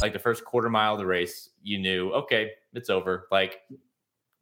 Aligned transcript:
like 0.00 0.12
the 0.12 0.18
first 0.18 0.44
quarter 0.44 0.68
mile 0.68 0.92
of 0.92 0.98
the 0.98 1.06
race, 1.06 1.50
you 1.62 1.78
knew 1.78 2.10
okay, 2.12 2.50
it's 2.74 2.90
over. 2.90 3.26
Like 3.30 3.60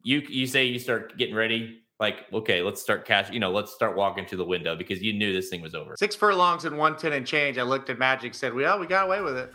you 0.03 0.21
you 0.29 0.47
say 0.47 0.65
you 0.65 0.79
start 0.79 1.17
getting 1.17 1.35
ready, 1.35 1.81
like 1.99 2.25
okay, 2.33 2.61
let's 2.61 2.81
start 2.81 3.05
cash. 3.05 3.29
You 3.31 3.39
know, 3.39 3.51
let's 3.51 3.73
start 3.73 3.95
walking 3.95 4.25
to 4.27 4.35
the 4.35 4.45
window 4.45 4.75
because 4.75 5.01
you 5.01 5.13
knew 5.13 5.33
this 5.33 5.49
thing 5.49 5.61
was 5.61 5.75
over. 5.75 5.95
Six 5.97 6.15
furlongs 6.15 6.65
and 6.65 6.77
one 6.77 6.97
ten 6.97 7.13
and 7.13 7.25
change. 7.25 7.57
I 7.57 7.63
looked 7.63 7.89
at 7.89 7.99
Magic, 7.99 8.33
said, 8.33 8.53
"Well, 8.53 8.79
we 8.79 8.87
got 8.87 9.05
away 9.05 9.21
with 9.21 9.37
it." 9.37 9.53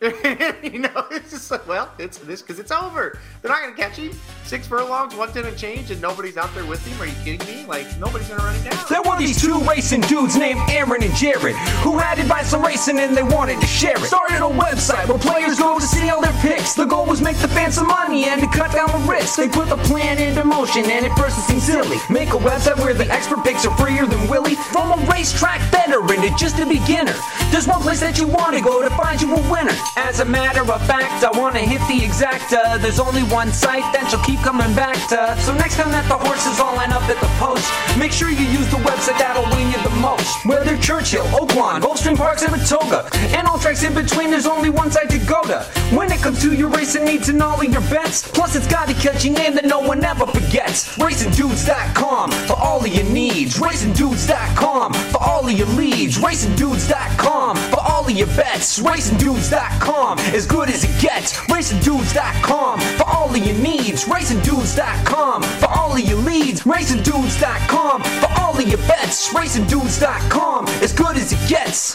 you 0.62 0.78
know, 0.78 1.04
it's 1.10 1.30
just 1.30 1.50
like, 1.50 1.68
well, 1.68 1.92
it's 1.98 2.16
this 2.16 2.40
because 2.40 2.58
it's 2.58 2.72
over. 2.72 3.18
They're 3.42 3.50
not 3.50 3.60
going 3.60 3.74
to 3.74 3.80
catch 3.80 3.96
him. 3.96 4.12
Six 4.44 4.66
furlongs, 4.66 5.14
one 5.14 5.30
ten 5.30 5.44
and 5.44 5.58
change, 5.58 5.90
and 5.90 6.00
nobody's 6.00 6.38
out 6.38 6.54
there 6.54 6.64
with 6.64 6.82
him. 6.86 6.98
Are 7.02 7.04
you 7.04 7.12
kidding 7.22 7.46
me? 7.46 7.66
Like 7.66 7.84
nobody's 7.98 8.28
going 8.28 8.40
to 8.40 8.46
run 8.46 8.56
it 8.56 8.64
down. 8.64 8.82
There 8.88 9.02
were 9.02 9.18
these 9.18 9.38
two 9.38 9.60
racing 9.60 10.00
dudes 10.02 10.36
named 10.36 10.58
Aaron 10.70 11.02
and 11.02 11.14
Jared 11.16 11.54
who 11.84 11.98
had 11.98 12.18
advice 12.18 12.54
on 12.54 12.62
racing 12.62 12.98
and 12.98 13.14
they 13.14 13.22
wanted 13.22 13.60
to 13.60 13.66
share 13.66 13.98
it. 13.98 14.06
Started 14.08 14.38
a 14.38 14.48
website 14.48 15.06
where 15.06 15.18
players 15.18 15.58
go 15.58 15.78
to 15.78 15.84
see 15.84 16.08
all 16.08 16.22
their 16.22 16.32
picks. 16.40 16.72
The 16.72 16.86
goal 16.86 17.04
was 17.04 17.20
make 17.20 17.36
the 17.36 17.48
fans 17.48 17.74
some 17.74 17.86
money 17.86 18.24
and 18.24 18.40
to 18.40 18.48
cut 18.48 18.72
down 18.72 18.88
the 18.88 19.06
risk. 19.06 19.36
They 19.36 19.48
put 19.48 19.68
the 19.68 19.76
plan 19.84 20.16
into 20.16 20.44
motion 20.44 20.84
and 20.88 21.04
at 21.04 21.18
first 21.18 21.36
it 21.36 21.42
seemed 21.42 21.62
silly. 21.62 21.98
Make 22.08 22.30
a 22.30 22.40
website 22.40 22.78
where 22.78 22.94
the 22.94 23.06
expert 23.12 23.44
picks 23.44 23.66
are 23.66 23.76
freer 23.76 24.06
than 24.06 24.28
Willie. 24.28 24.54
From 24.72 24.98
a 24.98 25.10
racetrack 25.12 25.60
veteran 25.70 26.22
to 26.22 26.34
just 26.38 26.58
a 26.58 26.64
beginner. 26.64 27.14
There's 27.52 27.68
one 27.68 27.82
place 27.82 28.00
that 28.00 28.16
you 28.16 28.26
want 28.26 28.56
to 28.56 28.62
go 28.62 28.80
to 28.80 28.88
find 28.96 29.20
you 29.20 29.34
a 29.34 29.50
winner. 29.52 29.76
As 29.96 30.20
a 30.20 30.24
matter 30.24 30.60
of 30.60 30.86
fact, 30.86 31.24
I 31.24 31.36
want 31.36 31.56
to 31.56 31.60
hit 31.60 31.80
the 31.88 32.06
exacta. 32.06 32.80
There's 32.80 33.00
only 33.00 33.22
one 33.24 33.52
site 33.52 33.82
that 33.92 34.10
you'll 34.12 34.22
keep 34.22 34.38
coming 34.40 34.72
back 34.74 34.94
to. 35.08 35.36
So 35.42 35.52
next 35.54 35.76
time 35.76 35.90
that 35.90 36.06
the 36.06 36.16
horses 36.16 36.60
all 36.60 36.76
line 36.76 36.92
up 36.92 37.02
at 37.10 37.18
the 37.18 37.30
post, 37.42 37.66
make 37.98 38.12
sure 38.12 38.30
you 38.30 38.46
use 38.46 38.68
the 38.70 38.78
website 38.78 39.18
that'll 39.18 39.44
win 39.56 39.70
you 39.70 39.82
the 39.82 39.96
most. 39.98 40.46
Whether 40.46 40.76
Churchill, 40.78 41.24
Oaklawn, 41.34 41.80
Gulfstream 41.80 42.16
Park, 42.16 42.38
Saratoga, 42.38 43.08
and 43.34 43.46
all 43.48 43.58
tracks 43.58 43.82
in 43.82 43.94
between, 43.94 44.30
there's 44.30 44.46
only 44.46 44.70
one 44.70 44.90
site 44.90 45.10
to 45.10 45.18
go 45.18 45.42
to. 45.42 45.62
When 45.94 46.10
it 46.12 46.20
comes 46.20 46.40
to 46.42 46.54
your 46.54 46.68
racing 46.68 47.04
needs 47.04 47.28
and 47.28 47.42
all 47.42 47.60
of 47.60 47.72
your 47.72 47.82
bets, 47.90 48.26
plus 48.26 48.54
it's 48.54 48.68
got 48.68 48.88
a 48.90 48.94
catchy 48.94 49.30
name 49.30 49.54
that 49.54 49.64
no 49.64 49.80
one 49.80 50.04
ever 50.04 50.26
forgets. 50.26 50.96
RacingDudes.com 50.98 52.30
for 52.46 52.58
all 52.58 52.84
of 52.84 52.94
your 52.94 53.08
needs. 53.10 53.58
RacingDudes.com 53.58 54.92
for 54.92 55.22
all 55.22 55.46
of 55.46 55.52
your 55.52 55.66
leads. 55.68 56.18
RacingDudes.com 56.18 57.56
for 57.56 57.80
all 57.80 58.04
of 58.04 58.10
your 58.12 58.28
bets. 58.28 58.78
RacingDudes.com 58.78 59.79
as 59.82 60.46
good 60.46 60.68
as 60.68 60.84
it 60.84 61.00
gets. 61.00 61.36
RacingDudes.com 61.48 62.80
for 62.80 63.04
all 63.04 63.30
of 63.30 63.36
your 63.36 63.56
needs. 63.56 64.04
RacingDudes.com 64.04 65.42
for 65.42 65.66
all 65.66 65.92
of 65.92 66.00
your 66.00 66.18
leads. 66.18 66.62
RacingDudes.com 66.62 68.02
for 68.02 68.40
all 68.40 68.56
of 68.56 68.68
your 68.68 68.78
bets. 68.78 69.32
RacingDudes.com 69.32 70.66
as 70.82 70.92
good 70.92 71.16
as 71.16 71.32
it 71.32 71.48
gets. 71.48 71.94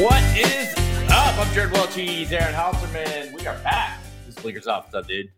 What 0.00 0.22
is 0.36 0.74
up? 1.10 1.38
I'm 1.38 1.54
Jared 1.54 1.72
Welch. 1.72 1.98
Aaron 1.98 2.54
Halterman. 2.54 3.32
We 3.32 3.46
are 3.46 3.58
back. 3.58 3.98
This 4.26 4.34
Blinkers 4.36 4.66
off. 4.66 4.84
What's 4.84 4.94
up, 4.94 5.06
dude? 5.06 5.28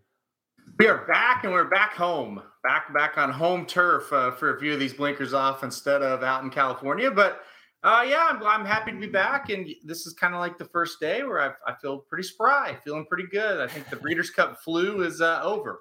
We 0.79 0.87
are 0.87 1.07
back 1.07 1.43
and 1.43 1.53
we're 1.53 1.65
back 1.65 1.95
home, 1.95 2.41
back 2.63 2.95
back 2.95 3.19
on 3.19 3.33
home 3.33 3.67
turf 3.67 4.13
uh, 4.13 4.31
for 4.31 4.55
a 4.55 4.61
few 4.61 4.73
of 4.73 4.79
these 4.79 4.95
blinkers 4.95 5.35
off 5.35 5.65
instead 5.65 6.03
of 6.03 6.23
out 6.23 6.45
in 6.45 6.51
California. 6.51 7.11
But 7.11 7.43
uh, 7.85 8.05
yeah, 8.09 8.29
I'm, 8.31 8.43
I'm 8.43 8.65
happy 8.65 8.91
to 8.91 8.99
be 8.99 9.07
back, 9.07 9.51
and 9.51 9.69
this 9.85 10.07
is 10.07 10.13
kind 10.13 10.35
of 10.35 10.41
like 10.41 10.59
the 10.59 10.65
first 10.65 10.99
day 10.99 11.23
where 11.23 11.41
I, 11.41 11.71
I 11.71 11.75
feel 11.77 11.99
pretty 11.99 12.25
spry, 12.25 12.77
feeling 12.85 13.07
pretty 13.07 13.29
good. 13.31 13.61
I 13.61 13.69
think 13.69 13.89
the 13.89 13.97
Breeders' 14.03 14.31
Cup 14.31 14.61
flu 14.63 15.03
is 15.03 15.21
uh, 15.21 15.41
over. 15.43 15.81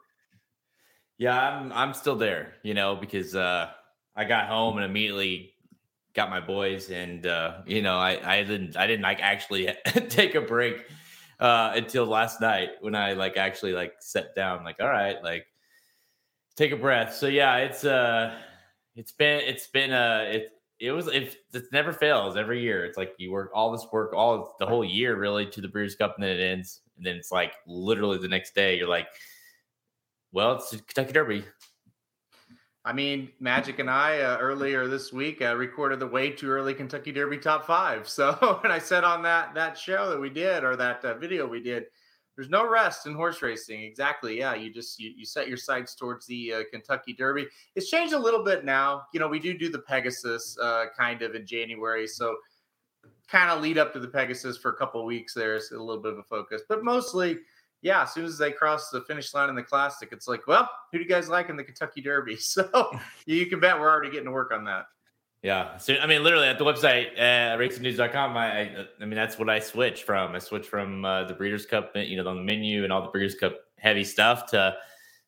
Yeah, 1.18 1.40
I'm 1.40 1.72
I'm 1.74 1.94
still 1.96 2.16
there, 2.16 2.54
you 2.62 2.76
know, 2.76 2.96
because 2.96 3.36
uh, 3.36 3.72
I 4.16 4.26
got 4.26 4.48
home 4.48 4.78
and 4.78 4.86
immediately 4.86 5.54
got 6.14 6.30
my 6.30 6.40
boys, 6.40 6.92
and 6.92 7.26
uh, 7.26 7.62
you 7.66 7.82
know, 7.82 7.98
I 7.98 8.38
I 8.40 8.44
didn't 8.44 8.78
I 8.78 8.86
didn't 8.86 9.04
like 9.04 9.20
actually 9.20 9.68
take 10.10 10.36
a 10.36 10.42
break 10.42 10.86
uh, 11.40 11.72
until 11.76 12.06
last 12.06 12.40
night 12.42 12.70
when 12.82 12.94
I 12.94 13.14
like 13.14 13.38
actually 13.38 13.74
like 13.74 13.94
sat 14.00 14.36
down, 14.36 14.64
like 14.64 14.78
all 14.80 14.90
right, 14.90 15.24
like 15.24 15.48
take 16.56 16.72
a 16.72 16.78
breath. 16.78 17.16
So 17.16 17.26
yeah, 17.26 17.58
it's 17.58 17.84
uh, 17.84 18.38
it's 18.96 19.12
been 19.12 19.42
it's 19.42 19.66
been 19.66 19.92
uh, 19.92 20.26
it 20.28 20.52
it 20.80 20.92
was 20.92 21.08
if 21.08 21.38
it 21.54 21.66
never 21.72 21.92
fails 21.92 22.38
every 22.38 22.62
year. 22.62 22.86
It's 22.86 22.98
like 22.98 23.14
you 23.18 23.32
work 23.32 23.52
all 23.54 23.72
this 23.72 23.86
work 23.92 24.14
all 24.14 24.56
the 24.60 24.66
whole 24.66 24.86
year 24.86 25.16
really 25.18 25.46
to 25.48 25.62
the 25.62 25.68
Breeders' 25.68 25.96
Cup, 25.96 26.16
and 26.16 26.24
then 26.24 26.38
it 26.38 26.44
ends, 26.44 26.82
and 26.98 27.06
then 27.06 27.16
it's 27.16 27.32
like 27.32 27.54
literally 27.66 28.18
the 28.18 28.28
next 28.28 28.54
day 28.54 28.78
you're 28.78 28.88
like 28.88 29.08
well, 30.32 30.56
it's 30.56 30.70
Kentucky 30.70 31.14
Derby. 31.14 31.44
I 32.86 32.94
mean, 32.94 33.30
Magic 33.40 33.80
and 33.80 33.90
I 33.90 34.20
uh, 34.20 34.38
earlier 34.38 34.88
this 34.88 35.12
week 35.12 35.42
uh, 35.42 35.56
recorded 35.56 36.00
the 36.00 36.08
way 36.08 36.30
too 36.30 36.50
early 36.50 36.74
Kentucky 36.74 37.12
Derby 37.12 37.38
top 37.38 37.66
five. 37.66 38.08
So, 38.18 38.60
and 38.64 38.72
I 38.72 38.80
said 38.80 39.04
on 39.04 39.24
that 39.24 39.54
that 39.56 39.78
show 39.78 40.10
that 40.10 40.20
we 40.20 40.30
did 40.30 40.64
or 40.64 40.76
that 40.76 41.04
uh, 41.04 41.16
video 41.16 41.48
we 41.48 41.62
did, 41.62 41.86
there's 42.38 42.50
no 42.50 42.70
rest 42.70 43.08
in 43.08 43.16
horse 43.16 43.42
racing. 43.42 43.82
Exactly. 43.82 44.38
Yeah, 44.38 44.54
you 44.54 44.72
just 44.72 45.00
you, 45.00 45.12
you 45.18 45.26
set 45.26 45.48
your 45.48 45.58
sights 45.58 45.96
towards 45.96 46.26
the 46.28 46.54
uh, 46.54 46.64
Kentucky 46.72 47.14
Derby. 47.14 47.48
It's 47.76 47.90
changed 47.90 48.14
a 48.14 48.20
little 48.20 48.44
bit 48.44 48.64
now. 48.64 49.04
You 49.12 49.20
know, 49.20 49.28
we 49.28 49.40
do 49.40 49.58
do 49.58 49.70
the 49.70 49.80
Pegasus 49.80 50.56
uh, 50.62 50.86
kind 50.96 51.24
of 51.24 51.34
in 51.34 51.46
January, 51.46 52.08
so 52.08 52.38
kind 53.28 53.50
of 53.50 53.62
lead 53.62 53.78
up 53.78 53.92
to 53.94 54.00
the 54.00 54.08
Pegasus 54.08 54.58
for 54.58 54.72
a 54.72 54.76
couple 54.76 55.04
weeks. 55.04 55.34
There's 55.34 55.72
a 55.72 55.80
little 55.80 56.02
bit 56.02 56.14
of 56.14 56.20
a 56.20 56.24
focus, 56.24 56.62
but 56.70 56.84
mostly 56.84 57.40
yeah, 57.82 58.04
as 58.04 58.14
soon 58.14 58.26
as 58.26 58.38
they 58.38 58.52
cross 58.52 58.90
the 58.90 59.02
finish 59.02 59.34
line 59.34 59.50
in 59.50 59.56
the 59.56 59.64
classic, 59.64 60.10
it's 60.12 60.28
like, 60.28 60.48
well, 60.48 60.70
who 60.92 60.98
do 60.98 61.04
you 61.04 61.10
guys 61.10 61.30
like 61.30 61.50
in 61.50 61.58
the 61.58 61.64
Kentucky 61.64 62.02
Derby? 62.02 62.38
So 62.48 62.92
you 63.26 63.46
can 63.46 63.60
bet 63.60 63.80
we're 63.80 63.90
already 63.90 64.10
getting 64.10 64.26
to 64.26 64.32
work 64.32 64.52
on 64.52 64.64
that. 64.66 64.86
Yeah. 65.44 65.78
So, 65.78 65.96
I 65.96 66.08
mean, 66.08 66.24
literally 66.24 66.48
at 66.48 66.58
the 66.58 66.66
website, 66.66 67.14
uh, 67.18 67.58
racingdudes.com, 67.58 68.36
I, 68.36 68.62
I, 68.62 68.86
I 69.00 69.06
mean, 69.06 69.16
that's 69.16 69.38
what 69.38 69.50
I 69.50 69.60
switched 69.60 70.04
from. 70.04 70.36
I 70.36 70.40
switched 70.40 70.68
from 70.68 71.06
uh, 71.06 71.26
the 71.26 71.34
Breeders' 71.34 71.66
Cup, 71.66 71.92
you 71.96 72.22
know, 72.22 72.28
on 72.28 72.38
the 72.38 72.44
menu 72.44 72.84
and 72.84 72.92
all 72.92 73.04
the 73.04 73.10
Breeders' 73.10 73.36
Cup 73.36 73.56
heavy 73.78 74.04
stuff 74.04 74.48
to, 74.48 74.76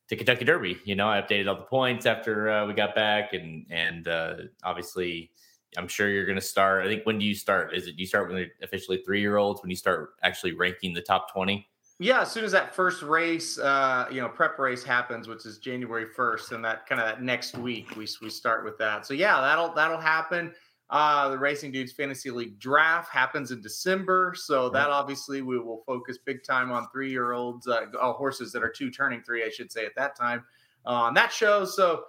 to 0.10 0.16
Kentucky 0.16 0.46
Derby. 0.46 0.78
You 0.84 0.96
know, 0.96 1.08
I 1.08 1.22
updated 1.22 1.48
all 1.48 1.56
the 1.56 1.62
points 1.62 2.06
after 2.08 2.50
uh, 2.50 2.66
we 2.66 2.74
got 2.74 2.96
back. 2.96 3.34
And, 3.34 3.68
and 3.70 4.08
uh, 4.08 4.36
obviously, 4.64 5.32
I'm 5.78 5.88
sure 5.88 6.10
you're 6.10 6.26
going 6.26 6.36
to 6.36 6.42
start. 6.42 6.86
I 6.86 6.88
think 6.88 7.06
when 7.06 7.20
do 7.20 7.26
you 7.26 7.36
start? 7.36 7.76
Is 7.76 7.88
it, 7.88 7.96
you 7.98 8.08
start 8.08 8.28
when 8.28 8.38
they're 8.38 8.52
officially 8.64 9.02
three 9.06 9.22
year 9.22 9.38
olds, 9.38 9.62
when 9.62 9.70
you 9.70 9.76
start 9.76 10.16
actually 10.24 10.54
ranking 10.54 10.94
the 10.94 11.02
top 11.02 11.32
20? 11.32 11.68
Yeah, 12.02 12.22
as 12.22 12.32
soon 12.32 12.46
as 12.46 12.54
that 12.54 12.74
first 12.74 13.02
race, 13.02 13.60
uh, 13.60 14.08
you 14.10 14.22
know, 14.22 14.30
prep 14.30 14.58
race 14.58 14.86
happens, 14.86 15.28
which 15.28 15.46
is 15.46 15.58
January 15.58 16.06
first, 16.06 16.54
and 16.54 16.64
that 16.64 16.88
kind 16.88 17.02
of 17.02 17.08
that 17.08 17.22
next 17.22 17.58
week, 17.58 17.94
we 17.98 18.08
we 18.22 18.30
start 18.30 18.64
with 18.64 18.78
that. 18.78 19.06
So 19.06 19.14
yeah, 19.14 19.42
that'll 19.42 19.74
that'll 19.74 20.00
happen. 20.00 20.54
Uh, 20.90 21.30
the 21.30 21.38
Racing 21.38 21.74
Dudes 21.74 21.92
Fantasy 21.92 22.32
League 22.32 22.58
draft 22.58 23.12
happens 23.12 23.52
in 23.52 23.62
December, 23.62 24.34
so 24.36 24.70
that 24.70 24.90
obviously 24.90 25.42
we 25.42 25.60
will 25.60 25.84
focus 25.86 26.18
big 26.26 26.42
time 26.44 26.72
on 26.72 26.88
three 26.90 27.12
year 27.12 27.34
olds, 27.34 27.68
uh, 27.68 27.82
oh, 28.02 28.14
horses 28.14 28.54
that 28.54 28.64
are 28.64 28.72
two 28.72 28.90
turning 28.90 29.22
three, 29.22 29.44
I 29.44 29.50
should 29.50 29.72
say, 29.72 29.86
at 29.86 29.94
that 29.98 30.16
time 30.16 30.46
uh, 30.86 30.92
on 30.92 31.14
that 31.16 31.34
show. 31.34 31.66
So 31.66 32.06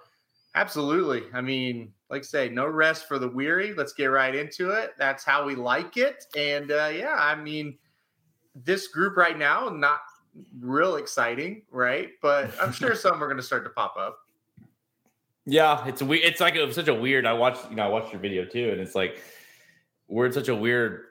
absolutely, 0.55 1.23
I 1.33 1.41
mean, 1.41 1.91
like 2.09 2.21
I 2.21 2.23
say, 2.23 2.49
no 2.49 2.65
rest 2.65 3.09
for 3.09 3.19
the 3.19 3.27
weary. 3.27 3.73
Let's 3.73 3.93
get 3.93 4.05
right 4.05 4.33
into 4.33 4.71
it. 4.71 4.91
That's 4.97 5.25
how 5.25 5.45
we 5.45 5.55
like 5.55 5.97
it, 5.97 6.23
and 6.37 6.71
uh, 6.71 6.91
yeah, 6.93 7.17
I 7.19 7.35
mean 7.35 7.77
this 8.55 8.87
group 8.87 9.17
right 9.17 9.37
now, 9.37 9.69
not 9.69 10.01
real 10.59 10.95
exciting, 10.95 11.63
right? 11.71 12.09
But 12.21 12.51
I'm 12.61 12.71
sure 12.71 12.95
some 12.95 13.23
are 13.23 13.27
going 13.27 13.37
to 13.37 13.43
start 13.43 13.63
to 13.65 13.69
pop 13.69 13.95
up. 13.97 14.19
Yeah, 15.45 15.85
it's 15.87 16.01
weird. 16.01 16.23
It's 16.23 16.39
like 16.39 16.55
it 16.55 16.65
was 16.65 16.75
such 16.75 16.87
a 16.87 16.93
weird. 16.93 17.25
I 17.25 17.33
watched, 17.33 17.69
you 17.69 17.75
know, 17.75 17.83
I 17.83 17.87
watched 17.87 18.11
your 18.11 18.21
video 18.21 18.45
too, 18.45 18.69
and 18.71 18.79
it's 18.79 18.95
like 18.95 19.21
we're 20.07 20.27
in 20.27 20.31
such 20.31 20.49
a 20.49 20.55
weird 20.55 21.05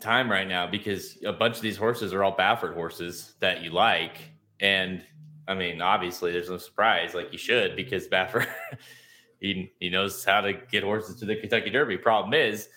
time 0.00 0.30
right 0.30 0.46
now 0.46 0.66
because 0.66 1.16
a 1.24 1.32
bunch 1.32 1.56
of 1.56 1.62
these 1.62 1.76
horses 1.76 2.12
are 2.12 2.22
all 2.22 2.36
Baffert 2.36 2.74
horses 2.74 3.34
that 3.40 3.62
you 3.62 3.70
like, 3.70 4.18
and 4.60 5.02
I 5.48 5.54
mean, 5.54 5.80
obviously, 5.80 6.30
there's 6.30 6.50
no 6.50 6.58
surprise. 6.58 7.14
Like 7.14 7.32
you 7.32 7.38
should 7.38 7.74
because 7.74 8.06
Baffert, 8.06 8.48
he 9.40 9.72
he 9.80 9.88
knows 9.88 10.22
how 10.24 10.42
to 10.42 10.52
get 10.52 10.84
horses 10.84 11.16
to 11.20 11.24
the 11.24 11.36
Kentucky 11.36 11.70
Derby. 11.70 11.96
Problem 11.96 12.34
is, 12.34 12.68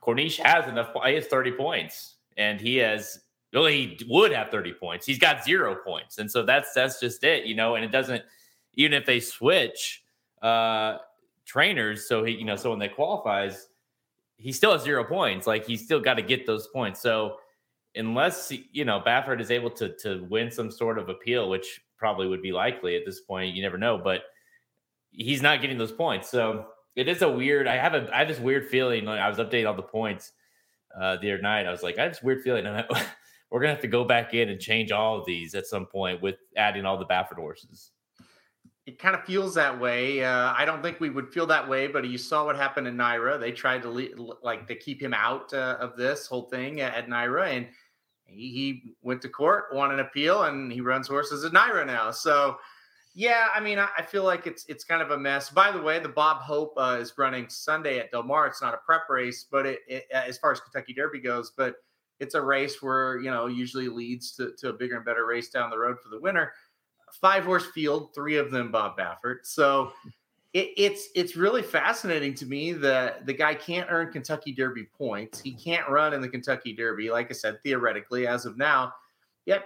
Corniche 0.00 0.38
has 0.38 0.68
enough. 0.68 0.92
He 1.04 1.14
has 1.14 1.26
30 1.26 1.52
points 1.52 2.14
and 2.40 2.58
he 2.58 2.76
has 2.76 3.20
well, 3.52 3.66
he 3.66 3.98
would 4.08 4.32
have 4.32 4.48
30 4.48 4.74
points. 4.74 5.04
He's 5.04 5.18
got 5.18 5.44
zero 5.44 5.76
points. 5.84 6.18
And 6.18 6.30
so 6.30 6.44
that's 6.44 6.72
that's 6.72 6.98
just 6.98 7.22
it, 7.22 7.44
you 7.44 7.54
know, 7.54 7.74
and 7.74 7.84
it 7.84 7.92
doesn't 7.92 8.22
even 8.74 8.94
if 8.94 9.04
they 9.06 9.20
switch 9.20 10.02
uh 10.42 10.96
trainers, 11.44 12.08
so 12.08 12.24
he, 12.24 12.32
you 12.32 12.44
know, 12.44 12.56
so 12.56 12.70
when 12.70 12.78
they 12.78 12.88
qualifies, 12.88 13.68
he 14.36 14.52
still 14.52 14.72
has 14.72 14.82
zero 14.82 15.04
points. 15.04 15.46
Like 15.46 15.66
he's 15.66 15.84
still 15.84 16.00
got 16.00 16.14
to 16.14 16.22
get 16.22 16.46
those 16.46 16.68
points. 16.68 17.00
So 17.00 17.36
unless 17.94 18.52
you 18.72 18.84
know 18.84 19.02
Baffert 19.04 19.40
is 19.40 19.50
able 19.50 19.70
to 19.70 19.94
to 19.98 20.26
win 20.30 20.50
some 20.50 20.70
sort 20.70 20.98
of 20.98 21.08
appeal, 21.08 21.50
which 21.50 21.80
probably 21.98 22.26
would 22.26 22.42
be 22.42 22.52
likely 22.52 22.96
at 22.96 23.04
this 23.04 23.20
point, 23.20 23.54
you 23.54 23.62
never 23.62 23.76
know, 23.76 23.98
but 23.98 24.22
he's 25.10 25.42
not 25.42 25.60
getting 25.60 25.76
those 25.76 25.92
points. 25.92 26.30
So 26.30 26.66
it 26.96 27.08
is 27.08 27.20
a 27.20 27.28
weird. 27.28 27.66
I 27.66 27.76
have 27.76 27.94
a 27.94 28.08
I 28.14 28.20
have 28.20 28.28
this 28.28 28.40
weird 28.40 28.68
feeling. 28.68 29.04
Like 29.04 29.20
I 29.20 29.28
was 29.28 29.38
updating 29.38 29.68
all 29.68 29.74
the 29.74 29.82
points 29.82 30.32
uh, 30.98 31.16
the 31.16 31.32
other 31.32 31.42
night. 31.42 31.66
I 31.66 31.70
was 31.70 31.82
like, 31.82 31.98
I 31.98 32.02
have 32.02 32.12
this 32.12 32.22
weird 32.22 32.42
feeling. 32.42 32.64
we're 33.50 33.60
gonna 33.60 33.72
have 33.72 33.82
to 33.82 33.88
go 33.88 34.04
back 34.04 34.34
in 34.34 34.48
and 34.48 34.60
change 34.60 34.92
all 34.92 35.18
of 35.18 35.26
these 35.26 35.54
at 35.54 35.66
some 35.66 35.86
point 35.86 36.22
with 36.22 36.36
adding 36.56 36.86
all 36.86 36.98
the 36.98 37.06
Baffert 37.06 37.36
horses. 37.36 37.90
it 38.86 38.98
kind 38.98 39.14
of 39.14 39.24
feels 39.24 39.54
that 39.54 39.78
way. 39.78 40.24
Uh, 40.24 40.52
I 40.56 40.64
don't 40.64 40.82
think 40.82 41.00
we 41.00 41.10
would 41.10 41.32
feel 41.32 41.46
that 41.46 41.68
way, 41.68 41.86
but 41.86 42.06
you 42.06 42.18
saw 42.18 42.44
what 42.44 42.56
happened 42.56 42.86
in 42.86 42.96
NYRA. 42.96 43.38
They 43.40 43.52
tried 43.52 43.82
to 43.82 43.90
le- 43.90 44.36
like 44.42 44.66
to 44.68 44.74
keep 44.74 45.02
him 45.02 45.14
out 45.14 45.52
uh, 45.52 45.76
of 45.80 45.96
this 45.96 46.26
whole 46.26 46.48
thing 46.48 46.80
at, 46.80 46.94
at 46.94 47.08
NYRA, 47.08 47.56
and 47.56 47.66
he, 48.24 48.50
he, 48.50 48.94
went 49.02 49.20
to 49.22 49.28
court, 49.28 49.66
won 49.72 49.92
an 49.92 50.00
appeal, 50.00 50.44
and 50.44 50.72
he 50.72 50.80
runs 50.80 51.08
horses 51.08 51.44
at 51.44 51.52
NYRA 51.52 51.86
now. 51.86 52.10
So, 52.10 52.56
yeah, 53.14 53.48
I 53.54 53.60
mean, 53.60 53.78
I, 53.78 53.88
I 53.98 54.02
feel 54.02 54.24
like 54.24 54.46
it's 54.46 54.64
it's 54.68 54.84
kind 54.84 55.02
of 55.02 55.10
a 55.10 55.18
mess. 55.18 55.50
By 55.50 55.72
the 55.72 55.82
way, 55.82 55.98
the 55.98 56.08
Bob 56.08 56.42
Hope 56.42 56.74
uh, 56.76 56.98
is 57.00 57.12
running 57.18 57.48
Sunday 57.48 57.98
at 57.98 58.10
Del 58.10 58.22
Mar. 58.22 58.46
It's 58.46 58.62
not 58.62 58.74
a 58.74 58.78
prep 58.78 59.08
race, 59.08 59.46
but 59.50 59.66
it, 59.66 59.80
it, 59.88 60.06
as 60.12 60.38
far 60.38 60.52
as 60.52 60.60
Kentucky 60.60 60.92
Derby 60.92 61.20
goes, 61.20 61.52
but 61.56 61.76
it's 62.18 62.34
a 62.34 62.40
race 62.40 62.82
where 62.82 63.18
you 63.18 63.30
know 63.30 63.46
usually 63.46 63.88
leads 63.88 64.32
to, 64.32 64.52
to 64.58 64.68
a 64.68 64.72
bigger 64.72 64.96
and 64.96 65.04
better 65.04 65.26
race 65.26 65.48
down 65.48 65.70
the 65.70 65.78
road 65.78 65.98
for 66.00 66.08
the 66.08 66.20
winner 66.20 66.52
five 67.12 67.44
horse 67.44 67.66
field, 67.66 68.14
three 68.14 68.36
of 68.36 68.50
them 68.50 68.70
Bob 68.70 68.96
Baffert. 68.96 69.38
So 69.42 69.92
it, 70.52 70.70
it's 70.76 71.08
it's 71.14 71.36
really 71.36 71.62
fascinating 71.62 72.34
to 72.34 72.46
me 72.46 72.72
that 72.72 73.26
the 73.26 73.32
guy 73.32 73.54
can't 73.54 73.88
earn 73.90 74.12
Kentucky 74.12 74.52
Derby 74.52 74.84
points. 74.84 75.40
He 75.40 75.52
can't 75.52 75.88
run 75.88 76.12
in 76.12 76.20
the 76.20 76.28
Kentucky 76.28 76.72
Derby, 76.72 77.10
like 77.10 77.30
I 77.30 77.34
said, 77.34 77.62
theoretically 77.62 78.26
as 78.26 78.46
of 78.46 78.56
now. 78.56 78.92
Yet 79.46 79.64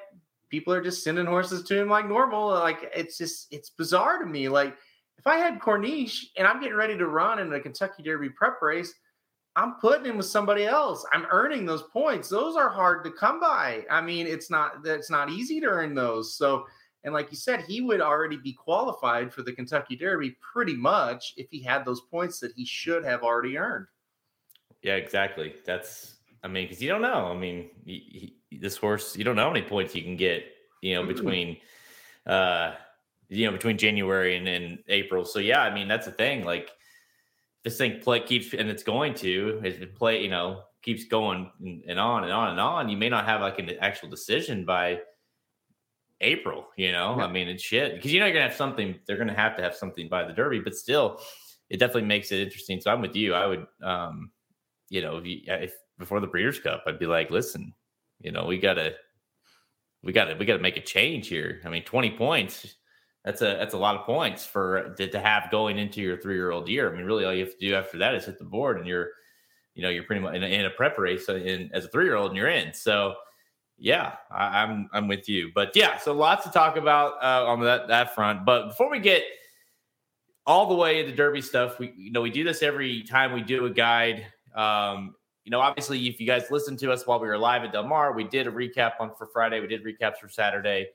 people 0.50 0.72
are 0.72 0.82
just 0.82 1.02
sending 1.02 1.26
horses 1.26 1.62
to 1.64 1.80
him 1.80 1.88
like 1.88 2.08
normal. 2.08 2.48
Like 2.48 2.90
it's 2.94 3.18
just 3.18 3.48
it's 3.50 3.70
bizarre 3.70 4.18
to 4.18 4.26
me. 4.26 4.48
Like 4.48 4.76
if 5.18 5.26
I 5.26 5.36
had 5.36 5.60
Corniche 5.60 6.24
and 6.36 6.46
I'm 6.46 6.60
getting 6.60 6.76
ready 6.76 6.96
to 6.96 7.06
run 7.06 7.38
in 7.38 7.52
a 7.52 7.60
Kentucky 7.60 8.02
Derby 8.02 8.30
prep 8.30 8.60
race, 8.62 8.92
I'm 9.56 9.74
putting 9.74 10.06
him 10.06 10.16
with 10.16 10.26
somebody 10.26 10.64
else. 10.64 11.06
I'm 11.12 11.26
earning 11.30 11.64
those 11.64 11.82
points. 11.82 12.28
Those 12.28 12.56
are 12.56 12.68
hard 12.68 13.04
to 13.04 13.10
come 13.10 13.40
by. 13.40 13.84
I 13.90 14.00
mean, 14.00 14.26
it's 14.26 14.50
not 14.50 14.84
it's 14.84 15.10
not 15.10 15.30
easy 15.30 15.60
to 15.60 15.66
earn 15.66 15.94
those. 15.94 16.36
So 16.36 16.66
and 17.04 17.12
like 17.12 17.30
you 17.30 17.36
said, 17.36 17.60
he 17.60 17.82
would 17.82 18.00
already 18.00 18.38
be 18.38 18.52
qualified 18.52 19.32
for 19.32 19.42
the 19.42 19.52
Kentucky 19.52 19.94
Derby 19.94 20.36
pretty 20.40 20.74
much 20.74 21.34
if 21.36 21.50
he 21.50 21.62
had 21.62 21.84
those 21.84 22.00
points 22.00 22.40
that 22.40 22.52
he 22.56 22.64
should 22.64 23.04
have 23.04 23.22
already 23.22 23.58
earned. 23.58 23.86
Yeah, 24.82 24.96
exactly. 24.96 25.54
That's, 25.66 26.13
I 26.44 26.48
mean, 26.48 26.66
because 26.66 26.82
you 26.82 26.90
don't 26.90 27.00
know. 27.00 27.26
I 27.26 27.36
mean, 27.36 27.70
he, 27.86 28.36
he, 28.50 28.58
this 28.58 28.76
horse, 28.76 29.16
you 29.16 29.24
don't 29.24 29.34
know 29.34 29.44
how 29.44 29.52
many 29.52 29.66
points 29.66 29.94
you 29.94 30.02
can 30.02 30.16
get, 30.16 30.44
you 30.82 30.94
know, 30.94 31.04
between, 31.04 31.56
uh, 32.26 32.74
you 33.30 33.46
know, 33.46 33.52
between 33.52 33.78
January 33.78 34.36
and, 34.36 34.46
and 34.46 34.78
April. 34.88 35.24
So 35.24 35.38
yeah, 35.38 35.62
I 35.62 35.74
mean, 35.74 35.88
that's 35.88 36.04
the 36.04 36.12
thing. 36.12 36.44
Like 36.44 36.70
this 37.64 37.78
thing 37.78 37.98
play 38.00 38.20
keeps, 38.20 38.52
and 38.52 38.68
it's 38.68 38.82
going 38.82 39.14
to, 39.14 39.62
if 39.64 39.80
it 39.80 39.94
play, 39.96 40.22
you 40.22 40.28
know, 40.28 40.64
keeps 40.82 41.04
going 41.06 41.50
and 41.88 41.98
on 41.98 42.24
and 42.24 42.32
on 42.32 42.50
and 42.50 42.60
on. 42.60 42.90
You 42.90 42.98
may 42.98 43.08
not 43.08 43.24
have 43.24 43.40
like 43.40 43.58
an 43.58 43.70
actual 43.80 44.10
decision 44.10 44.66
by 44.66 45.00
April, 46.20 46.66
you 46.76 46.92
know? 46.92 47.16
Yeah. 47.16 47.24
I 47.24 47.32
mean, 47.32 47.48
it's 47.48 47.62
shit. 47.62 47.94
Because 47.94 48.12
you 48.12 48.20
know 48.20 48.26
you're 48.26 48.34
gonna 48.34 48.48
have 48.48 48.56
something, 48.56 48.96
they're 49.06 49.16
gonna 49.16 49.32
have 49.32 49.56
to 49.56 49.62
have 49.62 49.74
something 49.74 50.10
by 50.10 50.24
the 50.24 50.34
Derby, 50.34 50.60
but 50.60 50.74
still, 50.74 51.20
it 51.70 51.78
definitely 51.78 52.02
makes 52.02 52.30
it 52.32 52.40
interesting. 52.40 52.82
So 52.82 52.90
I'm 52.90 53.00
with 53.00 53.16
you. 53.16 53.32
I 53.32 53.46
would 53.46 53.66
um, 53.82 54.30
you 54.90 55.02
know, 55.02 55.16
if, 55.16 55.26
you, 55.26 55.40
if 55.46 55.74
before 55.98 56.20
the 56.20 56.26
Breeders' 56.26 56.58
Cup, 56.58 56.84
I'd 56.86 56.98
be 56.98 57.06
like, 57.06 57.30
listen, 57.30 57.74
you 58.20 58.32
know, 58.32 58.46
we 58.46 58.58
gotta 58.58 58.94
we 60.02 60.12
gotta 60.12 60.36
we 60.36 60.44
gotta 60.44 60.62
make 60.62 60.76
a 60.76 60.82
change 60.82 61.28
here. 61.28 61.60
I 61.64 61.68
mean, 61.68 61.84
20 61.84 62.12
points. 62.12 62.76
That's 63.24 63.40
a 63.40 63.56
that's 63.58 63.74
a 63.74 63.78
lot 63.78 63.96
of 63.96 64.04
points 64.04 64.44
for 64.44 64.94
to, 64.98 65.08
to 65.08 65.20
have 65.20 65.50
going 65.50 65.78
into 65.78 66.02
your 66.02 66.20
three 66.20 66.34
year 66.34 66.50
old 66.50 66.68
year. 66.68 66.92
I 66.92 66.96
mean, 66.96 67.06
really, 67.06 67.24
all 67.24 67.32
you 67.32 67.44
have 67.44 67.58
to 67.58 67.66
do 67.66 67.74
after 67.74 67.98
that 67.98 68.14
is 68.14 68.26
hit 68.26 68.38
the 68.38 68.44
board, 68.44 68.78
and 68.78 68.86
you're, 68.86 69.10
you 69.74 69.82
know, 69.82 69.88
you're 69.88 70.02
pretty 70.02 70.20
much 70.20 70.34
in 70.34 70.42
a, 70.42 70.46
in 70.46 70.66
a 70.66 70.70
prep 70.70 70.98
race 70.98 71.28
in, 71.28 71.70
as 71.72 71.86
a 71.86 71.88
three 71.88 72.04
year 72.04 72.16
old, 72.16 72.30
and 72.30 72.36
you're 72.36 72.48
in. 72.48 72.74
So, 72.74 73.14
yeah, 73.78 74.16
I, 74.30 74.62
am 74.62 74.70
I'm, 74.70 74.88
I'm 74.92 75.08
with 75.08 75.26
you. 75.26 75.50
But 75.54 75.74
yeah, 75.74 75.96
so 75.96 76.12
lots 76.12 76.44
to 76.44 76.50
talk 76.50 76.76
about 76.76 77.14
uh, 77.22 77.46
on 77.46 77.60
that 77.62 77.88
that 77.88 78.14
front. 78.14 78.44
But 78.44 78.68
before 78.68 78.90
we 78.90 78.98
get 78.98 79.22
all 80.46 80.68
the 80.68 80.74
way 80.74 81.00
into 81.00 81.16
Derby 81.16 81.40
stuff, 81.40 81.78
we 81.78 81.94
you 81.96 82.12
know 82.12 82.20
we 82.20 82.30
do 82.30 82.44
this 82.44 82.62
every 82.62 83.04
time 83.04 83.32
we 83.32 83.40
do 83.40 83.64
a 83.64 83.70
guide. 83.70 84.26
Um, 84.54 85.14
you 85.44 85.50
know, 85.50 85.60
obviously, 85.60 86.08
if 86.08 86.20
you 86.20 86.26
guys 86.26 86.50
listened 86.50 86.78
to 86.80 86.90
us 86.90 87.06
while 87.06 87.20
we 87.20 87.28
were 87.28 87.36
live 87.38 87.64
at 87.64 87.72
Del 87.72 87.86
Mar, 87.86 88.12
we 88.14 88.24
did 88.24 88.46
a 88.46 88.50
recap 88.50 88.92
on 88.98 89.14
for 89.14 89.26
Friday. 89.26 89.60
We 89.60 89.66
did 89.66 89.84
recaps 89.84 90.16
for 90.16 90.28
Saturday. 90.28 90.88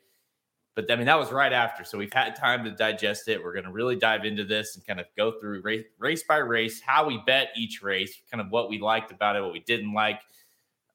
But 0.75 0.89
I 0.91 0.95
mean, 0.95 1.05
that 1.05 1.19
was 1.19 1.31
right 1.31 1.53
after. 1.53 1.83
So 1.83 1.97
we've 1.97 2.13
had 2.13 2.35
time 2.35 2.63
to 2.63 2.71
digest 2.71 3.27
it. 3.27 3.43
We're 3.43 3.53
going 3.53 3.65
to 3.65 3.71
really 3.71 3.95
dive 3.95 4.25
into 4.25 4.45
this 4.45 4.75
and 4.75 4.85
kind 4.85 4.99
of 4.99 5.05
go 5.17 5.39
through 5.39 5.61
race, 5.61 5.85
race 5.99 6.23
by 6.23 6.37
race, 6.37 6.81
how 6.81 7.05
we 7.05 7.21
bet 7.25 7.49
each 7.55 7.83
race, 7.83 8.21
kind 8.31 8.41
of 8.41 8.49
what 8.49 8.69
we 8.69 8.79
liked 8.79 9.11
about 9.11 9.35
it, 9.35 9.41
what 9.41 9.53
we 9.53 9.59
didn't 9.59 9.93
like. 9.93 10.21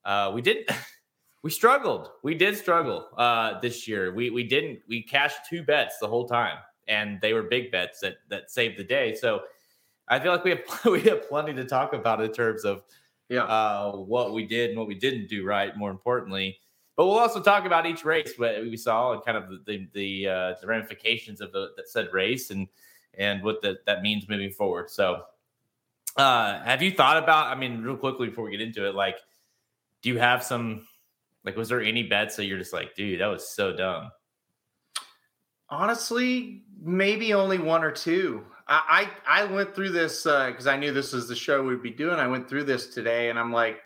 Uh, 0.04 0.32
we 0.34 0.42
did 0.42 0.68
we 1.44 1.50
struggled. 1.50 2.10
We 2.22 2.34
did 2.34 2.56
struggle 2.56 3.08
uh, 3.16 3.60
this 3.60 3.86
year. 3.86 4.12
We 4.12 4.30
we 4.30 4.42
didn't. 4.42 4.80
We 4.88 5.02
cashed 5.02 5.48
two 5.48 5.62
bets 5.62 5.98
the 5.98 6.08
whole 6.08 6.26
time, 6.26 6.56
and 6.88 7.20
they 7.20 7.34
were 7.34 7.42
big 7.42 7.70
bets 7.70 8.00
that 8.00 8.16
that 8.30 8.50
saved 8.50 8.78
the 8.78 8.84
day. 8.84 9.14
So 9.14 9.42
I 10.08 10.18
feel 10.18 10.32
like 10.32 10.44
we 10.44 10.50
have 10.50 10.62
we 10.86 11.02
have 11.02 11.28
plenty 11.28 11.52
to 11.54 11.64
talk 11.64 11.92
about 11.92 12.20
in 12.20 12.32
terms 12.32 12.64
of 12.64 12.82
yeah 13.28 13.44
uh, 13.44 13.92
what 13.92 14.32
we 14.32 14.46
did 14.46 14.70
and 14.70 14.78
what 14.78 14.88
we 14.88 14.94
didn't 14.94 15.28
do 15.28 15.44
right. 15.44 15.76
More 15.76 15.90
importantly, 15.90 16.58
but 16.96 17.06
we'll 17.06 17.18
also 17.18 17.40
talk 17.40 17.64
about 17.64 17.86
each 17.86 18.04
race 18.04 18.34
what 18.36 18.60
we 18.62 18.76
saw 18.76 19.12
and 19.12 19.24
kind 19.24 19.36
of 19.36 19.64
the 19.64 19.88
the, 19.92 20.28
uh, 20.28 20.54
the 20.60 20.66
ramifications 20.66 21.40
of 21.40 21.52
the 21.52 21.70
that 21.76 21.88
said 21.88 22.08
race 22.12 22.50
and 22.50 22.68
and 23.16 23.42
what 23.42 23.62
that 23.62 23.84
that 23.86 24.02
means 24.02 24.28
moving 24.28 24.50
forward. 24.50 24.90
So, 24.90 25.22
uh, 26.16 26.62
have 26.62 26.82
you 26.82 26.92
thought 26.92 27.22
about? 27.22 27.46
I 27.46 27.58
mean, 27.58 27.82
real 27.82 27.96
quickly 27.96 28.28
before 28.28 28.44
we 28.44 28.50
get 28.50 28.60
into 28.60 28.86
it, 28.86 28.94
like, 28.94 29.16
do 30.02 30.08
you 30.08 30.18
have 30.18 30.42
some 30.42 30.86
like, 31.44 31.56
was 31.56 31.68
there 31.68 31.82
any 31.82 32.02
bets 32.02 32.36
that 32.36 32.46
you're 32.46 32.58
just 32.58 32.72
like, 32.72 32.94
dude, 32.94 33.20
that 33.20 33.26
was 33.26 33.48
so 33.48 33.74
dumb? 33.74 34.10
Honestly, 35.68 36.62
maybe 36.80 37.34
only 37.34 37.58
one 37.58 37.84
or 37.84 37.90
two. 37.90 38.44
I 38.66 39.10
I, 39.26 39.44
went 39.44 39.74
through 39.74 39.90
this 39.90 40.22
because 40.22 40.66
uh, 40.66 40.70
I 40.70 40.76
knew 40.76 40.92
this 40.92 41.12
was 41.12 41.28
the 41.28 41.36
show 41.36 41.62
we'd 41.62 41.82
be 41.82 41.90
doing. 41.90 42.18
I 42.18 42.26
went 42.26 42.48
through 42.48 42.64
this 42.64 42.94
today, 42.94 43.28
and 43.30 43.38
I'm 43.38 43.52
like, 43.52 43.80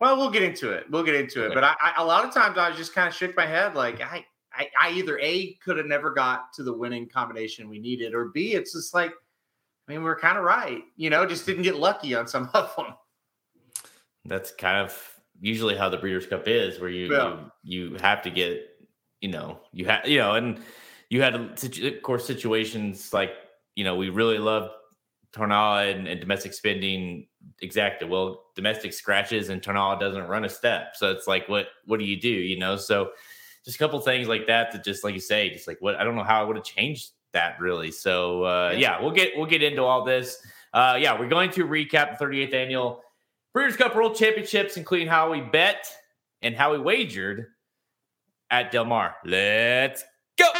well, 0.00 0.16
we'll 0.16 0.30
get 0.30 0.42
into 0.42 0.70
it. 0.70 0.88
We'll 0.90 1.02
get 1.02 1.14
into 1.14 1.44
it. 1.46 1.54
But 1.54 1.64
I, 1.64 1.74
I, 1.80 1.94
a 1.98 2.04
lot 2.04 2.24
of 2.24 2.32
times 2.32 2.58
I 2.58 2.70
just 2.72 2.94
kind 2.94 3.08
of 3.08 3.14
shook 3.14 3.36
my 3.36 3.46
head, 3.46 3.74
like 3.74 4.00
I, 4.00 4.24
I, 4.52 4.68
I 4.80 4.90
either 4.90 5.18
a 5.18 5.54
could 5.54 5.76
have 5.78 5.86
never 5.86 6.10
got 6.10 6.52
to 6.54 6.62
the 6.62 6.72
winning 6.72 7.08
combination 7.08 7.68
we 7.68 7.78
needed, 7.78 8.14
or 8.14 8.26
b 8.26 8.52
it's 8.52 8.72
just 8.72 8.94
like, 8.94 9.12
I 9.88 9.92
mean, 9.92 10.02
we're 10.02 10.18
kind 10.18 10.38
of 10.38 10.44
right. 10.44 10.82
You 10.96 11.10
know, 11.10 11.26
just 11.26 11.46
didn't 11.46 11.62
get 11.62 11.76
lucky 11.76 12.14
on 12.14 12.28
some 12.28 12.50
of 12.54 12.74
them. 12.76 12.94
That's 14.24 14.52
kind 14.52 14.78
of 14.78 15.20
usually 15.40 15.76
how 15.76 15.88
the 15.88 15.96
Breeders' 15.96 16.26
Cup 16.26 16.46
is, 16.46 16.80
where 16.80 16.90
you 16.90 17.12
yeah. 17.12 17.36
you, 17.62 17.90
you 17.90 17.96
have 17.96 18.22
to 18.22 18.30
get, 18.30 18.78
you 19.20 19.28
know, 19.28 19.58
you 19.72 19.86
have 19.86 20.06
you 20.06 20.18
know, 20.18 20.34
and 20.34 20.60
you 21.10 21.20
had 21.20 21.34
of 21.34 22.02
course 22.02 22.24
situations 22.24 23.12
like 23.12 23.32
you 23.74 23.84
know 23.84 23.96
we 23.96 24.10
really 24.10 24.38
love 24.38 24.70
Tonala 25.32 25.92
and, 25.92 26.06
and, 26.06 26.20
domestic 26.20 26.54
spending 26.54 27.26
exactly. 27.60 28.08
Well, 28.08 28.44
domestic 28.54 28.92
scratches 28.92 29.48
and 29.48 29.60
Tonala 29.60 29.98
doesn't 29.98 30.28
run 30.28 30.44
a 30.44 30.48
step, 30.48 30.94
so 30.94 31.10
it's 31.10 31.26
like 31.26 31.48
what 31.48 31.68
what 31.86 31.98
do 31.98 32.06
you 32.06 32.20
do? 32.20 32.28
You 32.28 32.58
know, 32.58 32.76
so 32.76 33.10
just 33.64 33.76
a 33.76 33.78
couple 33.78 33.98
things 34.00 34.28
like 34.28 34.46
that 34.46 34.72
that 34.72 34.84
just 34.84 35.04
like 35.04 35.14
you 35.14 35.20
say, 35.20 35.50
just 35.50 35.66
like 35.66 35.78
what 35.80 35.96
I 35.96 36.04
don't 36.04 36.14
know 36.14 36.22
how 36.22 36.40
I 36.40 36.44
would 36.44 36.56
have 36.56 36.64
changed 36.64 37.10
that 37.32 37.60
really. 37.60 37.90
So 37.90 38.44
uh, 38.44 38.74
yeah, 38.76 39.00
we'll 39.00 39.10
get 39.10 39.32
we'll 39.36 39.46
get 39.46 39.62
into 39.62 39.82
all 39.82 40.04
this. 40.04 40.38
Uh, 40.72 40.98
yeah, 41.00 41.18
we're 41.18 41.28
going 41.28 41.50
to 41.52 41.64
recap 41.66 42.18
the 42.18 42.24
38th 42.24 42.54
annual 42.54 43.02
Breeders' 43.52 43.76
Cup 43.76 43.94
World 43.94 44.16
Championships, 44.16 44.76
including 44.76 45.06
how 45.06 45.30
we 45.30 45.40
bet 45.40 45.86
and 46.42 46.56
how 46.56 46.72
we 46.72 46.78
wagered 46.78 47.46
at 48.50 48.72
Del 48.72 48.84
Mar. 48.84 49.16
Let's 49.24 50.04
go. 50.36 50.50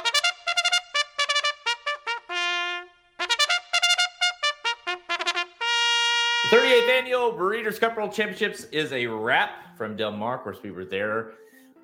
38th 6.54 6.88
annual 6.88 7.32
Breeders' 7.32 7.80
Cup 7.80 7.96
World 7.96 8.12
Championships 8.12 8.62
is 8.70 8.92
a 8.92 9.08
wrap 9.08 9.76
from 9.76 9.96
Del 9.96 10.12
Mar. 10.12 10.36
Of 10.36 10.44
course, 10.44 10.58
we 10.62 10.70
were 10.70 10.84
there 10.84 11.32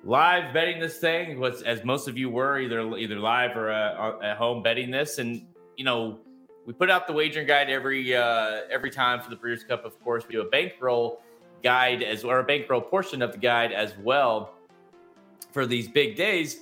live 0.05 0.53
betting 0.53 0.79
this 0.79 0.97
thing. 0.97 1.41
Was 1.41 1.61
as 1.63 1.83
most 1.83 2.07
of 2.07 2.17
you 2.17 2.29
were 2.29 2.57
either 2.57 2.79
either 2.95 3.19
live 3.19 3.57
or 3.57 3.69
uh, 3.69 4.23
at 4.23 4.37
home 4.37 4.63
betting 4.63 4.89
this, 4.89 5.17
and 5.17 5.45
you 5.75 5.83
know 5.83 6.19
we 6.65 6.71
put 6.71 6.89
out 6.89 7.05
the 7.05 7.11
wagering 7.11 7.47
guide 7.47 7.69
every 7.69 8.15
uh, 8.15 8.61
every 8.71 8.89
time 8.89 9.19
for 9.19 9.29
the 9.29 9.35
Breeders' 9.35 9.65
Cup. 9.65 9.83
Of 9.83 10.01
course, 10.05 10.25
we 10.25 10.35
do 10.35 10.41
a 10.41 10.49
bankroll 10.49 11.21
guide 11.61 12.01
as 12.01 12.23
or 12.23 12.39
a 12.39 12.43
bankroll 12.45 12.79
portion 12.79 13.21
of 13.21 13.33
the 13.33 13.39
guide 13.39 13.73
as 13.73 13.97
well 13.97 14.53
for 15.51 15.65
these 15.65 15.89
big 15.89 16.15
days. 16.15 16.61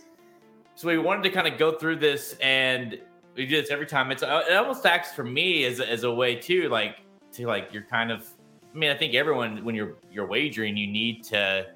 So 0.73 0.87
we 0.87 0.97
wanted 0.97 1.21
to 1.25 1.29
kind 1.29 1.47
of 1.47 1.59
go 1.59 1.77
through 1.77 1.97
this, 1.97 2.35
and 2.41 2.99
we 3.35 3.45
do 3.45 3.61
this 3.61 3.69
every 3.69 3.85
time. 3.85 4.09
It's 4.09 4.23
uh, 4.23 4.45
it 4.49 4.55
almost 4.55 4.83
acts 4.87 5.11
for 5.11 5.23
me 5.23 5.65
as 5.65 5.79
as 5.79 6.05
a 6.05 6.11
way 6.11 6.33
too, 6.33 6.69
like 6.69 6.95
to 7.33 7.47
like 7.47 7.69
you're 7.71 7.83
kind 7.83 8.11
of. 8.11 8.27
I 8.73 8.77
mean, 8.77 8.91
I 8.91 8.97
think 8.97 9.15
everyone 9.15 9.63
when 9.63 9.75
you're 9.75 9.95
you're 10.11 10.27
wagering, 10.27 10.77
you 10.77 10.87
need 10.87 11.23
to 11.25 11.67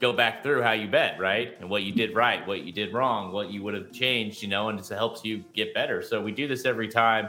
go 0.00 0.12
back 0.12 0.42
through 0.42 0.62
how 0.62 0.72
you 0.72 0.88
bet, 0.88 1.20
right? 1.20 1.56
And 1.60 1.68
what 1.68 1.82
you 1.82 1.92
did 1.92 2.14
right, 2.14 2.46
what 2.46 2.62
you 2.62 2.72
did 2.72 2.92
wrong, 2.94 3.32
what 3.32 3.50
you 3.50 3.62
would 3.62 3.74
have 3.74 3.92
changed, 3.92 4.42
you 4.42 4.48
know, 4.48 4.70
and 4.70 4.80
it 4.80 4.88
helps 4.88 5.24
you 5.24 5.44
get 5.52 5.74
better. 5.74 6.02
So 6.02 6.20
we 6.22 6.32
do 6.32 6.48
this 6.48 6.64
every 6.64 6.88
time. 6.88 7.28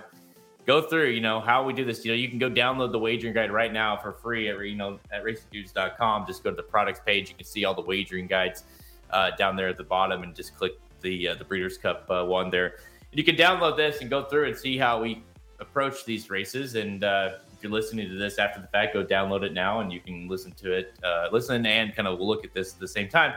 Go 0.65 0.81
through, 0.81 1.09
you 1.09 1.21
know, 1.21 1.41
how 1.41 1.63
we 1.63 1.73
do 1.73 1.83
this. 1.83 2.05
You 2.05 2.11
know, 2.11 2.15
you 2.15 2.29
can 2.29 2.39
go 2.39 2.49
download 2.49 2.91
the 2.91 2.99
wagering 2.99 3.33
guide 3.33 3.51
right 3.51 3.73
now 3.73 3.97
for 3.97 4.13
free 4.13 4.47
at 4.47 4.57
you 4.59 4.75
know 4.75 4.99
at 5.11 5.23
racingdudes.com. 5.23 6.25
Just 6.27 6.43
go 6.43 6.51
to 6.51 6.55
the 6.55 6.63
products 6.63 7.01
page. 7.05 7.29
You 7.29 7.35
can 7.35 7.45
see 7.45 7.65
all 7.65 7.73
the 7.73 7.81
wagering 7.81 8.27
guides 8.27 8.63
uh, 9.09 9.31
down 9.31 9.55
there 9.55 9.67
at 9.67 9.77
the 9.77 9.83
bottom, 9.83 10.23
and 10.23 10.35
just 10.35 10.55
click 10.55 10.73
the 11.01 11.29
uh, 11.29 11.35
the 11.35 11.43
Breeders' 11.43 11.77
Cup 11.77 12.05
uh, 12.09 12.23
one 12.23 12.51
there. 12.51 12.75
And 13.11 13.17
you 13.17 13.23
can 13.23 13.35
download 13.35 13.75
this 13.75 14.01
and 14.01 14.09
go 14.09 14.23
through 14.25 14.49
and 14.49 14.55
see 14.57 14.77
how 14.77 15.01
we 15.01 15.23
approach 15.61 16.03
these 16.03 16.29
races. 16.29 16.75
And 16.75 17.03
uh, 17.03 17.35
if 17.53 17.63
you're 17.63 17.71
listening 17.71 18.09
to 18.09 18.17
this 18.17 18.39
after 18.39 18.59
the 18.59 18.67
fact, 18.67 18.93
go 18.93 19.05
download 19.05 19.43
it 19.43 19.53
now, 19.53 19.79
and 19.79 19.93
you 19.93 20.01
can 20.01 20.27
listen 20.27 20.51
to 20.53 20.73
it, 20.73 20.93
uh, 21.03 21.29
listen 21.31 21.65
and 21.65 21.95
kind 21.95 22.07
of 22.07 22.19
look 22.19 22.43
at 22.43 22.53
this 22.53 22.73
at 22.73 22.79
the 22.79 22.87
same 22.87 23.07
time. 23.07 23.33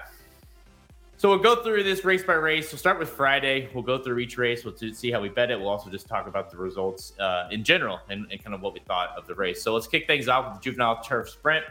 So 1.17 1.29
we'll 1.29 1.39
go 1.39 1.63
through 1.63 1.85
this 1.85 2.05
race 2.05 2.25
by 2.25 2.35
race. 2.35 2.73
We'll 2.73 2.79
start 2.79 2.99
with 2.99 3.09
Friday. 3.09 3.69
We'll 3.73 3.85
go 3.85 3.99
through 3.99 4.19
each 4.19 4.37
race. 4.37 4.65
We'll 4.65 4.77
see 4.77 5.11
how 5.13 5.21
we 5.21 5.29
bet 5.29 5.51
it. 5.51 5.59
We'll 5.59 5.69
also 5.69 5.89
just 5.89 6.09
talk 6.09 6.27
about 6.27 6.51
the 6.51 6.57
results 6.57 7.19
uh, 7.21 7.49
in 7.53 7.63
general 7.63 8.01
and, 8.09 8.27
and, 8.33 8.43
kind 8.43 8.53
of 8.53 8.61
what 8.61 8.75
we 8.75 8.81
thought 8.81 9.11
of 9.17 9.27
the 9.27 9.35
race. 9.35 9.63
So 9.63 9.73
let's 9.73 9.87
kick 9.87 10.07
things 10.09 10.29
off 10.29 10.47
with 10.47 10.55
the 10.61 10.65
juvenile 10.65 11.03
turf 11.03 11.29
sprint. 11.29 11.65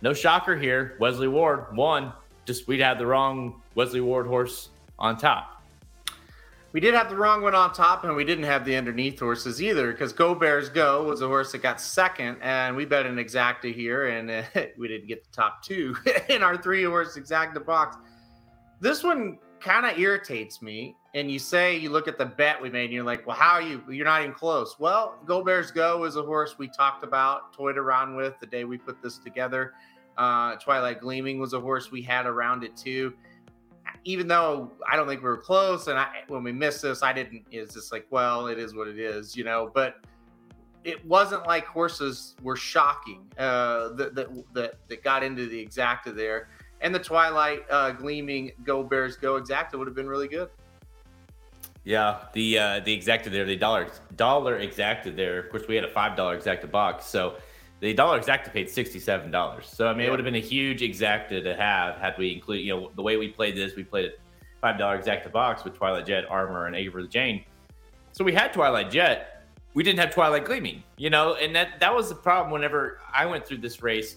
No 0.00 0.14
shocker 0.14 0.56
here. 0.56 0.96
Wesley 0.98 1.28
Ward 1.28 1.76
won. 1.76 2.12
Just 2.46 2.66
we'd 2.66 2.80
had 2.80 2.98
the 2.98 3.06
wrong 3.06 3.60
Wesley 3.74 4.00
Ward 4.00 4.26
horse 4.26 4.70
on 4.98 5.16
top. 5.16 5.51
We 6.72 6.80
did 6.80 6.94
have 6.94 7.10
the 7.10 7.16
wrong 7.16 7.42
one 7.42 7.54
on 7.54 7.74
top, 7.74 8.04
and 8.04 8.16
we 8.16 8.24
didn't 8.24 8.44
have 8.44 8.64
the 8.64 8.76
underneath 8.76 9.20
horses 9.20 9.62
either. 9.62 9.92
Because 9.92 10.12
Go 10.14 10.34
Bears 10.34 10.70
Go 10.70 11.04
was 11.04 11.20
a 11.20 11.26
horse 11.26 11.52
that 11.52 11.62
got 11.62 11.80
second, 11.80 12.38
and 12.40 12.74
we 12.74 12.86
bet 12.86 13.04
an 13.04 13.16
exacta 13.16 13.74
here, 13.74 14.06
and 14.08 14.30
uh, 14.30 14.42
we 14.78 14.88
didn't 14.88 15.06
get 15.06 15.22
the 15.22 15.30
top 15.32 15.62
two 15.62 15.94
in 16.30 16.42
our 16.42 16.56
three 16.56 16.84
horse 16.84 17.16
exacta 17.18 17.64
box. 17.64 17.96
This 18.80 19.04
one 19.04 19.38
kind 19.60 19.86
of 19.86 19.98
irritates 19.98 20.62
me. 20.62 20.96
And 21.14 21.30
you 21.30 21.38
say 21.38 21.76
you 21.76 21.90
look 21.90 22.08
at 22.08 22.16
the 22.16 22.24
bet 22.24 22.60
we 22.60 22.70
made, 22.70 22.84
and 22.84 22.92
you're 22.94 23.04
like, 23.04 23.26
"Well, 23.26 23.36
how 23.36 23.52
are 23.52 23.62
you? 23.62 23.82
You're 23.90 24.06
not 24.06 24.22
even 24.22 24.32
close." 24.32 24.76
Well, 24.78 25.18
Go 25.26 25.44
Bears 25.44 25.70
Go 25.70 26.04
is 26.04 26.16
a 26.16 26.22
horse 26.22 26.56
we 26.58 26.68
talked 26.68 27.04
about, 27.04 27.52
toyed 27.52 27.76
around 27.76 28.16
with 28.16 28.40
the 28.40 28.46
day 28.46 28.64
we 28.64 28.78
put 28.78 29.02
this 29.02 29.18
together. 29.18 29.74
Uh, 30.16 30.56
Twilight 30.56 31.00
Gleaming 31.00 31.38
was 31.38 31.52
a 31.52 31.60
horse 31.60 31.90
we 31.90 32.00
had 32.00 32.24
around 32.24 32.64
it 32.64 32.74
too. 32.78 33.12
Even 34.04 34.26
though 34.26 34.72
I 34.90 34.96
don't 34.96 35.06
think 35.06 35.22
we 35.22 35.28
were 35.28 35.36
close, 35.36 35.86
and 35.86 35.98
I, 35.98 36.08
when 36.28 36.42
we 36.42 36.52
missed 36.52 36.82
this, 36.82 37.02
I 37.02 37.12
didn't. 37.12 37.44
It's 37.50 37.74
just 37.74 37.92
like, 37.92 38.06
well, 38.10 38.48
it 38.48 38.58
is 38.58 38.74
what 38.74 38.88
it 38.88 38.98
is, 38.98 39.36
you 39.36 39.44
know. 39.44 39.70
But 39.72 40.04
it 40.82 41.04
wasn't 41.06 41.46
like 41.46 41.64
horses 41.66 42.34
were 42.42 42.56
shocking 42.56 43.22
uh, 43.38 43.90
that, 43.90 44.14
that 44.54 44.74
that 44.88 45.04
got 45.04 45.22
into 45.22 45.46
the 45.46 45.64
exacta 45.64 46.14
there 46.14 46.48
and 46.82 46.94
the 46.94 46.98
Twilight 46.98 47.62
uh, 47.70 47.92
Gleaming 47.92 48.52
Go 48.64 48.82
Bears 48.82 49.16
Go 49.16 49.40
exacta 49.40 49.78
would 49.78 49.86
have 49.86 49.94
been 49.96 50.08
really 50.08 50.28
good. 50.28 50.50
Yeah, 51.84 52.24
the 52.32 52.58
uh, 52.58 52.80
the 52.80 52.96
exacta 52.96 53.30
there, 53.30 53.44
the 53.44 53.56
dollar 53.56 53.88
dollar 54.16 54.60
exacta 54.60 55.14
there. 55.14 55.38
Of 55.40 55.50
course, 55.50 55.66
we 55.66 55.74
had 55.74 55.84
a 55.84 55.88
five 55.88 56.16
dollar 56.16 56.38
exacta 56.38 56.70
box, 56.70 57.06
so 57.06 57.36
the 57.82 57.92
dollar 57.92 58.20
exacta 58.20 58.52
paid 58.52 58.70
sixty 58.70 59.00
seven 59.00 59.32
dollars. 59.32 59.66
So 59.66 59.88
I 59.88 59.92
mean, 59.92 60.02
yeah. 60.02 60.06
it 60.06 60.10
would 60.10 60.20
have 60.20 60.24
been 60.24 60.36
a 60.36 60.38
huge 60.38 60.82
exacta 60.82 61.42
to 61.42 61.56
have 61.56 61.96
had 61.96 62.14
we 62.16 62.32
include 62.32 62.60
you 62.60 62.74
know 62.74 62.92
the 62.94 63.02
way 63.02 63.16
we 63.16 63.28
played 63.28 63.56
this. 63.56 63.74
We 63.74 63.82
played 63.82 64.04
a 64.06 64.10
five 64.60 64.78
dollar 64.78 64.96
exacta 64.96 65.32
box 65.32 65.64
with 65.64 65.74
Twilight 65.74 66.06
Jet, 66.06 66.24
Armor, 66.30 66.66
and 66.66 66.76
Averly 66.76 67.08
Jane. 67.08 67.44
So 68.12 68.22
we 68.22 68.32
had 68.32 68.52
Twilight 68.52 68.88
Jet. 68.88 69.44
We 69.74 69.82
didn't 69.82 69.98
have 69.98 70.14
Twilight 70.14 70.44
Gleaming, 70.44 70.84
you 70.96 71.10
know, 71.10 71.34
and 71.34 71.56
that 71.56 71.80
that 71.80 71.92
was 71.92 72.08
the 72.08 72.14
problem. 72.14 72.52
Whenever 72.52 73.00
I 73.12 73.26
went 73.26 73.44
through 73.44 73.58
this 73.58 73.82
race, 73.82 74.16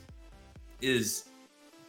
is 0.79 1.25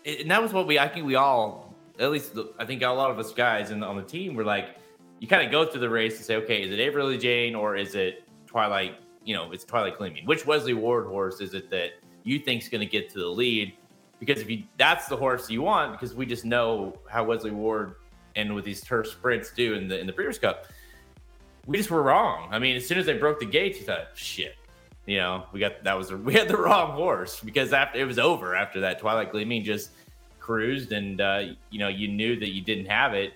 and 0.06 0.30
that 0.30 0.40
was 0.40 0.54
what 0.54 0.66
we 0.66 0.78
I 0.78 0.88
think 0.88 1.04
we 1.04 1.16
all 1.16 1.75
at 1.99 2.11
least 2.11 2.38
I 2.59 2.64
think 2.64 2.83
a 2.83 2.88
lot 2.88 3.11
of 3.11 3.18
us 3.18 3.35
guys 3.35 3.71
in, 3.71 3.83
on 3.83 3.97
the 3.97 4.02
team 4.02 4.35
were 4.35 4.45
like 4.45 4.76
you 5.21 5.28
kind 5.28 5.45
of 5.45 5.52
go 5.52 5.66
through 5.66 5.80
the 5.80 5.90
race 5.90 6.16
and 6.16 6.25
say 6.25 6.37
okay 6.37 6.62
is 6.62 6.71
it 6.73 6.78
Averly 6.78 7.18
Jane 7.18 7.54
or 7.54 7.76
is 7.76 7.95
it 7.95 8.25
Twilight 8.47 8.95
you 9.26 9.35
know 9.35 9.52
it's 9.52 9.64
Twilight 9.64 9.99
Gleaming 9.99 10.25
which 10.25 10.47
Wesley 10.47 10.73
Ward 10.73 11.06
horse 11.06 11.42
is 11.42 11.52
it 11.52 11.68
that 11.71 11.90
you 12.25 12.38
think 12.38 12.62
is 12.62 12.68
going 12.68 12.80
to 12.80 12.90
get 12.90 13.09
to 13.11 13.18
the 13.18 13.26
lead? 13.26 13.75
Because 14.18 14.40
if 14.40 14.49
you 14.49 14.64
that's 14.78 15.09
the 15.09 15.16
horse 15.16 15.50
you 15.50 15.62
want 15.62 15.92
because 15.92 16.14
we 16.14 16.25
just 16.25 16.45
know 16.45 16.99
how 17.09 17.25
Wesley 17.25 17.50
Ward 17.50 17.97
and 18.35 18.54
with 18.54 18.64
these 18.64 18.80
turf 18.80 19.06
sprints 19.06 19.52
do 19.52 19.75
in 19.75 19.88
the 19.88 19.99
in 19.99 20.06
the 20.06 20.12
Breeders' 20.12 20.38
Cup. 20.38 20.66
We 21.66 21.76
just 21.76 21.90
were 21.90 22.02
wrong. 22.02 22.49
I 22.50 22.59
mean 22.59 22.76
as 22.76 22.87
soon 22.87 22.99
as 22.99 23.06
they 23.06 23.18
broke 23.18 23.40
the 23.40 23.47
gates 23.47 23.78
you 23.78 23.85
thought 23.85 24.09
shit. 24.14 24.56
You 25.04 25.18
know, 25.18 25.47
we 25.52 25.61
got 25.61 25.85
that 25.85 25.97
was 25.97 26.12
we 26.28 26.35
had 26.35 26.49
the 26.49 26.56
wrong 26.56 26.92
horse 26.92 27.40
because 27.40 27.73
after 27.73 27.99
it 27.99 28.04
was 28.04 28.18
over 28.18 28.54
after 28.54 28.80
that 28.80 28.99
Twilight 28.99 29.33
Gleaming 29.33 29.64
just 29.64 29.90
cruised 30.40 30.92
and 30.92 31.21
uh, 31.21 31.42
you 31.71 31.78
know 31.78 31.88
you 31.88 32.09
knew 32.09 32.38
that 32.38 32.50
you 32.50 32.62
didn't 32.62 32.87
have 32.87 33.14
it, 33.14 33.35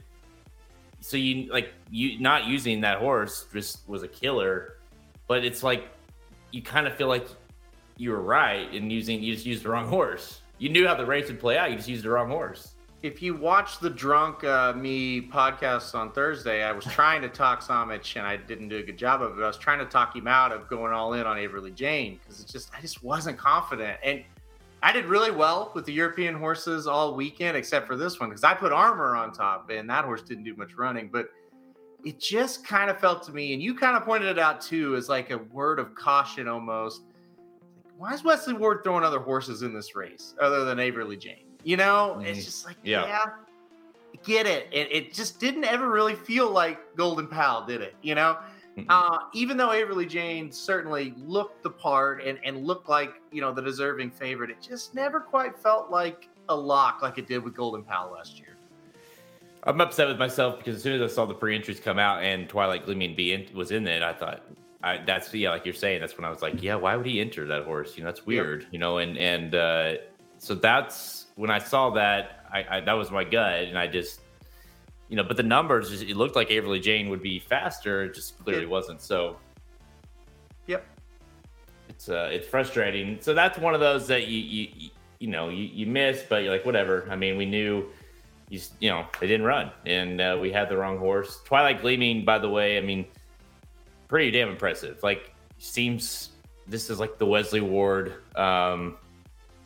so 1.00 1.16
you 1.16 1.52
like 1.52 1.72
you 1.90 2.18
not 2.20 2.46
using 2.46 2.80
that 2.80 2.98
horse 2.98 3.46
just 3.52 3.86
was 3.88 4.02
a 4.02 4.08
killer. 4.08 4.76
But 5.30 5.44
it's 5.44 5.62
like 5.62 5.86
you 6.50 6.60
kind 6.60 6.86
of 6.88 6.94
feel 6.96 7.06
like 7.06 7.26
you 7.96 8.10
were 8.10 8.20
right 8.20 8.72
in 8.74 8.90
using 8.90 9.22
you 9.22 9.32
just 9.32 9.46
used 9.46 9.62
the 9.62 9.70
wrong 9.70 9.86
horse. 9.86 10.40
You 10.58 10.68
knew 10.68 10.86
how 10.86 10.96
the 10.96 11.06
race 11.06 11.28
would 11.28 11.38
play 11.38 11.56
out. 11.56 11.70
You 11.70 11.76
just 11.76 11.88
used 11.88 12.04
the 12.04 12.10
wrong 12.10 12.28
horse 12.28 12.74
if 13.02 13.22
you 13.22 13.34
watch 13.34 13.78
the 13.78 13.88
drunk 13.88 14.44
uh, 14.44 14.74
me 14.74 15.22
podcast 15.22 15.94
on 15.94 16.12
Thursday, 16.12 16.62
I 16.62 16.72
was 16.72 16.84
trying 16.84 17.22
to 17.22 17.28
talk 17.28 17.62
Samich 17.62 18.16
and 18.16 18.26
I 18.26 18.36
didn't 18.36 18.68
do 18.68 18.76
a 18.76 18.82
good 18.82 18.98
job 18.98 19.22
of 19.22 19.38
it. 19.38 19.42
I 19.42 19.46
was 19.46 19.56
trying 19.56 19.78
to 19.78 19.86
talk 19.86 20.14
him 20.14 20.26
out 20.26 20.52
of 20.52 20.68
going 20.68 20.92
all 20.92 21.14
in 21.14 21.26
on 21.26 21.38
Averly 21.38 21.70
Jane 21.70 22.18
because 22.18 22.40
it's 22.40 22.52
just 22.52 22.70
I 22.76 22.80
just 22.80 23.02
wasn't 23.02 23.38
confident. 23.38 23.98
And 24.04 24.22
I 24.82 24.92
did 24.92 25.06
really 25.06 25.30
well 25.30 25.72
with 25.74 25.86
the 25.86 25.92
European 25.92 26.34
horses 26.34 26.86
all 26.86 27.14
weekend, 27.14 27.56
except 27.56 27.86
for 27.86 27.96
this 27.96 28.20
one 28.20 28.28
because 28.28 28.44
I 28.44 28.54
put 28.54 28.72
armor 28.72 29.16
on 29.16 29.32
top 29.32 29.70
and 29.70 29.88
that 29.88 30.04
horse 30.04 30.22
didn't 30.22 30.44
do 30.44 30.54
much 30.56 30.74
running. 30.74 31.08
But 31.10 31.30
it 32.04 32.20
just 32.20 32.66
kind 32.66 32.90
of 32.90 32.98
felt 32.98 33.22
to 33.24 33.32
me, 33.32 33.52
and 33.52 33.62
you 33.62 33.74
kind 33.74 33.96
of 33.96 34.04
pointed 34.04 34.28
it 34.28 34.38
out 34.38 34.60
too, 34.60 34.96
as 34.96 35.08
like 35.08 35.30
a 35.30 35.38
word 35.38 35.78
of 35.78 35.94
caution 35.94 36.48
almost. 36.48 37.02
Why 37.96 38.14
is 38.14 38.24
Wesley 38.24 38.54
Ward 38.54 38.82
throwing 38.82 39.04
other 39.04 39.18
horses 39.18 39.62
in 39.62 39.74
this 39.74 39.94
race 39.94 40.34
other 40.40 40.64
than 40.64 40.80
Averly 40.80 41.18
Jane? 41.18 41.44
You 41.64 41.76
know, 41.76 42.16
mm-hmm. 42.16 42.26
it's 42.26 42.44
just 42.44 42.64
like, 42.64 42.76
yeah, 42.82 43.06
yeah 43.06 43.24
get 44.24 44.46
it. 44.46 44.68
it. 44.72 44.92
It 44.92 45.14
just 45.14 45.40
didn't 45.40 45.64
ever 45.64 45.88
really 45.88 46.14
feel 46.14 46.50
like 46.50 46.96
Golden 46.96 47.26
Pal, 47.26 47.64
did 47.66 47.80
it? 47.80 47.94
You 48.02 48.14
know, 48.14 48.38
uh, 48.88 49.18
even 49.32 49.56
though 49.56 49.72
Averly 49.72 50.06
Jane 50.06 50.50
certainly 50.50 51.14
looked 51.16 51.62
the 51.62 51.70
part 51.70 52.22
and, 52.24 52.38
and 52.44 52.64
looked 52.66 52.88
like, 52.88 53.14
you 53.30 53.40
know, 53.40 53.52
the 53.52 53.62
deserving 53.62 54.10
favorite, 54.10 54.50
it 54.50 54.60
just 54.60 54.94
never 54.94 55.20
quite 55.20 55.58
felt 55.58 55.90
like 55.90 56.28
a 56.48 56.54
lock 56.54 57.02
like 57.02 57.18
it 57.18 57.26
did 57.26 57.42
with 57.42 57.54
Golden 57.54 57.82
Pal 57.82 58.12
last 58.12 58.38
year. 58.38 58.49
I'm 59.64 59.80
upset 59.80 60.08
with 60.08 60.18
myself 60.18 60.58
because 60.58 60.76
as 60.76 60.82
soon 60.82 61.00
as 61.00 61.12
I 61.12 61.14
saw 61.14 61.26
the 61.26 61.34
pre-entries 61.34 61.80
come 61.80 61.98
out 61.98 62.22
and 62.22 62.48
Twilight 62.48 62.86
Gleaming 62.86 63.14
be 63.14 63.32
in, 63.32 63.46
was 63.54 63.72
in 63.72 63.86
it, 63.86 64.02
I 64.02 64.12
thought 64.14 64.42
I, 64.82 64.98
that's 65.04 65.32
yeah, 65.34 65.50
like 65.50 65.66
you're 65.66 65.74
saying. 65.74 66.00
That's 66.00 66.16
when 66.16 66.24
I 66.24 66.30
was 66.30 66.40
like, 66.40 66.62
yeah, 66.62 66.76
why 66.76 66.96
would 66.96 67.04
he 67.04 67.20
enter 67.20 67.46
that 67.46 67.64
horse? 67.64 67.96
You 67.96 68.02
know, 68.02 68.08
that's 68.08 68.24
weird. 68.24 68.62
Yep. 68.62 68.72
You 68.72 68.78
know, 68.78 68.98
and 68.98 69.18
and 69.18 69.54
uh, 69.54 69.94
so 70.38 70.54
that's 70.54 71.26
when 71.36 71.50
I 71.50 71.58
saw 71.58 71.90
that, 71.90 72.46
I, 72.50 72.76
I, 72.76 72.80
that 72.80 72.94
was 72.94 73.10
my 73.10 73.24
gut, 73.24 73.64
and 73.64 73.78
I 73.78 73.86
just, 73.86 74.20
you 75.08 75.16
know, 75.16 75.22
but 75.24 75.36
the 75.36 75.42
numbers, 75.42 76.00
it 76.00 76.16
looked 76.16 76.36
like 76.36 76.50
Averly 76.50 76.80
Jane 76.80 77.10
would 77.10 77.22
be 77.22 77.38
faster. 77.38 78.04
It 78.04 78.14
just 78.14 78.42
clearly 78.42 78.62
yep. 78.62 78.70
wasn't. 78.70 79.02
So, 79.02 79.36
yep, 80.66 80.86
it's 81.90 82.08
uh, 82.08 82.30
it's 82.32 82.48
frustrating. 82.48 83.18
So 83.20 83.34
that's 83.34 83.58
one 83.58 83.74
of 83.74 83.80
those 83.80 84.06
that 84.06 84.26
you 84.28 84.38
you 84.38 84.90
you 85.18 85.28
know 85.28 85.50
you, 85.50 85.64
you 85.64 85.86
miss, 85.86 86.24
but 86.26 86.42
you're 86.42 86.52
like 86.52 86.64
whatever. 86.64 87.06
I 87.10 87.16
mean, 87.16 87.36
we 87.36 87.44
knew. 87.44 87.86
You, 88.50 88.60
you 88.80 88.90
know 88.90 89.06
they 89.20 89.26
didn't 89.26 89.46
run 89.46 89.70
and 89.86 90.20
uh, 90.20 90.36
we 90.40 90.50
had 90.50 90.68
the 90.68 90.76
wrong 90.76 90.98
horse 90.98 91.40
twilight 91.44 91.80
gleaming 91.80 92.24
by 92.24 92.38
the 92.38 92.50
way 92.50 92.78
i 92.78 92.80
mean 92.80 93.06
pretty 94.08 94.32
damn 94.32 94.48
impressive 94.48 95.00
like 95.04 95.32
seems 95.58 96.30
this 96.66 96.90
is 96.90 96.98
like 96.98 97.16
the 97.16 97.26
wesley 97.26 97.60
ward 97.60 98.14
um 98.34 98.96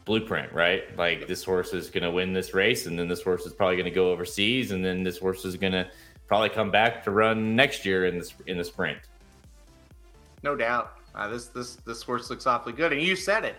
blueprint, 0.04 0.52
right? 0.52 0.96
Like 0.96 1.26
this 1.26 1.44
horse 1.44 1.72
is 1.72 1.90
going 1.90 2.02
to 2.02 2.10
win 2.10 2.32
this 2.32 2.54
race, 2.54 2.86
and 2.86 2.98
then 2.98 3.08
this 3.08 3.22
horse 3.22 3.46
is 3.46 3.52
probably 3.52 3.76
going 3.76 3.86
to 3.86 3.90
go 3.90 4.10
overseas, 4.10 4.70
and 4.70 4.84
then 4.84 5.02
this 5.02 5.18
horse 5.18 5.44
is 5.44 5.56
going 5.56 5.72
to 5.72 5.88
probably 6.26 6.50
come 6.50 6.70
back 6.70 7.04
to 7.04 7.10
run 7.10 7.56
next 7.56 7.84
year 7.84 8.06
in 8.06 8.18
this 8.18 8.34
in 8.46 8.58
the 8.58 8.64
sprint. 8.64 8.98
No 10.42 10.56
doubt. 10.56 10.98
Uh, 11.14 11.28
this 11.28 11.46
this 11.46 11.76
this 11.76 12.02
horse 12.02 12.30
looks 12.30 12.46
awfully 12.46 12.74
good, 12.74 12.92
and 12.92 13.02
you 13.02 13.16
said 13.16 13.44
it. 13.44 13.56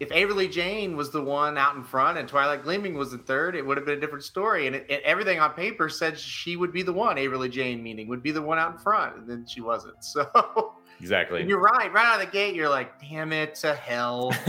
If 0.00 0.10
Averly 0.10 0.48
Jane 0.48 0.96
was 0.96 1.10
the 1.10 1.22
one 1.22 1.56
out 1.56 1.76
in 1.76 1.84
front 1.84 2.18
and 2.18 2.28
Twilight 2.28 2.64
Gleaming 2.64 2.94
was 2.94 3.12
the 3.12 3.18
third, 3.18 3.54
it 3.54 3.64
would 3.64 3.76
have 3.76 3.86
been 3.86 3.96
a 3.96 4.00
different 4.00 4.24
story. 4.24 4.66
And, 4.66 4.74
it, 4.74 4.86
it, 4.88 5.02
everything 5.04 5.38
on 5.38 5.52
paper 5.52 5.88
said 5.88 6.18
she 6.18 6.56
would 6.56 6.72
be 6.72 6.82
the 6.82 6.92
one. 6.92 7.16
Averly 7.16 7.48
Jane, 7.48 7.82
meaning, 7.82 8.08
would 8.08 8.22
be 8.22 8.32
the 8.32 8.42
one 8.42 8.58
out 8.58 8.72
in 8.72 8.78
front, 8.78 9.16
and 9.16 9.28
then 9.28 9.46
she 9.46 9.60
wasn't. 9.60 9.94
So 10.04 10.74
Exactly. 11.00 11.40
And 11.40 11.50
you're 11.50 11.60
right. 11.60 11.92
Right 11.92 12.06
out 12.06 12.20
of 12.20 12.26
the 12.26 12.32
gate, 12.32 12.54
you're 12.54 12.68
like, 12.68 13.00
damn 13.00 13.32
it 13.32 13.54
to 13.56 13.74
hell. 13.74 14.32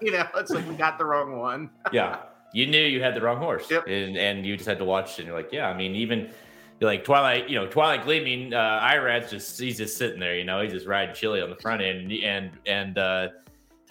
you 0.00 0.12
know, 0.12 0.26
it's 0.36 0.50
like 0.50 0.68
we 0.68 0.74
got 0.74 0.98
the 0.98 1.04
wrong 1.04 1.38
one. 1.38 1.70
yeah. 1.92 2.20
You 2.52 2.66
knew 2.66 2.82
you 2.82 3.02
had 3.02 3.14
the 3.14 3.20
wrong 3.20 3.38
horse. 3.38 3.70
Yep. 3.70 3.86
And, 3.86 4.16
and 4.16 4.46
you 4.46 4.56
just 4.56 4.68
had 4.68 4.78
to 4.78 4.84
watch 4.84 5.12
it. 5.12 5.20
And 5.20 5.26
you're 5.28 5.36
like, 5.36 5.52
yeah, 5.52 5.68
I 5.68 5.76
mean, 5.76 5.94
even 5.94 6.30
you're 6.80 6.90
like 6.90 7.04
Twilight, 7.04 7.48
you 7.48 7.56
know, 7.56 7.66
Twilight 7.66 8.04
Gleaming, 8.04 8.52
uh, 8.52 8.80
Irad's 8.82 9.30
just, 9.30 9.58
he's 9.58 9.78
just 9.78 9.96
sitting 9.96 10.20
there, 10.20 10.36
you 10.36 10.44
know, 10.44 10.60
he's 10.60 10.72
just 10.72 10.86
riding 10.86 11.14
chili 11.14 11.40
on 11.40 11.48
the 11.48 11.56
front 11.56 11.80
end. 11.80 12.12
And, 12.12 12.50
and, 12.66 12.98
uh, 12.98 13.28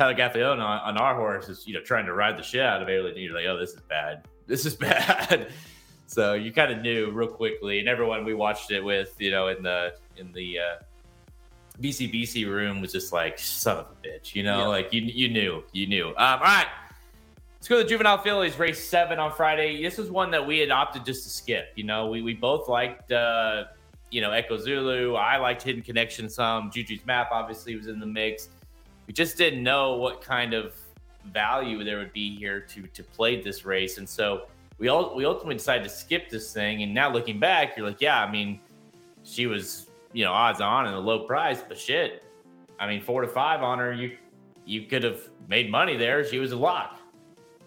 Tyler 0.01 0.15
Gaffalione 0.15 0.53
on, 0.53 0.79
on 0.79 0.97
our 0.97 1.13
horse 1.13 1.47
is, 1.47 1.67
you 1.67 1.75
know, 1.75 1.81
trying 1.81 2.07
to 2.07 2.13
ride 2.13 2.35
the 2.35 2.41
shit 2.41 2.61
out 2.61 2.81
of 2.81 2.89
Averly. 2.89 3.21
You're 3.21 3.35
like, 3.35 3.45
oh, 3.45 3.57
this 3.57 3.73
is 3.73 3.81
bad. 3.81 4.27
This 4.47 4.65
is 4.65 4.75
bad. 4.75 5.47
so 6.07 6.33
you 6.33 6.51
kind 6.51 6.73
of 6.73 6.81
knew 6.81 7.09
real 7.11 7.29
quickly. 7.29 7.79
And 7.79 7.87
everyone 7.87 8.25
we 8.25 8.33
watched 8.33 8.69
it 8.71 8.83
with, 8.83 9.15
you 9.17 9.31
know, 9.31 9.47
in 9.47 9.63
the, 9.63 9.93
in 10.17 10.33
the, 10.33 10.59
uh, 10.59 10.83
BCBC 11.79 12.47
room 12.47 12.81
was 12.81 12.91
just 12.91 13.13
like 13.13 13.39
son 13.39 13.77
of 13.77 13.85
a 13.85 14.07
bitch, 14.07 14.35
you 14.35 14.43
know, 14.43 14.59
yeah. 14.59 14.67
like 14.67 14.91
you 14.91 15.01
you 15.01 15.29
knew, 15.29 15.63
you 15.71 15.87
knew. 15.87 16.09
Um, 16.09 16.15
all 16.17 16.39
right, 16.39 16.67
let's 17.55 17.67
go 17.67 17.77
to 17.77 17.83
the 17.83 17.89
juvenile 17.89 18.17
fillies 18.17 18.59
race 18.59 18.83
seven 18.83 19.19
on 19.19 19.31
Friday. 19.31 19.81
This 19.81 19.97
was 19.97 20.11
one 20.11 20.31
that 20.31 20.45
we 20.45 20.59
had 20.59 20.69
opted 20.69 21.05
just 21.05 21.23
to 21.23 21.29
skip. 21.29 21.71
You 21.75 21.85
know, 21.85 22.07
we 22.07 22.21
we 22.21 22.33
both 22.33 22.67
liked 22.67 23.11
uh, 23.11 23.65
you 24.11 24.19
know, 24.19 24.31
Echo 24.31 24.57
Zulu. 24.57 25.15
I 25.15 25.37
liked 25.37 25.63
Hidden 25.63 25.81
Connection 25.81 26.29
some. 26.29 26.69
Juju's 26.69 27.05
Map 27.05 27.29
obviously 27.31 27.75
was 27.75 27.87
in 27.87 27.99
the 27.99 28.05
mix. 28.05 28.49
We 29.07 29.13
just 29.13 29.37
didn't 29.37 29.63
know 29.63 29.95
what 29.95 30.21
kind 30.21 30.53
of 30.53 30.73
value 31.33 31.83
there 31.83 31.97
would 31.97 32.13
be 32.13 32.35
here 32.35 32.59
to 32.59 32.83
to 32.87 33.03
play 33.03 33.41
this 33.41 33.65
race, 33.65 33.97
and 33.97 34.07
so 34.07 34.47
we 34.77 34.87
all 34.87 35.15
we 35.15 35.25
ultimately 35.25 35.55
decided 35.55 35.83
to 35.83 35.89
skip 35.89 36.29
this 36.29 36.53
thing. 36.53 36.83
And 36.83 36.93
now 36.93 37.11
looking 37.11 37.39
back, 37.39 37.77
you're 37.77 37.85
like, 37.85 38.01
yeah, 38.01 38.23
I 38.23 38.31
mean, 38.31 38.59
she 39.23 39.47
was 39.47 39.87
you 40.13 40.23
know 40.23 40.31
odds 40.31 40.61
on 40.61 40.87
and 40.87 40.95
a 40.95 40.99
low 40.99 41.19
price, 41.25 41.61
but 41.67 41.77
shit, 41.77 42.23
I 42.79 42.87
mean, 42.87 43.01
four 43.01 43.21
to 43.21 43.27
five 43.27 43.61
on 43.63 43.79
her, 43.79 43.93
you 43.93 44.17
you 44.65 44.83
could 44.83 45.03
have 45.03 45.21
made 45.47 45.69
money 45.69 45.97
there. 45.97 46.23
She 46.23 46.39
was 46.39 46.51
a 46.51 46.57
lock. 46.57 46.99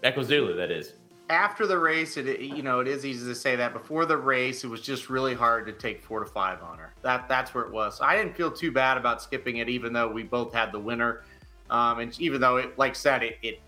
Echo 0.03 0.23
Zulu, 0.23 0.55
that 0.57 0.71
is 0.71 0.95
after 1.31 1.67
the 1.67 1.79
race, 1.79 2.17
it 2.17 2.41
you 2.41 2.62
know 2.62 2.81
it 2.81 2.88
is 2.88 3.05
easy 3.05 3.26
to 3.26 3.35
say 3.35 3.57
that. 3.57 3.73
Before 3.73 4.05
the 4.05 4.17
race, 4.17 4.64
it 4.64 4.69
was 4.69 4.81
just 4.81 5.09
really 5.09 5.35
hard 5.35 5.67
to 5.67 5.73
take 5.73 6.03
four 6.03 6.21
to 6.21 6.26
five 6.26 6.62
on 6.62 6.79
her. 6.79 6.94
That 7.04 7.28
that's 7.28 7.54
where 7.54 7.64
it 7.64 7.73
was. 7.73 7.99
So 7.99 8.04
I 8.04 8.16
didn't 8.16 8.34
feel 8.34 8.50
too 8.50 8.73
bad 8.73 8.96
about 8.96 9.23
skipping 9.23 9.58
it, 9.58 9.68
even 9.68 9.92
though 9.92 10.08
we 10.08 10.25
both 10.25 10.52
had 10.52 10.73
the 10.73 10.80
winner, 10.80 11.23
um, 11.70 12.00
and 12.00 12.18
even 12.20 12.40
though 12.40 12.56
it, 12.56 12.76
like 12.78 12.96
said, 12.96 13.23
it, 13.23 13.38
it 13.42 13.61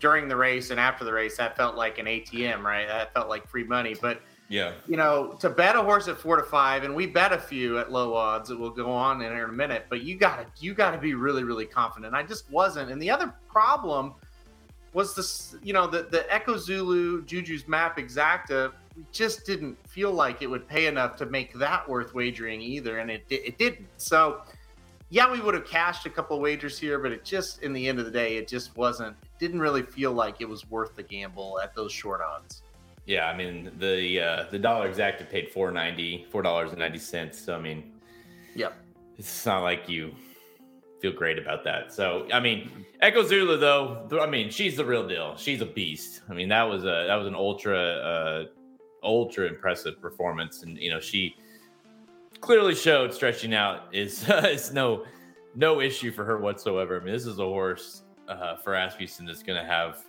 during 0.00 0.28
the 0.28 0.36
race 0.36 0.70
and 0.70 0.78
after 0.78 1.04
the 1.04 1.12
race, 1.12 1.36
that 1.38 1.56
felt 1.56 1.76
like 1.76 1.98
an 1.98 2.06
ATM, 2.06 2.62
right? 2.62 2.86
That 2.86 3.14
felt 3.14 3.28
like 3.28 3.48
free 3.48 3.64
money. 3.64 3.94
But 4.00 4.20
yeah, 4.48 4.72
you 4.88 4.96
know, 4.96 5.36
to 5.40 5.48
bet 5.48 5.76
a 5.76 5.82
horse 5.82 6.08
at 6.08 6.18
four 6.18 6.36
to 6.36 6.42
five, 6.42 6.84
and 6.84 6.94
we 6.94 7.06
bet 7.06 7.32
a 7.32 7.38
few 7.38 7.78
at 7.78 7.90
low 7.90 8.14
odds 8.14 8.48
that 8.48 8.58
will 8.58 8.70
go 8.70 8.90
on 8.90 9.22
in, 9.22 9.32
in 9.32 9.38
a 9.38 9.48
minute. 9.48 9.86
But 9.88 10.02
you 10.02 10.16
gotta 10.16 10.44
you 10.58 10.74
gotta 10.74 10.98
be 10.98 11.14
really 11.14 11.44
really 11.44 11.66
confident. 11.66 12.14
I 12.14 12.24
just 12.24 12.50
wasn't. 12.50 12.90
And 12.90 13.00
the 13.00 13.10
other 13.10 13.32
problem 13.48 14.14
was 14.92 15.14
this, 15.14 15.54
you 15.62 15.72
know, 15.72 15.86
the, 15.86 16.02
the 16.10 16.32
Echo 16.32 16.56
Zulu 16.56 17.22
Juju's 17.24 17.68
map 17.68 17.96
exacta. 17.96 18.72
We 18.96 19.04
just 19.12 19.46
didn't 19.46 19.76
feel 19.88 20.12
like 20.12 20.42
it 20.42 20.48
would 20.48 20.66
pay 20.68 20.86
enough 20.86 21.16
to 21.16 21.26
make 21.26 21.54
that 21.54 21.88
worth 21.88 22.14
wagering 22.14 22.60
either, 22.60 22.98
and 22.98 23.10
it 23.10 23.24
it 23.28 23.56
didn't. 23.56 23.86
So, 23.96 24.42
yeah, 25.10 25.30
we 25.30 25.40
would 25.40 25.54
have 25.54 25.66
cashed 25.66 26.06
a 26.06 26.10
couple 26.10 26.38
wagers 26.40 26.78
here, 26.78 26.98
but 26.98 27.12
it 27.12 27.24
just, 27.24 27.62
in 27.62 27.72
the 27.72 27.88
end 27.88 27.98
of 27.98 28.04
the 28.04 28.10
day, 28.10 28.36
it 28.36 28.48
just 28.48 28.76
wasn't. 28.76 29.16
It 29.22 29.38
didn't 29.38 29.60
really 29.60 29.82
feel 29.82 30.12
like 30.12 30.40
it 30.40 30.48
was 30.48 30.68
worth 30.70 30.96
the 30.96 31.02
gamble 31.02 31.60
at 31.62 31.74
those 31.74 31.92
short 31.92 32.20
odds. 32.20 32.62
Yeah, 33.06 33.26
I 33.28 33.36
mean 33.36 33.72
the 33.78 34.20
uh, 34.20 34.44
the 34.50 34.58
dollar 34.58 34.88
exacta 34.92 35.28
paid 35.28 35.50
four 35.50 35.70
ninety, 35.72 36.26
four 36.30 36.42
dollars 36.42 36.70
and 36.70 36.78
ninety 36.78 36.98
cents. 36.98 37.40
So 37.40 37.56
I 37.56 37.60
mean, 37.60 37.92
yep, 38.54 38.74
it's 39.16 39.46
not 39.46 39.62
like 39.62 39.88
you 39.88 40.14
feel 41.00 41.12
great 41.12 41.38
about 41.38 41.64
that. 41.64 41.92
So, 41.92 42.28
I 42.32 42.40
mean, 42.40 42.70
Echo 43.00 43.22
Zulu 43.22 43.56
though, 43.56 44.06
I 44.20 44.26
mean, 44.26 44.50
she's 44.50 44.76
the 44.76 44.84
real 44.84 45.08
deal. 45.08 45.34
She's 45.36 45.60
a 45.60 45.66
beast. 45.66 46.20
I 46.28 46.34
mean, 46.34 46.48
that 46.50 46.64
was 46.64 46.84
a 46.84 47.06
that 47.08 47.16
was 47.16 47.26
an 47.26 47.34
ultra 47.34 47.78
uh 47.78 48.44
ultra 49.02 49.46
impressive 49.46 50.00
performance 50.00 50.62
and 50.62 50.78
you 50.78 50.90
know, 50.90 51.00
she 51.00 51.36
clearly 52.40 52.74
showed 52.74 53.12
stretching 53.12 53.54
out 53.54 53.82
is 53.92 54.28
uh, 54.28 54.48
is 54.50 54.72
no 54.72 55.04
no 55.54 55.80
issue 55.80 56.12
for 56.12 56.24
her 56.24 56.38
whatsoever. 56.38 57.00
I 57.00 57.04
mean, 57.04 57.12
this 57.12 57.26
is 57.26 57.38
a 57.38 57.44
horse 57.44 58.02
uh, 58.28 58.56
for 58.56 58.74
Asmussen 58.74 59.26
that's 59.26 59.42
going 59.42 59.60
to 59.60 59.66
have 59.66 60.04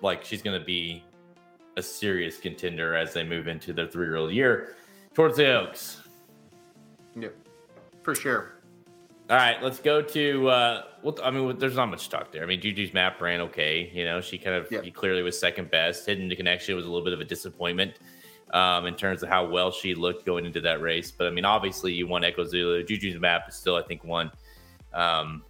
like 0.00 0.24
she's 0.24 0.42
going 0.42 0.58
to 0.58 0.64
be 0.64 1.04
a 1.76 1.82
serious 1.82 2.38
contender 2.38 2.94
as 2.94 3.12
they 3.12 3.24
move 3.24 3.48
into 3.48 3.72
their 3.72 3.86
3-year-old 3.86 4.32
year 4.32 4.76
towards 5.12 5.36
the 5.36 5.52
Oaks. 5.52 6.02
Yep. 7.16 7.34
For 8.02 8.14
sure. 8.14 8.54
All 9.30 9.36
right, 9.36 9.60
let's 9.62 9.80
go 9.80 10.02
to. 10.02 10.48
Uh, 10.48 10.82
well, 11.02 11.16
I 11.24 11.30
mean, 11.30 11.58
there's 11.58 11.76
not 11.76 11.86
much 11.86 12.10
talk 12.10 12.30
there. 12.30 12.42
I 12.42 12.46
mean, 12.46 12.60
Juju's 12.60 12.92
map 12.92 13.20
ran 13.22 13.40
okay. 13.40 13.90
You 13.94 14.04
know, 14.04 14.20
she 14.20 14.36
kind 14.36 14.54
of 14.54 14.70
yep. 14.70 14.92
clearly 14.92 15.22
was 15.22 15.38
second 15.38 15.70
best. 15.70 16.04
Hidden 16.04 16.28
connection 16.36 16.76
was 16.76 16.84
a 16.84 16.88
little 16.88 17.04
bit 17.04 17.14
of 17.14 17.20
a 17.20 17.24
disappointment 17.24 17.94
um, 18.54 18.86
in 18.86 18.94
terms 18.94 19.22
of 19.22 19.28
how 19.28 19.44
well 19.46 19.70
she 19.70 19.94
looked 19.94 20.24
going 20.24 20.46
into 20.46 20.60
that 20.62 20.80
race. 20.80 21.10
But 21.10 21.26
I 21.26 21.30
mean, 21.30 21.44
obviously, 21.44 21.92
you 21.92 22.06
won 22.06 22.24
Echo 22.24 22.44
Zulu. 22.44 22.84
Juju's 22.84 23.20
map 23.20 23.48
is 23.48 23.56
still, 23.56 23.76
I 23.76 23.82
think, 23.82 24.04
one. 24.04 24.30
Um, 24.94 25.42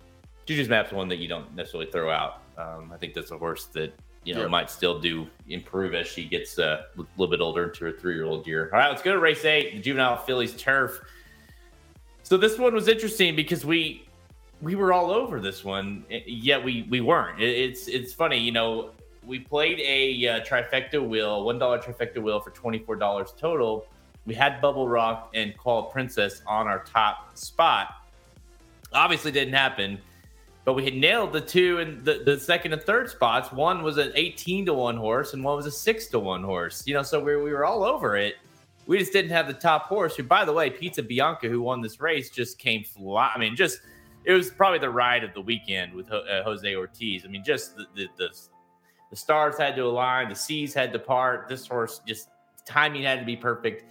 Juju's 0.46 0.68
map's 0.68 0.90
one 0.90 1.06
that 1.08 1.18
you 1.18 1.28
don't 1.28 1.54
necessarily 1.54 1.90
throw 1.90 2.10
out. 2.10 2.42
Um, 2.56 2.90
I 2.92 2.96
think 2.96 3.14
that's 3.14 3.30
a 3.30 3.38
horse 3.38 3.66
that 3.66 3.94
you 4.24 4.34
know 4.34 4.42
yep. 4.42 4.50
might 4.50 4.70
still 4.70 4.98
do 4.98 5.26
improve 5.48 5.94
as 5.94 6.06
she 6.06 6.24
gets 6.24 6.58
uh, 6.58 6.82
a 6.96 7.00
little 7.18 7.30
bit 7.30 7.42
older 7.42 7.64
into 7.64 7.84
her 7.84 7.92
three 7.92 8.14
year 8.14 8.24
old 8.24 8.46
year. 8.46 8.70
All 8.72 8.78
right, 8.78 8.88
let's 8.88 9.02
go 9.02 9.12
to 9.12 9.18
race 9.18 9.44
eight, 9.44 9.74
the 9.74 9.80
Juvenile 9.80 10.16
Fillies 10.16 10.54
Turf. 10.56 11.00
So 12.22 12.38
this 12.38 12.58
one 12.58 12.72
was 12.72 12.88
interesting 12.88 13.36
because 13.36 13.66
we 13.66 14.08
we 14.62 14.76
were 14.76 14.94
all 14.94 15.10
over 15.10 15.40
this 15.40 15.62
one, 15.62 16.06
yet 16.26 16.64
we 16.64 16.86
we 16.88 17.02
weren't. 17.02 17.42
It's 17.42 17.86
it's 17.86 18.14
funny, 18.14 18.38
you 18.38 18.52
know. 18.52 18.92
We 19.26 19.40
played 19.40 19.80
a 19.80 20.28
uh, 20.28 20.40
trifecta 20.44 21.06
wheel, 21.06 21.44
one 21.44 21.58
dollar 21.58 21.78
trifecta 21.78 22.18
wheel 22.22 22.40
for 22.40 22.50
twenty 22.50 22.78
four 22.78 22.96
dollars 22.96 23.32
total. 23.38 23.86
We 24.26 24.34
had 24.34 24.60
Bubble 24.60 24.88
Rock 24.88 25.30
and 25.34 25.56
Koala 25.58 25.90
Princess 25.90 26.42
on 26.46 26.66
our 26.66 26.84
top 26.84 27.36
spot. 27.36 27.94
Obviously, 28.92 29.32
didn't 29.32 29.54
happen, 29.54 29.98
but 30.64 30.74
we 30.74 30.84
had 30.84 30.94
nailed 30.94 31.32
the 31.32 31.40
two 31.40 31.78
and 31.78 32.04
the, 32.04 32.22
the 32.24 32.38
second 32.38 32.72
and 32.72 32.82
third 32.82 33.10
spots. 33.10 33.52
One 33.52 33.82
was 33.82 33.98
an 33.98 34.12
eighteen 34.14 34.66
to 34.66 34.74
one 34.74 34.96
horse, 34.96 35.34
and 35.34 35.42
one 35.42 35.56
was 35.56 35.66
a 35.66 35.70
six 35.70 36.06
to 36.08 36.18
one 36.18 36.42
horse. 36.42 36.86
You 36.86 36.94
know, 36.94 37.02
so 37.02 37.22
we 37.22 37.36
we 37.36 37.52
were 37.52 37.64
all 37.64 37.84
over 37.84 38.16
it. 38.16 38.36
We 38.86 38.98
just 38.98 39.12
didn't 39.12 39.30
have 39.30 39.46
the 39.46 39.54
top 39.54 39.86
horse, 39.86 40.14
who, 40.14 40.24
by 40.24 40.44
the 40.44 40.52
way, 40.52 40.68
Pizza 40.68 41.02
Bianca, 41.02 41.48
who 41.48 41.62
won 41.62 41.80
this 41.80 42.00
race, 42.00 42.28
just 42.28 42.58
came 42.58 42.84
fly. 42.84 43.32
I 43.34 43.38
mean, 43.38 43.56
just 43.56 43.80
it 44.24 44.32
was 44.32 44.50
probably 44.50 44.78
the 44.78 44.90
ride 44.90 45.24
of 45.24 45.32
the 45.34 45.40
weekend 45.40 45.94
with 45.94 46.10
uh, 46.12 46.42
Jose 46.44 46.74
Ortiz. 46.74 47.24
I 47.24 47.28
mean, 47.28 47.42
just 47.44 47.76
the, 47.76 47.86
the, 47.94 48.06
the 48.16 48.28
the 49.14 49.20
stars 49.20 49.56
had 49.56 49.76
to 49.76 49.82
align, 49.82 50.28
the 50.28 50.34
seas 50.34 50.74
had 50.74 50.92
to 50.92 50.98
part. 50.98 51.48
This 51.48 51.68
horse 51.68 52.00
just 52.04 52.30
timing 52.64 53.04
had 53.04 53.20
to 53.20 53.24
be 53.24 53.36
perfect. 53.36 53.84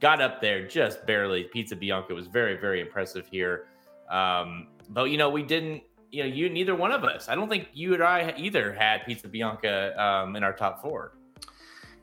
Got 0.00 0.22
up 0.22 0.40
there 0.40 0.66
just 0.66 1.04
barely. 1.06 1.44
Pizza 1.44 1.76
Bianca 1.76 2.14
was 2.14 2.28
very 2.28 2.56
very 2.56 2.80
impressive 2.80 3.26
here, 3.30 3.66
um, 4.10 4.68
but 4.88 5.10
you 5.10 5.18
know 5.18 5.28
we 5.28 5.42
didn't. 5.42 5.82
You 6.10 6.22
know, 6.22 6.28
you 6.30 6.48
neither 6.48 6.74
one 6.74 6.92
of 6.92 7.04
us. 7.04 7.28
I 7.28 7.34
don't 7.34 7.50
think 7.50 7.68
you 7.74 7.92
and 7.92 8.02
I 8.02 8.32
either 8.38 8.72
had 8.72 9.04
Pizza 9.04 9.28
Bianca 9.28 10.02
um, 10.02 10.34
in 10.34 10.42
our 10.42 10.54
top 10.54 10.80
four. 10.80 11.18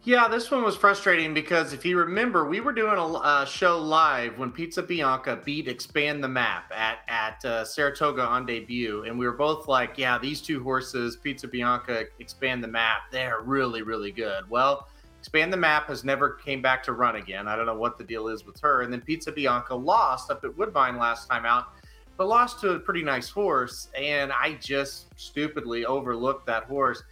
Yeah, 0.04 0.28
this 0.28 0.50
one 0.50 0.64
was 0.64 0.76
frustrating 0.76 1.32
because 1.32 1.74
if 1.74 1.86
you 1.86 1.96
remember, 2.00 2.50
we 2.50 2.60
were 2.60 2.72
doing 2.72 2.98
a, 2.98 3.46
show 3.46 3.78
live 3.78 4.36
when 4.40 4.52
Pizza 4.52 4.82
Bianca 4.82 5.40
beat 5.46 5.68
Expand 5.68 6.24
the 6.24 6.28
Map 6.28 6.72
at 6.76 7.00
at 7.08 7.46
uh, 7.46 7.64
Saratoga 7.64 8.24
on 8.24 8.48
debut, 8.48 9.04
and 9.04 9.20
we 9.20 9.28
were 9.28 9.34
both 9.34 9.68
like, 9.68 10.00
"Yeah, 10.00 10.18
these 10.18 10.42
two 10.42 10.64
horses, 10.64 11.18
Pizza 11.18 11.48
Bianca, 11.48 12.06
Expand 12.18 12.64
the 12.64 12.68
Map, 12.68 13.12
they're 13.12 13.42
really 13.42 13.84
really 13.84 14.12
good." 14.12 14.50
Well, 14.50 14.88
Expand 15.20 15.54
the 15.54 15.58
Map 15.58 15.86
has 15.86 16.04
never 16.04 16.32
came 16.32 16.64
back 16.64 16.82
to 16.86 16.94
run 16.94 17.18
again. 17.18 17.48
I 17.48 17.56
don't 17.56 17.68
know 17.68 17.78
what 17.78 18.00
the 18.00 18.04
deal 18.04 18.28
is 18.28 18.44
with 18.44 18.60
her. 18.62 18.82
And 18.82 18.92
then 18.92 19.02
Pizza 19.02 19.32
Bianca 19.32 19.76
lost 19.76 20.32
up 20.32 20.44
at 20.44 20.58
Woodbine 20.58 20.98
last 20.98 21.30
time 21.30 21.46
out, 21.46 21.74
but 22.18 22.28
lost 22.28 22.60
to 22.62 22.72
a 22.72 22.80
pretty 22.80 23.04
nice 23.04 23.30
horse, 23.30 23.90
and 23.96 24.32
I 24.32 24.56
just 24.56 25.10
stupidly 25.16 25.86
overlooked 25.86 26.48
that 26.48 26.64
horse 26.64 27.04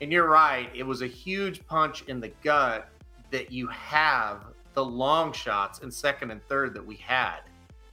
and 0.00 0.12
you're 0.12 0.28
right. 0.28 0.70
It 0.74 0.84
was 0.84 1.02
a 1.02 1.06
huge 1.06 1.66
punch 1.66 2.02
in 2.08 2.20
the 2.20 2.28
gut 2.42 2.88
that 3.30 3.52
you 3.52 3.66
have 3.68 4.44
the 4.74 4.84
long 4.84 5.32
shots 5.32 5.80
in 5.80 5.90
second 5.90 6.30
and 6.30 6.42
third 6.48 6.74
that 6.74 6.84
we 6.84 6.96
had, 6.96 7.40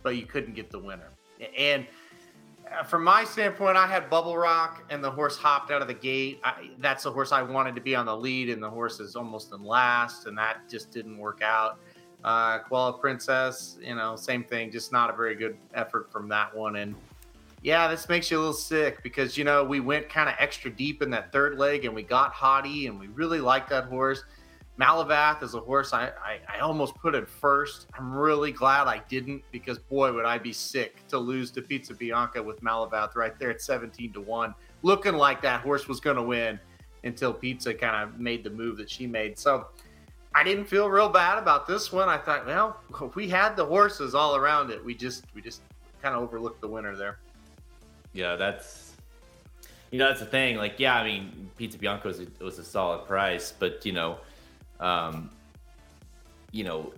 but 0.04 0.16
you 0.16 0.26
couldn't 0.26 0.54
get 0.54 0.70
the 0.70 0.80
winner. 0.80 1.10
And 1.58 1.86
uh, 2.72 2.84
from 2.84 3.04
my 3.04 3.24
standpoint, 3.24 3.78
I 3.78 3.88
had 3.88 4.10
Bubble 4.10 4.38
Rock, 4.38 4.84
and 4.90 5.04
the 5.04 5.12
horse 5.12 5.38
hopped 5.38 5.72
out 5.72 5.82
of 5.82 5.88
the 5.88 5.94
gate. 5.94 6.40
I, 6.44 6.70
that's 6.80 7.04
the 7.04 7.12
horse 7.12 7.32
I 7.32 7.42
wanted 7.42 7.76
to 7.76 7.82
be 7.82 7.96
on 7.96 8.06
the 8.06 8.16
lead, 8.16 8.50
and 8.50 8.62
the 8.62 8.70
horse 8.70 9.00
is 9.00 9.16
almost 9.16 9.52
in 9.52 9.64
last, 9.64 10.28
and 10.28 10.38
that 10.38 10.70
just 10.70 10.92
didn't 10.92 11.18
work 11.18 11.42
out. 11.42 11.80
Uh, 12.24 12.60
Koala 12.60 12.98
Princess, 12.98 13.78
you 13.82 13.96
know, 13.96 14.16
same 14.16 14.44
thing, 14.44 14.72
just 14.72 14.92
not 14.92 15.12
a 15.12 15.14
very 15.14 15.36
good 15.36 15.58
effort 15.74 16.12
from 16.12 16.28
that 16.30 16.56
one. 16.56 16.78
And 16.78 16.96
yeah, 17.66 17.88
this 17.88 18.08
makes 18.08 18.30
you 18.30 18.38
a 18.38 18.42
little 18.42 18.54
sick 18.54 19.02
because 19.02 19.40
you 19.40 19.44
know 19.44 19.64
we 19.64 19.80
went 19.80 20.08
kind 20.08 20.30
of 20.30 20.36
extra 20.38 20.70
deep 20.70 21.02
in 21.02 21.10
that 21.10 21.32
third 21.32 21.58
leg 21.58 21.86
and 21.86 21.96
we 21.96 22.04
got 22.04 22.32
Hottie 22.32 22.88
and 22.88 23.00
we 23.00 23.08
really 23.08 23.40
like 23.40 23.68
that 23.70 23.86
horse. 23.86 24.24
Malavath 24.80 25.42
is 25.42 25.56
a 25.56 25.60
horse 25.60 25.92
I, 25.92 26.10
I, 26.24 26.40
I 26.48 26.60
almost 26.60 26.94
put 26.94 27.16
in 27.16 27.26
first. 27.26 27.88
I'm 27.98 28.14
really 28.14 28.52
glad 28.52 28.86
I 28.86 29.02
didn't 29.10 29.42
because 29.52 29.80
boy 29.80 30.14
would 30.14 30.26
I 30.26 30.38
be 30.38 30.54
sick 30.54 31.08
to 31.08 31.18
lose 31.18 31.50
to 31.52 31.64
Pizza 31.64 31.96
Bianca 31.96 32.44
with 32.44 32.62
Malavath 32.62 33.16
right 33.16 33.34
there 33.40 33.50
at 33.50 33.64
17 33.64 34.14
to 34.14 34.22
one, 34.22 34.54
looking 34.84 35.16
like 35.16 35.42
that 35.42 35.62
horse 35.62 35.88
was 35.88 36.00
going 36.00 36.18
to 36.18 36.24
win 36.24 36.60
until 37.04 37.34
Pizza 37.34 37.74
kind 37.74 37.96
of 38.08 38.20
made 38.20 38.44
the 38.44 38.52
move 38.52 38.78
that 38.78 38.92
she 38.92 39.08
made. 39.08 39.40
So 39.40 39.70
I 40.36 40.44
didn't 40.44 40.66
feel 40.66 40.88
real 40.88 41.10
bad 41.10 41.40
about 41.40 41.66
this 41.66 41.92
one. 41.92 42.10
I 42.10 42.20
thought, 42.20 42.46
well, 42.46 42.80
we 43.16 43.28
had 43.28 43.56
the 43.56 43.66
horses 43.66 44.14
all 44.14 44.36
around 44.36 44.70
it. 44.70 44.86
We 44.86 44.94
just 44.94 45.26
we 45.34 45.42
just 45.42 45.64
kind 46.00 46.14
of 46.14 46.22
overlooked 46.22 46.62
the 46.62 46.68
winner 46.68 46.96
there. 46.96 47.18
Yeah, 48.16 48.36
that's 48.36 48.96
you 49.92 50.00
know 50.00 50.08
that's 50.08 50.22
the 50.22 50.26
thing. 50.26 50.58
Like, 50.58 50.80
yeah, 50.80 50.96
I 50.96 51.04
mean, 51.04 51.52
Pizza 51.58 51.78
Bianca 51.78 52.08
was 52.08 52.22
a, 52.22 52.28
was 52.44 52.58
a 52.58 52.64
solid 52.64 53.06
price, 53.06 53.54
but 53.58 53.86
you 53.86 53.92
know, 53.92 54.18
um, 54.80 55.30
you 56.52 56.64
know, 56.64 56.94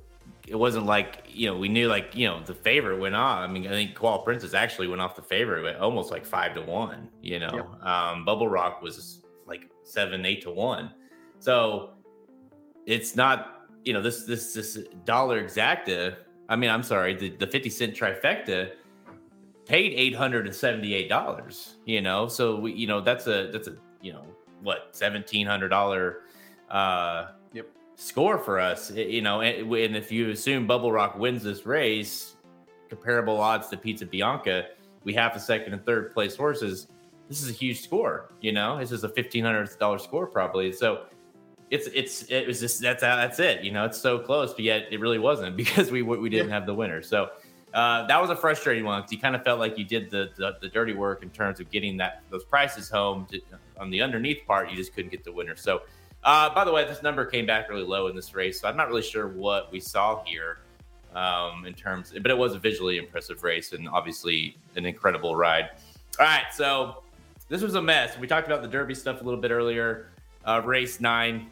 it 0.48 0.56
wasn't 0.56 0.86
like 0.86 1.24
you 1.28 1.48
know 1.48 1.58
we 1.58 1.68
knew 1.68 1.88
like 1.88 2.16
you 2.16 2.28
know 2.28 2.42
the 2.44 2.54
favorite 2.54 3.00
went 3.00 3.16
off. 3.16 3.40
I 3.40 3.48
mean, 3.48 3.68
I 3.68 3.72
think 3.72 3.96
Koala 3.96 4.24
Princess 4.24 4.54
actually 4.54 4.88
went 4.88 5.02
off 5.02 5.16
the 5.16 5.22
favorite, 5.22 5.76
almost 5.78 6.12
like 6.12 6.26
five 6.26 6.54
to 6.54 6.62
one. 6.62 7.10
You 7.22 7.40
know, 7.40 7.52
yep. 7.54 7.84
um, 7.84 8.24
Bubble 8.24 8.48
Rock 8.48 8.82
was 8.82 9.24
like 9.46 9.70
seven, 9.84 10.26
eight 10.26 10.44
to 10.44 10.52
one. 10.52 10.92
So 11.40 11.96
it's 12.86 13.16
not 13.16 13.68
you 13.84 13.94
know 13.94 14.02
this 14.02 14.24
this 14.24 14.54
this 14.54 14.78
dollar 15.04 15.44
exacta 15.44 16.16
I 16.50 16.56
mean, 16.56 16.70
I'm 16.70 16.84
sorry, 16.84 17.16
the, 17.16 17.30
the 17.30 17.48
50 17.48 17.70
cent 17.70 17.96
trifecta 17.96 18.72
paid 19.68 19.94
eight 19.94 20.16
hundred 20.16 20.46
and 20.48 20.56
seventy 20.56 20.94
eight 20.94 21.10
dollars. 21.10 21.76
You 21.86 22.02
know, 22.02 22.28
so 22.28 22.60
we, 22.60 22.74
you 22.74 22.88
know, 22.88 23.02
that's 23.02 23.28
a 23.28 23.50
that's 23.52 23.68
a 23.68 23.76
you 24.02 24.14
know 24.14 24.24
what 24.62 24.90
seventeen 24.92 25.46
hundred 25.48 25.70
dollar 25.70 26.22
uh 26.70 27.28
Yep. 27.54 27.68
score 27.96 28.38
for 28.38 28.60
us. 28.60 28.92
You 28.92 29.22
know, 29.22 29.42
and, 29.42 29.72
and 29.74 29.96
if 29.96 30.12
you 30.12 30.30
assume 30.30 30.68
Bubble 30.68 30.92
Rock 30.92 31.18
wins 31.18 31.44
this 31.44 31.66
race, 31.66 32.36
comparable 32.90 33.40
odds 33.40 33.70
to 33.70 33.78
Pizza 33.78 34.06
Bianca, 34.06 34.68
we 35.04 35.14
have 35.14 35.34
the 35.34 35.40
second 35.40 35.74
and 35.74 35.86
third 35.86 36.14
place 36.14 36.36
horses. 36.36 36.88
This 37.30 37.42
is 37.42 37.50
a 37.50 37.54
huge 37.54 37.82
score. 37.82 38.32
You 38.42 38.52
know, 38.54 38.80
this 38.80 38.92
is 38.92 39.04
a 39.04 39.10
fifteen 39.10 39.44
hundred 39.44 39.70
dollar 39.80 39.98
score 39.98 40.28
probably. 40.28 40.72
So 40.72 41.04
it's 41.70 41.88
it's 41.94 42.24
it 42.24 42.48
was 42.48 42.60
just 42.60 42.82
that's 42.82 43.02
that's 43.02 43.40
it. 43.40 43.64
You 43.64 43.72
know, 43.72 43.86
it's 43.86 43.98
so 43.98 44.20
close, 44.20 44.54
but 44.54 44.64
yet 44.64 44.88
it 44.92 45.00
really 45.00 45.20
wasn't 45.20 45.58
because 45.64 45.92
we 45.92 46.02
we 46.02 46.30
didn't 46.30 46.50
have 46.50 46.66
the 46.66 46.74
winner. 46.74 47.02
So 47.02 47.30
uh, 47.78 48.08
that 48.08 48.20
was 48.20 48.32
a 48.32 48.36
frustrating 48.36 48.84
one 48.84 49.02
because 49.02 49.12
you 49.12 49.20
kind 49.20 49.36
of 49.36 49.44
felt 49.44 49.60
like 49.60 49.78
you 49.78 49.86
did 49.86 50.10
the, 50.10 50.32
the 50.36 50.58
the 50.62 50.68
dirty 50.68 50.94
work 50.96 51.22
in 51.22 51.30
terms 51.30 51.60
of 51.60 51.70
getting 51.70 51.96
that 51.96 52.24
those 52.32 52.44
prices 52.44 52.90
home. 52.90 53.28
To, 53.30 53.40
on 53.80 53.92
the 53.92 54.02
underneath 54.02 54.42
part, 54.48 54.72
you 54.72 54.76
just 54.76 54.96
couldn't 54.96 55.12
get 55.12 55.24
the 55.24 55.32
winner. 55.32 55.56
So, 55.56 55.84
uh, 56.24 56.52
by 56.56 56.66
the 56.66 56.72
way, 56.74 56.86
this 56.86 57.04
number 57.04 57.24
came 57.24 57.46
back 57.46 57.70
really 57.70 57.84
low 57.84 58.08
in 58.08 58.16
this 58.16 58.34
race, 58.34 58.60
so 58.60 58.68
I'm 58.68 58.76
not 58.76 58.88
really 58.88 59.04
sure 59.04 59.28
what 59.28 59.72
we 59.72 59.80
saw 59.80 60.24
here 60.26 60.58
um, 61.14 61.68
in 61.68 61.76
terms, 61.76 62.12
but 62.20 62.32
it 62.32 62.38
was 62.38 62.56
a 62.56 62.58
visually 62.58 62.98
impressive 62.98 63.44
race 63.44 63.74
and 63.74 63.88
obviously 63.88 64.58
an 64.76 64.88
incredible 64.88 65.36
ride. 65.36 65.70
All 66.20 66.26
right, 66.26 66.46
so 66.52 67.04
this 67.48 67.62
was 67.62 67.76
a 67.76 67.82
mess. 67.82 68.18
We 68.18 68.26
talked 68.26 68.48
about 68.48 68.64
the 68.64 68.68
Derby 68.68 68.96
stuff 68.96 69.22
a 69.22 69.24
little 69.24 69.40
bit 69.40 69.52
earlier. 69.52 70.08
Uh, 70.46 70.64
race 70.66 71.00
nine, 71.00 71.52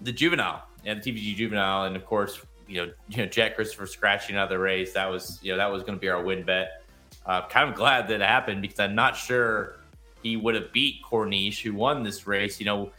the 0.00 0.12
juvenile 0.12 0.62
and 0.84 1.02
the 1.02 1.12
TVG 1.12 1.34
juvenile, 1.34 1.86
and 1.86 1.96
of 1.96 2.06
course, 2.06 2.40
you 2.68 2.86
know, 2.86 2.92
you 3.08 3.18
know, 3.18 3.26
Jack 3.26 3.56
Christopher 3.56 3.86
scratching 3.86 4.36
out 4.36 4.44
of 4.44 4.50
the 4.50 4.58
race. 4.58 4.92
That 4.94 5.10
was, 5.10 5.38
you 5.42 5.52
know, 5.52 5.58
that 5.58 5.70
was 5.70 5.82
going 5.82 5.94
to 5.94 6.00
be 6.00 6.08
our 6.08 6.22
win 6.22 6.44
bet. 6.44 6.82
Uh, 7.26 7.46
kind 7.48 7.68
of 7.68 7.74
glad 7.74 8.08
that 8.08 8.20
it 8.20 8.26
happened 8.26 8.62
because 8.62 8.80
I'm 8.80 8.94
not 8.94 9.16
sure 9.16 9.76
he 10.22 10.36
would 10.36 10.54
have 10.54 10.72
beat 10.72 11.02
Corniche, 11.04 11.60
who 11.62 11.74
won 11.74 12.02
this 12.02 12.26
race. 12.26 12.58
You 12.60 12.66
know, 12.66 12.92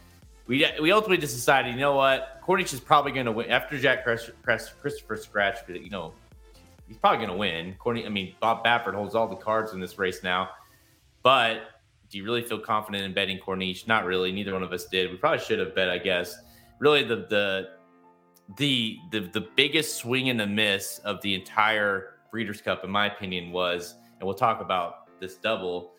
we 0.48 0.66
we 0.82 0.92
ultimately 0.92 1.18
just 1.18 1.36
decided, 1.36 1.74
you 1.74 1.80
know 1.80 1.96
what, 1.96 2.42
Corniche 2.46 2.74
is 2.74 2.80
probably 2.80 3.12
going 3.12 3.26
to 3.26 3.32
win 3.32 3.50
after 3.50 3.78
Jack 3.78 4.04
Chris, 4.04 4.30
Chris, 4.44 4.72
Christopher 4.82 5.18
scratched. 5.18 5.68
You 5.70 5.90
know, 5.90 6.14
he's 6.88 6.98
probably 6.98 7.26
going 7.26 7.30
to 7.30 7.38
win. 7.38 7.76
Corniche, 7.80 8.06
I 8.06 8.10
mean, 8.10 8.36
Bob 8.40 8.64
Baffert 8.64 8.94
holds 8.94 9.16
all 9.16 9.28
the 9.28 9.36
cards 9.36 9.74
in 9.74 9.80
this 9.80 9.98
race 9.98 10.24
now, 10.24 10.50
but 11.24 11.64
do 12.10 12.18
you 12.18 12.24
really 12.24 12.44
feel 12.44 12.60
confident 12.60 13.04
in 13.04 13.14
betting 13.14 13.40
Corniche? 13.40 13.88
Not 13.88 14.06
really. 14.06 14.32
Neither 14.32 14.54
one 14.54 14.64
of 14.64 14.72
us 14.72 14.86
did. 14.86 15.10
We 15.10 15.18
probably 15.18 15.40
should 15.40 15.60
have 15.60 15.74
bet, 15.76 15.90
I 15.90 15.98
guess. 15.98 16.38
Really, 16.80 17.04
the 17.04 17.28
the 17.30 17.70
the 18.58 19.00
the 19.12 19.22
the 19.22 19.48
biggest 19.56 19.96
swing 19.96 20.30
and 20.30 20.40
the 20.40 20.48
miss 20.48 21.00
of 21.00 21.22
the 21.22 21.34
entire 21.34 22.16
Breeders' 22.32 22.62
Cup, 22.62 22.84
in 22.84 22.90
my 22.90 23.08
opinion, 23.08 23.52
was, 23.52 23.96
and 24.20 24.28
we'll 24.28 24.36
talk 24.36 24.62
about 24.62 25.20
this 25.20 25.36
double, 25.36 25.94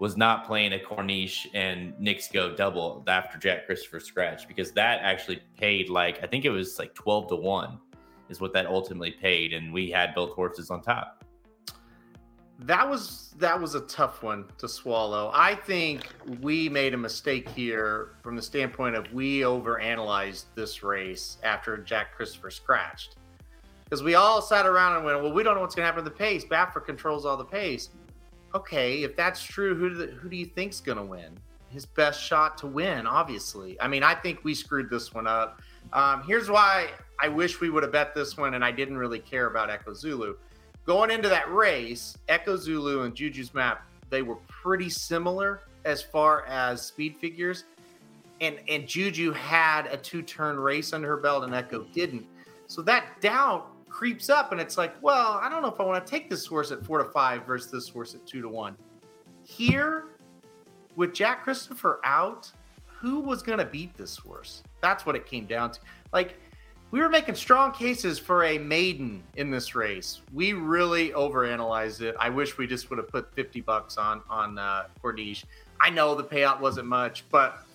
was 0.00 0.16
not 0.16 0.46
playing 0.46 0.72
a 0.72 0.78
Corniche 0.78 1.46
and 1.54 1.98
Knicks 2.00 2.28
go 2.28 2.54
double 2.54 3.04
after 3.06 3.38
Jack 3.38 3.66
Christopher 3.66 4.00
scratch 4.00 4.48
because 4.48 4.72
that 4.72 5.00
actually 5.02 5.40
paid 5.56 5.88
like 5.88 6.22
I 6.22 6.26
think 6.26 6.44
it 6.44 6.50
was 6.50 6.78
like 6.78 6.94
twelve 6.94 7.28
to 7.28 7.36
one 7.36 7.78
is 8.28 8.40
what 8.40 8.52
that 8.54 8.66
ultimately 8.66 9.12
paid, 9.12 9.52
and 9.52 9.72
we 9.72 9.90
had 9.90 10.14
both 10.14 10.30
horses 10.32 10.70
on 10.70 10.82
top. 10.82 11.23
That 12.66 12.88
was 12.88 13.34
that 13.38 13.60
was 13.60 13.74
a 13.74 13.80
tough 13.82 14.22
one 14.22 14.46
to 14.58 14.68
swallow. 14.68 15.30
I 15.34 15.54
think 15.54 16.06
we 16.40 16.68
made 16.70 16.94
a 16.94 16.96
mistake 16.96 17.48
here 17.50 18.12
from 18.22 18.36
the 18.36 18.42
standpoint 18.42 18.94
of 18.94 19.12
we 19.12 19.40
overanalyzed 19.40 20.44
this 20.54 20.82
race 20.82 21.36
after 21.42 21.76
Jack 21.76 22.14
Christopher 22.14 22.50
scratched. 22.50 23.16
Because 23.84 24.02
we 24.02 24.14
all 24.14 24.40
sat 24.40 24.64
around 24.64 24.96
and 24.96 25.04
went, 25.04 25.22
well, 25.22 25.32
we 25.32 25.42
don't 25.42 25.56
know 25.56 25.60
what's 25.60 25.74
going 25.74 25.82
to 25.82 25.86
happen 25.86 26.04
to 26.04 26.10
the 26.10 26.16
pace. 26.16 26.44
Baffert 26.44 26.86
controls 26.86 27.26
all 27.26 27.36
the 27.36 27.44
pace. 27.44 27.90
Okay, 28.54 29.02
if 29.02 29.14
that's 29.14 29.42
true, 29.42 29.74
who 29.74 29.90
do, 29.90 29.94
the, 29.96 30.06
who 30.06 30.30
do 30.30 30.36
you 30.36 30.46
think's 30.46 30.80
going 30.80 30.96
to 30.96 31.04
win? 31.04 31.36
His 31.68 31.84
best 31.84 32.22
shot 32.22 32.56
to 32.58 32.66
win, 32.66 33.06
obviously. 33.06 33.78
I 33.80 33.88
mean, 33.88 34.02
I 34.02 34.14
think 34.14 34.42
we 34.42 34.54
screwed 34.54 34.88
this 34.88 35.12
one 35.12 35.26
up. 35.26 35.60
Um, 35.92 36.22
here's 36.26 36.48
why 36.48 36.88
I 37.20 37.28
wish 37.28 37.60
we 37.60 37.68
would 37.68 37.82
have 37.82 37.92
bet 37.92 38.14
this 38.14 38.38
one, 38.38 38.54
and 38.54 38.64
I 38.64 38.70
didn't 38.70 38.96
really 38.96 39.18
care 39.18 39.48
about 39.48 39.70
Echo 39.70 39.92
Zulu 39.92 40.36
going 40.86 41.10
into 41.10 41.28
that 41.28 41.52
race, 41.52 42.16
Echo 42.28 42.56
Zulu 42.56 43.02
and 43.02 43.14
Juju's 43.14 43.54
map, 43.54 43.86
they 44.10 44.22
were 44.22 44.36
pretty 44.48 44.90
similar 44.90 45.62
as 45.84 46.02
far 46.02 46.44
as 46.46 46.82
speed 46.82 47.16
figures. 47.20 47.64
And 48.40 48.58
and 48.68 48.86
Juju 48.86 49.32
had 49.32 49.86
a 49.86 49.96
two-turn 49.96 50.58
race 50.58 50.92
under 50.92 51.08
her 51.08 51.16
belt 51.16 51.44
and 51.44 51.54
Echo 51.54 51.84
didn't. 51.94 52.26
So 52.66 52.82
that 52.82 53.20
doubt 53.20 53.70
creeps 53.88 54.28
up 54.28 54.52
and 54.52 54.60
it's 54.60 54.76
like, 54.76 54.94
well, 55.02 55.38
I 55.40 55.48
don't 55.48 55.62
know 55.62 55.68
if 55.68 55.80
I 55.80 55.84
want 55.84 56.04
to 56.04 56.10
take 56.10 56.28
this 56.28 56.44
horse 56.46 56.72
at 56.72 56.84
four 56.84 56.98
to 56.98 57.04
five 57.04 57.46
versus 57.46 57.70
this 57.70 57.88
horse 57.88 58.14
at 58.14 58.26
two 58.26 58.42
to 58.42 58.48
one. 58.48 58.76
Here, 59.44 60.06
with 60.96 61.14
Jack 61.14 61.44
Christopher 61.44 62.00
out, 62.04 62.50
who 62.86 63.20
was 63.20 63.42
gonna 63.42 63.64
beat 63.64 63.96
this 63.96 64.16
horse? 64.16 64.62
That's 64.80 65.06
what 65.06 65.14
it 65.14 65.26
came 65.26 65.46
down 65.46 65.72
to. 65.72 65.80
Like 66.12 66.40
we 66.94 67.00
were 67.00 67.08
making 67.08 67.34
strong 67.34 67.72
cases 67.72 68.20
for 68.20 68.44
a 68.44 68.56
maiden 68.56 69.20
in 69.34 69.50
this 69.50 69.74
race. 69.74 70.20
We 70.32 70.52
really 70.52 71.10
overanalyzed 71.10 72.00
it. 72.02 72.14
I 72.20 72.28
wish 72.28 72.56
we 72.56 72.68
just 72.68 72.88
would 72.88 73.00
have 73.00 73.08
put 73.08 73.34
50 73.34 73.62
bucks 73.62 73.96
on 73.96 74.22
on 74.30 74.58
uh, 74.58 74.84
Corniche. 75.02 75.42
I 75.80 75.90
know 75.90 76.14
the 76.14 76.22
payout 76.22 76.60
wasn't 76.60 76.86
much, 76.86 77.24
but 77.32 77.66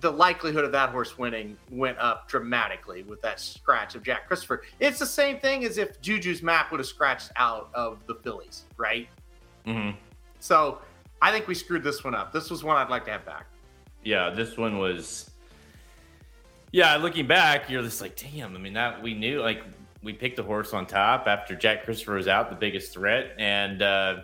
the 0.00 0.10
likelihood 0.10 0.64
of 0.64 0.72
that 0.72 0.90
horse 0.90 1.16
winning 1.16 1.56
went 1.70 1.96
up 1.98 2.28
dramatically 2.28 3.04
with 3.04 3.22
that 3.22 3.38
scratch 3.38 3.94
of 3.94 4.02
Jack 4.02 4.26
Christopher. 4.26 4.62
It's 4.80 4.98
the 4.98 5.06
same 5.06 5.38
thing 5.38 5.64
as 5.64 5.78
if 5.78 6.02
Juju's 6.02 6.42
map 6.42 6.72
would 6.72 6.80
have 6.80 6.88
scratched 6.88 7.30
out 7.36 7.70
of 7.72 8.04
the 8.08 8.16
Fillies, 8.16 8.64
right? 8.76 9.06
Mm-hmm. 9.64 9.96
So 10.40 10.80
I 11.22 11.30
think 11.30 11.46
we 11.46 11.54
screwed 11.54 11.84
this 11.84 12.02
one 12.02 12.16
up. 12.16 12.32
This 12.32 12.50
was 12.50 12.64
one 12.64 12.76
I'd 12.76 12.90
like 12.90 13.04
to 13.04 13.12
have 13.12 13.24
back. 13.24 13.46
Yeah, 14.02 14.28
this 14.30 14.56
one 14.56 14.78
was. 14.80 15.29
Yeah, 16.72 16.96
looking 16.96 17.26
back, 17.26 17.68
you're 17.68 17.82
just 17.82 18.00
like, 18.00 18.16
damn. 18.16 18.54
I 18.54 18.58
mean, 18.58 18.74
that 18.74 19.02
we 19.02 19.14
knew, 19.14 19.40
like, 19.40 19.64
we 20.02 20.12
picked 20.12 20.36
the 20.36 20.42
horse 20.42 20.72
on 20.72 20.86
top 20.86 21.26
after 21.26 21.54
Jack 21.54 21.84
Christopher 21.84 22.14
was 22.14 22.28
out, 22.28 22.48
the 22.48 22.56
biggest 22.56 22.92
threat, 22.92 23.32
and 23.38 23.82
uh, 23.82 24.20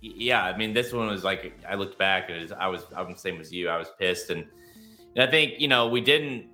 yeah, 0.00 0.44
I 0.44 0.56
mean, 0.56 0.74
this 0.74 0.92
one 0.92 1.06
was 1.06 1.24
like, 1.24 1.54
I 1.66 1.74
looked 1.74 1.98
back 1.98 2.28
and 2.28 2.42
was, 2.42 2.52
I 2.52 2.66
was, 2.66 2.82
I'm 2.94 3.12
the 3.12 3.18
same 3.18 3.40
as 3.40 3.52
you. 3.52 3.68
I 3.68 3.78
was 3.78 3.88
pissed, 3.98 4.30
and, 4.30 4.44
and 5.14 5.26
I 5.26 5.30
think 5.30 5.54
you 5.58 5.68
know 5.68 5.88
we 5.88 6.00
didn't, 6.00 6.46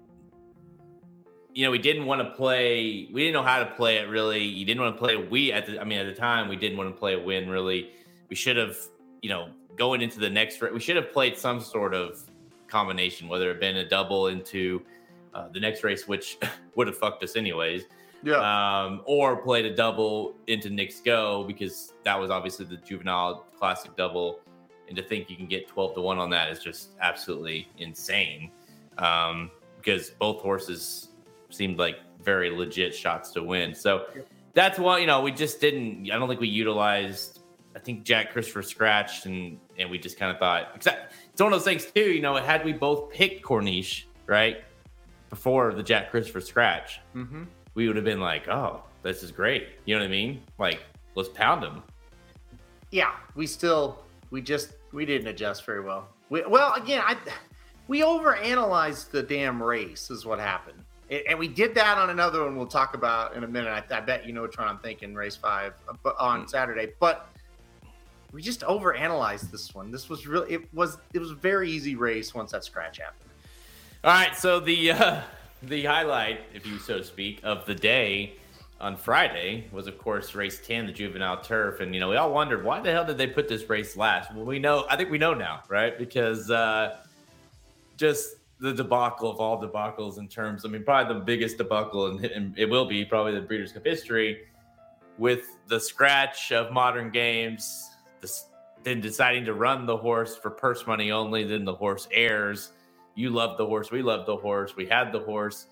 you 1.54 1.64
know, 1.64 1.70
we 1.70 1.78
didn't 1.78 2.06
want 2.06 2.20
to 2.20 2.30
play. 2.30 3.08
We 3.12 3.22
didn't 3.22 3.34
know 3.34 3.42
how 3.42 3.58
to 3.58 3.66
play 3.66 3.96
it 3.96 4.08
really. 4.08 4.44
You 4.44 4.64
didn't 4.64 4.82
want 4.82 4.94
to 4.94 4.98
play. 4.98 5.16
We 5.16 5.52
at 5.52 5.66
the, 5.66 5.80
I 5.80 5.84
mean, 5.84 5.98
at 5.98 6.06
the 6.06 6.18
time, 6.18 6.48
we 6.48 6.56
didn't 6.56 6.78
want 6.78 6.94
to 6.94 6.98
play 6.98 7.14
a 7.14 7.20
win 7.20 7.48
really. 7.48 7.90
We 8.28 8.36
should 8.36 8.56
have, 8.56 8.76
you 9.22 9.28
know, 9.28 9.48
going 9.76 10.00
into 10.00 10.20
the 10.20 10.30
next, 10.30 10.62
we 10.62 10.80
should 10.80 10.96
have 10.96 11.12
played 11.12 11.36
some 11.36 11.60
sort 11.60 11.94
of 11.94 12.22
combination, 12.72 13.28
whether 13.28 13.50
it 13.50 13.60
been 13.60 13.76
a 13.76 13.88
double 13.88 14.28
into 14.28 14.82
uh, 15.34 15.48
the 15.48 15.60
next 15.60 15.84
race, 15.84 16.08
which 16.08 16.38
would 16.74 16.86
have 16.86 16.96
fucked 16.96 17.22
us 17.22 17.36
anyways, 17.36 17.84
Yeah. 18.22 18.40
um, 18.40 19.02
or 19.04 19.36
played 19.36 19.66
a 19.66 19.74
double 19.76 20.34
into 20.46 20.70
Knicks 20.70 21.00
Go 21.00 21.44
because 21.44 21.92
that 22.04 22.18
was 22.18 22.30
obviously 22.30 22.64
the 22.64 22.78
juvenile 22.78 23.44
classic 23.58 23.94
double. 23.96 24.40
And 24.88 24.96
to 24.96 25.02
think 25.02 25.30
you 25.30 25.36
can 25.36 25.46
get 25.46 25.68
12 25.68 25.94
to 25.94 26.00
1 26.00 26.18
on 26.18 26.30
that 26.30 26.50
is 26.50 26.58
just 26.58 26.90
absolutely 27.00 27.68
insane 27.78 28.50
um, 28.98 29.50
because 29.76 30.10
both 30.10 30.40
horses 30.42 31.08
seemed 31.50 31.78
like 31.78 31.96
very 32.22 32.50
legit 32.50 32.94
shots 32.94 33.30
to 33.32 33.42
win. 33.42 33.74
So 33.74 34.06
that's 34.54 34.78
why, 34.78 34.98
you 34.98 35.06
know, 35.06 35.20
we 35.22 35.32
just 35.32 35.60
didn't, 35.60 36.10
I 36.10 36.18
don't 36.18 36.28
think 36.28 36.40
we 36.40 36.48
utilized, 36.48 37.40
I 37.74 37.78
think 37.78 38.04
Jack 38.04 38.32
Christopher 38.32 38.62
scratched 38.62 39.26
and, 39.26 39.58
and 39.78 39.90
we 39.90 39.98
just 39.98 40.18
kind 40.18 40.30
of 40.30 40.38
thought, 40.38 40.72
except 40.74 41.14
it's 41.32 41.40
one 41.40 41.52
of 41.52 41.58
those 41.58 41.64
things 41.64 41.86
too, 41.86 42.12
you 42.12 42.20
know, 42.20 42.36
had 42.36 42.64
we 42.64 42.72
both 42.72 43.10
picked 43.10 43.42
Corniche, 43.42 44.04
right? 44.26 44.62
Before 45.30 45.72
the 45.72 45.82
Jack 45.82 46.10
Christopher 46.10 46.42
scratch, 46.42 47.00
mm-hmm. 47.16 47.44
we 47.74 47.86
would 47.86 47.96
have 47.96 48.04
been 48.04 48.20
like, 48.20 48.48
oh, 48.48 48.82
this 49.02 49.22
is 49.22 49.30
great. 49.30 49.68
You 49.86 49.94
know 49.94 50.02
what 50.02 50.08
I 50.08 50.10
mean? 50.10 50.42
Like, 50.58 50.82
let's 51.14 51.30
pound 51.30 51.64
him. 51.64 51.82
yeah, 52.90 53.12
we 53.34 53.46
still 53.46 54.04
we 54.30 54.42
just 54.42 54.74
we 54.92 55.06
didn't 55.06 55.26
adjust 55.28 55.64
very 55.64 55.80
well. 55.80 56.08
We, 56.28 56.44
well, 56.46 56.74
again, 56.74 57.02
I 57.04 57.16
we 57.88 58.02
overanalyzed 58.02 59.10
the 59.10 59.22
damn 59.22 59.62
race 59.62 60.10
is 60.10 60.26
what 60.26 60.38
happened, 60.38 60.84
and, 61.10 61.38
we 61.38 61.48
did 61.48 61.74
that 61.74 61.96
on 61.98 62.10
another 62.10 62.44
one 62.44 62.56
we'll 62.56 62.66
talk 62.66 62.94
about 62.94 63.34
in 63.34 63.44
a 63.44 63.48
minute. 63.48 63.70
I, 63.70 63.96
I 63.96 64.00
bet 64.00 64.26
you 64.26 64.34
know 64.34 64.42
which 64.42 64.58
one 64.58 64.68
I'm 64.68 64.78
thinking, 64.78 65.14
race 65.14 65.36
five, 65.36 65.72
uh, 65.88 65.94
but 66.02 66.14
on 66.18 66.46
Saturday. 66.46 66.92
But 67.00 67.31
we 68.32 68.42
just 68.42 68.60
overanalyzed 68.62 69.50
this 69.50 69.74
one. 69.74 69.90
This 69.90 70.08
was 70.08 70.26
really 70.26 70.52
it 70.52 70.74
was 70.74 70.98
it 71.12 71.18
was 71.18 71.30
a 71.30 71.36
very 71.36 71.70
easy 71.70 71.94
race 71.94 72.34
once 72.34 72.52
that 72.52 72.64
scratch 72.64 72.98
happened. 72.98 73.30
All 74.04 74.12
right, 74.12 74.36
so 74.36 74.58
the 74.58 74.92
uh, 74.92 75.20
the 75.62 75.84
highlight, 75.84 76.40
if 76.54 76.66
you 76.66 76.78
so 76.78 77.02
speak, 77.02 77.40
of 77.44 77.64
the 77.66 77.74
day 77.74 78.34
on 78.80 78.96
Friday 78.96 79.68
was, 79.70 79.86
of 79.86 79.96
course, 79.98 80.34
race 80.34 80.60
ten, 80.66 80.86
the 80.86 80.92
juvenile 80.92 81.40
turf, 81.40 81.80
and 81.80 81.94
you 81.94 82.00
know 82.00 82.08
we 82.08 82.16
all 82.16 82.32
wondered 82.32 82.64
why 82.64 82.80
the 82.80 82.90
hell 82.90 83.04
did 83.04 83.18
they 83.18 83.28
put 83.28 83.48
this 83.48 83.68
race 83.68 83.96
last? 83.96 84.34
Well, 84.34 84.44
we 84.44 84.58
know, 84.58 84.86
I 84.90 84.96
think 84.96 85.10
we 85.10 85.18
know 85.18 85.34
now, 85.34 85.62
right? 85.68 85.96
Because 85.96 86.50
uh, 86.50 86.96
just 87.96 88.36
the 88.58 88.72
debacle 88.72 89.30
of 89.30 89.38
all 89.38 89.60
debacles 89.60 90.18
in 90.18 90.28
terms. 90.28 90.64
I 90.64 90.68
mean, 90.68 90.84
probably 90.84 91.14
the 91.14 91.20
biggest 91.20 91.58
debacle, 91.58 92.06
and, 92.06 92.24
and 92.24 92.58
it 92.58 92.68
will 92.68 92.86
be 92.86 93.04
probably 93.04 93.34
the 93.34 93.40
Breeders' 93.40 93.72
Cup 93.72 93.84
history 93.84 94.46
with 95.18 95.58
the 95.68 95.78
scratch 95.78 96.50
of 96.50 96.72
modern 96.72 97.10
games. 97.10 97.91
This, 98.22 98.46
then 98.82 99.02
deciding 99.02 99.44
to 99.44 99.52
run 99.52 99.84
the 99.84 99.96
horse 99.96 100.36
for 100.36 100.50
purse 100.50 100.86
money 100.86 101.10
only. 101.10 101.44
Then 101.44 101.66
the 101.66 101.74
horse 101.74 102.08
airs. 102.10 102.72
You 103.14 103.28
love 103.28 103.58
the 103.58 103.66
horse. 103.66 103.90
We 103.90 104.00
love 104.00 104.24
the 104.24 104.36
horse. 104.36 104.74
We 104.74 104.86
had 104.86 105.12
the 105.12 105.20
horse. 105.20 105.66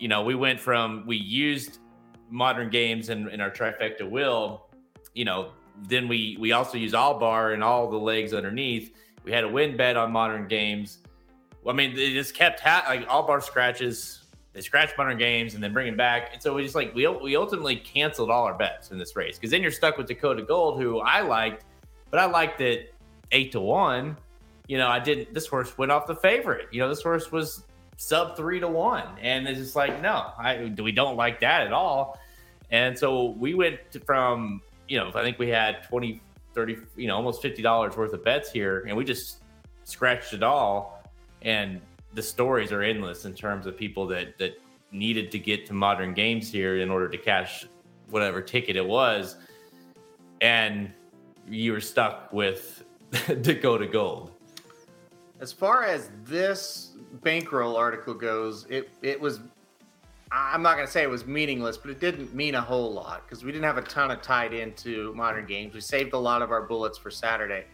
You 0.00 0.08
know, 0.08 0.24
we 0.24 0.34
went 0.34 0.58
from 0.58 1.04
we 1.06 1.16
used 1.16 1.78
modern 2.28 2.70
games 2.70 3.08
in, 3.08 3.28
in 3.28 3.40
our 3.40 3.50
trifecta 3.50 4.08
will. 4.08 4.66
You 5.14 5.24
know, 5.24 5.52
then 5.88 6.08
we 6.08 6.36
we 6.40 6.52
also 6.52 6.76
use 6.78 6.92
Albahr 6.92 7.54
and 7.54 7.62
all 7.62 7.88
the 7.88 7.96
legs 7.96 8.34
underneath. 8.34 8.92
We 9.24 9.32
had 9.32 9.44
a 9.44 9.48
win 9.48 9.76
bet 9.76 9.96
on 9.96 10.12
modern 10.12 10.48
games. 10.48 10.98
I 11.68 11.72
mean, 11.72 11.92
it 11.92 12.12
just 12.12 12.34
kept 12.34 12.60
ha- 12.60 12.84
like 12.88 13.08
Albahr 13.08 13.42
scratches. 13.42 14.25
They 14.56 14.62
scratch 14.62 14.90
modern 14.98 15.18
games 15.18 15.54
and 15.54 15.62
then 15.62 15.72
bring 15.72 15.86
it 15.86 15.96
back. 15.96 16.30
And 16.32 16.42
so 16.42 16.54
we 16.54 16.62
just 16.62 16.74
like 16.74 16.94
we 16.94 17.06
we 17.06 17.36
ultimately 17.36 17.76
canceled 17.76 18.30
all 18.30 18.44
our 18.44 18.54
bets 18.54 18.90
in 18.90 18.98
this 18.98 19.14
race 19.14 19.36
because 19.36 19.50
then 19.50 19.62
you're 19.62 19.70
stuck 19.70 19.98
with 19.98 20.08
Dakota 20.08 20.42
Gold, 20.42 20.80
who 20.80 20.98
I 21.00 21.20
liked, 21.20 21.64
but 22.10 22.18
I 22.18 22.24
liked 22.24 22.60
it 22.60 22.94
eight 23.32 23.52
to 23.52 23.60
one. 23.60 24.16
You 24.66 24.78
know, 24.78 24.88
I 24.88 24.98
didn't. 24.98 25.32
This 25.34 25.46
horse 25.46 25.76
went 25.78 25.92
off 25.92 26.06
the 26.06 26.16
favorite. 26.16 26.68
You 26.72 26.80
know, 26.80 26.88
this 26.88 27.02
horse 27.02 27.30
was 27.30 27.64
sub 27.98 28.36
three 28.36 28.58
to 28.58 28.68
one, 28.68 29.06
and 29.20 29.46
it's 29.46 29.60
just 29.60 29.76
like 29.76 30.00
no, 30.02 30.32
I 30.38 30.72
we 30.78 30.90
don't 30.90 31.16
like 31.16 31.40
that 31.40 31.66
at 31.66 31.72
all. 31.72 32.18
And 32.70 32.98
so 32.98 33.26
we 33.38 33.54
went 33.54 33.78
from 34.04 34.62
you 34.88 34.98
know, 34.98 35.10
I 35.14 35.22
think 35.22 35.38
we 35.38 35.48
had 35.48 35.82
20, 35.84 36.20
30, 36.54 36.76
you 36.96 37.08
know, 37.08 37.16
almost 37.16 37.42
$50 37.42 37.96
worth 37.96 38.12
of 38.12 38.24
bets 38.24 38.50
here 38.50 38.84
and 38.86 38.96
we 38.96 39.04
just 39.04 39.42
scratched 39.84 40.32
it 40.32 40.42
all. 40.42 41.02
And 41.42 41.80
the 42.16 42.22
stories 42.22 42.72
are 42.72 42.82
endless 42.82 43.26
in 43.26 43.34
terms 43.34 43.66
of 43.66 43.76
people 43.76 44.06
that, 44.06 44.38
that 44.38 44.58
needed 44.90 45.30
to 45.30 45.38
get 45.38 45.66
to 45.66 45.74
modern 45.74 46.14
games 46.14 46.50
here 46.50 46.78
in 46.78 46.90
order 46.90 47.08
to 47.08 47.18
cash 47.18 47.66
whatever 48.08 48.40
ticket 48.40 48.74
it 48.74 48.86
was. 48.86 49.36
And 50.40 50.90
you 51.46 51.72
were 51.72 51.80
stuck 51.80 52.32
with 52.32 52.84
Dakota 53.42 53.86
Gold. 53.86 54.32
As 55.40 55.52
far 55.52 55.84
as 55.84 56.10
this 56.24 56.96
bankroll 57.22 57.76
article 57.76 58.14
goes, 58.14 58.66
it, 58.70 58.88
it 59.02 59.20
was 59.20 59.40
I'm 60.32 60.62
not 60.62 60.74
going 60.74 60.86
to 60.86 60.92
say 60.92 61.02
it 61.02 61.10
was 61.10 61.24
meaningless, 61.24 61.76
but 61.76 61.90
it 61.90 62.00
didn't 62.00 62.34
mean 62.34 62.56
a 62.56 62.60
whole 62.60 62.92
lot 62.92 63.22
because 63.24 63.44
we 63.44 63.52
didn't 63.52 63.64
have 63.64 63.78
a 63.78 63.82
ton 63.82 64.10
of 64.10 64.22
tied 64.22 64.52
into 64.52 65.14
modern 65.14 65.46
games. 65.46 65.72
We 65.72 65.80
saved 65.80 66.14
a 66.14 66.18
lot 66.18 66.42
of 66.42 66.50
our 66.50 66.62
bullets 66.62 66.98
for 66.98 67.10
Saturday. 67.10 67.64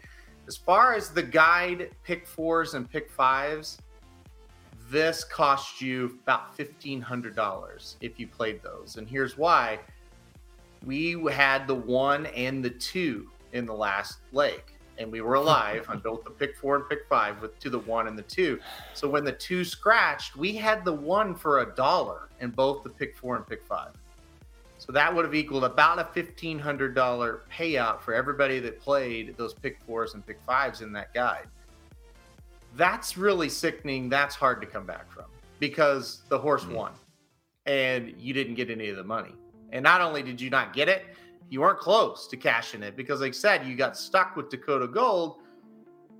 As 0.47 0.55
far 0.55 0.93
as 0.93 1.09
the 1.09 1.23
guide 1.23 1.91
pick 2.03 2.27
fours 2.27 2.75
and 2.75 2.87
pick 2.87 3.09
fives, 3.09 3.79
this 4.89 5.23
cost 5.23 5.81
you 5.81 6.17
about 6.23 6.57
$1,500 6.57 7.95
if 8.01 8.19
you 8.19 8.27
played 8.27 8.61
those. 8.61 8.97
And 8.97 9.07
here's 9.07 9.37
why 9.37 9.79
we 10.85 11.11
had 11.31 11.67
the 11.67 11.75
one 11.75 12.25
and 12.27 12.63
the 12.63 12.69
two 12.69 13.29
in 13.53 13.65
the 13.65 13.73
last 13.73 14.19
leg 14.31 14.61
and 14.97 15.11
we 15.11 15.21
were 15.21 15.35
alive 15.35 15.85
on 15.89 15.99
both 16.03 16.23
the 16.23 16.29
pick 16.29 16.55
four 16.55 16.75
and 16.75 16.89
pick 16.89 17.07
five 17.07 17.41
with 17.41 17.57
to 17.59 17.69
the 17.69 17.79
one 17.79 18.07
and 18.07 18.17
the 18.17 18.23
two. 18.23 18.59
So 18.93 19.09
when 19.09 19.23
the 19.23 19.31
two 19.31 19.63
scratched, 19.63 20.35
we 20.35 20.55
had 20.55 20.85
the 20.85 20.93
one 20.93 21.35
for 21.35 21.61
a 21.61 21.75
dollar 21.75 22.29
in 22.39 22.51
both 22.51 22.83
the 22.83 22.89
pick 22.89 23.15
four 23.17 23.35
and 23.35 23.47
pick 23.47 23.65
five. 23.65 23.91
So 24.77 24.91
that 24.91 25.13
would 25.13 25.23
have 25.23 25.35
equaled 25.35 25.63
about 25.63 25.99
a 25.99 26.05
fifteen 26.05 26.59
hundred 26.59 26.93
dollar 26.93 27.43
payout 27.51 28.01
for 28.01 28.13
everybody 28.13 28.59
that 28.59 28.81
played 28.81 29.35
those 29.37 29.53
pick 29.53 29.79
fours 29.85 30.13
and 30.13 30.25
pick 30.25 30.39
fives 30.45 30.81
in 30.81 30.91
that 30.93 31.13
guide. 31.13 31.47
That's 32.75 33.17
really 33.17 33.49
sickening. 33.49 34.09
That's 34.09 34.35
hard 34.35 34.61
to 34.61 34.67
come 34.67 34.85
back 34.85 35.11
from 35.11 35.25
because 35.59 36.23
the 36.29 36.37
horse 36.37 36.63
mm-hmm. 36.63 36.75
won 36.75 36.91
and 37.65 38.13
you 38.17 38.33
didn't 38.33 38.55
get 38.55 38.69
any 38.69 38.89
of 38.89 38.97
the 38.97 39.03
money. 39.03 39.35
And 39.71 39.83
not 39.83 40.01
only 40.01 40.21
did 40.21 40.39
you 40.39 40.49
not 40.49 40.73
get 40.73 40.89
it, 40.89 41.05
you 41.49 41.61
weren't 41.61 41.79
close 41.79 42.27
to 42.27 42.37
cashing 42.37 42.83
it 42.83 42.95
because, 42.95 43.21
like 43.21 43.29
I 43.29 43.31
said, 43.31 43.65
you 43.65 43.75
got 43.75 43.97
stuck 43.97 44.35
with 44.35 44.49
Dakota 44.49 44.87
Gold, 44.87 45.37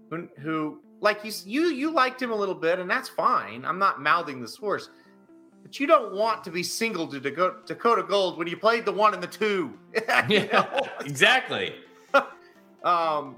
who, 0.09 0.27
who 0.39 0.79
like 0.99 1.23
you, 1.23 1.31
you, 1.45 1.61
you 1.67 1.91
liked 1.91 2.21
him 2.21 2.31
a 2.31 2.35
little 2.35 2.55
bit, 2.55 2.79
and 2.79 2.89
that's 2.89 3.09
fine. 3.09 3.65
I'm 3.65 3.79
not 3.79 4.01
mouthing 4.01 4.41
this 4.41 4.55
horse, 4.55 4.89
but 5.61 5.79
you 5.79 5.87
don't 5.87 6.13
want 6.13 6.43
to 6.45 6.51
be 6.51 6.63
single 6.63 7.07
to 7.07 7.19
Dakota, 7.19 7.57
Dakota 7.65 8.03
Gold 8.03 8.37
when 8.37 8.47
you 8.47 8.57
played 8.57 8.85
the 8.85 8.91
one 8.91 9.13
and 9.13 9.21
the 9.21 9.27
two. 9.27 9.77
yeah, 10.29 10.87
exactly. 11.01 11.75
um, 12.83 13.35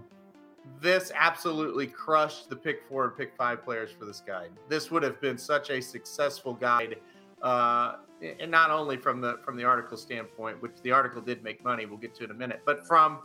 this 0.81 1.11
absolutely 1.15 1.87
crushed 1.87 2.49
the 2.49 2.55
pick 2.55 2.83
four 2.87 3.05
and 3.05 3.17
pick 3.17 3.35
five 3.35 3.63
players 3.63 3.91
for 3.91 4.05
this 4.05 4.21
guide. 4.25 4.51
This 4.69 4.91
would 4.91 5.03
have 5.03 5.19
been 5.21 5.37
such 5.37 5.69
a 5.69 5.81
successful 5.81 6.53
guide. 6.53 6.97
Uh, 7.41 7.97
and 8.39 8.49
not 8.49 8.71
only 8.71 8.97
from 8.97 9.21
the 9.21 9.37
from 9.43 9.57
the 9.57 9.63
article 9.63 9.97
standpoint, 9.97 10.61
which 10.61 10.73
the 10.83 10.91
article 10.91 11.21
did 11.21 11.43
make 11.43 11.63
money, 11.63 11.85
we'll 11.85 11.97
get 11.97 12.15
to 12.15 12.23
in 12.23 12.31
a 12.31 12.33
minute, 12.35 12.61
but 12.65 12.85
from 12.87 13.19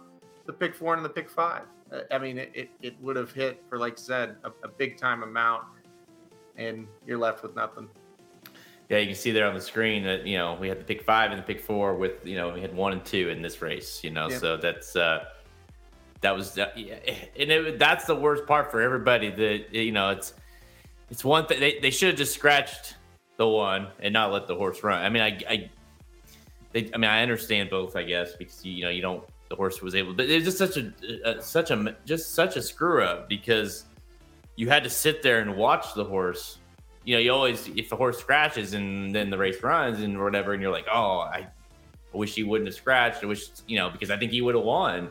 the 0.47 0.53
pick 0.53 0.75
four 0.75 0.95
and 0.95 1.05
the 1.05 1.09
pick 1.09 1.31
five. 1.31 1.63
Uh, 1.93 2.01
I 2.11 2.19
mean, 2.19 2.39
it, 2.39 2.51
it, 2.55 2.71
it, 2.83 3.01
would 3.01 3.17
have 3.17 3.33
hit 3.33 3.63
for, 3.69 3.79
like 3.79 3.99
said, 3.99 4.37
a, 4.45 4.51
a 4.65 4.69
big 4.69 4.97
time 4.97 5.23
amount, 5.23 5.65
and 6.57 6.87
you're 7.07 7.19
left 7.19 7.43
with 7.43 7.55
nothing. 7.57 7.89
Yeah, 8.89 8.99
you 8.99 9.07
can 9.07 9.15
see 9.15 9.31
there 9.31 9.47
on 9.47 9.55
the 9.55 9.61
screen 9.61 10.03
that 10.05 10.27
you 10.27 10.37
know 10.37 10.57
we 10.61 10.69
had 10.69 10.81
the 10.81 10.85
pick 10.85 11.03
five 11.03 11.31
and 11.31 11.39
the 11.39 11.45
pick 11.45 11.61
four 11.61 11.95
with 11.95 12.27
you 12.27 12.37
know 12.37 12.53
we 12.53 12.61
had 12.61 12.75
one 12.75 12.93
and 12.93 13.05
two 13.05 13.29
in 13.29 13.41
this 13.41 13.63
race. 13.63 14.03
You 14.03 14.11
know, 14.11 14.29
yeah. 14.29 14.39
so 14.39 14.57
that's 14.57 14.97
uh, 14.97 15.27
that 16.21 16.37
was 16.37 16.59
uh, 16.59 16.71
and 16.77 17.51
it, 17.51 17.79
that's 17.79 18.05
the 18.05 18.15
worst 18.15 18.47
part 18.47 18.71
for 18.71 18.81
everybody. 18.81 19.31
That 19.31 19.75
you 19.75 19.93
know 19.93 20.11
it's 20.11 20.35
it's 21.11 21.25
one 21.25 21.47
thing 21.47 21.61
they, 21.61 21.79
they 21.81 21.91
should 21.91 22.09
have 22.09 22.19
just 22.19 22.35
scratched 22.35 22.97
the 23.37 23.49
one 23.49 23.89
and 24.01 24.13
not 24.13 24.33
let 24.33 24.47
the 24.47 24.55
horse 24.55 24.83
run. 24.83 25.03
I 25.03 25.09
mean, 25.09 25.23
I, 25.23 25.41
I, 25.49 25.71
they, 26.73 26.91
I 26.95 26.99
mean, 26.99 27.11
I 27.11 27.23
understand 27.23 27.71
both, 27.71 27.97
I 27.97 28.03
guess, 28.03 28.37
because 28.37 28.65
you, 28.65 28.73
you 28.73 28.85
know 28.85 28.91
you 28.91 29.03
don't. 29.03 29.25
The 29.49 29.57
horse 29.57 29.83
was 29.83 29.97
able, 29.97 30.15
but 30.15 30.31
it's 30.31 30.45
just 30.45 30.59
such 30.59 30.77
a, 30.77 30.93
a 31.25 31.43
such 31.43 31.73
a 31.73 31.97
just 32.05 32.35
such 32.35 32.57
a 32.57 32.63
screw 32.63 33.03
up 33.03 33.29
because 33.29 33.87
you 34.55 34.69
had 34.69 34.85
to 34.85 34.91
sit 34.91 35.23
there 35.23 35.41
and 35.41 35.57
watch 35.57 35.95
the 35.95 36.05
horse. 36.05 36.59
You 37.05 37.15
know, 37.15 37.21
you 37.21 37.33
always 37.33 37.67
if 37.75 37.89
the 37.89 37.97
horse 37.97 38.19
scratches 38.19 38.75
and 38.75 39.13
then 39.13 39.29
the 39.29 39.39
race 39.39 39.61
runs 39.61 40.01
and 40.03 40.23
whatever, 40.23 40.53
and 40.53 40.63
you're 40.63 40.71
like, 40.71 40.87
oh, 40.93 41.19
I, 41.19 41.49
I 42.15 42.17
wish 42.17 42.37
he 42.37 42.45
wouldn't 42.45 42.69
have 42.69 42.77
scratched. 42.77 43.25
I 43.25 43.27
wish 43.27 43.49
you 43.67 43.77
know 43.77 43.91
because 43.91 44.11
I 44.11 44.17
think 44.19 44.31
he 44.31 44.41
would 44.41 44.55
have 44.55 44.65
won. 44.65 45.11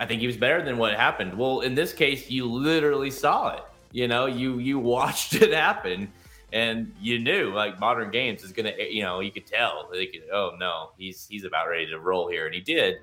I 0.00 0.06
think 0.06 0.20
he 0.20 0.26
was 0.26 0.36
better 0.36 0.64
than 0.64 0.78
what 0.78 0.94
happened. 0.94 1.36
Well, 1.38 1.60
in 1.60 1.76
this 1.76 1.92
case, 1.92 2.28
you 2.28 2.46
literally 2.46 3.10
saw 3.10 3.54
it. 3.54 3.62
You 3.92 4.08
know, 4.08 4.26
you 4.26 4.58
you 4.58 4.78
watched 4.96 5.34
it 5.34 5.52
happen 5.52 6.12
and 6.52 6.92
you 7.00 7.18
knew 7.18 7.52
like 7.52 7.78
modern 7.78 8.10
games 8.10 8.42
is 8.42 8.52
gonna 8.52 8.72
you 8.78 9.02
know 9.02 9.20
you 9.20 9.30
could 9.30 9.46
tell 9.46 9.88
oh 10.32 10.52
no 10.58 10.90
he's 10.98 11.26
he's 11.28 11.44
about 11.44 11.68
ready 11.68 11.86
to 11.86 12.00
roll 12.00 12.28
here 12.28 12.46
and 12.46 12.54
he 12.54 12.60
did 12.60 12.96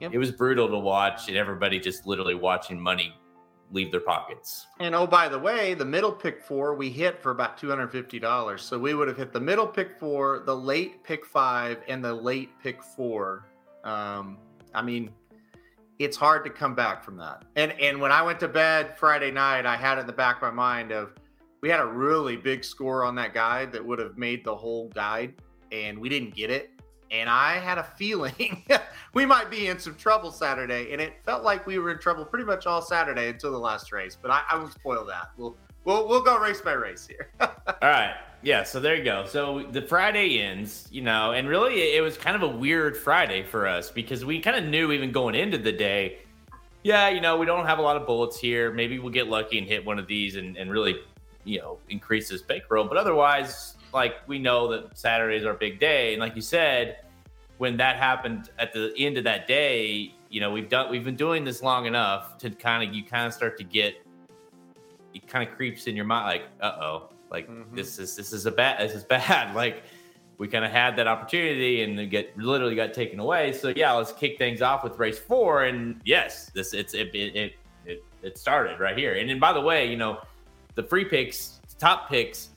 yep. 0.00 0.12
it 0.12 0.18
was 0.18 0.30
brutal 0.30 0.68
to 0.68 0.78
watch 0.78 1.28
and 1.28 1.36
everybody 1.36 1.78
just 1.78 2.06
literally 2.06 2.34
watching 2.34 2.80
money 2.80 3.14
leave 3.70 3.90
their 3.90 4.00
pockets 4.00 4.66
and 4.80 4.94
oh 4.94 5.06
by 5.06 5.28
the 5.28 5.38
way 5.38 5.74
the 5.74 5.84
middle 5.84 6.12
pick 6.12 6.42
four 6.42 6.74
we 6.74 6.90
hit 6.90 7.22
for 7.22 7.30
about 7.30 7.58
$250 7.58 8.60
so 8.60 8.78
we 8.78 8.94
would 8.94 9.08
have 9.08 9.16
hit 9.16 9.32
the 9.32 9.40
middle 9.40 9.66
pick 9.66 9.98
four 9.98 10.40
the 10.40 10.54
late 10.54 11.02
pick 11.04 11.24
five 11.24 11.78
and 11.88 12.04
the 12.04 12.12
late 12.12 12.50
pick 12.62 12.82
four 12.82 13.46
um 13.84 14.36
i 14.74 14.82
mean 14.82 15.10
it's 16.04 16.16
hard 16.16 16.44
to 16.44 16.50
come 16.50 16.74
back 16.74 17.04
from 17.04 17.16
that 17.16 17.44
and 17.56 17.72
and 17.80 18.00
when 18.00 18.12
i 18.12 18.22
went 18.22 18.40
to 18.40 18.48
bed 18.48 18.96
friday 18.98 19.30
night 19.30 19.66
i 19.66 19.76
had 19.76 19.98
in 19.98 20.06
the 20.06 20.12
back 20.12 20.36
of 20.36 20.42
my 20.42 20.50
mind 20.50 20.90
of 20.90 21.12
we 21.62 21.68
had 21.68 21.80
a 21.80 21.86
really 21.86 22.36
big 22.36 22.64
score 22.64 23.04
on 23.04 23.14
that 23.14 23.32
guide 23.32 23.72
that 23.72 23.84
would 23.84 24.00
have 24.00 24.18
made 24.18 24.44
the 24.44 24.54
whole 24.54 24.88
guide, 24.88 25.34
and 25.70 25.96
we 25.96 26.08
didn't 26.08 26.34
get 26.34 26.50
it. 26.50 26.70
And 27.12 27.30
I 27.30 27.58
had 27.58 27.78
a 27.78 27.84
feeling 27.84 28.64
we 29.14 29.24
might 29.24 29.50
be 29.50 29.68
in 29.68 29.78
some 29.78 29.94
trouble 29.94 30.32
Saturday, 30.32 30.92
and 30.92 31.00
it 31.00 31.14
felt 31.24 31.44
like 31.44 31.66
we 31.66 31.78
were 31.78 31.92
in 31.92 31.98
trouble 31.98 32.24
pretty 32.24 32.44
much 32.44 32.66
all 32.66 32.82
Saturday 32.82 33.28
until 33.28 33.52
the 33.52 33.58
last 33.58 33.92
race. 33.92 34.18
But 34.20 34.32
I, 34.32 34.42
I 34.50 34.56
won't 34.56 34.72
spoil 34.72 35.04
that. 35.06 35.30
We'll 35.36 35.56
we'll 35.84 36.08
we'll 36.08 36.22
go 36.22 36.38
race 36.38 36.60
by 36.60 36.72
race 36.72 37.06
here. 37.06 37.28
all 37.40 37.48
right. 37.82 38.14
Yeah, 38.44 38.64
so 38.64 38.80
there 38.80 38.96
you 38.96 39.04
go. 39.04 39.24
So 39.26 39.68
the 39.70 39.82
Friday 39.82 40.40
ends, 40.40 40.88
you 40.90 41.00
know, 41.00 41.30
and 41.30 41.48
really 41.48 41.94
it 41.94 42.02
was 42.02 42.16
kind 42.16 42.34
of 42.34 42.42
a 42.42 42.48
weird 42.48 42.96
Friday 42.96 43.44
for 43.44 43.68
us 43.68 43.88
because 43.88 44.24
we 44.24 44.40
kind 44.40 44.56
of 44.56 44.68
knew 44.68 44.90
even 44.90 45.12
going 45.12 45.36
into 45.36 45.58
the 45.58 45.70
day, 45.70 46.18
yeah, 46.82 47.08
you 47.08 47.20
know, 47.20 47.36
we 47.36 47.46
don't 47.46 47.66
have 47.66 47.78
a 47.78 47.82
lot 47.82 47.96
of 47.96 48.04
bullets 48.04 48.40
here. 48.40 48.72
Maybe 48.72 48.98
we'll 48.98 49.12
get 49.12 49.28
lucky 49.28 49.58
and 49.58 49.66
hit 49.68 49.84
one 49.84 50.00
of 50.00 50.08
these 50.08 50.34
and, 50.34 50.56
and 50.56 50.72
really 50.72 50.96
you 51.44 51.58
know 51.58 51.78
increase 51.88 52.28
his 52.28 52.42
bankroll. 52.42 52.84
But 52.86 52.96
otherwise, 52.96 53.74
like 53.92 54.16
we 54.26 54.38
know 54.38 54.68
that 54.68 54.96
Saturday 54.96 55.36
is 55.36 55.44
our 55.44 55.54
big 55.54 55.78
day, 55.78 56.12
and 56.12 56.20
like 56.20 56.36
you 56.36 56.42
said, 56.42 56.98
when 57.58 57.76
that 57.76 57.96
happened 57.96 58.50
at 58.58 58.72
the 58.72 58.92
end 58.98 59.18
of 59.18 59.24
that 59.24 59.46
day, 59.46 60.14
you 60.28 60.40
know 60.40 60.50
we've 60.50 60.68
done 60.68 60.90
we've 60.90 61.04
been 61.04 61.16
doing 61.16 61.44
this 61.44 61.62
long 61.62 61.86
enough 61.86 62.38
to 62.38 62.50
kind 62.50 62.88
of 62.88 62.94
you 62.94 63.04
kind 63.04 63.26
of 63.26 63.32
start 63.32 63.58
to 63.58 63.64
get 63.64 64.01
it 65.14 65.26
kind 65.26 65.48
of 65.48 65.54
creeps 65.54 65.86
in 65.86 65.96
your 65.96 66.04
mind 66.04 66.26
like 66.26 66.42
uh 66.60 66.82
oh 66.82 67.08
like 67.30 67.48
mm-hmm. 67.48 67.74
this 67.74 67.98
is 67.98 68.16
this 68.16 68.32
is 68.32 68.46
a 68.46 68.50
bad 68.50 68.80
this 68.80 68.94
is 68.94 69.04
bad 69.18 69.54
like 69.54 69.82
we 70.38 70.48
kind 70.48 70.64
of 70.64 70.70
had 70.70 70.96
that 70.96 71.06
opportunity 71.06 71.82
and 71.82 72.10
get 72.10 72.36
literally 72.36 72.74
got 72.74 72.92
taken 72.92 73.18
away 73.18 73.52
so 73.52 73.72
yeah 73.76 73.92
let's 73.92 74.12
kick 74.12 74.38
things 74.38 74.62
off 74.62 74.82
with 74.82 74.98
race 74.98 75.18
four 75.18 75.64
and 75.64 76.00
yes 76.04 76.50
this 76.54 76.74
it's 76.74 76.94
it 76.94 77.14
it, 77.14 77.54
it, 77.86 78.04
it 78.22 78.38
started 78.38 78.80
right 78.80 78.96
here 78.96 79.14
and 79.14 79.28
then 79.28 79.38
by 79.38 79.52
the 79.52 79.60
way 79.60 79.88
you 79.88 79.96
know 79.96 80.20
the 80.74 80.82
free 80.82 81.04
picks 81.04 81.60
top 81.78 82.08
picks 82.08 82.50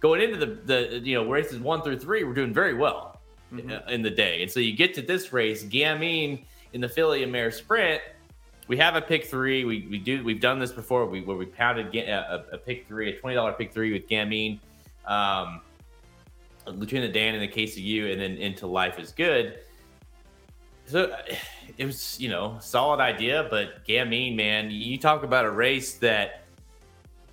going 0.00 0.20
into 0.20 0.36
the 0.36 0.60
the 0.64 0.98
you 0.98 1.14
know 1.14 1.30
races 1.30 1.58
one 1.58 1.82
through 1.82 1.98
three 1.98 2.24
were 2.24 2.34
doing 2.34 2.52
very 2.52 2.74
well 2.74 3.14
mm-hmm. 3.52 3.88
in 3.88 4.02
the 4.02 4.10
day, 4.10 4.42
and 4.42 4.50
so 4.50 4.60
you 4.60 4.74
get 4.74 4.94
to 4.94 5.02
this 5.02 5.32
race, 5.32 5.64
Gamine 5.64 6.44
in 6.72 6.80
the 6.80 6.88
filly 6.88 7.22
and 7.22 7.32
mare 7.32 7.50
sprint. 7.50 8.02
We 8.66 8.76
have 8.78 8.96
a 8.96 9.00
pick 9.00 9.26
three. 9.26 9.64
We, 9.64 9.86
we 9.90 9.98
do 9.98 10.24
we've 10.24 10.40
done 10.40 10.58
this 10.58 10.72
before. 10.72 11.06
We 11.06 11.20
where 11.20 11.36
we 11.36 11.46
pounded 11.46 11.94
a, 11.94 12.46
a 12.52 12.58
pick 12.58 12.86
three, 12.86 13.10
a 13.10 13.18
twenty 13.18 13.34
dollar 13.34 13.52
pick 13.52 13.72
three 13.72 13.92
with 13.92 14.08
Gamine, 14.08 14.58
um, 15.06 15.60
Lieutenant 16.66 17.12
Dan 17.12 17.34
in 17.34 17.40
the 17.40 17.48
case 17.48 17.76
of 17.76 17.82
you, 17.82 18.08
and 18.08 18.20
then 18.20 18.36
into 18.36 18.66
Life 18.66 18.98
is 18.98 19.12
Good. 19.12 19.58
So 20.86 21.14
it 21.76 21.84
was 21.84 22.18
you 22.18 22.28
know 22.28 22.58
solid 22.60 23.00
idea, 23.00 23.46
but 23.50 23.86
Gamine, 23.86 24.36
man, 24.36 24.70
you 24.70 24.98
talk 24.98 25.24
about 25.24 25.44
a 25.44 25.50
race 25.50 25.94
that 25.98 26.44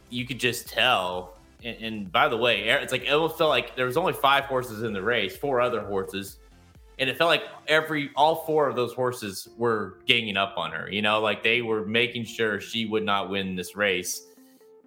you 0.09 0.25
could 0.25 0.39
just 0.39 0.67
tell 0.67 1.37
and, 1.63 1.77
and, 1.81 2.11
by 2.11 2.27
the 2.27 2.37
way, 2.37 2.63
it's 2.69 2.91
like 2.91 3.03
it 3.03 3.09
almost 3.11 3.37
felt 3.37 3.49
like 3.49 3.75
there 3.75 3.85
was 3.85 3.97
only 3.97 4.13
five 4.13 4.45
horses 4.45 4.83
in 4.83 4.93
the 4.93 5.01
race, 5.01 5.37
four 5.37 5.61
other 5.61 5.81
horses, 5.81 6.37
and 7.01 7.09
it 7.09 7.17
felt 7.17 7.27
like 7.29 7.43
every 7.67 8.11
all 8.15 8.45
four 8.45 8.69
of 8.69 8.75
those 8.75 8.93
horses 8.93 9.49
were 9.57 9.97
ganging 10.05 10.37
up 10.37 10.53
on 10.55 10.71
her. 10.71 10.89
You 10.89 11.01
know, 11.01 11.19
like 11.19 11.43
they 11.43 11.63
were 11.63 11.83
making 11.83 12.25
sure 12.25 12.61
she 12.61 12.85
would 12.85 13.03
not 13.03 13.29
win 13.29 13.55
this 13.55 13.75
race. 13.75 14.27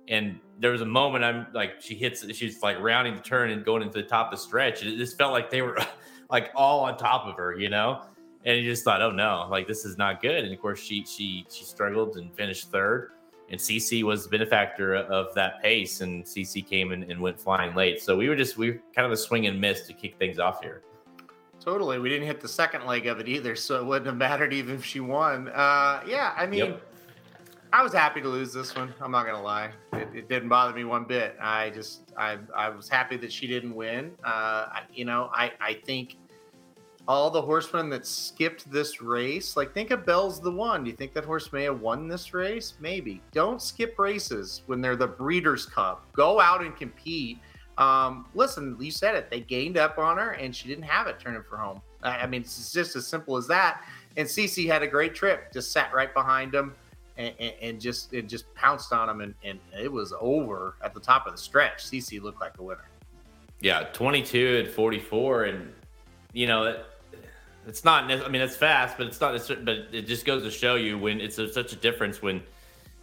And 0.06 0.38
there 0.60 0.70
was 0.70 0.80
a 0.80 0.86
moment 0.86 1.24
I'm 1.24 1.48
like 1.52 1.80
she 1.80 1.96
hits, 1.96 2.24
she's 2.34 2.62
like 2.62 2.78
rounding 2.80 3.16
the 3.16 3.20
turn 3.20 3.50
and 3.50 3.64
going 3.64 3.82
into 3.82 4.00
the 4.00 4.08
top 4.08 4.32
of 4.32 4.38
the 4.38 4.42
stretch, 4.42 4.84
it 4.84 4.96
just 4.96 5.18
felt 5.18 5.32
like 5.32 5.50
they 5.50 5.60
were 5.60 5.76
like 6.30 6.52
all 6.54 6.80
on 6.80 6.96
top 6.96 7.26
of 7.26 7.36
her. 7.36 7.58
You 7.58 7.68
know. 7.68 8.02
And 8.46 8.58
you 8.58 8.70
just 8.70 8.84
thought, 8.84 9.00
oh 9.00 9.10
no, 9.10 9.48
like 9.50 9.66
this 9.66 9.86
is 9.86 9.96
not 9.96 10.20
good. 10.20 10.44
And 10.44 10.52
of 10.52 10.60
course, 10.60 10.78
she 10.78 11.04
she 11.04 11.46
she 11.50 11.64
struggled 11.64 12.16
and 12.16 12.32
finished 12.34 12.70
third 12.70 13.10
and 13.50 13.60
Ce 13.60 13.78
Ce 13.78 14.02
was 14.02 14.24
the 14.24 14.30
benefactor 14.30 14.94
of 14.94 15.34
that 15.34 15.62
pace, 15.62 16.00
and 16.00 16.26
Ce 16.26 16.44
Ce 16.44 16.62
came 16.68 16.92
and, 16.92 17.10
and 17.10 17.20
went 17.20 17.38
flying 17.38 17.74
late. 17.74 18.00
So 18.00 18.16
we 18.16 18.28
were 18.28 18.36
just 18.36 18.56
we 18.56 18.70
were 18.72 18.80
kind 18.94 19.04
of 19.04 19.12
a 19.12 19.16
swing 19.16 19.46
and 19.46 19.60
miss 19.60 19.86
to 19.86 19.92
kick 19.92 20.18
things 20.18 20.38
off 20.38 20.62
here. 20.62 20.82
Totally, 21.64 21.98
we 21.98 22.10
didn't 22.10 22.26
hit 22.26 22.42
the 22.42 22.48
second 22.48 22.84
leg 22.84 23.06
of 23.06 23.20
it 23.20 23.26
either, 23.26 23.56
so 23.56 23.80
it 23.80 23.86
wouldn't 23.86 24.04
have 24.06 24.16
mattered 24.16 24.52
even 24.52 24.74
if 24.74 24.84
she 24.84 25.00
won. 25.00 25.48
Uh, 25.48 26.02
yeah, 26.06 26.34
I 26.36 26.46
mean, 26.46 26.58
yep. 26.58 26.82
I 27.72 27.82
was 27.82 27.94
happy 27.94 28.20
to 28.20 28.28
lose 28.28 28.52
this 28.52 28.76
one. 28.76 28.92
I'm 29.00 29.10
not 29.10 29.24
gonna 29.24 29.42
lie, 29.42 29.70
it, 29.94 30.08
it, 30.14 30.28
didn't 30.28 30.50
bother 30.50 30.74
me 30.74 30.84
one 30.84 31.04
bit. 31.04 31.36
I 31.40 31.70
just 31.70 32.12
I 32.18 32.36
I 32.54 32.68
was 32.68 32.86
happy 32.90 33.16
that 33.16 33.32
she 33.32 33.46
didn't 33.46 33.74
win. 33.74 34.12
Uh, 34.22 34.28
I, 34.68 34.82
you 34.92 35.06
know, 35.06 35.30
I 35.32 35.52
I 35.58 35.80
think 35.86 36.16
all 37.08 37.30
the 37.30 37.40
horsemen 37.40 37.88
that 37.90 38.06
skipped 38.06 38.70
this 38.70 39.00
race, 39.00 39.56
like 39.56 39.72
think 39.72 39.90
of 39.90 40.04
Bell's 40.04 40.40
the 40.40 40.50
one. 40.50 40.84
Do 40.84 40.90
you 40.90 40.96
think 40.96 41.14
that 41.14 41.24
horse 41.24 41.50
may 41.50 41.64
have 41.64 41.80
won 41.80 42.08
this 42.08 42.34
race? 42.34 42.74
Maybe. 42.78 43.22
Don't 43.32 43.60
skip 43.62 43.98
races 43.98 44.62
when 44.66 44.82
they're 44.82 44.96
the 44.96 45.06
Breeders' 45.06 45.64
Cup. 45.64 46.04
Go 46.12 46.40
out 46.40 46.62
and 46.62 46.76
compete. 46.76 47.38
Um, 47.78 48.26
listen, 48.34 48.76
you 48.80 48.90
said 48.90 49.14
it. 49.14 49.30
They 49.30 49.40
gained 49.40 49.76
up 49.76 49.98
on 49.98 50.16
her, 50.18 50.32
and 50.32 50.54
she 50.54 50.68
didn't 50.68 50.84
have 50.84 51.06
it 51.06 51.18
turning 51.18 51.42
for 51.42 51.56
home. 51.56 51.80
I 52.02 52.26
mean, 52.26 52.42
it's 52.42 52.72
just 52.72 52.96
as 52.96 53.06
simple 53.06 53.36
as 53.36 53.46
that. 53.48 53.84
And 54.16 54.28
Ce 54.28 54.48
Ce 54.48 54.66
had 54.66 54.82
a 54.82 54.86
great 54.86 55.14
trip. 55.14 55.52
Just 55.52 55.72
sat 55.72 55.92
right 55.92 56.12
behind 56.12 56.54
him. 56.54 56.74
And, 57.16 57.32
and, 57.38 57.52
and 57.62 57.80
just 57.80 58.12
it 58.12 58.28
just 58.28 58.52
pounced 58.54 58.92
on 58.92 59.08
him, 59.08 59.20
and, 59.20 59.34
and 59.44 59.60
it 59.80 59.90
was 59.90 60.12
over 60.20 60.74
at 60.82 60.94
the 60.94 61.00
top 61.00 61.26
of 61.26 61.32
the 61.32 61.38
stretch. 61.38 61.84
Ce 61.84 62.04
Ce 62.04 62.14
looked 62.14 62.40
like 62.40 62.58
a 62.58 62.62
winner. 62.62 62.88
Yeah, 63.60 63.84
22 63.92 64.64
and 64.64 64.68
44, 64.68 65.44
and 65.44 65.72
you 66.32 66.48
know 66.48 66.82
it's 67.66 67.84
not. 67.84 68.10
I 68.10 68.28
mean, 68.28 68.42
it's 68.42 68.56
fast, 68.56 68.98
but 68.98 69.06
it's 69.06 69.20
not. 69.20 69.40
But 69.64 69.86
it 69.92 70.08
just 70.08 70.24
goes 70.24 70.42
to 70.42 70.50
show 70.50 70.74
you 70.74 70.98
when 70.98 71.20
it's 71.20 71.38
a, 71.38 71.52
such 71.52 71.72
a 71.72 71.76
difference 71.76 72.20
when 72.20 72.42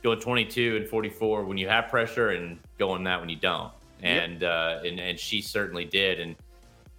going 0.03 0.19
22 0.19 0.77
and 0.77 0.87
44 0.87 1.45
when 1.45 1.57
you 1.57 1.67
have 1.67 1.87
pressure 1.87 2.29
and 2.29 2.59
going 2.77 3.03
that 3.05 3.19
when 3.19 3.29
you 3.29 3.35
don't. 3.35 3.71
And 4.03 4.41
yep. 4.41 4.51
uh, 4.51 4.87
and 4.87 4.99
and 4.99 5.19
she 5.19 5.41
certainly 5.41 5.85
did. 5.85 6.19
And 6.19 6.35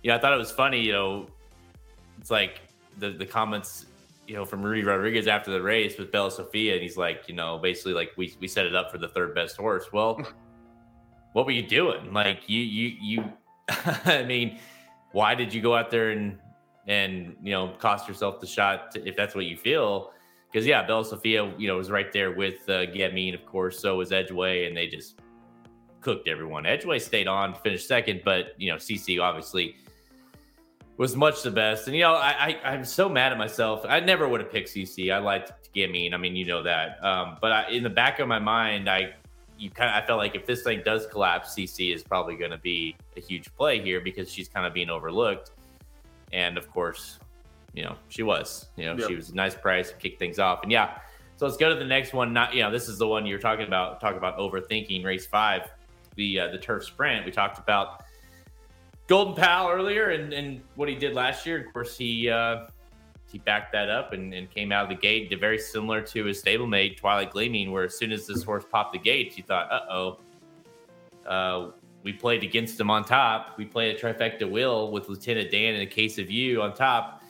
you 0.03 0.11
know, 0.11 0.17
I 0.17 0.21
thought 0.21 0.33
it 0.33 0.38
was 0.38 0.51
funny. 0.51 0.81
You 0.81 0.93
know, 0.93 1.27
it's 2.19 2.31
like 2.31 2.61
the 2.99 3.11
the 3.11 3.27
comments. 3.27 3.87
You 4.29 4.37
know, 4.37 4.45
from 4.45 4.62
Rudy 4.62 4.85
Rodriguez 4.85 5.27
after 5.27 5.51
the 5.51 5.61
race 5.61 5.99
with 5.99 6.12
Bella 6.12 6.31
Sofia, 6.31 6.75
and 6.75 6.83
he's 6.83 6.97
like, 6.97 7.25
you 7.27 7.35
know, 7.35 7.59
basically 7.59 7.93
like 7.93 8.12
we 8.17 8.35
we 8.41 8.47
set 8.47 8.67
it 8.67 8.75
up 8.75 8.91
for 8.91 8.97
the 8.97 9.09
third 9.09 9.35
best 9.35 9.57
horse. 9.57 9.93
Well, 9.93 10.25
what 11.33 11.45
were 11.45 11.53
you 11.53 11.67
doing? 11.67 12.12
Like 12.12 12.49
you 12.49 12.61
you 12.61 12.97
you. 13.01 13.33
I 13.69 14.23
mean, 14.23 14.59
why 15.11 15.35
did 15.35 15.53
you 15.53 15.61
go 15.61 15.75
out 15.75 15.91
there 15.91 16.11
and 16.11 16.38
and 16.87 17.37
you 17.43 17.53
know 17.53 17.75
cost 17.79 18.09
yourself 18.09 18.41
the 18.41 18.47
shot 18.47 18.91
to, 18.93 19.07
if 19.07 19.17
that's 19.17 19.35
what 19.35 19.47
you 19.47 19.57
feel. 19.57 20.12
Because 20.51 20.67
yeah, 20.67 20.87
Bella 20.87 21.05
Sofia, 21.05 21.53
you 21.57 21.67
know, 21.67 21.77
was 21.77 21.91
right 21.91 22.12
there 22.12 22.33
with 22.33 22.69
uh, 22.69 22.85
Gamine, 22.87 23.35
of 23.35 23.47
course. 23.47 23.79
So 23.81 23.97
was 23.97 24.11
Edgeway, 24.11 24.67
and 24.67 24.77
they 24.77 24.87
just 24.87 25.21
cooked 26.03 26.29
everyone. 26.29 26.65
Edgeway 26.65 27.01
stayed 27.01 27.29
on, 27.29 27.55
finished 27.55 27.88
second, 27.88 28.23
but 28.25 28.55
you 28.59 28.71
know, 28.71 28.79
Ce 28.79 28.99
Ce 28.99 29.19
obviously 29.19 29.77
was 30.99 31.17
much 31.17 31.43
the 31.43 31.51
best. 31.51 31.87
And 31.87 31.97
you 31.97 32.03
know, 32.03 32.15
I, 32.15 32.59
I 32.62 32.75
am 32.75 32.85
so 32.85 33.09
mad 33.09 33.33
at 33.33 33.38
myself. 33.38 33.85
I 33.88 34.01
never 34.01 34.29
would 34.29 34.41
have 34.41 34.53
picked 34.53 34.69
Ce 34.69 34.87
Ce. 34.87 35.09
I 35.11 35.19
liked 35.19 35.53
Gamine. 35.75 36.12
I 36.12 36.17
mean, 36.19 36.37
you 36.37 36.45
know 36.45 36.62
that. 36.62 37.03
Um, 37.03 37.38
but 37.41 37.53
I, 37.53 37.71
in 37.71 37.83
the 37.83 37.91
back 37.91 38.19
of 38.19 38.29
my 38.29 38.38
mind, 38.38 38.91
I 38.91 39.15
you 39.59 39.71
kind 39.71 39.91
of 39.91 40.03
I 40.03 40.07
felt 40.07 40.19
like 40.19 40.35
if 40.35 40.45
this 40.45 40.62
thing 40.62 40.83
does 40.85 41.07
collapse, 41.07 41.55
Ce 41.55 41.67
Ce 41.67 41.81
is 41.81 42.03
probably 42.03 42.37
going 42.37 42.51
to 42.51 42.59
be 42.59 42.97
a 43.17 43.21
huge 43.21 43.55
play 43.57 43.81
here 43.81 44.01
because 44.01 44.31
she's 44.31 44.49
kind 44.49 44.67
of 44.67 44.75
being 44.75 44.91
overlooked. 44.91 45.53
And 46.33 46.59
of 46.59 46.71
course, 46.71 47.19
you 47.73 47.85
know, 47.85 47.97
she 48.09 48.23
was, 48.23 48.69
you 48.77 48.87
know, 48.87 48.97
yep. 48.97 49.09
she 49.09 49.15
was 49.15 49.31
a 49.31 49.35
nice 49.35 49.55
price, 49.55 49.93
kick 49.99 50.19
things 50.19 50.38
off. 50.38 50.62
And 50.62 50.73
yeah, 50.73 50.99
so 51.37 51.47
let's 51.47 51.57
go 51.57 51.69
to 51.69 51.75
the 51.75 51.85
next 51.85 52.12
one. 52.12 52.33
Not, 52.33 52.55
you 52.55 52.62
know, 52.62 52.71
this 52.71 52.88
is 52.88 52.99
the 52.99 53.07
one 53.07 53.27
you're 53.27 53.38
talking 53.38 53.67
about, 53.67 54.01
talk 54.01 54.17
about 54.17 54.38
overthinking 54.38 55.05
race 55.05 55.27
five, 55.27 55.71
the, 56.16 56.40
uh, 56.40 56.48
the 56.48 56.59
turf 56.59 56.85
sprint. 56.85 57.25
We 57.25 57.33
talked 57.33 57.59
about 57.59 58.05
Golden 59.07 59.35
Pal 59.35 59.70
earlier 59.70 60.11
and, 60.11 60.33
and 60.33 60.62
what 60.77 60.88
he 60.88 60.94
did 60.94 61.14
last 61.14 61.46
year. 61.46 61.66
Of 61.66 61.72
course, 61.72 61.96
he, 61.96 62.31
uh, 62.31 62.66
he 63.31 63.38
backed 63.38 63.72
that 63.72 63.88
up 63.88 64.12
and, 64.12 64.33
and 64.35 64.51
came 64.51 64.72
out 64.72 64.85
of 64.85 64.88
the 64.90 65.01
gate 65.01 65.33
very 65.40 65.59
similar 65.59 66.01
to 66.03 66.25
his 66.25 66.42
stablemate 66.42 66.98
Twilight 66.98 67.31
Gleaming, 67.31 67.72
where 67.72 67.85
as 67.85 67.96
soon 67.96 68.12
as 68.12 68.27
this 68.27 68.42
horse 68.42 68.64
popped 68.70 68.92
the 68.92 68.98
gates, 68.98 69.37
you 69.38 69.44
thought, 69.44 69.72
uh 69.72 70.14
oh, 71.31 71.75
we 72.03 72.12
played 72.12 72.42
against 72.42 72.79
him 72.79 72.90
on 72.90 73.05
top. 73.05 73.57
We 73.57 73.64
played 73.64 73.96
a 73.96 73.98
trifecta 73.98 74.51
wheel 74.51 74.90
with 74.90 75.09
Lieutenant 75.09 75.51
Dan 75.51 75.75
and 75.75 75.83
a 75.83 75.87
case 75.87 76.18
of 76.18 76.31
you 76.31 76.62
on 76.62 76.75
top. 76.75 77.22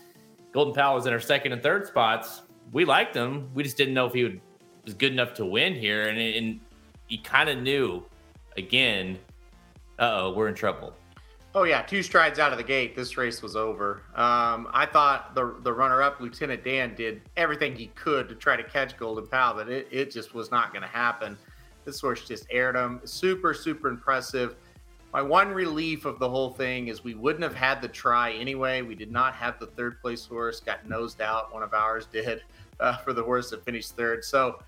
Golden 0.52 0.74
Pal 0.74 0.94
was 0.94 1.06
in 1.06 1.12
our 1.12 1.20
second 1.20 1.52
and 1.52 1.62
third 1.62 1.86
spots. 1.86 2.42
We 2.72 2.84
liked 2.84 3.14
him. 3.14 3.50
We 3.54 3.62
just 3.62 3.76
didn't 3.76 3.94
know 3.94 4.06
if 4.06 4.14
he 4.14 4.22
would, 4.24 4.40
was 4.84 4.94
good 4.94 5.12
enough 5.12 5.34
to 5.34 5.46
win 5.46 5.74
here. 5.74 6.08
And, 6.08 6.18
and 6.18 6.60
he 7.06 7.18
kind 7.18 7.48
of 7.48 7.58
knew 7.58 8.04
again, 8.56 9.18
uh 9.98 10.22
oh, 10.22 10.32
we're 10.34 10.48
in 10.48 10.54
trouble. 10.54 10.94
Oh 11.54 11.64
yeah, 11.64 11.82
two 11.82 12.02
strides 12.02 12.38
out 12.38 12.50
of 12.52 12.58
the 12.58 12.64
gate, 12.64 12.96
this 12.96 13.18
race 13.18 13.42
was 13.42 13.56
over. 13.56 14.02
Um, 14.14 14.68
I 14.72 14.88
thought 14.90 15.34
the 15.34 15.56
the 15.62 15.72
runner 15.72 16.02
up, 16.02 16.20
Lieutenant 16.20 16.64
Dan, 16.64 16.94
did 16.94 17.22
everything 17.36 17.76
he 17.76 17.88
could 17.88 18.28
to 18.30 18.34
try 18.34 18.56
to 18.56 18.64
catch 18.64 18.96
Golden 18.96 19.26
Pal, 19.26 19.54
but 19.54 19.68
it, 19.68 19.86
it 19.90 20.10
just 20.10 20.34
was 20.34 20.50
not 20.50 20.72
going 20.72 20.82
to 20.82 20.88
happen. 20.88 21.36
This 21.84 22.00
horse 22.00 22.26
just 22.26 22.46
aired 22.50 22.76
him. 22.76 23.00
Super, 23.04 23.52
super 23.52 23.88
impressive. 23.88 24.56
My 25.12 25.20
one 25.20 25.50
relief 25.50 26.06
of 26.06 26.18
the 26.18 26.28
whole 26.28 26.50
thing 26.50 26.88
is 26.88 27.04
we 27.04 27.14
wouldn't 27.14 27.42
have 27.42 27.54
had 27.54 27.82
the 27.82 27.88
try 27.88 28.32
anyway. 28.32 28.80
We 28.80 28.94
did 28.94 29.12
not 29.12 29.34
have 29.34 29.58
the 29.58 29.66
third 29.66 30.00
place 30.00 30.24
horse, 30.24 30.58
got 30.60 30.88
nosed 30.88 31.20
out. 31.20 31.52
One 31.52 31.62
of 31.62 31.74
ours 31.74 32.06
did 32.12 32.42
uh, 32.80 32.96
for 32.98 33.12
the 33.12 33.22
horse 33.22 33.50
that 33.50 33.62
finished 33.64 33.94
third. 33.94 34.24
So 34.24 34.60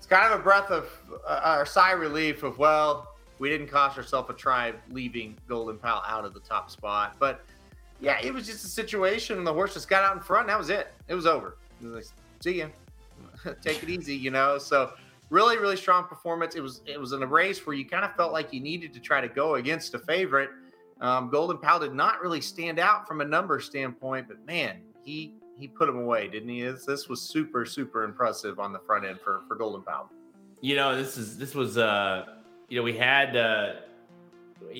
it's 0.00 0.06
kind 0.06 0.32
of 0.32 0.40
a 0.40 0.42
breath 0.42 0.70
of 0.70 0.88
uh, 1.28 1.56
or 1.58 1.66
sigh 1.66 1.92
relief 1.92 2.42
of, 2.42 2.56
well, 2.56 3.10
we 3.38 3.50
didn't 3.50 3.66
cost 3.66 3.98
ourselves 3.98 4.30
a 4.30 4.32
try 4.32 4.72
leaving 4.90 5.36
Golden 5.46 5.76
Pal 5.76 6.02
out 6.08 6.24
of 6.24 6.32
the 6.32 6.40
top 6.40 6.70
spot. 6.70 7.16
But 7.18 7.44
yeah, 8.00 8.18
it 8.22 8.32
was 8.32 8.46
just 8.46 8.64
a 8.64 8.68
situation. 8.68 9.36
and 9.36 9.46
The 9.46 9.52
horse 9.52 9.74
just 9.74 9.90
got 9.90 10.02
out 10.02 10.16
in 10.16 10.22
front. 10.22 10.44
And 10.44 10.48
that 10.48 10.58
was 10.58 10.70
it. 10.70 10.90
It 11.08 11.14
was 11.14 11.26
over. 11.26 11.58
It 11.82 11.86
was 11.86 11.94
like, 11.94 12.06
see 12.40 12.60
ya. 12.60 12.68
Take 13.62 13.82
it 13.82 13.90
easy, 13.90 14.16
you 14.16 14.30
know? 14.30 14.56
So 14.56 14.94
really, 15.28 15.58
really 15.58 15.76
strong 15.76 16.04
performance. 16.04 16.54
It 16.54 16.62
was 16.62 16.80
it 16.86 16.98
was 16.98 17.12
in 17.12 17.22
a 17.22 17.26
race 17.26 17.66
where 17.66 17.76
you 17.76 17.84
kind 17.84 18.06
of 18.06 18.16
felt 18.16 18.32
like 18.32 18.54
you 18.54 18.60
needed 18.60 18.94
to 18.94 19.00
try 19.00 19.20
to 19.20 19.28
go 19.28 19.56
against 19.56 19.92
a 19.92 19.98
favorite. 19.98 20.48
Um, 21.02 21.28
Golden 21.28 21.58
Pal 21.58 21.78
did 21.78 21.92
not 21.92 22.22
really 22.22 22.40
stand 22.40 22.78
out 22.78 23.06
from 23.06 23.20
a 23.20 23.24
number 23.26 23.60
standpoint, 23.60 24.28
but 24.28 24.42
man, 24.46 24.80
he 25.04 25.34
he 25.60 25.68
put 25.68 25.88
him 25.88 25.98
away, 25.98 26.28
didn't 26.28 26.48
he? 26.48 26.62
This, 26.62 26.84
this 26.84 27.08
was 27.08 27.20
super 27.20 27.64
super 27.64 28.04
impressive 28.04 28.58
on 28.58 28.72
the 28.72 28.80
front 28.80 29.04
end 29.04 29.20
for 29.20 29.42
for 29.46 29.54
Golden 29.54 29.82
Pal. 29.82 30.10
You 30.60 30.76
know, 30.76 30.96
this 30.96 31.16
is 31.16 31.38
this 31.38 31.54
was 31.54 31.78
uh 31.78 32.26
you 32.68 32.78
know 32.78 32.82
we 32.82 32.96
had 32.96 33.36
uh 33.36 33.72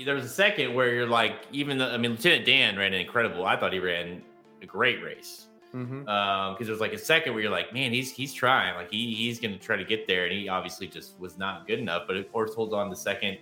there 0.04 0.14
was 0.14 0.24
a 0.24 0.28
second 0.28 0.74
where 0.74 0.92
you're 0.92 1.06
like 1.08 1.46
even 1.52 1.78
the 1.78 1.86
I 1.86 1.96
mean 1.96 2.12
Lieutenant 2.12 2.46
Dan 2.46 2.76
ran 2.76 2.92
an 2.92 3.00
incredible. 3.00 3.46
I 3.46 3.56
thought 3.56 3.72
he 3.72 3.78
ran 3.78 4.22
a 4.62 4.66
great 4.66 5.02
race 5.02 5.46
because 5.72 5.86
mm-hmm. 5.86 6.08
um, 6.08 6.56
there's 6.60 6.80
like 6.80 6.92
a 6.92 6.98
second 6.98 7.32
where 7.32 7.42
you're 7.42 7.50
like, 7.50 7.72
man, 7.72 7.92
he's 7.92 8.10
he's 8.10 8.32
trying, 8.32 8.74
like 8.74 8.90
he 8.90 9.14
he's 9.14 9.38
going 9.38 9.52
to 9.52 9.58
try 9.58 9.76
to 9.76 9.84
get 9.84 10.06
there, 10.06 10.24
and 10.24 10.32
he 10.32 10.48
obviously 10.48 10.86
just 10.86 11.18
was 11.20 11.38
not 11.38 11.66
good 11.66 11.78
enough. 11.78 12.04
But 12.06 12.16
of 12.16 12.30
course, 12.32 12.54
holds 12.54 12.72
on 12.72 12.90
the 12.90 12.96
second, 12.96 13.38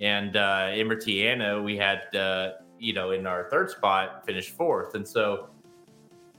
and 0.00 0.36
uh, 0.36 0.68
Emaraaty 0.70 1.24
Ana 1.24 1.60
we 1.60 1.76
had 1.76 2.14
uh, 2.14 2.52
you 2.78 2.92
know 2.92 3.10
in 3.10 3.26
our 3.26 3.48
third 3.50 3.70
spot 3.70 4.24
finished 4.24 4.50
fourth, 4.50 4.94
and 4.94 5.06
so 5.06 5.48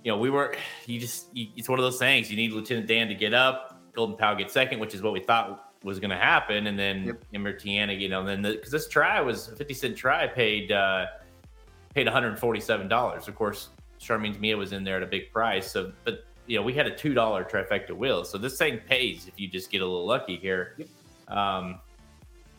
you 0.08 0.14
know 0.14 0.18
we 0.18 0.30
were 0.30 0.56
you 0.86 1.02
just 1.02 1.28
you, 1.36 1.48
it's 1.58 1.68
one 1.68 1.80
of 1.80 1.84
those 1.84 2.00
things 2.00 2.32
you 2.32 2.38
need 2.38 2.54
Lieutenant 2.54 2.88
Dan 2.88 3.10
to 3.10 3.14
get 3.14 3.34
up, 3.34 3.78
Golden 3.92 4.16
Pal 4.16 4.38
get 4.38 4.50
second, 4.50 4.80
which 4.80 4.96
is 4.96 5.02
what 5.02 5.12
we 5.12 5.20
thought 5.20 5.74
was 5.84 6.00
going 6.00 6.12
to 6.12 6.16
happen, 6.16 6.68
and 6.68 6.80
then 6.80 7.04
Yep. 7.08 7.24
Emaraaty 7.36 7.76
Ana, 7.76 7.92
you 7.92 8.08
know, 8.08 8.24
then 8.24 8.42
because 8.42 8.72
this 8.72 8.88
try 8.88 9.20
was 9.20 9.50
a 9.50 9.56
fifty 9.58 9.74
cent 9.74 9.98
try, 9.98 10.26
paid 10.26 10.72
uh, 10.72 11.08
paid 11.94 12.06
one 12.06 12.14
hundred 12.14 12.40
forty 12.40 12.62
seven 12.62 12.88
dollars. 12.88 13.28
Of 13.28 13.36
course, 13.36 13.68
Charmaine's 13.98 14.40
Mia 14.40 14.56
was 14.56 14.72
in 14.72 14.86
there 14.86 14.96
at 14.96 15.04
a 15.04 15.08
big 15.08 15.30
price, 15.34 15.70
so 15.70 15.92
but 16.06 16.24
you 16.46 16.58
know 16.58 16.64
we 16.64 16.72
had 16.72 16.88
a 16.88 16.96
two 16.96 17.14
dollar 17.14 17.44
trifecta 17.44 17.92
wheel, 17.92 18.24
so 18.24 18.38
this 18.38 18.58
thing 18.58 18.80
pays 18.88 19.28
if 19.28 19.38
you 19.38 19.50
just 19.50 19.70
get 19.70 19.82
a 19.82 19.86
little 19.86 20.08
lucky 20.08 20.38
here. 20.38 20.78
Um, 21.28 21.82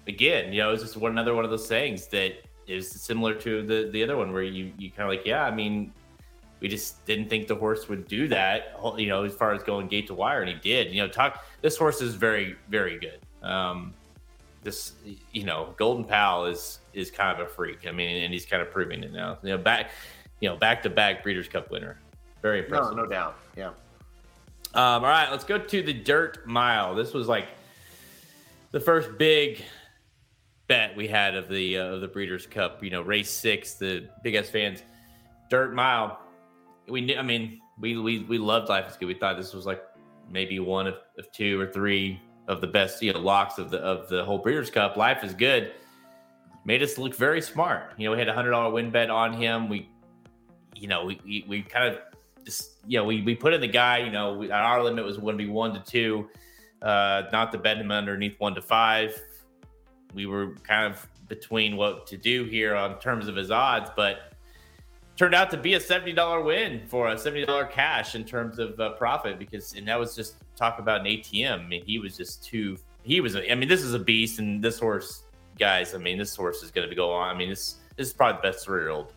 again, 0.06 0.52
you 0.52 0.60
know, 0.60 0.74
it's 0.74 0.82
just 0.82 0.98
one 0.98 1.12
another 1.12 1.34
one 1.34 1.46
of 1.46 1.50
those 1.50 1.66
things 1.66 2.08
that 2.08 2.42
is 2.66 2.90
similar 2.90 3.32
to 3.36 3.62
the 3.62 3.88
the 3.90 4.04
other 4.04 4.18
one 4.18 4.34
where 4.34 4.42
you 4.42 4.70
you 4.76 4.90
kind 4.90 5.10
of 5.10 5.16
like, 5.16 5.24
yeah, 5.24 5.44
I 5.46 5.50
mean, 5.50 5.94
we 6.60 6.68
just 6.68 7.04
didn't 7.06 7.28
think 7.28 7.46
the 7.48 7.54
horse 7.54 7.88
would 7.88 8.08
do 8.08 8.28
that, 8.28 8.78
you 8.96 9.06
know, 9.06 9.24
as 9.24 9.34
far 9.34 9.52
as 9.52 9.62
going 9.62 9.86
gate 9.88 10.06
to 10.08 10.14
wire, 10.14 10.40
and 10.42 10.48
he 10.48 10.56
did. 10.56 10.92
You 10.92 11.02
know, 11.02 11.08
talk. 11.08 11.44
This 11.62 11.76
horse 11.76 12.00
is 12.00 12.14
very 12.14 12.56
very 12.68 12.98
good. 12.98 13.20
Um, 13.48 13.94
this, 14.64 14.94
you 15.32 15.44
know, 15.44 15.74
Golden 15.76 16.04
Pal 16.04 16.46
is 16.46 16.80
is 16.92 17.10
kind 17.10 17.38
of 17.40 17.46
a 17.46 17.50
freak. 17.50 17.86
I 17.86 17.92
mean, 17.92 18.22
and 18.24 18.32
he's 18.32 18.44
kind 18.44 18.60
of 18.60 18.70
proving 18.70 19.04
it 19.04 19.12
now. 19.12 19.38
You 19.42 19.50
know, 19.50 19.58
back, 19.58 19.90
you 20.40 20.48
know, 20.48 20.56
back 20.56 20.82
to 20.82 20.90
back 20.90 21.22
Breeders' 21.22 21.48
Cup 21.48 21.70
winner. 21.70 21.98
Very 22.42 22.60
No, 22.60 22.66
impressive. 22.66 22.96
no 22.96 23.06
doubt. 23.06 23.36
Yeah. 23.56 23.68
Um, 24.74 25.02
all 25.02 25.02
right, 25.02 25.30
let's 25.30 25.44
go 25.44 25.58
to 25.58 25.82
the 25.82 25.92
dirt 25.92 26.46
mile. 26.46 26.94
This 26.94 27.14
was 27.14 27.26
like 27.28 27.48
the 28.72 28.80
first 28.80 29.16
big 29.16 29.62
bet 30.66 30.94
we 30.94 31.08
had 31.08 31.34
of 31.34 31.48
the 31.48 31.78
uh, 31.78 31.84
of 31.94 32.00
the 32.00 32.08
Breeders' 32.08 32.46
Cup. 32.46 32.82
You 32.82 32.90
know, 32.90 33.02
race 33.02 33.30
six, 33.30 33.74
the 33.74 34.08
Big 34.22 34.44
fans, 34.46 34.82
dirt 35.50 35.72
mile. 35.72 36.20
We 36.88 37.00
knew. 37.00 37.16
I 37.16 37.22
mean, 37.22 37.60
we 37.78 37.98
we 37.98 38.20
we 38.20 38.38
loved 38.38 38.68
Life 38.68 38.88
is 38.88 38.96
Good. 38.96 39.06
We 39.06 39.14
thought 39.14 39.36
this 39.36 39.54
was 39.54 39.66
like 39.66 39.82
maybe 40.30 40.58
one 40.58 40.86
of, 40.86 40.94
of 41.18 41.30
two 41.32 41.60
or 41.60 41.66
three 41.66 42.20
of 42.48 42.60
the 42.60 42.66
best 42.66 43.02
you 43.02 43.12
know 43.12 43.20
locks 43.20 43.58
of 43.58 43.70
the 43.70 43.78
of 43.78 44.08
the 44.08 44.24
whole 44.24 44.38
Breeders' 44.38 44.70
Cup. 44.70 44.96
Life 44.96 45.24
is 45.24 45.34
Good 45.34 45.72
made 46.68 46.82
us 46.82 46.98
look 46.98 47.14
very 47.14 47.40
smart. 47.40 47.94
You 47.96 48.04
know, 48.04 48.12
we 48.12 48.18
had 48.18 48.28
a 48.28 48.34
hundred 48.34 48.50
dollar 48.50 48.70
win 48.70 48.90
bet 48.90 49.08
on 49.08 49.32
him. 49.32 49.70
We, 49.70 49.88
you 50.76 50.86
know, 50.86 51.06
we 51.06 51.18
we, 51.24 51.44
we 51.48 51.62
kind 51.62 51.94
of 51.94 52.00
just 52.44 52.72
you 52.86 52.98
know 52.98 53.04
we 53.04 53.22
we 53.22 53.34
put 53.34 53.54
in 53.54 53.60
the 53.60 53.66
guy. 53.66 53.98
You 53.98 54.12
know, 54.12 54.34
we, 54.34 54.50
our 54.50 54.84
limit 54.84 55.04
was 55.04 55.16
going 55.16 55.36
to 55.36 55.42
be 55.42 55.50
one 55.50 55.72
to 55.72 55.80
two, 55.80 56.28
uh, 56.82 57.22
not 57.32 57.50
to 57.52 57.58
bet 57.58 57.78
him 57.78 57.90
underneath 57.90 58.38
one 58.38 58.54
to 58.54 58.62
five. 58.62 59.18
We 60.14 60.26
were 60.26 60.54
kind 60.56 60.92
of 60.92 61.08
between 61.26 61.76
what 61.76 62.06
to 62.08 62.18
do 62.18 62.44
here 62.44 62.76
on 62.76 62.98
terms 63.00 63.28
of 63.28 63.36
his 63.36 63.50
odds, 63.50 63.90
but 63.96 64.27
turned 65.18 65.34
out 65.34 65.50
to 65.50 65.56
be 65.56 65.74
a 65.74 65.80
seventy 65.80 66.12
dollar 66.12 66.40
win 66.40 66.80
for 66.86 67.08
a 67.08 67.18
seventy 67.18 67.44
dollar 67.44 67.66
cash 67.66 68.14
in 68.14 68.24
terms 68.24 68.58
of 68.58 68.78
uh, 68.80 68.92
profit 68.92 69.38
because 69.38 69.74
and 69.74 69.86
that 69.88 69.98
was 69.98 70.14
just 70.14 70.36
talk 70.56 70.78
about 70.78 71.00
an 71.00 71.06
ATM. 71.06 71.64
I 71.64 71.66
mean, 71.66 71.84
he 71.84 71.98
was 71.98 72.16
just 72.16 72.44
too. 72.44 72.78
He 73.02 73.20
was. 73.20 73.36
I 73.36 73.54
mean, 73.54 73.68
this 73.68 73.82
is 73.82 73.92
a 73.94 73.98
beast, 73.98 74.38
and 74.38 74.62
this 74.62 74.78
horse, 74.78 75.24
guys. 75.58 75.94
I 75.94 75.98
mean, 75.98 76.16
this 76.16 76.34
horse 76.34 76.62
is 76.62 76.70
going 76.70 76.88
to 76.88 76.94
go 76.94 77.12
on. 77.12 77.34
I 77.34 77.36
mean, 77.36 77.50
this 77.50 77.76
this 77.96 78.08
is 78.08 78.14
probably 78.14 78.40
the 78.40 78.52
best 78.52 78.64
three 78.64 78.80
year 78.80 78.90
old. 78.90 79.12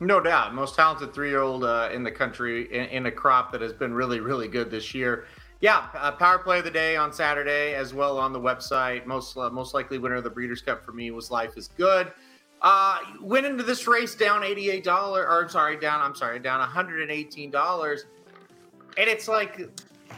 No 0.00 0.20
doubt, 0.20 0.54
most 0.54 0.74
talented 0.74 1.14
three-year-old 1.14 1.62
uh, 1.62 1.88
in 1.92 2.02
the 2.02 2.10
country 2.10 2.64
in, 2.74 2.86
in 2.86 3.06
a 3.06 3.12
crop 3.12 3.52
that 3.52 3.60
has 3.60 3.72
been 3.72 3.94
really, 3.94 4.18
really 4.18 4.48
good 4.48 4.68
this 4.68 4.92
year. 4.92 5.26
Yeah, 5.60 5.86
uh, 5.94 6.10
power 6.10 6.38
play 6.38 6.58
of 6.58 6.64
the 6.64 6.70
day 6.70 6.96
on 6.96 7.12
Saturday 7.12 7.74
as 7.74 7.94
well 7.94 8.18
on 8.18 8.32
the 8.32 8.40
website. 8.40 9.06
Most 9.06 9.36
uh, 9.36 9.48
most 9.50 9.72
likely 9.72 9.98
winner 9.98 10.16
of 10.16 10.24
the 10.24 10.30
Breeders' 10.30 10.60
Cup 10.60 10.84
for 10.84 10.92
me 10.92 11.10
was 11.10 11.30
Life 11.30 11.56
is 11.56 11.68
Good. 11.68 12.12
Uh, 12.64 12.98
went 13.20 13.44
into 13.44 13.62
this 13.62 13.86
race 13.86 14.14
down 14.14 14.42
eighty-eight 14.42 14.82
dollar, 14.82 15.28
or 15.28 15.42
I'm 15.42 15.50
sorry, 15.50 15.78
down 15.78 16.00
I'm 16.00 16.14
sorry, 16.14 16.38
down 16.38 16.60
one 16.60 16.68
hundred 16.68 17.02
and 17.02 17.10
eighteen 17.10 17.50
dollars, 17.50 18.06
and 18.96 19.06
it's 19.06 19.28
like 19.28 19.68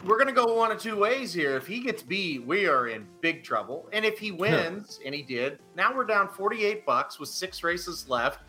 we're 0.05 0.17
gonna 0.17 0.31
go 0.31 0.45
one 0.55 0.71
of 0.71 0.79
two 0.79 0.95
ways 0.95 1.33
here. 1.33 1.57
If 1.57 1.67
he 1.67 1.81
gets 1.81 2.01
beat, 2.01 2.47
we 2.47 2.65
are 2.65 2.87
in 2.87 3.05
big 3.19 3.43
trouble, 3.43 3.89
and 3.91 4.05
if 4.05 4.17
he 4.17 4.31
wins, 4.31 5.01
and 5.05 5.13
he 5.13 5.23
did, 5.23 5.59
now 5.75 5.93
we're 5.93 6.05
down 6.05 6.29
forty-eight 6.29 6.85
bucks 6.85 7.19
with 7.19 7.27
six 7.27 7.63
races 7.63 8.07
left 8.07 8.39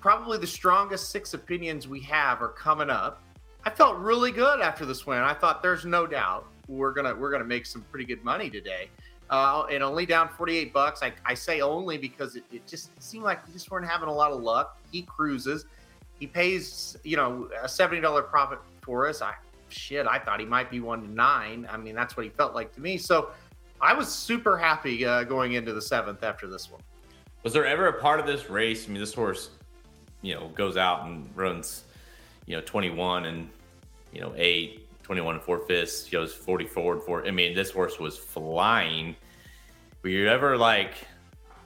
probably 0.00 0.38
the 0.38 0.46
strongest 0.46 1.10
six 1.10 1.34
opinions 1.34 1.86
we 1.86 2.00
have 2.00 2.40
are 2.40 2.48
coming 2.48 2.88
up. 2.88 3.22
I 3.64 3.70
felt 3.70 3.98
really 3.98 4.32
good 4.32 4.60
after 4.60 4.86
this 4.86 5.06
win. 5.06 5.18
I 5.18 5.34
thought 5.34 5.62
there's 5.62 5.84
no 5.84 6.06
doubt 6.06 6.46
we're 6.66 6.92
gonna 6.92 7.14
we're 7.14 7.30
gonna 7.30 7.44
make 7.44 7.66
some 7.66 7.82
pretty 7.90 8.06
good 8.06 8.24
money 8.24 8.48
today. 8.48 8.88
Uh, 9.30 9.64
and 9.70 9.82
only 9.82 10.04
down 10.06 10.28
48 10.28 10.72
bucks. 10.72 11.02
I, 11.02 11.12
I 11.24 11.34
say 11.34 11.60
only 11.60 11.96
because 11.96 12.36
it, 12.36 12.44
it 12.52 12.66
just 12.66 12.90
seemed 13.02 13.24
like 13.24 13.46
we 13.46 13.52
just 13.52 13.70
weren't 13.70 13.88
having 13.88 14.08
a 14.08 14.12
lot 14.12 14.30
of 14.32 14.42
luck. 14.42 14.78
He 14.92 15.02
cruises. 15.02 15.64
He 16.20 16.26
pays, 16.26 16.96
you 17.04 17.16
know, 17.16 17.48
a 17.62 17.66
$70 17.66 18.28
profit 18.28 18.58
for 18.82 19.08
us. 19.08 19.22
I 19.22 19.34
shit, 19.74 20.06
I 20.06 20.18
thought 20.18 20.40
he 20.40 20.46
might 20.46 20.70
be 20.70 20.80
one 20.80 21.02
to 21.02 21.10
nine. 21.10 21.66
I 21.70 21.76
mean, 21.76 21.94
that's 21.94 22.16
what 22.16 22.24
he 22.24 22.30
felt 22.30 22.54
like 22.54 22.72
to 22.74 22.80
me. 22.80 22.96
So 22.96 23.30
I 23.80 23.92
was 23.92 24.08
super 24.12 24.56
happy 24.56 25.04
uh, 25.04 25.24
going 25.24 25.54
into 25.54 25.72
the 25.72 25.82
seventh 25.82 26.22
after 26.22 26.46
this 26.46 26.70
one. 26.70 26.80
Was 27.42 27.52
there 27.52 27.66
ever 27.66 27.88
a 27.88 28.00
part 28.00 28.20
of 28.20 28.26
this 28.26 28.48
race? 28.48 28.86
I 28.86 28.92
mean, 28.92 29.00
this 29.00 29.12
horse, 29.12 29.50
you 30.22 30.34
know, 30.34 30.48
goes 30.54 30.76
out 30.76 31.04
and 31.04 31.28
runs, 31.34 31.84
you 32.46 32.56
know, 32.56 32.62
21 32.62 33.26
and, 33.26 33.50
you 34.12 34.20
know, 34.20 34.32
eight, 34.36 34.83
21 35.04 35.36
and 35.36 35.44
four 35.44 35.60
fifths, 35.60 36.06
He 36.06 36.10
goes 36.10 36.32
44 36.34 36.94
and 36.94 37.02
four. 37.02 37.26
I 37.26 37.30
mean, 37.30 37.54
this 37.54 37.70
horse 37.70 37.98
was 37.98 38.18
flying. 38.18 39.14
Were 40.02 40.08
you 40.10 40.28
ever 40.28 40.56
like, 40.56 40.94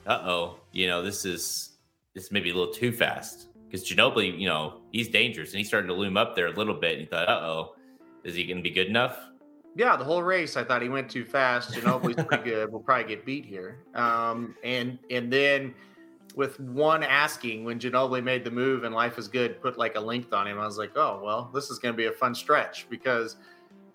uh 0.05 0.21
oh, 0.23 0.59
you 0.71 0.87
know, 0.87 1.01
this 1.01 1.25
is, 1.25 1.77
this 2.13 2.31
may 2.31 2.41
be 2.41 2.51
a 2.51 2.53
little 2.53 2.73
too 2.73 2.91
fast? 2.91 3.47
Because 3.65 3.87
Ginobili, 3.89 4.37
you 4.37 4.47
know, 4.47 4.81
he's 4.91 5.07
dangerous 5.07 5.51
and 5.51 5.59
he 5.59 5.63
started 5.63 5.87
to 5.87 5.93
loom 5.93 6.17
up 6.17 6.35
there 6.35 6.47
a 6.47 6.51
little 6.51 6.73
bit. 6.73 6.93
And 6.93 7.01
you 7.01 7.07
thought, 7.07 7.29
uh 7.29 7.39
oh, 7.41 7.75
is 8.23 8.35
he 8.35 8.45
going 8.45 8.57
to 8.57 8.63
be 8.63 8.71
good 8.71 8.87
enough? 8.87 9.17
Yeah, 9.75 9.95
the 9.95 10.03
whole 10.03 10.23
race, 10.23 10.57
I 10.57 10.63
thought 10.63 10.81
he 10.81 10.89
went 10.89 11.09
too 11.09 11.23
fast. 11.23 11.71
Ginobili's 11.73 12.23
pretty 12.25 12.43
good. 12.49 12.71
We'll 12.71 12.81
probably 12.81 13.07
get 13.07 13.25
beat 13.25 13.45
here. 13.45 13.79
Um, 13.93 14.55
and 14.63 14.99
and 15.09 15.31
then 15.31 15.73
with 16.39 16.57
one 16.61 17.03
asking 17.03 17.65
when 17.65 17.77
Ginobili 17.81 18.23
made 18.23 18.45
the 18.45 18.49
move 18.49 18.85
and 18.85 18.95
Life 18.95 19.17
is 19.17 19.27
Good 19.27 19.61
put 19.61 19.77
like 19.77 19.97
a 19.97 19.99
length 19.99 20.31
on 20.31 20.47
him, 20.47 20.57
I 20.57 20.65
was 20.65 20.77
like, 20.77 20.95
oh 20.95 21.19
well, 21.21 21.51
this 21.53 21.69
is 21.69 21.79
going 21.79 21.93
to 21.93 21.97
be 21.97 22.05
a 22.05 22.13
fun 22.13 22.33
stretch 22.33 22.89
because 22.89 23.35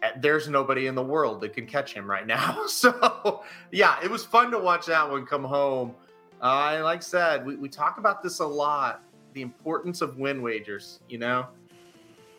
uh, 0.02 0.10
there's 0.18 0.46
nobody 0.46 0.86
in 0.86 0.94
the 0.94 1.02
world 1.02 1.40
that 1.40 1.54
can 1.54 1.66
catch 1.66 1.94
him 1.94 2.08
right 2.08 2.26
now. 2.26 2.64
So 2.68 3.42
yeah, 3.72 3.96
it 4.04 4.10
was 4.10 4.26
fun 4.26 4.50
to 4.50 4.58
watch 4.58 4.84
that 4.86 5.10
one 5.10 5.24
come 5.24 5.42
home. 5.42 5.94
Uh, 6.42 6.82
like 6.84 6.98
I 6.98 7.00
said, 7.00 7.46
we, 7.46 7.56
we 7.56 7.70
talk 7.70 7.96
about 7.96 8.22
this 8.22 8.40
a 8.40 8.46
lot, 8.46 9.02
the 9.32 9.40
importance 9.40 10.02
of 10.02 10.18
win 10.18 10.42
wagers. 10.42 11.00
You 11.08 11.20
know, 11.20 11.46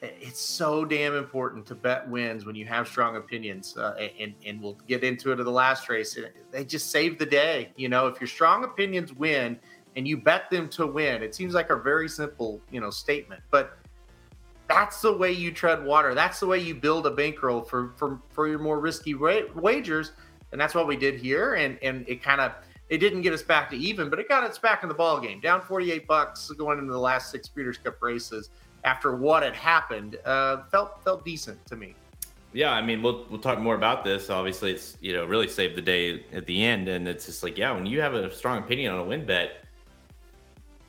it's 0.03 0.39
so 0.39 0.85
damn 0.85 1.15
important 1.15 1.65
to 1.65 1.73
bet 1.73 2.07
wins 2.07 2.45
when 2.45 2.55
you 2.55 2.65
have 2.65 2.87
strong 2.87 3.15
opinions 3.15 3.75
uh, 3.75 3.95
and 4.19 4.35
and 4.45 4.61
we'll 4.61 4.77
get 4.87 5.03
into 5.03 5.31
it 5.31 5.39
in 5.39 5.45
the 5.45 5.51
last 5.51 5.89
race 5.89 6.15
they 6.51 6.63
just 6.63 6.91
save 6.91 7.17
the 7.17 7.25
day 7.25 7.71
you 7.75 7.89
know 7.89 8.07
if 8.07 8.19
your 8.21 8.27
strong 8.27 8.63
opinions 8.63 9.11
win 9.13 9.57
and 9.95 10.07
you 10.07 10.17
bet 10.17 10.49
them 10.49 10.67
to 10.69 10.87
win. 10.87 11.23
It 11.23 11.35
seems 11.35 11.53
like 11.53 11.69
a 11.69 11.75
very 11.75 12.09
simple 12.09 12.61
you 12.71 12.79
know 12.79 12.89
statement 12.89 13.41
but 13.51 13.77
that's 14.67 14.99
the 14.99 15.15
way 15.15 15.31
you 15.31 15.51
tread 15.51 15.85
water. 15.85 16.15
That's 16.15 16.39
the 16.39 16.47
way 16.47 16.57
you 16.57 16.73
build 16.73 17.05
a 17.05 17.11
bankroll 17.11 17.61
for 17.61 17.93
for, 17.95 18.19
for 18.29 18.47
your 18.47 18.59
more 18.59 18.79
risky 18.79 19.13
wa- 19.13 19.47
wagers. 19.55 20.13
And 20.51 20.59
that's 20.59 20.73
what 20.73 20.87
we 20.87 20.95
did 20.95 21.19
here. 21.19 21.55
And 21.55 21.77
and 21.81 22.07
it 22.07 22.23
kind 22.23 22.41
of 22.41 22.53
it 22.89 22.97
didn't 22.97 23.21
get 23.21 23.33
us 23.33 23.41
back 23.41 23.69
to 23.71 23.75
even 23.75 24.09
but 24.09 24.19
it 24.19 24.29
got 24.29 24.43
us 24.43 24.59
back 24.59 24.83
in 24.83 24.89
the 24.89 24.95
ball 24.95 25.19
game 25.19 25.39
down 25.39 25.59
48 25.59 26.05
bucks 26.05 26.51
going 26.51 26.77
into 26.77 26.93
the 26.93 26.99
last 26.99 27.31
six 27.31 27.47
breeders 27.47 27.79
cup 27.79 27.99
races 27.99 28.51
after 28.85 29.15
what 29.15 29.43
had 29.43 29.55
happened, 29.55 30.17
uh, 30.25 30.63
felt 30.71 31.03
felt 31.03 31.25
decent 31.25 31.63
to 31.65 31.75
me. 31.75 31.95
Yeah, 32.53 32.71
I 32.71 32.81
mean, 32.81 33.01
we'll 33.01 33.25
we'll 33.29 33.41
talk 33.41 33.59
more 33.59 33.75
about 33.75 34.05
this. 34.05 34.29
Obviously, 34.29 34.71
it's 34.71 34.95
you 35.01 35.11
know 35.11 35.25
really 35.25 35.49
saved 35.49 35.75
the 35.75 35.81
day 35.81 36.23
at 36.31 36.45
the 36.45 36.63
end, 36.63 36.87
and 36.87 37.07
it's 37.07 37.25
just 37.25 37.43
like 37.43 37.57
yeah, 37.57 37.71
when 37.73 37.85
you 37.85 37.99
have 37.99 38.13
a 38.13 38.33
strong 38.33 38.59
opinion 38.59 38.93
on 38.93 38.99
a 38.99 39.03
win 39.03 39.25
bet, 39.25 39.64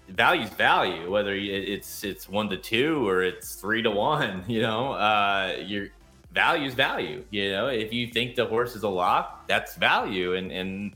value's 0.09 0.51
value. 0.51 1.11
Whether 1.11 1.35
it's 1.35 2.05
it's 2.05 2.29
one 2.29 2.49
to 2.51 2.57
two 2.57 3.07
or 3.09 3.23
it's 3.23 3.55
three 3.57 3.83
to 3.83 3.91
one, 3.91 4.45
you 4.49 4.63
know, 4.63 4.93
uh, 4.93 5.57
your 5.65 5.89
value's 6.33 6.75
value. 6.75 7.25
You 7.31 7.51
know, 7.51 7.67
if 7.69 7.93
you 7.93 8.09
think 8.09 8.37
the 8.37 8.47
horse 8.47 8.77
is 8.77 8.83
a 8.83 8.89
lock, 8.89 9.47
that's 9.47 9.75
value, 9.77 10.35
and 10.35 10.53
and 10.53 10.95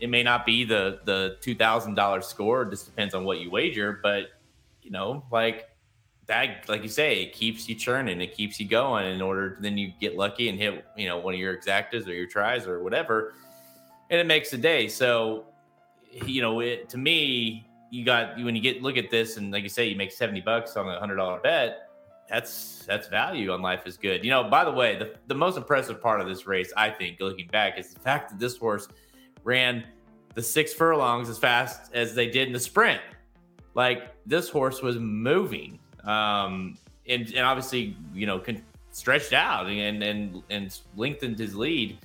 it 0.00 0.08
may 0.08 0.22
not 0.22 0.46
be 0.46 0.64
the 0.64 1.00
the 1.04 1.36
two 1.40 1.54
thousand 1.54 1.94
dollar 1.94 2.20
score. 2.22 2.64
Just 2.64 2.86
depends 2.86 3.14
on 3.14 3.24
what 3.24 3.40
you 3.40 3.50
wager, 3.50 4.00
but 4.02 4.28
you 4.82 4.90
know, 4.90 5.24
like 5.30 5.68
that, 6.26 6.68
like 6.68 6.82
you 6.82 6.88
say, 6.88 7.22
it 7.22 7.32
keeps 7.32 7.68
you 7.68 7.74
churning, 7.74 8.20
it 8.20 8.34
keeps 8.34 8.58
you 8.60 8.66
going 8.66 9.06
in 9.06 9.20
order. 9.20 9.58
Then 9.60 9.76
you 9.76 9.92
get 10.00 10.16
lucky 10.16 10.48
and 10.48 10.58
hit, 10.58 10.84
you 10.96 11.08
know, 11.08 11.18
one 11.18 11.34
of 11.34 11.40
your 11.40 11.56
exactas 11.56 12.06
or 12.06 12.12
your 12.12 12.26
tries 12.26 12.66
or 12.66 12.82
whatever, 12.82 13.34
and 14.08 14.20
it 14.20 14.26
makes 14.26 14.50
the 14.50 14.58
day. 14.58 14.88
So, 14.88 15.46
you 16.24 16.40
know, 16.40 16.60
it, 16.60 16.88
to 16.90 16.98
me, 16.98 17.66
you 17.90 18.04
got 18.04 18.36
when 18.36 18.54
you 18.54 18.62
get 18.62 18.82
look 18.82 18.96
at 18.96 19.10
this 19.10 19.36
and 19.36 19.52
like 19.52 19.62
you 19.62 19.68
say, 19.68 19.86
you 19.86 19.96
make 19.96 20.12
seventy 20.12 20.40
bucks 20.40 20.76
on 20.76 20.88
a 20.88 20.98
hundred 20.98 21.16
dollar 21.16 21.40
bet. 21.40 21.90
That's 22.28 22.84
that's 22.86 23.08
value 23.08 23.52
on 23.52 23.60
life 23.60 23.86
is 23.86 23.96
good. 23.96 24.24
You 24.24 24.30
know, 24.30 24.44
by 24.44 24.64
the 24.64 24.70
way, 24.70 24.96
the, 24.96 25.14
the 25.26 25.34
most 25.34 25.56
impressive 25.56 26.00
part 26.00 26.20
of 26.20 26.28
this 26.28 26.46
race, 26.46 26.72
I 26.76 26.90
think, 26.90 27.18
looking 27.20 27.48
back, 27.48 27.78
is 27.78 27.92
the 27.92 28.00
fact 28.00 28.30
that 28.30 28.38
this 28.38 28.56
horse 28.56 28.86
ran 29.42 29.84
the 30.34 30.42
six 30.42 30.72
furlongs 30.72 31.28
as 31.28 31.38
fast 31.38 31.92
as 31.92 32.14
they 32.14 32.30
did 32.30 32.46
in 32.46 32.52
the 32.52 32.60
sprint. 32.60 33.00
Like 33.74 34.14
this 34.26 34.48
horse 34.48 34.80
was 34.80 34.96
moving 34.98 35.80
um, 36.04 36.78
and, 37.08 37.26
and 37.28 37.40
obviously, 37.40 37.96
you 38.14 38.26
know, 38.26 38.38
con- 38.38 38.62
stretched 38.90 39.32
out 39.32 39.66
and, 39.66 40.02
and, 40.02 40.42
and 40.50 40.80
lengthened 40.96 41.38
his 41.38 41.54
lead. 41.54 41.98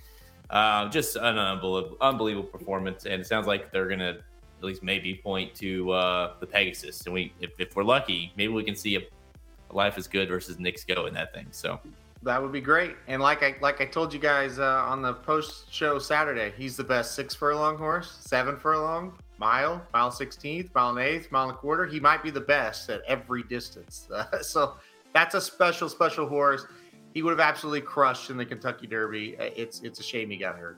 Uh, 0.50 0.90
just 0.90 1.16
an 1.16 1.38
unbelievable, 1.38 1.98
unbelievable 2.02 2.48
performance, 2.48 3.06
and 3.06 3.20
it 3.20 3.26
sounds 3.26 3.48
like 3.48 3.72
they're 3.72 3.88
gonna 3.88 4.18
at 4.66 4.70
least 4.70 4.84
maybe 4.84 5.16
point 5.16 5.54
to 5.56 5.92
uh, 5.92 6.34
the 6.40 6.48
Pegasus, 6.48 7.06
and 7.06 7.14
we, 7.14 7.32
if, 7.40 7.52
if 7.60 7.76
we're 7.76 7.84
lucky, 7.84 8.34
maybe 8.36 8.52
we 8.52 8.64
can 8.64 8.76
see 8.76 8.96
a, 8.96 9.00
a 9.00 9.76
Life 9.76 9.98
is 9.98 10.08
Good 10.08 10.28
versus 10.28 10.58
Knicks 10.58 10.84
Go 10.84 11.06
in 11.06 11.14
that 11.14 11.34
thing. 11.34 11.48
So 11.52 11.80
that 12.24 12.42
would 12.42 12.52
be 12.52 12.62
great. 12.62 12.96
And 13.08 13.22
like 13.22 13.44
I 13.44 13.56
like 13.62 13.82
I 13.82 13.86
told 13.86 14.12
you 14.12 14.20
guys 14.20 14.58
uh, 14.58 14.84
on 14.88 15.02
the 15.02 15.14
post 15.14 15.72
show 15.72 16.00
Saturday, 16.00 16.52
he's 16.58 16.76
the 16.76 16.84
best 16.84 17.14
six 17.14 17.36
furlong 17.36 17.78
horse, 17.78 18.18
seven 18.22 18.58
furlong, 18.58 19.18
mile, 19.38 19.86
mile 19.94 20.10
sixteenth, 20.10 20.74
mile 20.74 20.90
and 20.90 21.00
eighth, 21.00 21.32
mile 21.32 21.50
and 21.50 21.54
a 21.54 21.58
quarter. 21.58 21.86
He 21.86 22.00
might 22.00 22.24
be 22.24 22.32
the 22.32 22.42
best 22.42 22.90
at 22.90 23.02
every 23.08 23.44
distance. 23.44 24.08
Uh, 24.12 24.26
so 24.42 24.78
that's 25.14 25.36
a 25.36 25.42
special, 25.42 25.88
special 25.88 26.28
horse. 26.28 26.66
He 27.14 27.22
would 27.22 27.32
have 27.32 27.40
absolutely 27.40 27.82
crushed 27.82 28.32
in 28.32 28.38
the 28.38 28.46
Kentucky 28.46 28.88
Derby. 28.88 29.36
It's 29.40 29.82
it's 29.82 30.00
a 30.00 30.04
shame 30.04 30.32
he 30.32 30.38
got 30.38 30.58
hurt. 30.58 30.78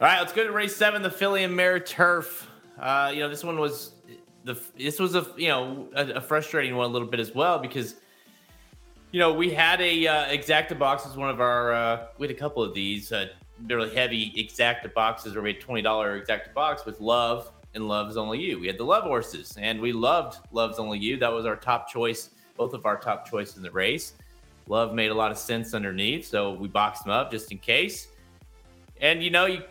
All 0.00 0.08
right, 0.08 0.20
let's 0.20 0.32
go 0.32 0.44
to 0.44 0.52
race 0.52 0.74
seven, 0.74 1.02
the 1.02 1.10
filly 1.10 1.44
and 1.44 1.54
mare 1.54 1.78
turf. 1.78 2.48
Uh, 2.78 3.10
you 3.14 3.20
know, 3.20 3.28
this 3.28 3.44
one 3.44 3.58
was 3.58 3.94
the 4.44 4.60
this 4.76 4.98
was 4.98 5.14
a 5.14 5.26
you 5.36 5.48
know 5.48 5.88
a, 5.94 6.06
a, 6.12 6.20
frustrating 6.20 6.74
one 6.76 6.88
a 6.88 6.92
little 6.92 7.08
bit 7.08 7.20
as 7.20 7.34
well 7.34 7.58
because 7.58 7.96
you 9.10 9.20
know 9.20 9.32
we 9.32 9.50
had 9.50 9.80
a 9.80 10.06
uh, 10.06 10.24
exacta 10.26 10.78
box 10.78 11.06
as 11.06 11.16
one 11.16 11.30
of 11.30 11.40
our 11.40 11.72
uh, 11.72 12.06
we 12.18 12.26
had 12.26 12.34
a 12.34 12.38
couple 12.38 12.62
of 12.62 12.74
these 12.74 13.12
uh, 13.12 13.26
really 13.68 13.94
heavy 13.94 14.32
exacta 14.36 14.92
boxes 14.92 15.34
where 15.34 15.42
we 15.42 15.54
twenty 15.54 15.82
dollar 15.82 16.20
exacta 16.20 16.52
box 16.54 16.84
with 16.84 17.00
love 17.00 17.52
and 17.74 17.88
love's 17.88 18.16
only 18.16 18.38
you. 18.38 18.58
We 18.58 18.66
had 18.66 18.78
the 18.78 18.84
love 18.84 19.04
horses 19.04 19.56
and 19.58 19.80
we 19.80 19.92
loved 19.92 20.38
love's 20.52 20.78
only 20.78 20.98
you. 20.98 21.16
That 21.16 21.32
was 21.32 21.46
our 21.46 21.56
top 21.56 21.88
choice, 21.88 22.30
both 22.56 22.74
of 22.74 22.84
our 22.84 22.98
top 22.98 23.28
choice 23.28 23.56
in 23.56 23.62
the 23.62 23.70
race. 23.70 24.14
Love 24.68 24.94
made 24.94 25.10
a 25.10 25.14
lot 25.14 25.30
of 25.30 25.38
sense 25.38 25.74
underneath, 25.74 26.26
so 26.26 26.52
we 26.52 26.68
boxed 26.68 27.04
them 27.04 27.12
up 27.12 27.30
just 27.30 27.50
in 27.50 27.58
case. 27.58 28.08
And 29.00 29.22
you 29.22 29.30
know, 29.30 29.46
you, 29.46 29.62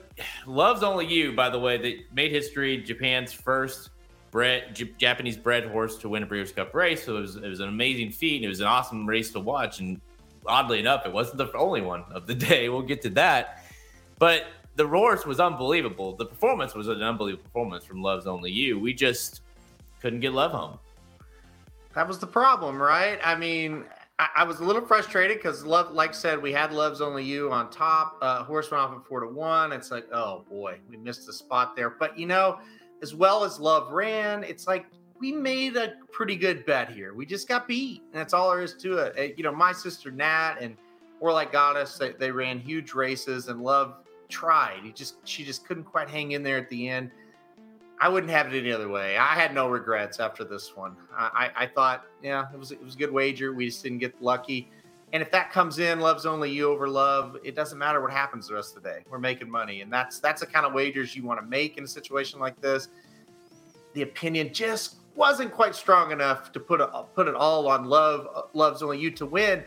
Love's 0.45 0.84
Only 0.84 1.05
You, 1.05 1.34
by 1.34 1.49
the 1.49 1.59
way, 1.59 1.78
that 1.78 2.14
made 2.14 2.32
history. 2.32 2.78
Japan's 2.78 3.32
first 3.34 3.89
bred 4.32 4.76
J- 4.76 4.91
Japanese 4.97 5.38
bred 5.38 5.66
horse 5.66 5.97
to 5.97 6.09
win 6.09 6.24
a 6.24 6.26
Breeders' 6.26 6.51
Cup 6.51 6.74
race. 6.74 7.05
So 7.05 7.18
it 7.18 7.22
was 7.22 7.36
it 7.36 7.47
was 7.47 7.59
an 7.59 7.70
amazing 7.70 8.12
feat. 8.12 8.38
And 8.38 8.45
it 8.45 8.49
was 8.49 8.59
an 8.59 8.68
awesome 8.68 9.05
race 9.07 9.32
to 9.32 9.39
watch. 9.39 9.80
And 9.80 9.99
oddly 10.45 10.80
enough, 10.80 11.05
it 11.05 11.14
wasn't 11.14 11.38
the 11.38 11.51
only 11.53 11.82
one 11.82 12.03
of 12.12 12.28
the 12.28 12.36
day. 12.49 12.70
We'll 12.70 12.82
get 12.82 13.01
to 13.03 13.09
that. 13.12 13.64
But 14.20 14.45
the 14.76 14.88
horse 14.88 15.26
was 15.26 15.39
unbelievable. 15.39 16.16
The 16.16 16.26
performance 16.26 16.76
was 16.76 16.88
an 16.88 17.01
unbelievable 17.01 17.43
performance 17.43 17.84
from 17.84 18.01
Love's 18.01 18.28
Only 18.28 18.51
You. 18.51 18.80
We 18.80 18.93
just 18.93 19.41
couldn't 20.01 20.22
get 20.22 20.34
Love 20.34 20.51
home. 20.51 20.80
That 21.93 22.07
was 22.07 22.20
the 22.20 22.28
problem, 22.28 22.82
right? 22.82 23.20
I 23.24 23.36
mean, 23.36 23.84
I, 24.36 24.44
was 24.44 24.60
a 24.60 24.64
little 24.64 24.86
frustrated 24.86 25.38
because 25.38 25.66
love, 25.66 25.92
like 25.92 26.14
said, 26.14 26.42
we 26.42 26.52
had 26.52 26.72
love's 26.72 27.02
only 27.02 27.24
you 27.24 27.52
on 27.52 27.70
top. 27.72 28.18
Uh, 28.22 28.44
horse 28.44 28.70
went 28.70 28.84
off 28.84 28.96
at 28.96 29.06
four 29.06 29.22
to 29.22 29.28
one. 29.28 29.72
It's 29.72 29.90
like, 29.90 30.06
oh 30.14 30.46
boy, 30.50 30.80
we 30.90 30.98
missed 30.98 31.26
the 31.26 31.34
spot 31.34 31.76
there. 31.76 31.90
But 31.90 32.18
you 32.20 32.28
know, 32.28 32.60
as 33.02 33.16
well 33.16 33.44
as 33.44 33.60
love 33.60 33.92
ran, 33.92 34.44
it's 34.44 34.68
like 34.68 34.86
we 35.20 35.32
made 35.32 35.76
a 35.76 35.94
pretty 36.12 36.36
good 36.36 36.66
bet 36.66 36.92
here. 36.92 37.14
We 37.14 37.26
just 37.26 37.48
got 37.48 37.68
beat, 37.68 38.04
and 38.12 38.20
that's 38.20 38.34
all 38.34 38.52
there 38.52 38.62
is 38.62 38.76
to 38.76 38.98
it. 38.98 39.36
You 39.38 39.44
know, 39.44 39.52
my 39.52 39.72
sister 39.72 40.12
Nat 40.12 40.58
and 40.60 40.78
Warlike 41.20 41.52
Goddess, 41.52 41.98
they, 41.98 42.12
they 42.12 42.32
ran 42.32 42.60
huge 42.60 42.94
races, 42.94 43.48
and 43.48 43.62
Love 43.62 43.96
tried. 44.30 44.82
He 44.84 44.92
just 44.92 45.16
she 45.28 45.44
just 45.44 45.66
couldn't 45.66 45.84
quite 45.84 46.10
hang 46.10 46.32
in 46.32 46.44
there 46.44 46.58
at 46.58 46.70
the 46.70 46.90
end. 46.90 47.12
I 48.02 48.10
wouldn't 48.10 48.32
have 48.32 48.52
it 48.52 48.58
any 48.58 48.72
other 48.72 48.89
way. 48.89 49.16
I 49.16 49.36
had 49.36 49.54
no 49.54 49.70
regrets 49.70 50.20
after 50.20 50.43
this 50.43 50.76
one. 50.76 50.95
I, 51.16 51.52
I, 51.56 51.64
I 51.64 51.68
thought, 51.68 52.06
yeah, 52.24 52.47
it 52.52 52.58
was 52.58 52.72
it 52.72 52.84
was 52.84 52.95
a 52.95 52.97
good 52.97 53.12
wager. 53.12 53.54
We 53.54 53.68
just 53.68 53.84
didn't 53.84 53.99
get 53.99 54.20
lucky. 54.20 54.72
And 55.14 55.22
if 55.22 55.30
that 55.32 55.52
comes 55.52 55.78
in, 55.78 55.99
love's 55.99 56.26
only 56.26 56.49
you 56.49 56.72
over 56.72 56.89
love. 56.89 57.38
It 57.43 57.56
doesn't 57.56 57.78
matter 57.78 58.02
what 58.02 58.12
happens 58.12 58.47
the 58.47 58.56
rest 58.56 58.76
of 58.76 58.82
the 58.82 58.89
day. 58.89 58.99
We're 59.08 59.20
making 59.20 59.52
money, 59.52 59.82
and 59.82 59.93
that's 59.93 60.20
that's 60.20 60.41
the 60.41 60.47
kind 60.47 60.66
of 60.66 60.74
wagers 60.74 61.16
you 61.16 61.24
want 61.24 61.39
to 61.41 61.45
make 61.45 61.78
in 61.78 61.84
a 61.84 61.88
situation 61.88 62.39
like 62.39 62.60
this. 62.60 62.88
The 63.93 64.02
opinion 64.02 64.52
just 64.52 64.95
wasn't 65.14 65.52
quite 65.52 65.76
strong 65.76 66.12
enough 66.12 66.52
to 66.54 66.60
put 66.60 66.82
a, 66.82 67.04
put 67.14 67.28
it 67.28 67.36
all 67.36 67.68
on 67.68 67.86
love. 67.86 68.47
Love's 68.54 68.82
only 68.82 68.97
you 68.97 69.12
to 69.12 69.28
win 69.28 69.64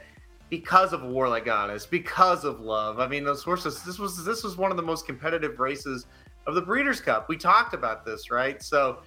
because 0.51 0.93
of 0.93 1.05
a 1.05 1.07
Warlike 1.07 1.45
Goddess, 1.45 1.87
because 1.87 2.45
of 2.45 2.59
love. 2.59 2.99
I 2.99 3.07
mean, 3.07 3.23
those 3.23 3.45
horses. 3.45 3.85
This 3.85 4.01
was 4.01 4.25
this 4.25 4.43
was 4.43 4.57
one 4.57 4.73
of 4.73 4.77
the 4.77 4.83
most 4.83 5.07
competitive 5.07 5.61
races 5.61 6.07
of 6.47 6.55
the 6.55 6.63
Breeders' 6.63 7.01
Cup. 7.01 7.29
We 7.29 7.37
talked 7.37 7.75
about 7.75 8.05
this, 8.05 8.31
right? 8.31 8.63
So 8.63 8.99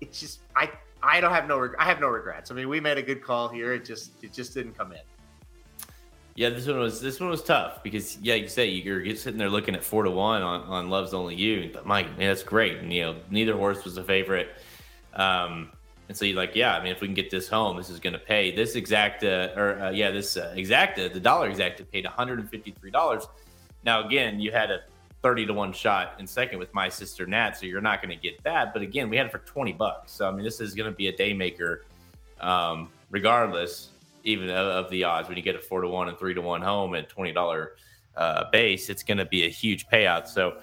it's 0.00 0.20
just 0.20 0.40
I 0.56 0.70
I 1.02 1.20
don't 1.20 1.32
have 1.32 1.46
no 1.46 1.70
I 1.78 1.84
have 1.84 2.00
no 2.00 2.08
regrets. 2.08 2.50
I 2.50 2.54
mean, 2.54 2.68
we 2.68 2.80
made 2.80 2.98
a 2.98 3.02
good 3.02 3.22
call 3.22 3.48
here. 3.48 3.72
It 3.72 3.84
just 3.84 4.12
it 4.22 4.32
just 4.32 4.54
didn't 4.54 4.76
come 4.76 4.92
in. 4.92 5.00
Yeah, 6.34 6.48
this 6.48 6.66
one 6.66 6.78
was 6.78 7.00
this 7.00 7.20
one 7.20 7.28
was 7.28 7.42
tough 7.42 7.82
because 7.82 8.18
yeah, 8.18 8.34
you 8.34 8.48
say 8.48 8.68
you're 8.68 9.04
sitting 9.16 9.38
there 9.38 9.50
looking 9.50 9.74
at 9.74 9.84
four 9.84 10.02
to 10.04 10.10
one 10.10 10.42
on, 10.42 10.62
on 10.62 10.90
Love's 10.90 11.12
Only 11.12 11.34
You. 11.34 11.70
But 11.72 11.86
Mike, 11.86 12.06
man, 12.18 12.28
that's 12.28 12.42
great. 12.42 12.78
And 12.78 12.92
you 12.92 13.02
know, 13.02 13.16
neither 13.30 13.54
horse 13.54 13.84
was 13.84 13.98
a 13.98 14.04
favorite. 14.04 14.48
Um, 15.14 15.70
and 16.08 16.16
so 16.16 16.24
you're 16.24 16.36
like, 16.36 16.56
yeah, 16.56 16.74
I 16.74 16.82
mean, 16.82 16.92
if 16.92 17.00
we 17.00 17.06
can 17.06 17.14
get 17.14 17.30
this 17.30 17.48
home, 17.48 17.76
this 17.76 17.88
is 17.90 18.00
going 18.00 18.12
to 18.12 18.18
pay. 18.18 18.54
This 18.54 18.76
exacta, 18.76 19.56
or 19.56 19.80
uh, 19.80 19.90
yeah, 19.90 20.10
this 20.10 20.36
uh, 20.36 20.52
the 20.54 21.20
dollar 21.20 21.50
exacta 21.50 21.90
paid 21.90 22.04
$153. 22.04 23.26
Now, 23.84 24.06
again, 24.06 24.40
you 24.40 24.52
had 24.52 24.70
a 24.70 24.80
30 25.22 25.46
to 25.46 25.54
1 25.54 25.72
shot 25.72 26.14
in 26.18 26.26
second 26.26 26.58
with 26.58 26.72
my 26.74 26.88
sister 26.88 27.26
Nat. 27.26 27.52
So 27.52 27.66
you're 27.66 27.80
not 27.80 28.02
going 28.02 28.16
to 28.16 28.20
get 28.20 28.42
that. 28.42 28.72
But 28.72 28.82
again, 28.82 29.08
we 29.08 29.16
had 29.16 29.26
it 29.26 29.32
for 29.32 29.38
20 29.38 29.72
bucks. 29.72 30.12
So, 30.12 30.28
I 30.28 30.32
mean, 30.32 30.44
this 30.44 30.60
is 30.60 30.74
going 30.74 30.90
to 30.90 30.96
be 30.96 31.08
a 31.08 31.16
day 31.16 31.32
maker, 31.32 31.84
um, 32.40 32.90
regardless, 33.10 33.90
even 34.24 34.50
of, 34.50 34.66
of, 34.66 34.90
the 34.90 35.04
odds. 35.04 35.28
When 35.28 35.36
you 35.36 35.42
get 35.42 35.54
a 35.54 35.60
4 35.60 35.82
to 35.82 35.88
1 35.88 36.08
and 36.08 36.18
3 36.18 36.34
to 36.34 36.40
1 36.40 36.62
home 36.62 36.94
at 36.94 37.08
$20 37.08 37.68
uh, 38.16 38.50
base, 38.50 38.90
it's 38.90 39.02
going 39.02 39.18
to 39.18 39.24
be 39.24 39.44
a 39.44 39.48
huge 39.48 39.86
payout. 39.88 40.26
So, 40.26 40.56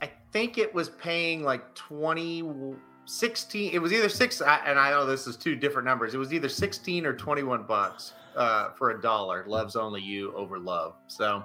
I 0.00 0.10
think 0.32 0.58
it 0.58 0.74
was 0.74 0.90
paying 0.90 1.42
like 1.42 1.74
20. 1.74 2.74
16 3.10 3.72
it 3.72 3.78
was 3.78 3.90
either 3.90 4.10
six 4.10 4.42
and 4.42 4.78
i 4.78 4.90
know 4.90 5.06
this 5.06 5.26
is 5.26 5.34
two 5.34 5.56
different 5.56 5.86
numbers 5.86 6.12
it 6.12 6.18
was 6.18 6.34
either 6.34 6.46
16 6.46 7.06
or 7.06 7.14
21 7.14 7.62
bucks 7.62 8.12
uh, 8.36 8.68
for 8.72 8.90
a 8.90 9.00
dollar 9.00 9.44
love's 9.46 9.76
only 9.76 10.02
you 10.02 10.30
over 10.34 10.58
love 10.58 10.92
so 11.06 11.42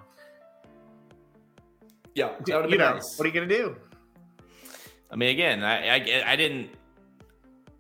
yeah, 2.16 2.32
you 2.48 2.54
know, 2.78 2.94
nice. 2.94 3.18
what 3.18 3.26
are 3.26 3.28
you 3.28 3.34
gonna 3.34 3.48
do? 3.48 3.76
I 5.12 5.16
mean, 5.16 5.30
again, 5.30 5.64
I, 5.64 5.96
I, 5.96 6.24
I 6.34 6.36
didn't. 6.36 6.70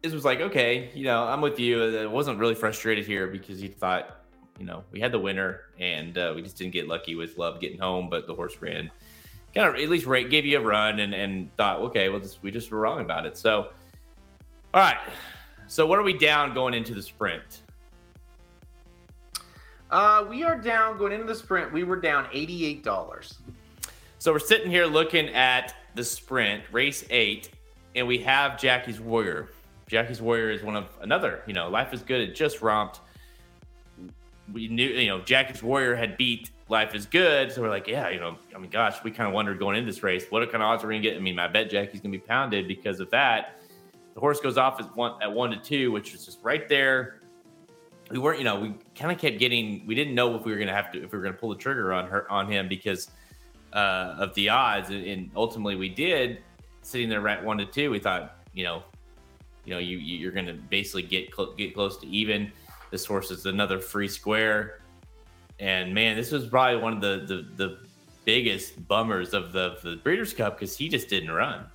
This 0.03 0.13
was 0.13 0.23
like, 0.23 0.39
okay, 0.39 0.91
you 0.93 1.05
know, 1.05 1.23
I'm 1.23 1.41
with 1.41 1.59
you. 1.59 1.99
I 1.99 2.05
wasn't 2.05 2.37
really 2.37 2.55
frustrated 2.55 3.07
here 3.07 3.27
because 3.27 3.59
he 3.59 3.67
thought, 3.67 4.19
you 4.59 4.65
know, 4.65 4.83
we 4.91 4.99
had 4.99 5.11
the 5.11 5.19
winner 5.19 5.61
and 5.79 6.17
uh, 6.17 6.33
we 6.35 6.41
just 6.41 6.57
didn't 6.57 6.73
get 6.73 6.87
lucky 6.87 7.15
with 7.15 7.37
Love 7.37 7.59
getting 7.59 7.79
home, 7.79 8.09
but 8.09 8.27
the 8.27 8.35
horse 8.35 8.57
ran, 8.61 8.91
kind 9.55 9.67
of 9.67 9.81
at 9.81 9.89
least 9.89 10.05
rate, 10.05 10.29
gave 10.29 10.45
you 10.45 10.59
a 10.59 10.61
run 10.61 10.99
and, 10.99 11.13
and 11.13 11.55
thought, 11.55 11.79
okay, 11.79 12.09
well, 12.09 12.19
just, 12.19 12.43
we 12.43 12.51
just 12.51 12.69
were 12.69 12.79
wrong 12.79 13.01
about 13.01 13.25
it. 13.25 13.37
So, 13.37 13.69
all 14.73 14.81
right. 14.81 14.97
So, 15.67 15.87
what 15.87 15.97
are 15.97 16.03
we 16.03 16.17
down 16.17 16.53
going 16.53 16.73
into 16.73 16.93
the 16.93 17.01
sprint? 17.01 17.61
Uh, 19.89 20.25
we 20.29 20.43
are 20.43 20.57
down 20.57 20.97
going 20.97 21.13
into 21.13 21.25
the 21.25 21.35
sprint. 21.35 21.71
We 21.71 21.83
were 21.83 21.95
down 21.99 22.27
eighty-eight 22.33 22.83
dollars. 22.83 23.39
So 24.23 24.31
we're 24.31 24.39
sitting 24.39 24.71
here 24.71 24.85
looking 24.85 25.27
at 25.35 25.75
the 25.95 26.03
sprint, 26.05 26.63
race 26.71 27.03
eight, 27.09 27.49
and 27.93 28.07
we 28.07 28.19
have 28.19 28.57
Jackie's 28.57 29.01
Warrior. 29.01 29.49
Jackie's 29.85 30.21
Warrior 30.21 30.49
is 30.49 30.63
one 30.63 30.77
of 30.77 30.87
another, 31.01 31.43
you 31.45 31.53
know, 31.53 31.67
Life 31.67 31.93
is 31.93 32.03
Good. 32.03 32.21
It 32.21 32.33
just 32.33 32.61
romped. 32.61 33.01
We 34.53 34.69
knew, 34.69 34.87
you 34.87 35.07
know, 35.07 35.19
Jackie's 35.19 35.61
Warrior 35.61 35.97
had 35.97 36.15
beat 36.15 36.51
Life 36.69 36.95
is 36.95 37.05
Good. 37.05 37.51
So 37.51 37.61
we're 37.61 37.69
like, 37.69 37.85
yeah, 37.85 38.07
you 38.07 38.21
know, 38.21 38.37
I 38.55 38.59
mean, 38.59 38.69
gosh, 38.69 39.03
we 39.03 39.11
kind 39.11 39.27
of 39.27 39.33
wondered 39.33 39.59
going 39.59 39.75
into 39.75 39.91
this 39.91 40.03
race, 40.03 40.25
what 40.29 40.49
kind 40.49 40.63
of 40.63 40.69
odds 40.69 40.85
are 40.85 40.87
we 40.87 40.93
going 40.93 41.03
to 41.03 41.09
get? 41.09 41.17
I 41.17 41.19
mean, 41.19 41.37
I 41.37 41.49
bet 41.49 41.69
Jackie's 41.69 41.99
going 41.99 42.13
to 42.13 42.17
be 42.17 42.23
pounded 42.25 42.65
because 42.65 43.01
of 43.01 43.11
that. 43.11 43.59
The 44.13 44.21
horse 44.21 44.39
goes 44.39 44.57
off 44.57 44.79
at 44.79 44.95
one, 44.95 45.21
at 45.21 45.33
one 45.33 45.49
to 45.49 45.57
two, 45.57 45.91
which 45.91 46.13
is 46.13 46.23
just 46.23 46.39
right 46.43 46.69
there. 46.69 47.19
We 48.09 48.19
weren't, 48.19 48.39
you 48.39 48.45
know, 48.45 48.57
we 48.57 48.73
kind 48.95 49.11
of 49.11 49.17
kept 49.17 49.37
getting, 49.37 49.85
we 49.85 49.95
didn't 49.95 50.15
know 50.15 50.33
if 50.35 50.45
we 50.45 50.53
were 50.53 50.57
going 50.57 50.69
to 50.69 50.73
have 50.73 50.93
to, 50.93 51.03
if 51.03 51.11
we 51.11 51.17
were 51.17 51.23
going 51.23 51.35
to 51.35 51.39
pull 51.41 51.49
the 51.49 51.57
trigger 51.57 51.91
on 51.91 52.07
her, 52.07 52.31
on 52.31 52.49
him 52.49 52.69
because– 52.69 53.11
uh, 53.73 54.15
of 54.19 54.33
the 54.35 54.49
odds, 54.49 54.89
and 54.89 55.29
ultimately 55.35 55.75
we 55.75 55.89
did. 55.89 56.39
Sitting 56.81 57.09
there 57.09 57.27
at 57.27 57.43
one 57.43 57.57
to 57.57 57.65
two, 57.65 57.91
we 57.91 57.99
thought, 57.99 58.37
you 58.53 58.63
know, 58.63 58.83
you 59.65 59.73
know, 59.73 59.79
you 59.79 59.97
you're 59.97 60.31
going 60.31 60.45
to 60.45 60.53
basically 60.53 61.03
get 61.03 61.33
cl- 61.33 61.53
get 61.53 61.73
close 61.73 61.97
to 61.97 62.07
even. 62.07 62.51
This 62.91 63.05
horse 63.05 63.31
is 63.31 63.45
another 63.45 63.79
free 63.79 64.07
square, 64.07 64.81
and 65.59 65.93
man, 65.93 66.15
this 66.15 66.31
was 66.31 66.45
probably 66.47 66.81
one 66.81 66.93
of 66.93 67.01
the 67.01 67.25
the, 67.25 67.47
the 67.55 67.77
biggest 68.25 68.87
bummers 68.87 69.33
of 69.33 69.51
the, 69.51 69.77
the 69.83 69.95
Breeders' 69.97 70.33
Cup 70.33 70.59
because 70.59 70.77
he 70.77 70.87
just 70.87 71.09
didn't 71.09 71.31
run. 71.31 71.65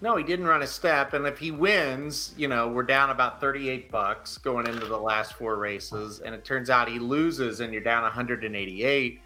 No, 0.00 0.16
he 0.16 0.22
didn't 0.22 0.46
run 0.46 0.62
a 0.62 0.66
step, 0.66 1.12
and 1.12 1.26
if 1.26 1.38
he 1.38 1.50
wins, 1.50 2.32
you 2.36 2.46
know, 2.46 2.68
we're 2.68 2.84
down 2.84 3.10
about 3.10 3.40
thirty-eight 3.40 3.90
bucks 3.90 4.38
going 4.38 4.66
into 4.68 4.86
the 4.86 4.96
last 4.96 5.34
four 5.34 5.56
races, 5.56 6.20
and 6.20 6.34
it 6.34 6.44
turns 6.44 6.70
out 6.70 6.88
he 6.88 7.00
loses, 7.00 7.58
and 7.58 7.72
you're 7.72 7.82
down 7.82 8.04
one 8.04 8.12
hundred 8.12 8.44
and 8.44 8.54
eighty-eight 8.54 9.20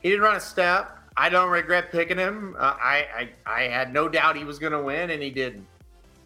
he 0.00 0.10
didn't 0.10 0.22
run 0.22 0.36
a 0.36 0.40
step. 0.40 0.98
I 1.16 1.28
don't 1.28 1.50
regret 1.50 1.90
picking 1.90 2.18
him. 2.18 2.56
Uh, 2.58 2.76
I, 2.80 3.30
I 3.46 3.60
I 3.60 3.62
had 3.62 3.92
no 3.92 4.08
doubt 4.08 4.36
he 4.36 4.44
was 4.44 4.58
going 4.58 4.72
to 4.72 4.82
win, 4.82 5.10
and 5.10 5.22
he 5.22 5.30
didn't. 5.30 5.66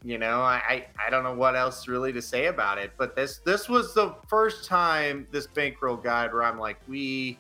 You 0.03 0.19
know, 0.19 0.43
I, 0.43 0.61
I 0.69 1.07
I 1.07 1.11
don't 1.11 1.25
know 1.25 1.35
what 1.35 1.57
else 1.57 1.89
really 1.89 2.13
to 2.13 2.21
say 2.21 2.47
about 2.47 2.79
it. 2.79 2.93
But 2.97 3.17
this 3.17 3.39
this 3.39 3.69
was 3.69 3.95
the 3.95 4.15
first 4.29 4.67
time 4.67 5.27
this 5.31 5.47
bankroll 5.47 5.97
guide 5.97 6.33
where 6.33 6.43
I'm 6.43 6.59
like, 6.59 6.79
we 6.87 7.39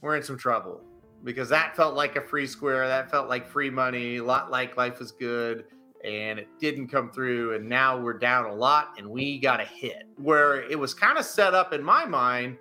we're 0.00 0.16
in 0.16 0.22
some 0.22 0.38
trouble 0.38 0.80
because 1.24 1.48
that 1.48 1.74
felt 1.76 1.94
like 1.94 2.16
a 2.16 2.20
free 2.20 2.46
square. 2.46 2.86
That 2.86 3.10
felt 3.10 3.28
like 3.28 3.48
free 3.48 3.70
money, 3.70 4.16
a 4.16 4.24
lot 4.24 4.50
like 4.50 4.76
life 4.76 5.00
is 5.00 5.12
good. 5.12 5.64
And 6.04 6.38
it 6.38 6.46
didn't 6.60 6.86
come 6.88 7.10
through. 7.10 7.54
And 7.56 7.68
now 7.68 7.98
we're 7.98 8.18
down 8.18 8.44
a 8.44 8.54
lot 8.54 8.94
and 8.96 9.10
we 9.10 9.38
got 9.38 9.60
a 9.60 9.64
hit 9.64 10.06
where 10.16 10.62
it 10.70 10.78
was 10.78 10.94
kind 10.94 11.18
of 11.18 11.24
set 11.24 11.52
up 11.52 11.72
in 11.72 11.82
my 11.82 12.04
mind. 12.04 12.58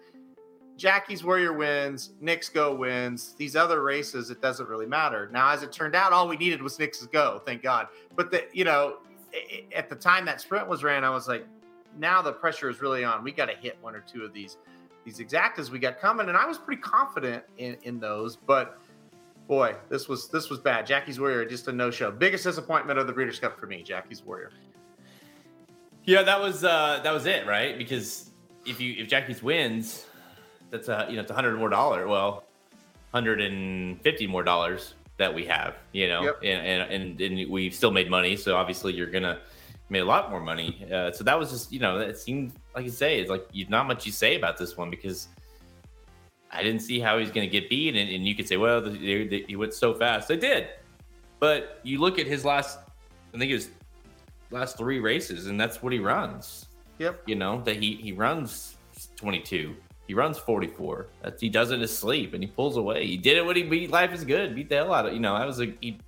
Jackie's 0.77 1.23
Warrior 1.23 1.53
wins, 1.53 2.11
Knicks 2.19 2.49
Go 2.49 2.75
wins. 2.75 3.33
These 3.37 3.55
other 3.55 3.81
races, 3.81 4.29
it 4.29 4.41
doesn't 4.41 4.67
really 4.67 4.85
matter. 4.85 5.29
Now, 5.31 5.49
as 5.51 5.63
it 5.63 5.71
turned 5.71 5.95
out, 5.95 6.11
all 6.11 6.27
we 6.27 6.35
needed 6.37 6.61
was 6.61 6.77
Knicks 6.77 7.05
Go, 7.05 7.41
thank 7.45 7.61
God. 7.61 7.87
But 8.15 8.31
the, 8.31 8.45
you 8.51 8.65
know, 8.65 8.97
at 9.73 9.89
the 9.89 9.95
time 9.95 10.25
that 10.25 10.41
sprint 10.41 10.67
was 10.67 10.83
ran, 10.83 11.03
I 11.03 11.09
was 11.09 11.27
like, 11.27 11.45
now 11.97 12.21
the 12.21 12.33
pressure 12.33 12.69
is 12.69 12.81
really 12.81 13.03
on. 13.03 13.23
We 13.23 13.31
got 13.31 13.45
to 13.45 13.55
hit 13.55 13.77
one 13.81 13.95
or 13.95 14.01
two 14.01 14.23
of 14.23 14.33
these 14.33 14.57
these 15.05 15.19
exactas 15.19 15.69
we 15.69 15.77
got 15.77 15.99
coming, 15.99 16.29
and 16.29 16.37
I 16.37 16.47
was 16.47 16.57
pretty 16.57 16.81
confident 16.81 17.43
in 17.57 17.77
in 17.83 17.99
those. 17.99 18.35
But 18.35 18.79
boy, 19.47 19.75
this 19.89 20.07
was 20.07 20.29
this 20.29 20.49
was 20.49 20.59
bad. 20.59 20.85
Jackie's 20.85 21.19
Warrior 21.19 21.45
just 21.45 21.67
a 21.67 21.71
no 21.71 21.91
show. 21.91 22.11
Biggest 22.11 22.43
disappointment 22.43 22.99
of 22.99 23.07
the 23.07 23.13
Breeders' 23.13 23.39
Cup 23.39 23.59
for 23.59 23.67
me. 23.67 23.83
Jackie's 23.83 24.23
Warrior. 24.23 24.51
Yeah, 26.03 26.23
that 26.23 26.41
was 26.41 26.63
uh 26.63 26.99
that 27.03 27.13
was 27.13 27.25
it, 27.25 27.45
right? 27.47 27.77
Because 27.77 28.31
if 28.65 28.81
you 28.81 28.95
if 28.97 29.07
Jackie's 29.07 29.43
wins, 29.43 30.07
that's 30.75 30.89
a 30.89 31.07
you 31.09 31.15
know 31.15 31.21
it's 31.21 31.31
a 31.31 31.35
hundred 31.35 31.57
more 31.57 31.69
dollar. 31.69 32.07
Well, 32.07 32.43
hundred 33.13 33.41
and 33.41 34.01
fifty 34.01 34.27
more 34.27 34.43
dollars 34.43 34.93
that 35.17 35.33
we 35.33 35.45
have, 35.45 35.75
you 35.93 36.09
know, 36.09 36.23
yep. 36.23 36.39
and, 36.43 36.67
and 36.67 36.91
and 36.91 37.21
and 37.21 37.49
we've 37.49 37.73
still 37.73 37.91
made 37.91 38.09
money. 38.09 38.35
So 38.35 38.55
obviously 38.55 38.93
you're 38.93 39.09
gonna 39.09 39.39
made 39.89 39.99
a 39.99 40.05
lot 40.05 40.29
more 40.29 40.41
money. 40.41 40.85
Uh, 40.91 41.11
so 41.11 41.23
that 41.23 41.37
was 41.37 41.51
just, 41.51 41.71
you 41.71 41.79
know, 41.79 41.99
it 41.99 42.17
seemed 42.17 42.53
like 42.73 42.85
you 42.85 42.91
say, 42.91 43.19
it's 43.19 43.29
like 43.29 43.47
you 43.51 43.65
not 43.69 43.87
much 43.87 44.05
you 44.05 44.11
say 44.11 44.35
about 44.35 44.57
this 44.57 44.75
one 44.75 44.89
because 44.89 45.27
I 46.51 46.63
didn't 46.63 46.81
see 46.81 46.99
how 46.99 47.19
he's 47.19 47.31
going 47.31 47.47
to 47.47 47.51
get 47.51 47.69
beat. 47.69 47.95
And, 47.95 48.09
and, 48.09 48.25
you 48.25 48.33
could 48.33 48.47
say, 48.47 48.57
well, 48.57 48.81
they, 48.81 49.27
they, 49.27 49.45
he 49.47 49.55
went 49.55 49.73
so 49.73 49.93
fast. 49.93 50.27
They 50.27 50.37
did. 50.37 50.69
But 51.39 51.79
you 51.83 51.99
look 51.99 52.17
at 52.17 52.27
his 52.27 52.45
last, 52.45 52.79
I 53.33 53.37
think 53.37 53.51
it 53.51 53.55
was 53.55 53.69
last 54.51 54.77
three 54.77 54.99
races, 54.99 55.47
and 55.47 55.59
that's 55.59 55.83
what 55.83 55.91
he 55.91 55.99
runs. 55.99 56.67
Yep. 56.99 57.23
You 57.25 57.35
know, 57.35 57.61
that 57.61 57.75
he, 57.75 57.95
he 57.95 58.13
runs 58.13 58.77
22. 59.17 59.75
He 60.07 60.13
runs 60.13 60.37
44. 60.37 61.07
That's, 61.23 61.41
he 61.41 61.49
does 61.49 61.71
it 61.71 61.75
in 61.75 61.81
his 61.81 61.97
sleep 61.97 62.33
and 62.33 62.43
he 62.43 62.47
pulls 62.47 62.77
away. 62.77 63.07
He 63.07 63.17
did 63.17 63.37
it 63.37 63.45
when 63.45 63.55
he 63.55 63.63
beat 63.63 63.89
Life 63.89 64.13
is 64.13 64.23
Good, 64.23 64.55
beat 64.55 64.69
the 64.69 64.75
hell 64.75 64.93
out 64.93 65.07
of, 65.07 65.13
you 65.13 65.19
know, 65.19 65.33
I 65.33 65.45
was 65.45 65.59
a, 65.59 65.73
he 65.81 65.99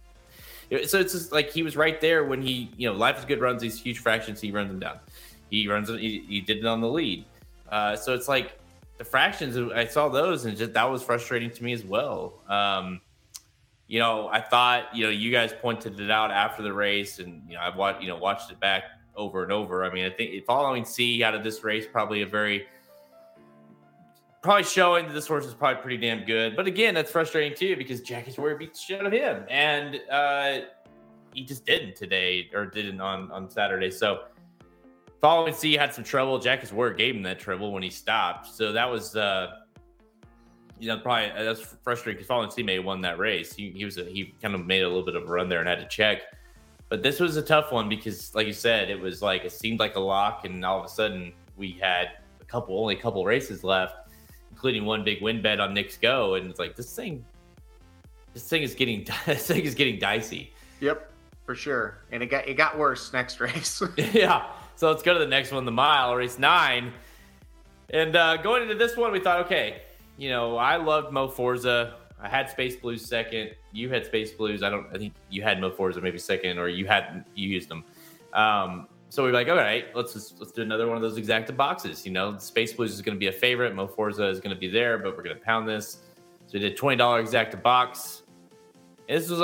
so 0.69 0.99
it's 0.99 1.13
just 1.13 1.31
like 1.31 1.51
he 1.51 1.63
was 1.63 1.77
right 1.77 1.99
there 2.01 2.25
when 2.25 2.41
he, 2.41 2.71
you 2.77 2.89
know, 2.89 2.97
Life 2.97 3.19
is 3.19 3.25
Good 3.25 3.39
runs 3.39 3.61
these 3.61 3.79
huge 3.79 3.99
fractions. 3.99 4.41
He 4.41 4.51
runs 4.51 4.69
them 4.69 4.79
down. 4.79 4.99
He 5.49 5.67
runs. 5.67 5.87
He, 5.89 6.25
he 6.27 6.41
did 6.41 6.57
it 6.57 6.65
on 6.65 6.81
the 6.81 6.89
lead. 6.89 7.25
Uh, 7.69 7.95
so 7.95 8.13
it's 8.13 8.27
like 8.27 8.59
the 8.97 9.05
fractions. 9.05 9.57
I 9.73 9.85
saw 9.85 10.09
those, 10.09 10.45
and 10.45 10.57
just 10.57 10.73
that 10.73 10.83
was 10.83 11.03
frustrating 11.03 11.51
to 11.51 11.63
me 11.63 11.71
as 11.71 11.85
well. 11.85 12.41
Um, 12.49 12.99
you 13.87 13.99
know, 13.99 14.27
I 14.27 14.41
thought 14.41 14.93
you 14.93 15.05
know 15.05 15.09
you 15.09 15.31
guys 15.31 15.53
pointed 15.53 15.99
it 16.01 16.11
out 16.11 16.31
after 16.31 16.63
the 16.63 16.73
race, 16.73 17.19
and 17.19 17.41
you 17.47 17.55
know 17.55 17.61
I've 17.61 17.77
watched 17.77 18.01
you 18.01 18.09
know 18.09 18.17
watched 18.17 18.51
it 18.51 18.59
back 18.59 18.83
over 19.15 19.43
and 19.43 19.53
over. 19.53 19.85
I 19.85 19.93
mean, 19.93 20.05
I 20.05 20.09
think 20.09 20.45
Following 20.45 20.83
Sea 20.83 21.23
out 21.23 21.33
of 21.33 21.45
this 21.45 21.63
race 21.63 21.85
probably 21.89 22.23
a 22.23 22.27
very 22.27 22.67
probably 24.47 24.63
showing 24.63 25.05
that 25.07 25.13
this 25.13 25.27
horse 25.27 25.45
is 25.45 25.53
probably 25.53 25.81
pretty 25.81 25.97
damn 25.97 26.23
good. 26.23 26.55
But 26.55 26.67
again, 26.67 26.93
that's 26.93 27.11
frustrating 27.11 27.53
too 27.53 27.75
because 27.75 27.99
Jackie's 27.99 28.37
Warrior 28.37 28.55
beat 28.55 28.73
the 28.73 28.79
shit 28.79 29.01
out 29.01 29.05
of 29.05 29.11
him, 29.11 29.43
and 29.49 29.99
uh, 30.09 30.59
he 31.33 31.43
just 31.43 31.65
didn't 31.65 31.97
today 31.97 32.49
or 32.53 32.65
didn't 32.65 33.01
on 33.01 33.29
on 33.29 33.49
Saturday. 33.49 33.91
So 33.91 34.23
Following 35.19 35.53
Sea 35.53 35.73
had 35.73 35.93
some 35.93 36.05
trouble. 36.05 36.39
Jackie's 36.39 36.71
Warrior 36.71 36.93
gave 36.93 37.13
him 37.13 37.23
that 37.23 37.39
trouble 37.39 37.73
when 37.73 37.83
he 37.83 37.89
stopped. 37.89 38.47
So 38.47 38.71
that 38.71 38.89
was. 38.89 39.15
Uh, 39.15 39.51
you 40.79 40.87
know, 40.87 40.99
probably 40.99 41.31
uh, 41.31 41.43
that's 41.43 41.75
frustrating 41.83 42.17
because 42.17 42.27
Following 42.27 42.51
Sea 42.51 42.61
may 42.61 42.75
have 42.75 42.85
won 42.85 43.01
that 43.01 43.17
race. 43.17 43.53
He, 43.53 43.71
he 43.71 43.83
was 43.83 43.97
a, 43.97 44.05
he 44.05 44.35
kind 44.41 44.53
of 44.53 44.63
made 44.65 44.83
a 44.83 44.87
little 44.87 45.03
bit 45.03 45.15
of 45.15 45.23
a 45.23 45.25
run 45.25 45.49
there 45.49 45.59
and 45.59 45.67
had 45.67 45.79
to 45.79 45.87
check. 45.87 46.21
But 46.87 47.01
this 47.01 47.19
was 47.19 47.35
a 47.35 47.41
tough 47.41 47.71
one 47.71 47.89
because, 47.89 48.33
like 48.35 48.45
you 48.45 48.53
said, 48.53 48.91
it 48.91 48.99
was 48.99 49.23
like 49.23 49.43
it 49.43 49.51
seemed 49.51 49.79
like 49.79 49.95
a 49.95 49.99
lock, 49.99 50.45
and 50.45 50.63
all 50.63 50.79
of 50.79 50.85
a 50.85 50.89
sudden 50.89 51.33
we 51.57 51.71
had 51.81 52.09
a 52.39 52.45
couple, 52.45 52.79
only 52.79 52.95
a 52.95 53.01
couple 53.01 53.25
races 53.25 53.63
left, 53.63 54.06
including 54.57 54.85
one 54.85 55.03
big 55.03 55.21
win 55.21 55.39
bet 55.39 55.59
on 55.59 55.71
Knicks 55.71 55.97
Go, 55.97 56.33
and 56.33 56.49
it's 56.49 56.57
like 56.57 56.75
this 56.75 56.95
thing, 56.95 57.23
this 58.33 58.49
thing 58.49 58.63
is 58.63 58.73
getting 58.73 59.05
this 59.27 59.45
thing 59.45 59.63
is 59.63 59.75
getting 59.75 59.99
dicey. 59.99 60.51
Yep, 60.79 61.11
for 61.45 61.53
sure, 61.53 61.99
and 62.11 62.23
it 62.23 62.25
got 62.25 62.47
it 62.47 62.55
got 62.55 62.75
worse 62.75 63.13
next 63.13 63.39
race. 63.45 63.83
yeah, 64.13 64.47
so 64.75 64.89
let's 64.89 65.03
go 65.03 65.13
to 65.13 65.19
the 65.19 65.27
next 65.27 65.51
one, 65.51 65.63
the 65.63 65.71
mile 65.71 66.15
race 66.15 66.39
nine, 66.39 66.91
and 67.91 68.15
uh, 68.15 68.37
going 68.37 68.63
into 68.63 68.73
this 68.73 68.97
one, 68.97 69.11
we 69.11 69.19
thought, 69.19 69.45
okay, 69.45 69.83
you 70.17 70.31
know, 70.31 70.57
I 70.57 70.77
loved 70.77 71.13
Mo 71.13 71.27
Forza. 71.27 71.93
I 72.19 72.27
had 72.27 72.49
Space 72.49 72.75
Blues 72.75 73.05
second. 73.05 73.51
You 73.71 73.89
had 73.89 74.07
Space 74.07 74.31
Blues. 74.31 74.63
I 74.63 74.71
don't. 74.71 74.87
I 74.91 74.97
think 74.97 75.13
you 75.29 75.43
had 75.43 75.61
Mo 75.61 75.69
Forza 75.69 76.01
maybe 76.01 76.17
second, 76.17 76.57
or 76.57 76.67
you 76.67 76.87
had 76.87 77.25
you 77.35 77.47
used 77.47 77.69
them. 77.69 77.83
Um, 78.33 78.87
so 79.09 79.23
we 79.23 79.29
are 79.29 79.33
like, 79.33 79.47
all 79.47 79.55
right, 79.55 79.85
let's 79.95 80.13
just 80.13 80.39
let's 80.39 80.51
do 80.51 80.61
another 80.61 80.87
one 80.87 80.97
of 80.97 81.01
those 81.01 81.17
exacta 81.17 81.55
boxes. 81.55 82.05
You 82.05 82.11
know, 82.11 82.37
Space 82.37 82.73
Blues 82.73 82.93
is 82.93 83.01
going 83.01 83.15
to 83.15 83.19
be 83.19 83.27
a 83.27 83.31
favorite. 83.31 83.73
Mo 83.73 83.87
Forza 83.87 84.27
is 84.27 84.39
going 84.39 84.53
to 84.55 84.59
be 84.59 84.69
there, 84.69 84.97
but 84.97 85.15
we're 85.15 85.23
going 85.23 85.37
to 85.37 85.43
pound 85.43 85.67
this. 85.67 85.99
So 86.47 86.53
we 86.53 86.59
did 86.59 86.75
twenty 86.75 86.97
dollar 86.97 87.23
exacta 87.23 87.61
box. 87.61 88.23
And 89.07 89.17
this 89.17 89.29
was 89.29 89.41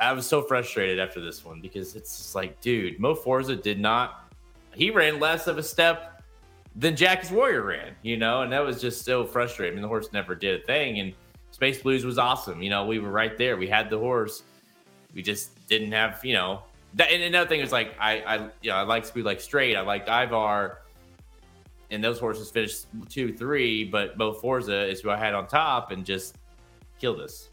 I 0.00 0.12
was 0.12 0.26
so 0.26 0.42
frustrated 0.42 1.00
after 1.00 1.20
this 1.20 1.44
one 1.44 1.60
because 1.60 1.96
it's 1.96 2.16
just 2.16 2.34
like, 2.34 2.60
dude, 2.60 3.00
Mo 3.00 3.14
Forza 3.14 3.56
did 3.56 3.80
not. 3.80 4.32
He 4.74 4.90
ran 4.90 5.18
less 5.18 5.48
of 5.48 5.58
a 5.58 5.62
step 5.62 6.22
than 6.76 6.94
Jackie's 6.94 7.32
Warrior 7.32 7.62
ran, 7.62 7.94
you 8.02 8.16
know, 8.16 8.42
and 8.42 8.52
that 8.52 8.60
was 8.60 8.80
just 8.80 9.04
so 9.04 9.24
frustrating. 9.24 9.72
I 9.72 9.74
mean, 9.74 9.82
the 9.82 9.88
horse 9.88 10.12
never 10.12 10.36
did 10.36 10.62
a 10.62 10.64
thing, 10.64 11.00
and 11.00 11.12
Space 11.50 11.82
Blues 11.82 12.04
was 12.04 12.18
awesome. 12.18 12.62
You 12.62 12.70
know, 12.70 12.86
we 12.86 13.00
were 13.00 13.10
right 13.10 13.36
there. 13.36 13.56
We 13.56 13.66
had 13.66 13.90
the 13.90 13.98
horse. 13.98 14.44
We 15.12 15.22
just 15.22 15.66
didn't 15.66 15.90
have, 15.90 16.24
you 16.24 16.34
know, 16.34 16.62
that, 16.98 17.12
and 17.12 17.22
another 17.22 17.48
thing 17.48 17.60
is 17.60 17.72
like 17.72 17.94
I, 17.98 18.20
I, 18.20 18.36
you 18.60 18.70
know, 18.70 18.76
I 18.76 18.82
like 18.82 19.06
Speed 19.06 19.24
like 19.24 19.40
Strait. 19.40 19.76
I 19.76 19.80
like 19.80 20.06
Ivar, 20.08 20.82
and 21.90 22.02
those 22.02 22.18
horses 22.18 22.50
finished 22.50 22.86
two, 23.08 23.32
three. 23.32 23.84
But 23.84 24.18
both 24.18 24.40
Forza 24.40 24.86
is 24.86 25.00
who 25.00 25.10
I 25.10 25.16
had 25.16 25.32
on 25.32 25.46
top, 25.46 25.92
and 25.92 26.04
just 26.04 26.36
killed 27.00 27.20
us. 27.20 27.48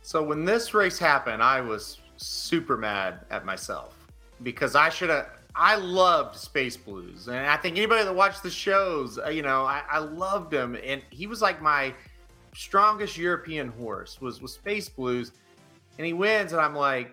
So 0.00 0.22
when 0.22 0.44
this 0.44 0.72
race 0.72 0.98
happened, 0.98 1.42
I 1.42 1.60
was 1.60 2.00
super 2.16 2.76
mad 2.76 3.26
at 3.30 3.44
myself 3.44 3.94
because 4.42 4.74
I 4.74 4.88
should 4.88 5.10
have. 5.10 5.28
I 5.54 5.76
loved 5.76 6.36
Space 6.36 6.76
Blues, 6.76 7.28
and 7.28 7.36
I 7.38 7.56
think 7.56 7.76
anybody 7.76 8.04
that 8.04 8.14
watched 8.14 8.42
the 8.42 8.50
shows, 8.50 9.18
uh, 9.18 9.28
you 9.28 9.40
know, 9.40 9.64
I, 9.64 9.82
I 9.90 9.98
loved 9.98 10.52
him, 10.52 10.76
and 10.84 11.02
he 11.10 11.26
was 11.26 11.40
like 11.40 11.62
my 11.62 11.94
strongest 12.54 13.16
European 13.16 13.68
horse 13.68 14.20
was 14.20 14.40
was 14.40 14.54
Space 14.54 14.88
Blues, 14.88 15.32
and 15.98 16.06
he 16.06 16.12
wins, 16.12 16.52
and 16.52 16.60
I'm 16.60 16.74
like, 16.74 17.12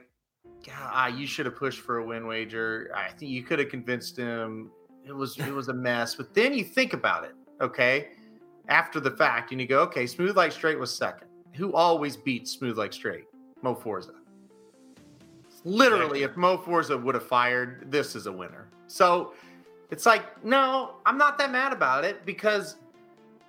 God, 0.66 1.16
you 1.16 1.28
should 1.28 1.46
have 1.46 1.56
pushed 1.56 1.82
for 1.82 1.98
a 1.98 2.06
win 2.06 2.26
wager. 2.28 2.92
I 2.96 3.12
think 3.12 3.32
you 3.32 3.44
could 3.44 3.60
have 3.60 3.70
convinced 3.70 4.18
him. 4.18 4.72
It 5.06 5.12
was 5.12 5.38
it 5.38 5.52
was 5.52 5.68
a 5.68 5.74
mess. 5.74 6.16
But 6.16 6.34
then 6.34 6.54
you 6.54 6.64
think 6.64 6.94
about 6.94 7.26
it, 7.26 7.36
okay? 7.62 8.10
After 8.70 9.00
the 9.00 9.12
fact, 9.12 9.52
and 9.52 9.60
you 9.60 9.68
go, 9.68 9.82
okay, 9.82 10.08
Smooth 10.08 10.38
Like 10.38 10.52
Strait 10.52 10.80
was 10.80 10.96
second. 10.96 11.28
Who 11.56 11.74
always 11.74 12.16
beats 12.16 12.52
Smooth 12.52 12.78
Like 12.78 12.94
Strait? 12.94 13.26
Mo 13.62 13.76
Forza. 13.76 14.14
Literally, 15.66 16.24
if 16.24 16.36
Mo 16.36 16.58
Forza 16.58 16.98
would 16.98 17.16
have 17.16 17.28
fired, 17.28 17.90
this 17.90 18.16
is 18.16 18.28
a 18.28 18.32
winner. 18.32 18.68
So 18.88 19.34
it's 19.92 20.06
like, 20.06 20.44
no, 20.44 20.96
I'm 21.06 21.18
not 21.18 21.38
that 21.38 21.52
mad 21.52 21.72
about 21.72 22.04
it 22.04 22.26
because, 22.26 22.76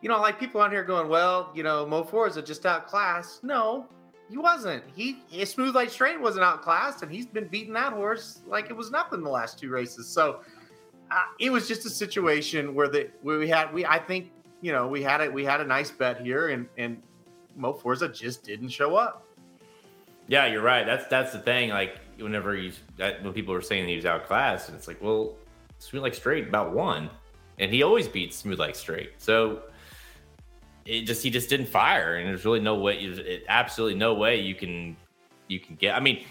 you 0.00 0.08
know, 0.08 0.20
like 0.20 0.38
people 0.38 0.60
on 0.60 0.70
here 0.70 0.84
going, 0.84 1.08
well, 1.08 1.50
you 1.54 1.62
know, 1.62 1.86
Mo 1.86 2.04
Forza 2.04 2.42
just 2.42 2.66
outclassed. 2.66 3.42
No, 3.42 3.86
he 4.30 4.38
wasn't. 4.38 4.82
He 4.94 5.18
smooth 5.44 5.74
like 5.74 5.90
strait 5.90 6.20
wasn't 6.20 6.44
outclassed, 6.44 7.02
and 7.02 7.12
he's 7.12 7.26
been 7.26 7.46
beating 7.48 7.74
that 7.74 7.92
horse 7.92 8.40
like 8.46 8.70
it 8.70 8.76
was 8.76 8.90
nothing 8.90 9.22
the 9.22 9.30
last 9.30 9.58
two 9.58 9.70
races. 9.70 10.08
So 10.08 10.40
uh, 11.10 11.22
it 11.38 11.50
was 11.50 11.68
just 11.68 11.84
a 11.86 11.90
situation 11.90 12.74
where 12.74 12.88
the 12.88 13.10
where 13.22 13.38
we 13.38 13.48
had 13.48 13.72
we 13.72 13.84
I 13.84 13.98
think 13.98 14.30
you 14.60 14.72
know 14.72 14.88
we 14.88 15.02
had 15.02 15.20
it 15.20 15.32
we 15.32 15.44
had 15.44 15.60
a 15.60 15.64
nice 15.64 15.90
bet 15.90 16.20
here, 16.20 16.48
and 16.48 16.66
and 16.78 17.02
Mo 17.56 17.72
Forza 17.72 18.08
just 18.08 18.44
didn't 18.44 18.70
show 18.70 18.96
up. 18.96 19.26
Yeah, 20.26 20.46
you're 20.46 20.62
right. 20.62 20.86
That's 20.86 21.06
that's 21.08 21.32
the 21.32 21.38
thing. 21.38 21.70
Like 21.70 21.98
whenever 22.18 22.54
he's 22.54 22.80
that, 22.96 23.22
when 23.22 23.32
people 23.32 23.52
were 23.52 23.62
saying 23.62 23.86
he 23.86 23.96
was 23.96 24.06
outclassed, 24.06 24.68
and 24.68 24.76
it's 24.76 24.88
like, 24.88 25.02
well, 25.02 25.36
smooth 25.78 26.02
like 26.02 26.14
strait 26.14 26.48
about 26.48 26.72
one, 26.72 27.10
and 27.58 27.70
he 27.70 27.82
always 27.82 28.08
beats 28.08 28.36
smooth 28.36 28.58
like 28.58 28.74
strait. 28.74 29.12
So 29.18 29.64
it 30.86 31.02
just 31.02 31.22
he 31.22 31.30
just 31.30 31.48
didn't 31.48 31.66
fire, 31.66 32.16
and 32.16 32.28
there's 32.28 32.44
really 32.44 32.60
no 32.60 32.76
way, 32.76 32.98
it, 32.98 33.44
absolutely 33.48 33.98
no 33.98 34.14
way 34.14 34.40
you 34.40 34.54
can 34.54 34.96
you 35.48 35.60
can 35.60 35.76
get. 35.76 35.94
I 35.94 36.00
mean, 36.00 36.24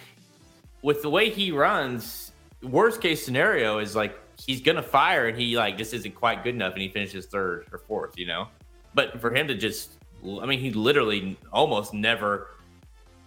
with 0.82 1.02
the 1.02 1.10
way 1.10 1.30
he 1.30 1.52
runs, 1.52 2.32
worst 2.62 3.02
case 3.02 3.24
scenario 3.24 3.80
is 3.80 3.96
like 3.96 4.20
he's 4.38 4.62
gonna 4.62 4.84
fire, 4.84 5.28
and 5.28 5.38
he 5.38 5.58
like 5.58 5.78
just 5.78 5.94
isn't 5.94 6.16
quite 6.16 6.44
good 6.44 6.56
enough, 6.56 6.74
and 6.74 6.82
he 6.82 6.90
finishes 6.90 7.26
third 7.26 7.66
or 7.72 7.80
fourth, 7.80 8.18
you 8.18 8.28
know. 8.28 8.48
But 8.94 9.20
for 9.20 9.34
him 9.34 9.48
to 9.48 9.56
just, 9.56 9.94
I 10.42 10.46
mean, 10.46 10.60
he 10.60 10.72
literally 10.72 11.38
almost 11.52 11.94
never 11.94 12.50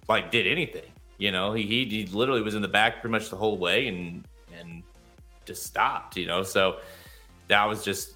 like 0.08 0.30
did 0.30 0.46
anything. 0.46 0.90
You 1.18 1.32
know, 1.32 1.52
he, 1.52 1.62
he 1.62 1.84
he 1.86 2.06
literally 2.06 2.42
was 2.42 2.54
in 2.54 2.62
the 2.62 2.68
back 2.68 3.00
pretty 3.00 3.12
much 3.12 3.30
the 3.30 3.36
whole 3.36 3.58
way, 3.58 3.88
and 3.88 4.24
and 4.58 4.82
just 5.44 5.64
stopped. 5.64 6.16
You 6.16 6.26
know, 6.26 6.42
so 6.42 6.78
that 7.48 7.64
was 7.64 7.84
just 7.84 8.15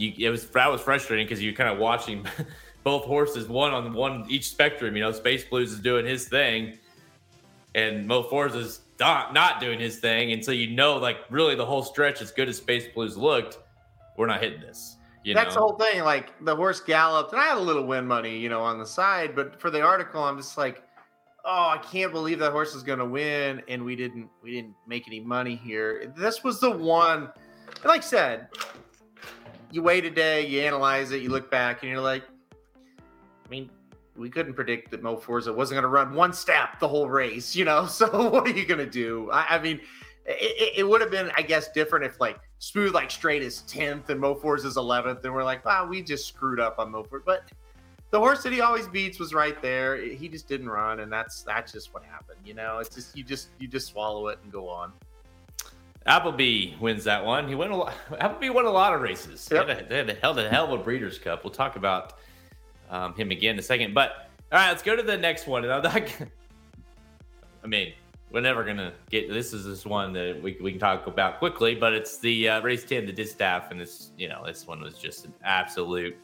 you, 0.00 0.12
it 0.26 0.30
was 0.30 0.46
that 0.50 0.70
was 0.70 0.80
frustrating 0.80 1.26
because 1.26 1.42
you're 1.42 1.52
kind 1.52 1.70
of 1.70 1.78
watching 1.78 2.26
both 2.84 3.04
horses, 3.04 3.48
one 3.48 3.72
on 3.72 3.92
one 3.92 4.24
each 4.28 4.48
spectrum. 4.48 4.96
You 4.96 5.02
know, 5.02 5.12
Space 5.12 5.44
Blues 5.44 5.72
is 5.72 5.80
doing 5.80 6.06
his 6.06 6.26
thing, 6.28 6.78
and 7.74 8.06
Mo 8.06 8.22
Forza 8.22 8.58
is 8.58 8.80
not, 8.98 9.34
not 9.34 9.60
doing 9.60 9.78
his 9.78 9.98
thing. 9.98 10.32
And 10.32 10.44
so 10.44 10.52
you 10.52 10.70
know, 10.70 10.96
like 10.96 11.18
really, 11.28 11.54
the 11.54 11.66
whole 11.66 11.82
stretch, 11.82 12.22
as 12.22 12.30
good 12.30 12.48
as 12.48 12.56
Space 12.56 12.86
Blues 12.94 13.16
looked, 13.16 13.58
we're 14.16 14.26
not 14.26 14.42
hitting 14.42 14.60
this. 14.60 14.96
You 15.22 15.34
That's 15.34 15.54
know? 15.54 15.60
the 15.60 15.60
whole 15.60 15.78
thing. 15.78 16.02
Like 16.02 16.32
the 16.44 16.56
horse 16.56 16.80
galloped, 16.80 17.32
and 17.32 17.40
I 17.40 17.46
had 17.46 17.58
a 17.58 17.60
little 17.60 17.86
win 17.86 18.06
money, 18.06 18.38
you 18.38 18.48
know, 18.48 18.62
on 18.62 18.78
the 18.78 18.86
side. 18.86 19.36
But 19.36 19.60
for 19.60 19.70
the 19.70 19.82
article, 19.82 20.22
I'm 20.22 20.38
just 20.38 20.56
like, 20.56 20.82
oh, 21.44 21.68
I 21.68 21.78
can't 21.78 22.12
believe 22.12 22.38
that 22.38 22.52
horse 22.52 22.74
is 22.74 22.82
going 22.82 23.00
to 23.00 23.04
win, 23.04 23.62
and 23.68 23.84
we 23.84 23.96
didn't, 23.96 24.30
we 24.42 24.52
didn't 24.52 24.74
make 24.86 25.06
any 25.06 25.20
money 25.20 25.56
here. 25.56 26.12
This 26.16 26.42
was 26.42 26.58
the 26.58 26.70
one. 26.70 27.30
Like 27.84 28.02
I 28.02 28.04
said, 28.04 28.48
you 29.70 29.82
wait 29.82 30.04
a 30.04 30.10
day, 30.10 30.46
you 30.46 30.60
analyze 30.60 31.12
it, 31.12 31.22
you 31.22 31.30
look 31.30 31.50
back, 31.50 31.82
and 31.82 31.90
you're 31.90 32.00
like, 32.00 32.24
I 33.44 33.48
mean, 33.48 33.70
we 34.16 34.28
couldn't 34.28 34.54
predict 34.54 34.90
that 34.90 35.02
Mo 35.02 35.16
Forza 35.16 35.52
wasn't 35.52 35.76
going 35.76 35.82
to 35.82 35.88
run 35.88 36.14
one 36.14 36.32
step 36.32 36.78
the 36.78 36.88
whole 36.88 37.08
race, 37.08 37.56
you 37.56 37.64
know. 37.64 37.86
So 37.90 38.30
what 38.30 38.46
are 38.46 38.50
you 38.50 38.66
going 38.66 38.78
to 38.78 38.90
do? 38.90 39.30
I, 39.30 39.56
I 39.56 39.58
mean, 39.58 39.80
it, 40.26 40.74
it 40.78 40.88
would 40.88 41.00
have 41.00 41.10
been, 41.10 41.30
I 41.36 41.42
guess, 41.42 41.70
different 41.72 42.04
if 42.04 42.20
like 42.20 42.38
Smooth 42.62 42.92
like 42.92 43.10
strait 43.10 43.42
is 43.42 43.62
tenth 43.62 44.10
and 44.10 44.20
Mo 44.20 44.34
Forza's 44.34 44.76
eleventh, 44.76 45.24
and 45.24 45.32
we're 45.32 45.44
like, 45.44 45.64
wow, 45.64 45.86
we 45.86 46.02
just 46.02 46.26
screwed 46.26 46.60
up 46.60 46.78
on 46.78 46.90
Mo 46.90 47.02
Forza. 47.02 47.24
But 47.24 47.50
the 48.10 48.18
horse 48.18 48.42
that 48.42 48.52
he 48.52 48.60
always 48.60 48.86
beats 48.86 49.18
was 49.18 49.32
right 49.32 49.60
there. 49.62 49.96
He 49.96 50.28
just 50.28 50.46
didn't 50.46 50.68
run, 50.68 51.00
and 51.00 51.10
that's 51.10 51.42
that's 51.42 51.72
just 51.72 51.94
what 51.94 52.04
happened. 52.04 52.40
You 52.44 52.52
know, 52.52 52.78
it's 52.78 52.94
just 52.94 53.16
you 53.16 53.24
just 53.24 53.48
you 53.58 53.66
just 53.66 53.86
swallow 53.86 54.28
it 54.28 54.38
and 54.42 54.52
go 54.52 54.68
on. 54.68 54.92
Appleby 56.06 56.74
wins 56.80 57.04
that 57.04 57.24
one. 57.24 57.46
He 57.46 57.54
won 57.54 57.70
a 57.70 57.76
lot. 57.76 57.94
Appleby 58.18 58.50
won 58.50 58.64
a 58.64 58.70
lot 58.70 58.94
of 58.94 59.02
races. 59.02 59.46
Yep. 59.50 59.66
They, 59.66 59.74
had 59.74 59.84
a, 59.84 59.88
they 59.88 59.96
had 59.98 60.10
a 60.10 60.14
hell, 60.14 60.38
a 60.38 60.48
hell 60.48 60.72
of 60.72 60.80
a 60.80 60.82
Breeders' 60.82 61.18
Cup. 61.18 61.44
We'll 61.44 61.52
talk 61.52 61.76
about 61.76 62.14
um, 62.88 63.14
him 63.14 63.30
again 63.30 63.54
in 63.54 63.58
a 63.58 63.62
second. 63.62 63.94
But 63.94 64.30
all 64.50 64.58
right, 64.58 64.68
let's 64.68 64.82
go 64.82 64.96
to 64.96 65.02
the 65.02 65.16
next 65.16 65.46
one. 65.46 65.64
And 65.64 65.72
I'm 65.72 65.82
not, 65.82 65.94
I 67.64 67.66
mean, 67.66 67.92
we're 68.30 68.40
never 68.40 68.64
gonna 68.64 68.92
get. 69.10 69.28
This 69.28 69.52
is 69.52 69.64
this 69.64 69.84
one 69.84 70.12
that 70.14 70.40
we, 70.42 70.56
we 70.60 70.70
can 70.70 70.80
talk 70.80 71.06
about 71.06 71.38
quickly, 71.38 71.74
but 71.74 71.92
it's 71.92 72.18
the 72.18 72.48
uh, 72.48 72.62
race 72.62 72.84
ten, 72.84 73.04
the 73.06 73.12
distaff, 73.12 73.70
and 73.70 73.80
this 73.80 74.12
you 74.16 74.28
know 74.28 74.42
this 74.46 74.66
one 74.66 74.80
was 74.80 74.98
just 74.98 75.24
an 75.24 75.34
absolute 75.44 76.16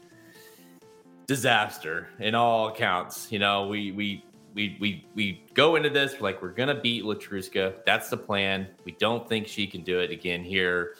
disaster 1.27 2.07
in 2.19 2.33
all 2.33 2.69
accounts. 2.69 3.31
You 3.31 3.39
know, 3.39 3.67
we 3.67 3.91
we 3.91 4.23
we 4.57 4.75
we 4.79 5.05
we 5.13 5.43
go 5.53 5.75
into 5.75 5.89
this 5.89 6.19
like 6.19 6.41
we're 6.41 6.49
gonna 6.49 6.81
beat 6.81 7.03
Letruska. 7.03 7.75
That's 7.85 8.09
the 8.09 8.17
plan. 8.17 8.67
We 8.85 8.93
don't 8.93 9.29
think 9.29 9.47
she 9.47 9.67
can 9.67 9.83
do 9.83 9.99
it 9.99 10.09
again 10.09 10.43
here. 10.43 10.95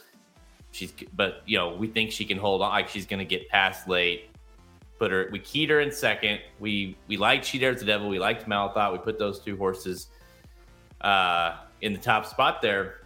She's 0.72 0.94
but 1.16 1.42
you 1.48 1.58
know 1.58 1.74
we 1.74 1.88
think 1.88 2.12
she 2.12 2.24
can 2.24 2.38
hold 2.38 2.62
on. 2.62 2.70
Like 2.70 2.88
she's 2.88 3.08
gonna 3.08 3.26
get 3.26 3.50
past 3.50 3.90
late. 3.90 4.30
Put 5.00 5.12
her. 5.12 5.30
We 5.32 5.40
keyed 5.40 5.72
her 5.72 5.82
in 5.82 5.92
second. 5.92 6.40
We 6.60 6.98
we 7.08 7.18
liked 7.18 7.46
She 7.46 7.58
Dares 7.58 7.80
the 7.80 7.86
Devil. 7.86 8.10
We 8.10 8.20
liked 8.20 8.48
Malathaat. 8.48 8.92
We 8.92 9.00
put 9.00 9.18
those 9.18 9.40
two 9.40 9.58
horses 9.58 10.08
uh, 11.02 11.58
in 11.82 11.94
the 11.94 12.00
top 12.00 12.28
spot 12.28 12.62
there. 12.62 13.02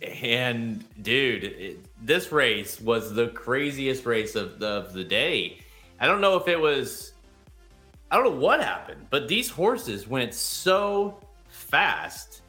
And 0.00 0.82
dude, 1.02 1.44
it, 1.44 1.84
this 2.06 2.32
race 2.32 2.80
was 2.80 3.12
the 3.12 3.28
craziest 3.28 4.06
race 4.06 4.34
of 4.34 4.58
the, 4.60 4.68
of 4.68 4.92
the 4.92 5.04
day. 5.04 5.58
I 6.00 6.06
don't 6.06 6.20
know 6.20 6.36
if 6.36 6.46
it 6.46 6.58
was, 6.60 7.14
I 8.10 8.16
don't 8.16 8.24
know 8.24 8.40
what 8.40 8.62
happened, 8.62 9.06
but 9.10 9.28
these 9.28 9.50
horses 9.50 10.08
went 10.08 10.32
so 10.32 11.18
fast, 11.48 12.42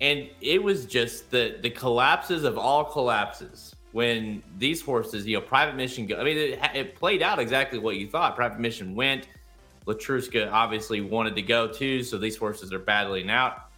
and 0.00 0.28
it 0.40 0.62
was 0.62 0.86
just 0.86 1.30
the 1.30 1.58
the 1.60 1.70
collapses 1.70 2.44
of 2.44 2.56
all 2.56 2.84
collapses 2.84 3.74
when 3.92 4.42
these 4.58 4.80
horses, 4.80 5.26
you 5.26 5.36
know, 5.36 5.42
Private 5.42 5.76
Mission. 5.76 6.06
Go, 6.06 6.16
I 6.16 6.24
mean, 6.24 6.36
it, 6.36 6.60
it 6.74 6.94
played 6.94 7.22
out 7.22 7.38
exactly 7.38 7.78
what 7.78 7.96
you 7.96 8.08
thought. 8.08 8.36
Private 8.36 8.60
Mission 8.60 8.94
went. 8.94 9.28
Letruska 9.86 10.50
obviously 10.50 11.00
wanted 11.00 11.36
to 11.36 11.42
go 11.42 11.68
too, 11.68 12.02
so 12.02 12.18
these 12.18 12.36
horses 12.36 12.72
are 12.72 12.78
battling 12.78 13.30
out. 13.30 13.70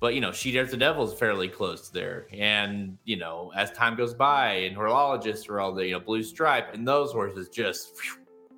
But 0.00 0.14
you 0.14 0.22
know, 0.22 0.32
She 0.32 0.50
Dares 0.50 0.70
the 0.70 0.76
Devil 0.78 1.04
is 1.04 1.18
fairly 1.18 1.48
close 1.48 1.90
there, 1.90 2.26
and 2.32 2.96
you 3.04 3.16
know, 3.16 3.52
as 3.54 3.70
time 3.72 3.94
goes 3.94 4.14
by, 4.14 4.52
and 4.52 4.74
horologists 4.76 5.48
are 5.50 5.60
all 5.60 5.74
the 5.74 5.86
you 5.86 5.92
know 5.92 6.00
blue 6.00 6.22
stripe, 6.22 6.72
and 6.72 6.88
those 6.88 7.12
horses 7.12 7.50
just 7.50 7.98
phew, 7.98 8.16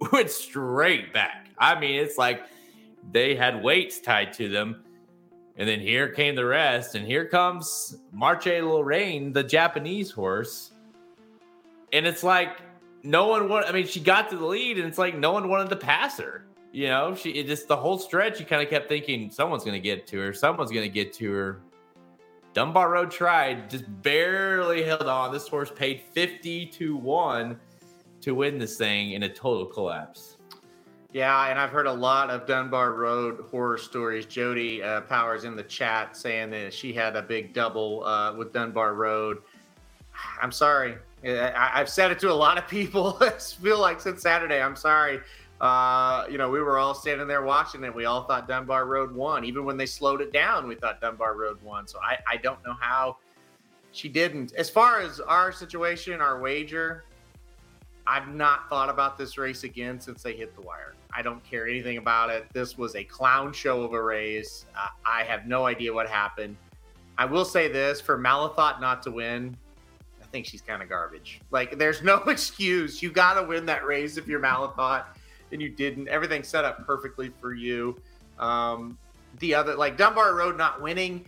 went 0.13 0.31
straight 0.31 1.13
back. 1.13 1.42
I 1.59 1.79
mean, 1.79 2.01
it's 2.01 2.19
like 2.19 2.43
they 3.11 3.35
had 3.35 3.63
weights 3.63 4.01
tied 4.01 4.33
to 4.35 4.49
them, 4.49 4.85
and 5.57 5.69
then 5.69 5.81
here 5.81 6.09
came 6.09 6.35
the 6.35 6.45
rest, 6.45 6.95
and 6.95 7.07
here 7.07 7.27
comes 7.27 7.99
Marche 8.13 8.47
Lorraine, 8.47 9.33
the 9.33 9.43
Japanese 9.43 10.11
horse, 10.11 10.73
and 11.93 12.07
it's 12.07 12.23
like 12.23 12.61
no 13.03 13.27
one 13.27 13.49
wanted. 13.49 13.69
I 13.69 13.73
mean, 13.73 13.87
she 13.87 14.01
got 14.01 14.31
to 14.31 14.37
the 14.37 14.47
lead, 14.47 14.79
and 14.79 14.87
it's 14.87 14.99
like 14.99 15.17
no 15.17 15.33
one 15.33 15.49
wanted 15.49 15.69
to 15.71 15.77
pass 15.77 16.19
her. 16.19 16.47
You 16.73 16.89
know, 16.89 17.15
she 17.15 17.31
it 17.33 17.47
just 17.47 17.69
the 17.69 17.77
whole 17.77 17.99
stretch. 17.99 18.41
You 18.41 18.47
kind 18.47 18.63
of 18.63 18.71
kept 18.71 18.89
thinking 18.89 19.31
someone's 19.31 19.65
going 19.65 19.75
to 19.75 19.81
get 19.81 20.07
to 20.07 20.19
her. 20.21 20.33
Someone's 20.33 20.71
going 20.71 20.85
to 20.85 20.93
get 20.93 21.13
to 21.15 21.31
her. 21.33 21.61
Dunbar 22.55 22.91
Road 22.91 23.11
tried, 23.11 23.69
just 23.69 23.85
barely 24.03 24.83
held 24.83 25.03
on. 25.03 25.33
This 25.33 25.49
horse 25.49 25.71
paid 25.71 26.01
fifty 26.13 26.67
to 26.67 26.97
one 26.97 27.59
to 28.23 28.35
win 28.35 28.59
this 28.59 28.77
thing 28.77 29.13
in 29.13 29.25
a 29.25 29.29
total 29.29 29.67
collapse. 29.67 30.32
Yeah, 31.13 31.49
and 31.49 31.59
I've 31.59 31.71
heard 31.71 31.87
a 31.87 31.93
lot 31.93 32.31
of 32.31 32.47
Dunbar 32.47 32.93
Road 32.93 33.45
horror 33.51 33.77
stories. 33.77 34.25
Jody 34.25 34.83
uh, 34.83 35.03
Powers 35.03 35.45
in 35.45 35.55
the 35.55 35.63
chat 35.63 36.17
saying 36.17 36.51
that 36.51 36.73
she 36.73 36.93
had 36.93 37.17
a 37.17 37.23
big 37.23 37.53
double 37.53 38.05
uh, 38.05 38.35
with 38.35 38.53
Dunbar 38.53 38.95
Road. 38.95 39.43
I'm 40.41 40.53
sorry. 40.53 40.97
I, 41.23 41.71
I've 41.75 41.91
said 41.91 42.11
it 42.11 42.19
to 42.21 42.31
a 42.31 42.35
lot 42.35 42.57
of 42.57 42.67
people. 42.67 43.19
I 43.21 43.31
feel 43.31 43.79
like 43.79 44.01
since 44.01 44.23
Saturday. 44.23 44.63
I'm 44.63 44.77
sorry. 44.77 45.21
Uh, 45.61 46.27
you 46.31 46.39
know, 46.39 46.49
we 46.49 46.61
were 46.61 46.79
all 46.79 46.95
standing 46.95 47.29
there 47.29 47.43
watching 47.43 47.85
it. 47.85 47.95
We 47.95 48.07
all 48.07 48.25
thought 48.25 48.49
Dunbar 48.49 48.87
Road 48.87 49.15
won. 49.15 49.45
Even 49.45 49.65
when 49.65 49.77
they 49.77 49.87
slowed 49.87 50.23
it 50.23 50.33
down, 50.33 50.67
we 50.67 50.75
thought 50.77 51.01
Dunbar 51.01 51.37
Road 51.37 51.63
won. 51.63 51.87
So 51.87 52.01
I, 52.01 52.19
I 52.29 52.37
don't 52.39 52.63
know 52.65 52.75
how 52.81 53.19
she 53.93 54.09
didn't. 54.09 54.55
As 54.55 54.71
far 54.71 55.01
as 55.01 55.21
our 55.21 55.53
situation, 55.53 56.23
our 56.23 56.41
wager, 56.41 57.05
I've 58.07 58.29
not 58.29 58.69
thought 58.69 58.89
about 58.89 59.17
this 59.17 59.39
race 59.39 59.65
again 59.65 60.01
since 60.01 60.23
they 60.23 60.35
hit 60.35 60.55
the 60.55 60.63
wire. 60.63 60.95
I 61.15 61.23
don't 61.23 61.43
care 61.45 61.69
anything 61.69 61.99
about 61.99 62.31
it. 62.31 62.47
This 62.53 62.77
was 62.77 62.97
a 62.97 63.05
clown 63.05 63.53
show 63.53 63.83
of 63.83 63.93
a 63.93 64.03
race. 64.03 64.67
Uh, 64.77 64.89
I 65.07 65.23
have 65.25 65.47
no 65.47 65.67
idea 65.67 65.93
what 65.93 66.09
happened. 66.09 66.57
I 67.19 67.27
will 67.27 67.45
say 67.45 67.69
this 67.69 68.01
for 68.01 68.19
Malathaat 68.19 68.81
not 68.81 69.03
to 69.05 69.11
win, 69.11 69.57
I 70.21 70.25
think 70.27 70.47
she's 70.47 70.63
kind 70.63 70.83
of 70.83 70.89
garbage. 70.89 71.41
Like, 71.51 71.79
there's 71.79 72.03
no 72.03 72.17
excuse. 72.27 73.03
You 73.03 73.13
got 73.13 73.35
to 73.35 73.47
win 73.47 73.67
that 73.67 73.85
race 73.85 74.17
if 74.17 74.27
you're 74.27 74.41
Malathaat, 74.41 75.05
and 75.53 75.61
you 75.61 75.69
didn't. 75.69 76.09
Everything 76.09 76.43
set 76.43 76.65
up 76.65 76.87
perfectly 76.87 77.31
for 77.41 77.55
you. 77.55 78.01
Um, 78.39 78.99
the 79.39 79.55
other, 79.55 79.75
like 79.75 79.97
Dunbar 79.97 80.35
Road 80.35 80.57
not 80.57 80.81
winning, 80.81 81.27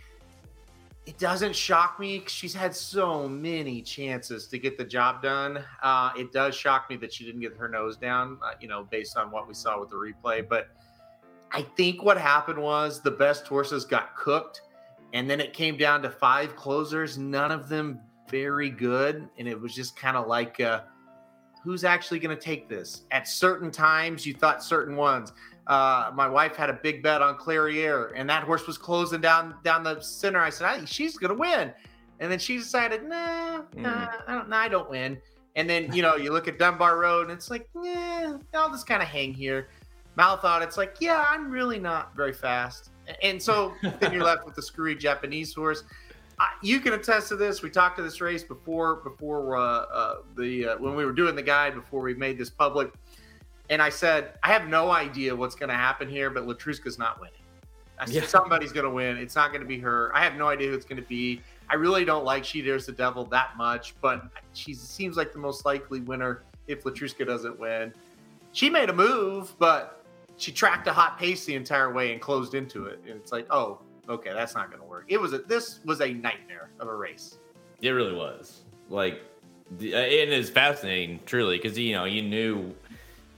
it 1.07 1.19
doesn't 1.19 1.55
shock 1.55 2.01
me 2.01 2.23
she's 2.27 2.55
had 2.55 2.75
so 2.75 3.29
many 3.29 3.83
chances 3.83 4.47
to 4.49 4.59
get 4.59 4.79
the 4.79 4.85
job 4.85 5.23
done. 5.23 5.63
Uh, 5.83 6.11
it 6.17 6.33
does 6.33 6.55
shock 6.55 6.89
me 6.89 6.97
that 6.97 7.13
she 7.13 7.25
didn't 7.25 7.43
get 7.43 7.57
her 7.57 7.69
nose 7.69 7.97
down, 7.97 8.39
uh, 8.43 8.53
you 8.61 8.69
know, 8.69 8.85
based 8.85 9.17
on 9.17 9.31
what 9.31 9.47
we 9.47 9.55
saw 9.55 9.79
with 9.79 9.91
the 9.91 9.97
replay. 9.97 10.47
But 10.47 10.69
I 11.53 11.63
think 11.77 12.03
what 12.03 12.17
happened 12.17 12.59
was 12.59 13.03
the 13.03 13.11
best 13.11 13.47
horses 13.47 13.85
got 13.85 14.17
cooked, 14.17 14.63
and 15.13 15.29
then 15.29 15.41
it 15.41 15.53
came 15.53 15.77
down 15.77 16.01
to 16.03 16.11
five 16.11 16.57
closers, 16.57 17.19
none 17.19 17.53
of 17.53 17.69
them 17.69 18.01
very 18.31 18.71
good. 18.71 19.29
And 19.39 19.47
it 19.47 19.61
was 19.61 19.75
just 19.75 19.97
kind 19.97 20.17
of 20.17 20.27
like, 20.27 20.59
uh, 20.61 20.83
who's 21.63 21.85
actually 21.85 22.19
going 22.19 22.37
to 22.37 22.43
take 22.43 22.69
this? 22.69 23.03
At 23.11 23.29
certain 23.29 23.71
times, 23.71 24.25
you 24.25 24.33
thought 24.33 24.65
certain 24.65 24.97
ones. 24.97 25.33
Uh, 25.67 26.11
my 26.15 26.29
wife 26.29 26.57
had 26.57 26.69
a 26.69 26.75
big 26.75 27.03
bet 27.03 27.23
on 27.23 27.37
Clairiere, 27.37 28.13
and 28.15 28.29
that 28.29 28.43
horse 28.43 28.67
was 28.67 28.77
closing 28.77 29.21
down 29.21 29.55
down 29.65 29.83
the 29.83 30.01
center. 30.01 30.41
I 30.41 30.51
said, 30.51 30.67
I 30.67 30.85
she's 30.85 31.17
gonna 31.17 31.35
win, 31.35 31.73
and 32.21 32.31
then 32.31 32.39
she 32.39 32.59
decided, 32.59 33.03
nah, 33.05 33.63
nah, 33.75 34.09
I 34.27 34.35
don't, 34.35 34.49
nah, 34.51 34.59
I 34.59 34.69
don't 34.69 34.91
win. 34.91 35.19
And 35.57 35.69
then 35.71 35.93
you 35.95 36.03
know, 36.03 36.17
you 36.17 36.33
look 36.33 36.49
at 36.49 36.59
Dunbar 36.59 36.99
Road, 36.99 37.31
and 37.31 37.33
it's 37.33 37.51
like, 37.51 37.69
yeah, 37.83 38.37
I'll 38.53 38.71
just 38.71 38.87
kind 38.87 39.03
of 39.03 39.09
hang 39.09 39.33
here. 39.33 39.69
Malathaat, 40.19 40.63
it's 40.63 40.77
like, 40.77 40.97
yeah, 41.01 41.25
I'm 41.27 41.51
really 41.51 41.79
not 41.79 42.15
very 42.15 42.35
fast, 42.35 42.91
and 43.23 43.43
so 43.43 43.73
then 44.01 44.13
you're 44.13 44.25
left 44.25 44.45
with 44.45 44.55
the 44.55 44.63
screwy 44.63 44.95
Japanese 44.95 45.55
horse. 45.55 45.85
I, 46.39 46.51
you 46.63 46.81
can 46.81 46.93
attest 46.93 47.29
to 47.29 47.37
this. 47.37 47.63
We 47.63 47.71
talked 47.71 47.97
to 47.97 48.03
this 48.03 48.21
race 48.21 48.43
before, 48.43 48.97
before 48.97 49.57
uh, 49.57 49.61
uh, 49.63 50.15
the 50.37 50.69
uh, 50.69 50.77
when 50.79 50.95
we 50.95 51.07
were 51.07 51.13
doing 51.13 51.35
the 51.35 51.43
guide 51.43 51.75
before 51.75 52.03
we 52.03 52.13
made 52.13 52.37
this 52.37 52.51
public 52.51 52.93
and 53.75 53.83
I 53.83 53.89
said, 53.89 54.35
I 54.45 54.53
have 54.53 54.69
no 54.69 54.93
idea 54.93 55.35
what's 55.35 55.57
going 55.57 55.69
to 55.69 55.75
happen 55.75 56.09
here, 56.09 56.31
but 56.31 56.47
Letruska's 56.47 56.97
not 56.97 57.19
winning. 57.19 57.35
I 57.99 58.07
said, 58.07 58.15
Yeah. 58.15 58.27
somebody's 58.27 58.71
going 58.71 58.85
to 58.85 58.91
win. 58.91 59.17
It's 59.17 59.35
not 59.35 59.49
going 59.51 59.63
to 59.63 59.67
be 59.67 59.81
her. 59.81 60.13
I 60.15 60.23
have 60.23 60.37
no 60.37 60.47
idea 60.47 60.69
who 60.69 60.75
it's 60.75 60.85
going 60.85 61.03
to 61.03 61.09
be. 61.09 61.43
I 61.69 61.75
really 61.75 62.05
don't 62.05 62.25
like 62.25 62.45
She 62.45 62.63
Dares 62.63 62.87
the 62.87 62.93
Devil 62.93 63.25
that 63.27 63.57
much, 63.57 63.97
but 64.01 64.27
she 64.53 64.75
seems 64.75 65.17
like 65.17 65.33
the 65.33 65.41
most 65.41 65.65
likely 65.65 66.01
winner 66.03 66.45
if 66.69 66.85
Letruska 66.85 67.27
doesn't 67.27 67.59
win. 67.59 67.93
She 68.53 68.71
made 68.71 68.91
a 68.91 68.93
move, 68.93 69.53
but 69.59 70.05
she 70.37 70.53
tracked 70.53 70.87
a 70.87 70.93
hot 70.93 71.19
pace 71.19 71.45
the 71.45 71.57
entire 71.57 71.93
way 71.93 72.13
and 72.13 72.21
closed 72.21 72.55
into 72.55 72.87
it. 72.87 73.01
And 73.09 73.17
it's 73.17 73.33
like, 73.33 73.49
oh, 73.51 73.81
okay, 74.09 74.33
that's 74.33 74.55
not 74.55 74.69
going 74.69 74.83
to 74.83 74.87
work. 74.87 75.07
It 75.09 75.21
was 75.21 75.33
a, 75.33 75.39
this 75.39 75.81
was 75.85 76.01
a 76.01 76.13
nightmare 76.13 76.71
of 76.79 76.87
a 76.87 76.95
race. 76.95 77.39
It 77.81 77.91
really 77.91 78.15
was 78.15 78.61
like, 78.89 79.21
the, 79.79 79.95
uh, 79.97 79.99
and 79.99 80.31
it's 80.31 80.51
fascinating, 80.51 81.19
truly, 81.27 81.57
because 81.57 81.77
you 81.77 81.95
know 81.95 82.05
you 82.05 82.23
knew 82.23 82.73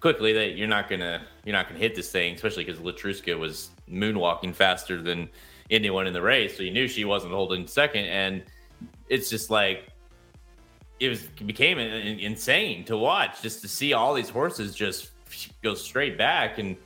quickly 0.00 0.32
that 0.32 0.56
you're 0.56 0.68
not 0.68 0.88
gonna 0.88 1.22
you're 1.44 1.54
not 1.54 1.68
gonna 1.68 1.80
hit 1.80 1.94
this 1.94 2.10
thing, 2.10 2.34
especially 2.34 2.64
because 2.64 2.80
Letruska 2.80 3.38
was 3.38 3.70
moonwalking 3.90 4.54
faster 4.54 5.02
than 5.02 5.28
anyone 5.70 6.06
in 6.06 6.12
the 6.12 6.22
race, 6.22 6.56
so 6.56 6.62
you 6.62 6.70
knew 6.70 6.88
she 6.88 7.04
wasn't 7.04 7.32
holding 7.32 7.66
second, 7.66 8.06
and 8.06 8.44
it's 9.08 9.30
just 9.30 9.50
like 9.50 9.88
it 11.00 11.08
was 11.08 11.24
it 11.24 11.46
became 11.46 11.78
insane 11.78 12.84
to 12.84 12.96
watch 12.96 13.42
just 13.42 13.60
to 13.62 13.68
see 13.68 13.92
all 13.92 14.14
these 14.14 14.30
horses 14.30 14.74
just 14.74 15.10
go 15.62 15.74
straight 15.74 16.16
back 16.16 16.58
and 16.58 16.76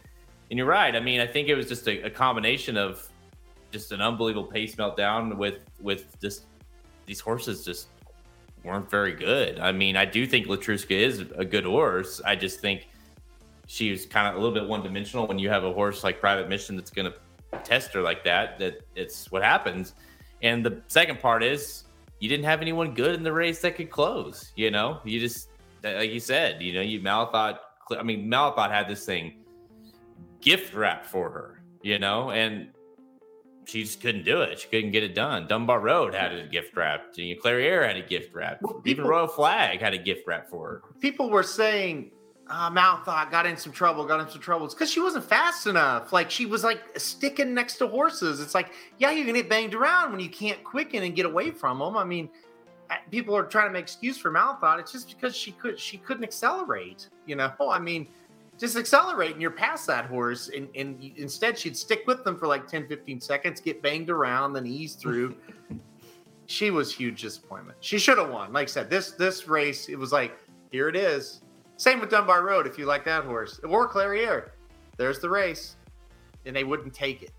and 0.51 0.59
you're 0.59 0.67
right. 0.67 0.97
I 0.97 1.01
mean, 1.01 1.21
I 1.21 1.27
think 1.27 1.49
it 1.49 1.55
was 1.55 1.69
just 1.69 1.87
a, 1.87 2.03
a 2.03 2.11
combination 2.11 2.77
of 2.77 3.09
just 3.71 3.93
an 3.93 4.01
unbelievable 4.01 4.49
pace 4.49 4.75
meltdown 4.75 5.37
with 5.37 5.61
with 5.81 6.19
just 6.21 6.47
these 7.07 7.21
horses 7.21 7.65
just 7.65 7.89
weren't 8.65 8.91
very 8.91 9.13
good. 9.13 9.59
I 9.59 9.73
mean, 9.73 9.97
I 9.97 10.05
do 10.05 10.27
think 10.27 10.47
Letruska 10.47 10.91
is 10.91 11.25
a 11.37 11.45
good 11.45 11.65
horse. 11.65 12.21
I 12.25 12.37
just 12.37 12.61
think 12.61 12.89
she 13.71 13.93
was 13.93 14.05
kind 14.05 14.27
of 14.27 14.35
a 14.35 14.37
little 14.37 14.53
bit 14.53 14.69
one 14.69 14.83
dimensional 14.83 15.29
when 15.29 15.39
you 15.39 15.49
have 15.49 15.63
a 15.63 15.73
horse 15.73 16.03
like 16.03 16.19
Private 16.19 16.49
Mission 16.49 16.75
that's 16.75 16.91
going 16.91 17.09
to 17.13 17.59
test 17.61 17.93
her 17.93 18.03
like 18.03 18.25
that. 18.25 18.59
That 18.59 18.81
it's 18.97 19.31
what 19.31 19.45
happens. 19.45 19.95
And 20.43 20.67
the 20.67 20.83
second 20.89 21.21
part 21.21 21.45
is 21.45 21.85
you 22.19 22.29
didn't 22.29 22.47
have 22.47 22.63
anyone 22.63 22.95
good 22.95 23.15
in 23.15 23.23
the 23.23 23.33
race 23.33 23.61
that 23.61 23.77
could 23.77 23.89
close. 23.89 24.51
You 24.57 24.73
know, 24.73 24.99
you 25.05 25.21
just 25.21 25.51
like 25.85 26.11
you 26.11 26.19
said, 26.19 26.61
you 26.61 26.73
know, 26.73 26.81
you 26.81 27.01
Malathaat. 27.01 27.59
I 27.97 28.03
mean, 28.03 28.29
Malathaat 28.29 28.73
had 28.73 28.89
this 28.89 29.07
thing 29.07 29.35
gift 30.41 30.75
wrap 30.75 31.07
for 31.07 31.31
her, 31.31 31.63
you 31.81 32.01
know, 32.01 32.33
and 32.33 32.71
she 33.67 33.85
just 33.85 34.01
couldn't 34.01 34.25
do 34.25 34.41
it. 34.41 34.59
She 34.59 34.67
couldn't 34.67 34.91
get 34.91 35.05
it 35.05 35.15
done. 35.15 35.47
Dunbar 35.47 35.79
Road 35.79 36.13
had 36.13 36.33
a 36.33 36.45
gift 36.49 36.77
wrap. 36.77 37.15
Clairiere 37.15 37.87
had 37.87 37.97
a 37.97 38.03
gift 38.03 38.35
wrap. 38.35 38.59
Well, 38.63 38.81
people, 38.81 38.91
Even 38.91 39.05
Royal 39.05 39.29
Flag 39.29 39.81
had 39.81 39.95
a 39.95 39.99
gift 39.99 40.27
wrap 40.27 40.51
for 40.51 40.69
her. 40.69 40.83
People 40.99 41.31
were 41.31 41.45
saying 41.45 42.11
uh, 42.51 42.69
Malathaat 42.71 43.31
got 43.31 43.47
in 43.47 43.57
some 43.57 43.73
trouble, 43.73 44.05
got 44.05 44.21
in 44.21 44.29
some 44.29 44.41
trouble. 44.41 44.67
It's 44.67 44.75
because 44.75 44.91
she 44.91 45.01
wasn't 45.01 45.25
fast 45.25 45.67
enough. 45.67 46.13
Like 46.13 46.31
she 46.31 46.47
was 46.47 46.65
like 46.65 46.81
sticking 46.99 47.55
next 47.55 47.77
to 47.77 47.87
horses. 47.87 48.41
It's 48.41 48.55
like, 48.55 48.73
yeah, 48.99 49.13
you're 49.13 49.25
gonna 49.25 49.39
get 49.39 49.49
banged 49.49 49.75
around 49.75 50.11
when 50.11 50.21
you 50.21 50.29
can't 50.29 50.63
quicken 50.65 51.05
and 51.05 51.15
get 51.15 51.27
away 51.27 51.53
from 51.53 51.79
them. 51.79 51.97
I 51.97 52.05
mean, 52.05 52.29
people 53.11 53.37
are 53.37 53.45
trying 53.45 53.69
to 53.69 53.73
make 53.73 53.83
excuse 53.83 54.19
for 54.19 54.33
Malathaat. 54.33 54.81
It's 54.81 54.91
just 54.91 55.09
because 55.09 55.37
she 55.37 55.53
could 55.53 55.79
she 55.79 55.97
couldn't 55.99 56.25
accelerate. 56.25 57.09
You 57.25 57.37
know, 57.37 57.53
I 57.71 57.79
mean, 57.79 58.09
just 58.59 58.77
accelerate 58.77 59.33
and 59.33 59.41
you're 59.41 59.53
past 59.53 59.87
that 59.87 60.07
horse. 60.07 60.51
And, 60.55 60.69
and 60.75 61.01
instead, 61.17 61.57
she'd 61.57 61.77
stick 61.77 62.03
with 62.07 62.25
them 62.25 62.37
for 62.37 62.47
like 62.47 62.67
10, 62.67 62.89
15 62.89 63.21
seconds, 63.21 63.61
get 63.61 63.81
banged 63.81 64.11
around, 64.11 64.53
then 64.53 64.67
ease 64.67 64.97
through. 64.97 65.37
she 66.47 66.71
was 66.71 66.93
huge 66.93 67.23
disappointment. 67.23 67.79
She 67.81 67.99
should 67.99 68.19
have 68.19 68.29
won. 68.29 68.53
Like 68.53 68.65
I 68.65 68.71
said, 68.71 68.91
this 68.91 69.13
this 69.13 69.47
race, 69.47 69.89
it 69.89 69.97
was 69.97 70.13
like, 70.13 70.37
here 70.73 70.89
it 70.89 70.97
is. 70.97 71.43
Same 71.81 71.99
with 71.99 72.11
Dunbar 72.11 72.45
Road, 72.45 72.67
if 72.67 72.77
you 72.77 72.85
like 72.85 73.07
that 73.07 73.25
horse. 73.25 73.59
Or 73.67 73.89
Clairiere. 73.89 74.51
There's 74.99 75.19
the 75.19 75.31
race. 75.31 75.77
And 76.45 76.55
they 76.55 76.63
wouldn't 76.63 76.93
take 76.93 77.23
it. 77.23 77.31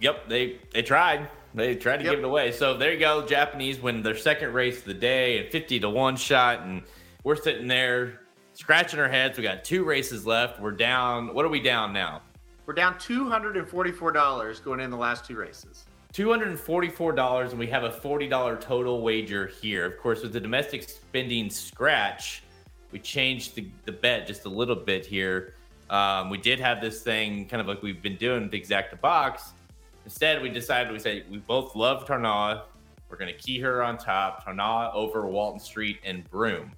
Yep, 0.00 0.30
they 0.30 0.60
they 0.72 0.80
tried. 0.80 1.28
They 1.52 1.74
tried 1.74 1.98
to 1.98 2.04
yep. 2.04 2.12
give 2.12 2.20
it 2.20 2.24
away. 2.24 2.52
So 2.52 2.78
there 2.78 2.90
you 2.90 2.98
go. 2.98 3.26
Japanese 3.26 3.82
win 3.82 4.02
their 4.02 4.16
second 4.16 4.54
race 4.54 4.78
of 4.78 4.86
the 4.86 4.94
day 4.94 5.40
and 5.40 5.52
50 5.52 5.78
to 5.80 5.90
1 5.90 6.16
shot. 6.16 6.60
And 6.60 6.84
we're 7.22 7.36
sitting 7.36 7.68
there 7.68 8.20
scratching 8.54 8.98
our 8.98 9.10
heads. 9.10 9.36
We 9.36 9.42
got 9.42 9.62
two 9.62 9.84
races 9.84 10.24
left. 10.24 10.58
We're 10.58 10.70
down. 10.70 11.34
What 11.34 11.44
are 11.44 11.50
we 11.50 11.60
down 11.60 11.92
now? 11.92 12.22
We're 12.64 12.72
down 12.72 12.94
$244 12.94 14.64
going 14.64 14.80
in 14.80 14.88
the 14.88 14.96
last 14.96 15.26
two 15.26 15.36
races. 15.36 15.84
$244 16.14 17.50
and 17.50 17.58
we 17.58 17.66
have 17.66 17.84
a 17.84 17.90
$40 17.90 18.58
total 18.58 19.02
wager 19.02 19.48
here. 19.48 19.84
Of 19.84 19.98
course, 19.98 20.22
with 20.22 20.32
the 20.32 20.40
domestic 20.40 20.82
spending 20.82 21.50
scratch, 21.50 22.42
we 22.90 22.98
changed 22.98 23.54
the, 23.54 23.68
the 23.84 23.92
bet 23.92 24.26
just 24.26 24.44
a 24.44 24.48
little 24.48 24.76
bit 24.76 25.04
here. 25.04 25.54
Um, 25.90 26.30
we 26.30 26.38
did 26.38 26.60
have 26.60 26.80
this 26.80 27.02
thing 27.02 27.46
kind 27.46 27.60
of 27.60 27.66
like 27.66 27.82
we've 27.82 28.02
been 28.02 28.16
doing 28.16 28.48
the 28.50 28.60
exacta 28.60 29.00
box. 29.00 29.52
Instead, 30.04 30.42
we 30.42 30.48
decided 30.48 30.92
we 30.92 30.98
said 30.98 31.24
we 31.30 31.38
both 31.38 31.74
love 31.74 32.06
Tarnawa. 32.06 32.62
We're 33.08 33.16
going 33.16 33.32
to 33.32 33.38
key 33.38 33.58
her 33.60 33.82
on 33.82 33.96
top. 33.96 34.44
Tarnawa 34.44 34.94
over 34.94 35.26
Walton 35.26 35.60
Street 35.60 35.98
and 36.04 36.28
Broome. 36.30 36.72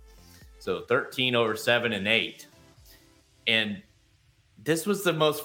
So 0.58 0.82
13 0.82 1.34
over 1.34 1.56
seven 1.56 1.92
and 1.92 2.06
eight. 2.06 2.46
And 3.46 3.82
this 4.62 4.86
was 4.86 5.02
the 5.02 5.12
most, 5.12 5.42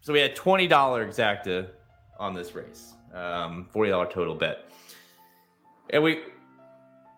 so 0.00 0.12
we 0.12 0.20
had 0.20 0.36
$20 0.36 0.68
exacta 0.68 1.68
on 2.18 2.34
this 2.34 2.54
race, 2.54 2.94
um, 3.14 3.68
$40 3.74 4.10
total 4.10 4.34
bet. 4.34 4.70
And 5.90 6.02
we, 6.02 6.20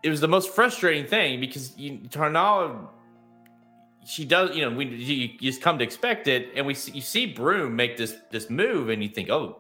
it 0.03 0.11
was 0.11 0.21
the 0.21 0.29
most 0.29 0.51
frustrating 0.51 1.07
thing 1.07 1.41
because 1.41 1.77
you, 1.77 1.99
Tarnawa, 2.09 2.89
she 4.07 4.25
does, 4.25 4.57
you 4.57 4.63
know, 4.63 4.75
we 4.75 4.87
you, 4.87 5.15
you, 5.15 5.39
just 5.39 5.61
come 5.61 5.79
to 5.79 5.85
expect 5.85 6.27
it, 6.29 6.49
and 6.57 6.67
we 6.67 6.75
see, 6.75 6.93
you 6.93 7.01
see 7.01 7.27
Broome 7.27 7.77
make 7.77 7.97
this 7.97 8.17
this 8.31 8.51
move, 8.51 8.89
and 8.89 9.03
you 9.03 9.09
think, 9.09 9.31
oh, 9.31 9.59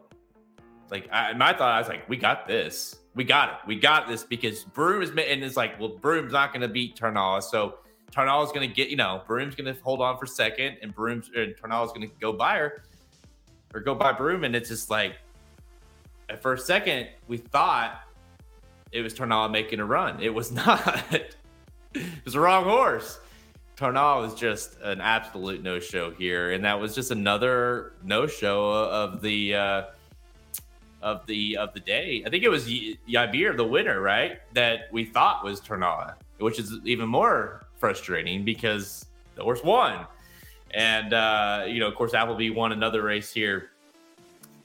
like 0.90 1.08
I, 1.12 1.32
my 1.34 1.52
thought, 1.52 1.72
I 1.72 1.78
was 1.78 1.88
like, 1.88 2.08
we 2.08 2.16
got 2.16 2.46
this 2.46 2.96
we 3.14 3.24
got 3.24 3.50
it. 3.50 3.56
We 3.66 3.76
got 3.76 4.08
this 4.08 4.22
because 4.22 4.64
Broome 4.64 5.02
is, 5.02 5.10
and 5.10 5.42
it's 5.42 5.56
like, 5.56 5.78
well, 5.80 5.88
Broome's 5.88 6.32
not 6.32 6.52
going 6.52 6.62
to 6.62 6.68
beat 6.68 6.96
Tarnawa. 6.96 7.42
So 7.42 7.78
Tarnawa's 8.12 8.52
going 8.52 8.68
to 8.68 8.74
get, 8.74 8.88
you 8.88 8.96
know, 8.96 9.22
Broome's 9.26 9.54
going 9.54 9.72
to 9.72 9.80
hold 9.82 10.00
on 10.00 10.16
for 10.18 10.26
second, 10.26 10.78
and 10.82 10.94
Broome's, 10.94 11.30
and 11.34 11.54
Tarnawa's 11.56 11.92
going 11.92 12.08
to 12.08 12.14
go 12.20 12.32
by 12.32 12.56
her 12.56 12.84
or 13.74 13.80
go 13.80 13.94
by 13.94 14.12
Broome. 14.12 14.44
And 14.44 14.54
it's 14.54 14.68
just 14.68 14.90
like, 14.90 15.16
at 16.28 16.40
first 16.40 16.66
second, 16.66 17.08
we 17.26 17.38
thought 17.38 18.02
it 18.92 19.02
was 19.02 19.14
Tarnawa 19.14 19.50
making 19.50 19.80
a 19.80 19.84
run. 19.84 20.20
It 20.20 20.32
was 20.32 20.52
not. 20.66 21.04
it 21.12 21.34
was 22.24 22.34
the 22.34 22.40
wrong 22.40 22.64
horse. 22.64 23.20
Tarnawa 23.76 24.20
was 24.20 24.34
just 24.34 24.76
an 24.82 25.00
absolute 25.00 25.62
no 25.62 25.80
show 25.80 26.10
here. 26.10 26.52
And 26.52 26.64
that 26.64 26.78
was 26.78 26.94
just 26.94 27.10
another 27.10 27.94
no 28.02 28.26
show 28.26 28.70
of 28.70 29.22
the, 29.22 29.54
uh, 29.54 29.82
of 31.02 31.24
the 31.26 31.56
of 31.56 31.72
the 31.72 31.80
day. 31.80 32.22
I 32.26 32.30
think 32.30 32.44
it 32.44 32.48
was 32.48 32.68
Yibir, 32.68 33.56
the 33.56 33.64
winner, 33.64 34.00
right? 34.00 34.40
That 34.52 34.92
we 34.92 35.04
thought 35.04 35.44
was 35.44 35.60
Tarnawa, 35.60 36.14
which 36.38 36.58
is 36.58 36.74
even 36.84 37.08
more 37.08 37.66
frustrating 37.76 38.44
because 38.44 39.06
the 39.34 39.42
horse 39.42 39.62
won. 39.62 40.06
And 40.72 41.12
uh, 41.12 41.64
you 41.66 41.80
know, 41.80 41.88
of 41.88 41.94
course, 41.94 42.14
Appleby 42.14 42.50
won 42.50 42.72
another 42.72 43.02
race 43.02 43.32
here. 43.32 43.70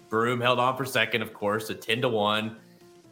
Broome 0.09 0.39
held 0.39 0.59
on 0.59 0.77
for 0.77 0.85
second, 0.85 1.21
of 1.21 1.33
course, 1.33 1.69
at 1.69 1.81
ten 1.81 2.01
to 2.01 2.09
one. 2.09 2.57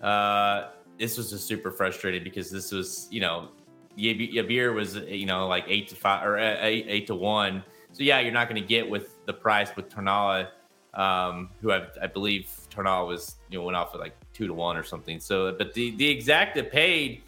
Uh, 0.01 0.69
this 1.03 1.17
was 1.17 1.31
just 1.31 1.45
super 1.45 1.69
frustrating 1.69 2.23
because 2.23 2.49
this 2.49 2.71
was, 2.71 3.09
you 3.11 3.19
know, 3.19 3.49
Yibir 3.97 4.73
was, 4.73 4.95
you 4.95 5.25
know, 5.25 5.47
like 5.47 5.65
eight 5.67 5.89
to 5.89 5.95
five 5.95 6.25
or 6.25 6.39
uh, 6.39 6.55
eight, 6.61 6.85
eight 6.87 7.07
to 7.07 7.15
one. 7.15 7.61
So 7.91 8.03
yeah, 8.03 8.21
you're 8.21 8.31
not 8.31 8.47
going 8.47 8.61
to 8.61 8.67
get 8.67 8.89
with 8.89 9.23
the 9.25 9.33
price 9.33 9.75
with 9.75 9.89
Tarnawa, 9.89 10.47
um, 10.93 11.49
who 11.61 11.73
I, 11.73 11.87
I 12.01 12.07
believe 12.07 12.49
Tarnawa 12.73 13.05
was 13.05 13.35
you 13.49 13.59
know 13.59 13.65
went 13.65 13.75
off 13.75 13.93
at 13.93 13.99
like 13.99 14.15
two 14.31 14.47
to 14.47 14.53
one 14.53 14.77
or 14.77 14.83
something. 14.83 15.19
So, 15.19 15.51
but 15.51 15.73
the 15.73 15.91
the 15.97 16.07
exacta 16.15 16.71
paid 16.71 17.21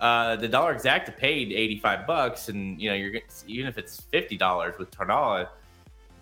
uh, 0.00 0.34
the 0.34 0.48
dollar 0.48 0.74
exacta 0.74 1.16
paid 1.16 1.52
eighty 1.52 1.78
five 1.78 2.08
bucks, 2.08 2.48
and 2.48 2.80
you 2.82 2.90
know 2.90 2.96
you're 2.96 3.14
even 3.46 3.68
if 3.68 3.78
it's 3.78 4.00
fifty 4.00 4.36
dollars 4.36 4.74
with 4.76 4.90
Tarnawa, 4.90 5.48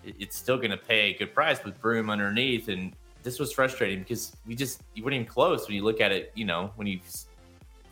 it's 0.05 0.37
still 0.37 0.59
going 0.59 0.73
to 0.73 0.77
pay 0.77 1.15
a 1.15 1.19
good 1.19 1.35
price 1.35 1.65
with 1.65 1.81
Broome 1.81 2.11
underneath. 2.11 2.69
And 2.69 2.93
this 3.23 3.39
was 3.39 3.53
frustrating 3.53 4.01
because 4.01 4.37
we 4.47 4.55
just 4.55 4.83
you 4.95 5.03
weren't 5.03 5.15
even 5.15 5.27
close 5.27 5.67
when 5.67 5.77
you 5.77 5.85
look 5.85 6.01
at 6.01 6.13
it. 6.13 6.33
You 6.35 6.45
know 6.45 6.73
when 6.77 6.87
you 6.87 7.01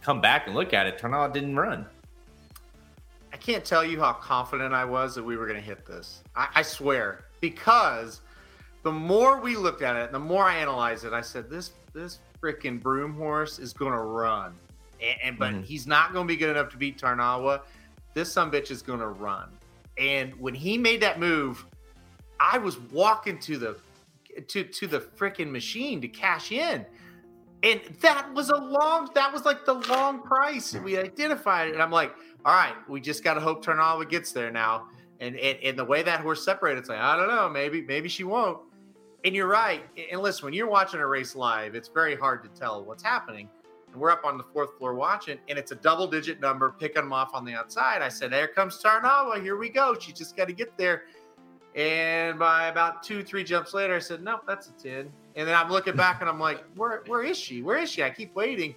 come 0.02 0.20
back 0.20 0.46
and 0.46 0.54
look 0.54 0.72
at 0.72 0.86
it, 0.86 0.98
Tarnawa 0.98 1.32
didn't 1.32 1.56
run. 1.56 1.86
I 3.32 3.36
can't 3.36 3.64
tell 3.64 3.84
you 3.84 4.00
how 4.00 4.14
confident 4.14 4.72
I 4.72 4.84
was 4.84 5.14
that 5.14 5.22
we 5.22 5.36
were 5.36 5.46
going 5.46 5.58
to 5.58 5.64
hit 5.64 5.84
this. 5.84 6.22
I, 6.34 6.48
I 6.54 6.62
swear 6.62 7.24
because 7.40 8.22
the 8.82 8.92
more 8.92 9.40
we 9.40 9.56
looked 9.56 9.82
at 9.82 9.96
it, 9.96 10.12
the 10.12 10.18
more 10.18 10.44
I 10.44 10.56
analyzed 10.56 11.04
it, 11.04 11.12
I 11.12 11.20
said, 11.20 11.50
this 11.50 11.72
this 11.92 12.20
freaking 12.40 12.80
Broome 12.80 13.14
horse 13.14 13.58
is 13.58 13.72
going 13.72 13.92
to 13.92 13.98
run. 13.98 14.54
And, 15.02 15.16
and 15.22 15.38
but 15.38 15.52
mm-hmm. 15.52 15.62
he's 15.62 15.86
not 15.86 16.12
going 16.12 16.26
to 16.26 16.32
be 16.32 16.36
good 16.36 16.50
enough 16.50 16.70
to 16.70 16.76
beat 16.76 16.98
Tarnawa. 16.98 17.62
This 18.14 18.32
some 18.32 18.50
bitch 18.50 18.70
is 18.70 18.82
going 18.82 19.00
to 19.00 19.08
run. 19.08 19.48
And 19.98 20.34
when 20.38 20.54
he 20.54 20.78
made 20.78 21.00
that 21.02 21.18
move, 21.18 21.66
I 22.38 22.58
was 22.58 22.78
walking 22.78 23.38
to 23.40 23.58
the 23.58 23.76
to 24.48 24.64
to 24.64 24.86
the 24.86 25.00
freaking 25.00 25.50
machine 25.50 26.00
to 26.00 26.08
cash 26.08 26.52
in. 26.52 26.86
And 27.62 27.80
that 28.00 28.32
was 28.32 28.50
a 28.50 28.56
long, 28.56 29.08
that 29.14 29.32
was 29.32 29.44
like 29.44 29.64
the 29.64 29.74
long 29.74 30.22
price. 30.22 30.74
We 30.74 30.98
identified 30.98 31.68
it. 31.68 31.74
And 31.74 31.82
I'm 31.82 31.90
like, 31.90 32.14
all 32.44 32.54
right, 32.54 32.74
we 32.88 33.00
just 33.00 33.24
got 33.24 33.34
to 33.34 33.40
hope 33.40 33.64
Tarnawa 33.64 34.08
gets 34.08 34.32
there 34.32 34.50
now. 34.50 34.88
And, 35.18 35.36
and, 35.36 35.58
and 35.62 35.78
the 35.78 35.84
way 35.84 36.02
that 36.02 36.20
horse 36.20 36.44
separated, 36.44 36.78
it's 36.80 36.88
like, 36.88 37.00
I 37.00 37.16
don't 37.16 37.28
know, 37.28 37.48
maybe, 37.48 37.82
maybe 37.82 38.08
she 38.08 38.24
won't. 38.24 38.58
And 39.24 39.34
you're 39.34 39.48
right. 39.48 39.82
And 40.12 40.20
listen, 40.20 40.44
when 40.44 40.54
you're 40.54 40.68
watching 40.68 41.00
a 41.00 41.06
race 41.06 41.34
live, 41.34 41.74
it's 41.74 41.88
very 41.88 42.14
hard 42.14 42.42
to 42.44 42.48
tell 42.50 42.84
what's 42.84 43.02
happening. 43.02 43.48
And 43.90 44.00
we're 44.00 44.10
up 44.10 44.24
on 44.24 44.36
the 44.36 44.44
fourth 44.44 44.76
floor 44.78 44.94
watching, 44.94 45.38
and 45.48 45.58
it's 45.58 45.72
a 45.72 45.76
double 45.76 46.06
digit 46.06 46.40
number 46.40 46.76
picking 46.78 47.02
them 47.02 47.12
off 47.12 47.30
on 47.32 47.44
the 47.44 47.54
outside. 47.54 48.02
I 48.02 48.08
said, 48.08 48.30
There 48.30 48.46
comes 48.46 48.80
Tarnawa. 48.80 49.42
Here 49.42 49.56
we 49.56 49.70
go. 49.70 49.96
She 49.98 50.12
just 50.12 50.36
got 50.36 50.46
to 50.46 50.52
get 50.52 50.76
there. 50.76 51.04
And 51.76 52.38
by 52.38 52.68
about 52.68 53.02
two, 53.02 53.22
three 53.22 53.44
jumps 53.44 53.74
later, 53.74 53.94
I 53.94 53.98
said, 53.98 54.22
Nope, 54.22 54.40
that's 54.46 54.68
a 54.68 54.72
10. 54.72 55.12
And 55.36 55.46
then 55.46 55.54
I'm 55.54 55.70
looking 55.70 55.94
back 55.94 56.22
and 56.22 56.28
I'm 56.28 56.40
like, 56.40 56.64
Where, 56.74 57.02
where 57.06 57.22
is 57.22 57.36
she? 57.36 57.62
Where 57.62 57.76
is 57.76 57.90
she? 57.90 58.02
I 58.02 58.10
keep 58.10 58.34
waiting. 58.34 58.74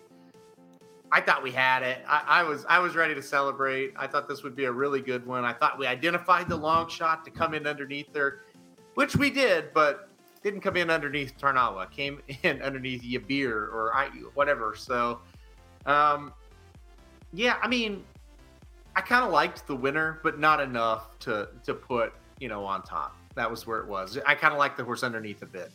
I 1.12 1.22
thought 1.22 1.42
we 1.42 1.52
had 1.52 1.82
it. 1.82 2.04
I, 2.08 2.24
I, 2.28 2.44
was 2.44 2.66
I 2.70 2.78
was 2.80 2.96
ready 2.96 3.16
to 3.16 3.22
celebrate. 3.22 3.94
I 3.96 4.06
thought 4.06 4.28
this 4.28 4.44
would 4.44 4.56
be 4.56 4.66
a 4.66 4.72
really 4.72 5.02
good 5.02 5.26
one. 5.26 5.44
I 5.44 5.54
thought 5.54 5.80
we 5.80 5.88
identified 5.88 6.50
the 6.50 6.58
long 6.58 6.88
shot 6.88 7.26
to 7.26 7.32
come 7.32 7.54
in 7.54 7.66
underneath 7.66 8.14
her, 8.16 8.42
which 8.94 9.16
we 9.16 9.32
did, 9.32 9.74
but 9.74 10.10
didn't 10.44 10.62
come 10.62 10.78
in 10.78 10.90
underneath 10.90 11.34
Tarnawa. 11.40 11.90
Came 11.90 12.22
in 12.44 12.62
underneath 12.62 13.02
Yibir 13.02 13.52
or 13.52 13.96
I 13.96 14.10
whatever. 14.34 14.76
So, 14.76 15.22
um, 15.86 16.34
yeah, 17.34 17.58
I 17.62 17.68
mean, 17.68 18.04
I 18.96 19.02
kind 19.02 19.24
of 19.24 19.32
liked 19.32 19.66
the 19.68 19.76
winner, 19.76 20.20
but 20.22 20.38
not 20.38 20.60
enough 20.60 21.18
to 21.20 21.48
to 21.64 21.74
put 21.74 22.14
you 22.40 22.48
know 22.48 22.66
on 22.66 22.84
top. 22.84 23.16
That 23.36 23.50
was 23.50 23.66
where 23.66 23.80
it 23.80 23.88
was. 23.88 24.18
I 24.26 24.36
kind 24.36 24.54
of 24.54 24.60
like 24.60 24.76
the 24.76 24.84
horse 24.84 25.04
underneath 25.04 25.42
a 25.42 25.46
bit 25.46 25.72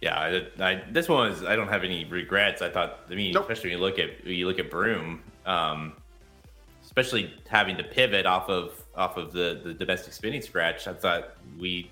yeah, 0.00 0.46
I, 0.58 0.64
I, 0.64 0.84
this 0.90 1.08
one 1.08 1.30
was. 1.30 1.44
I 1.44 1.56
don't 1.56 1.68
have 1.68 1.82
any 1.82 2.04
regrets. 2.04 2.62
I 2.62 2.70
thought. 2.70 3.00
I 3.10 3.14
mean, 3.14 3.32
nope. 3.32 3.42
especially 3.42 3.70
when 3.70 3.78
you 3.78 3.84
look 3.84 3.98
at 3.98 4.24
you 4.24 4.46
look 4.46 4.60
at 4.60 4.70
Broome, 4.70 5.22
um, 5.44 5.94
especially 6.84 7.34
having 7.48 7.76
to 7.78 7.82
pivot 7.82 8.24
off 8.24 8.48
of 8.48 8.80
off 8.94 9.16
of 9.16 9.32
the 9.32 9.60
the 9.64 9.74
domestic 9.74 10.12
spending 10.12 10.40
scratch. 10.40 10.86
I 10.86 10.92
thought 10.92 11.34
we 11.58 11.90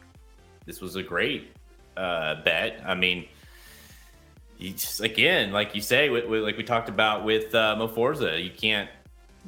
this 0.66 0.80
was 0.80 0.94
a 0.94 1.02
great 1.02 1.52
uh, 1.96 2.42
bet. 2.42 2.80
I 2.86 2.94
mean, 2.94 3.26
you 4.56 4.70
just 4.70 5.00
again, 5.00 5.50
like 5.50 5.74
you 5.74 5.80
say, 5.80 6.08
with, 6.08 6.28
with, 6.28 6.44
like 6.44 6.56
we 6.56 6.62
talked 6.62 6.88
about 6.88 7.24
with 7.24 7.52
uh, 7.56 7.74
Mo 7.76 7.88
Forza, 7.88 8.40
you 8.40 8.50
can't 8.50 8.88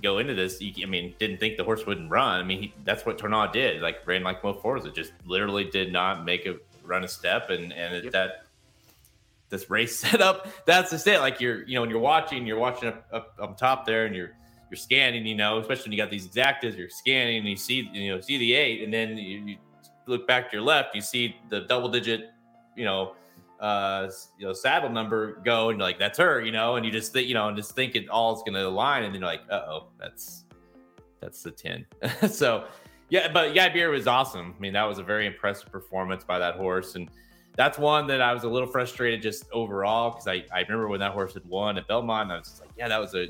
go 0.03 0.19
into 0.19 0.35
this. 0.35 0.61
You, 0.61 0.73
I 0.83 0.87
mean, 0.87 1.15
didn't 1.19 1.39
think 1.39 1.57
the 1.57 1.65
horse 1.65 1.87
wouldn't 1.87 2.11
run. 2.11 2.41
I 2.41 2.45
mean, 2.45 2.63
he, 2.63 2.75
that's 2.85 3.05
what 3.05 3.19
Tornado 3.19 3.53
did. 3.53 3.83
Like 3.83 4.07
ran 4.07 4.23
like 4.23 4.43
Mo 4.43 4.55
Forza, 4.55 4.91
just 4.91 5.13
literally 5.27 5.65
did 5.65 5.93
not 5.93 6.25
make 6.25 6.47
a 6.47 6.57
run 6.85 7.05
a 7.05 7.09
step, 7.09 7.51
and 7.51 7.73
and 7.73 8.05
yep. 8.05 8.13
that 8.13 8.45
this 9.51 9.71
race 9.71 9.99
setup. 10.01 10.49
That's 10.67 10.91
just 10.91 11.07
it. 11.07 11.21
Like 11.21 11.41
you're, 11.41 11.63
you 11.65 11.75
know, 11.75 11.83
when 11.83 11.91
you're 11.91 11.99
watching, 11.99 12.47
you're 12.47 12.59
watching 12.59 12.89
up, 12.89 13.07
up, 13.13 13.35
up 13.41 13.59
top 13.59 13.87
there, 13.87 14.07
and 14.07 14.15
you're 14.15 14.31
you're 14.71 14.77
scanning. 14.77 15.27
You 15.27 15.37
know, 15.37 15.59
especially 15.59 15.85
when 15.85 15.93
you 15.93 15.99
got 15.99 16.11
these 16.11 16.29
exactas, 16.29 16.77
you're 16.77 16.91
scanning, 16.91 17.39
and 17.39 17.49
you 17.49 17.57
see, 17.57 17.89
you 17.93 18.15
know, 18.15 18.21
see 18.21 18.39
the 18.39 18.55
eight, 18.55 18.83
and 18.83 18.93
then 18.93 19.17
you, 19.17 19.39
you 19.45 19.57
look 20.07 20.27
back 20.27 20.51
to 20.51 20.57
your 20.57 20.65
left, 20.65 20.95
you 20.95 21.01
see 21.01 21.37
the 21.51 21.61
double 21.63 21.89
digit, 21.89 22.31
you 22.77 22.85
know, 22.85 23.15
uh, 23.61 24.09
you 24.39 24.47
know, 24.47 24.53
saddle 24.53 24.91
number 24.91 25.41
go, 25.45 25.71
and 25.71 25.79
like, 25.79 25.99
that's 25.99 26.19
her, 26.19 26.41
you 26.41 26.53
know, 26.53 26.77
and 26.77 26.87
you 26.87 26.93
just 26.93 27.13
think, 27.13 27.29
you 27.29 27.35
know, 27.35 27.49
and 27.49 27.57
just 27.57 27.75
think 27.75 27.95
it 27.95 28.09
all 28.09 28.35
is 28.37 28.43
to 28.43 28.67
align, 28.67 29.05
and 29.05 29.15
then 29.15 29.21
you're 29.21 29.31
like, 29.31 29.43
oh, 29.51 29.89
that's 29.99 30.45
that's 31.21 31.43
the 31.43 31.51
ten. 31.51 31.87
so. 32.31 32.67
Yeah, 33.11 33.33
but 33.33 33.55
yeah, 33.55 33.71
beer 33.71 33.89
was 33.89 34.07
awesome. 34.07 34.55
I 34.55 34.61
mean, 34.61 34.75
that 34.75 34.85
was 34.85 34.99
a 34.99 35.03
very 35.03 35.27
impressive 35.27 35.73
performance 35.73 36.25
by 36.25 36.39
that 36.41 36.57
horse, 36.57 36.95
and 36.95 37.09
that's 37.59 37.77
one 37.77 38.07
that 38.07 38.21
I 38.21 38.33
was 38.33 38.45
a 38.45 38.49
little 38.49 38.69
frustrated 38.69 39.21
just 39.21 39.51
overall 39.51 40.11
because 40.11 40.29
I, 40.29 40.45
I 40.55 40.61
remember 40.61 40.87
when 40.87 41.01
that 41.01 41.11
horse 41.11 41.35
had 41.35 41.45
won 41.45 41.77
at 41.77 41.89
Belmont, 41.89 42.31
I 42.31 42.39
was 42.39 42.47
just 42.47 42.61
like, 42.61 42.71
yeah, 42.79 42.87
that 42.87 43.01
was 43.01 43.17
a, 43.17 43.27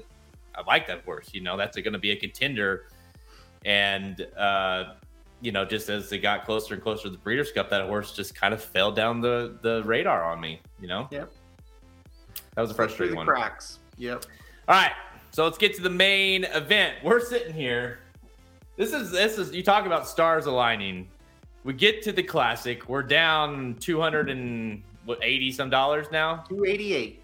I 0.54 0.62
like 0.66 0.86
that 0.88 1.02
horse. 1.06 1.30
You 1.32 1.40
know, 1.40 1.56
that's 1.56 1.78
going 1.78 1.94
to 1.94 1.98
be 1.98 2.10
a 2.10 2.16
contender. 2.16 2.88
And, 3.64 4.26
uh, 4.36 4.96
you 5.40 5.52
know, 5.52 5.64
just 5.64 5.88
as 5.88 6.10
it 6.12 6.18
got 6.18 6.44
closer 6.44 6.74
and 6.74 6.82
closer 6.82 7.04
to 7.04 7.10
the 7.10 7.18
Breeders' 7.18 7.52
Cup, 7.52 7.70
that 7.70 7.86
horse 7.86 8.12
just 8.12 8.34
kind 8.34 8.52
of 8.52 8.62
fell 8.62 8.92
down 8.92 9.20
the 9.20 9.58
the 9.62 9.82
radar 9.84 10.24
on 10.24 10.40
me. 10.40 10.60
You 10.80 10.88
know. 10.88 11.08
Yep. 11.10 11.32
That 12.54 12.62
was 12.62 12.70
a 12.70 12.74
frustrating 12.74 13.16
one. 13.16 13.26
Cracks. 13.26 13.78
Yep. 13.98 14.24
All 14.68 14.74
right, 14.74 14.92
so 15.30 15.44
let's 15.44 15.58
get 15.58 15.74
to 15.76 15.82
the 15.82 15.90
main 15.90 16.44
event. 16.44 16.96
We're 17.02 17.20
sitting 17.20 17.54
here. 17.54 18.00
This 18.76 18.92
is 18.92 19.10
this 19.10 19.38
is 19.38 19.54
you 19.54 19.62
talk 19.62 19.86
about 19.86 20.06
stars 20.08 20.46
aligning 20.46 21.08
we 21.64 21.74
get 21.74 22.02
to 22.02 22.12
the 22.12 22.22
classic. 22.22 22.88
We're 22.88 23.02
down 23.02 23.76
280 23.80 25.52
some 25.52 25.68
dollars 25.68 26.06
now. 26.10 26.44
288. 26.48 27.22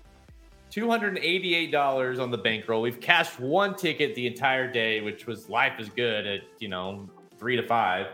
$288 0.70 2.20
on 2.20 2.30
the 2.30 2.38
bankroll. 2.38 2.82
We've 2.82 3.00
cashed 3.00 3.38
one 3.38 3.74
ticket 3.74 4.14
the 4.14 4.26
entire 4.26 4.70
day, 4.70 5.00
which 5.00 5.26
was 5.26 5.48
life 5.48 5.78
is 5.78 5.88
good 5.88 6.26
at, 6.26 6.40
you 6.58 6.68
know, 6.68 7.08
three 7.44 7.56
to 7.56 7.62
five. 7.62 8.06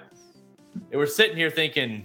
And 0.74 0.98
we're 0.98 1.06
sitting 1.06 1.36
here 1.36 1.50
thinking, 1.50 2.04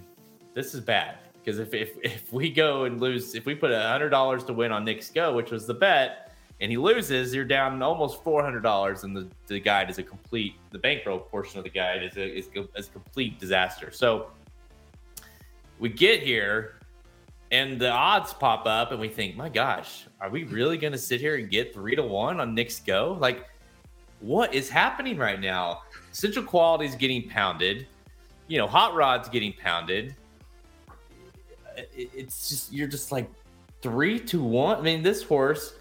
this 0.54 0.76
is 0.76 0.82
bad. 0.82 1.18
Because 1.34 1.58
if, 1.58 1.74
if, 1.74 1.98
if 2.04 2.32
we 2.32 2.52
go 2.52 2.84
and 2.84 3.02
lose, 3.02 3.34
if 3.34 3.48
we 3.48 3.56
put 3.56 3.72
$100 3.72 4.46
to 4.46 4.54
win 4.54 4.72
on 4.72 4.86
Knicks 4.86 5.10
Go, 5.10 5.36
which 5.36 5.50
was 5.50 5.66
the 5.66 5.74
bet, 5.74 6.32
and 6.62 6.70
he 6.70 6.78
loses, 6.78 7.34
you're 7.34 7.44
down 7.44 7.82
almost 7.82 8.24
four 8.24 8.44
hundred 8.44 8.62
dollars, 8.62 9.04
and 9.04 9.18
the, 9.18 9.28
the 9.48 9.60
guide 9.60 9.90
is 9.90 9.98
a 9.98 10.04
complete 10.04 10.54
the 10.70 10.78
bankroll 10.78 11.18
portion 11.18 11.58
of 11.58 11.64
the 11.64 11.70
guide 11.70 12.04
is 12.04 12.16
a 12.16 12.38
is, 12.38 12.48
is 12.76 12.88
a 12.88 12.92
complete 12.92 13.40
disaster. 13.40 13.90
So 13.92 14.28
we 15.80 15.90
get 15.90 16.22
here, 16.22 16.80
and 17.52 17.82
the 17.82 17.90
odds 17.90 18.34
pop 18.36 18.68
up, 18.68 18.92
and 18.92 19.02
we 19.02 19.10
think, 19.10 19.36
my 19.36 19.50
gosh, 19.50 20.06
are 20.22 20.30
we 20.30 20.44
really 20.44 20.78
going 20.78 20.94
to 20.94 21.00
sit 21.00 21.20
here 21.20 21.36
and 21.36 21.50
get 21.50 21.74
three 21.74 21.96
to 21.96 22.04
one 22.04 22.40
on 22.40 22.54
Knicks 22.54 22.80
Go? 22.80 23.18
Like, 23.20 23.48
what 24.20 24.54
is 24.54 24.70
happening 24.70 25.18
right 25.18 25.40
now? 25.40 25.82
Essential 26.12 26.44
Quality 26.44 26.86
is 26.86 26.96
getting 26.96 27.28
pounded. 27.30 27.88
You 28.48 28.58
know, 28.58 28.68
Hot 28.68 28.96
Rod's 28.96 29.30
getting 29.30 29.54
pounded. 29.54 30.16
It's 31.96 32.50
just 32.50 32.72
you're 32.72 32.88
just 32.88 33.12
like 33.12 33.30
three 33.82 34.20
to 34.20 34.42
one. 34.42 34.78
I 34.78 34.82
mean, 34.82 35.04
this 35.04 35.22
horse 35.22 35.76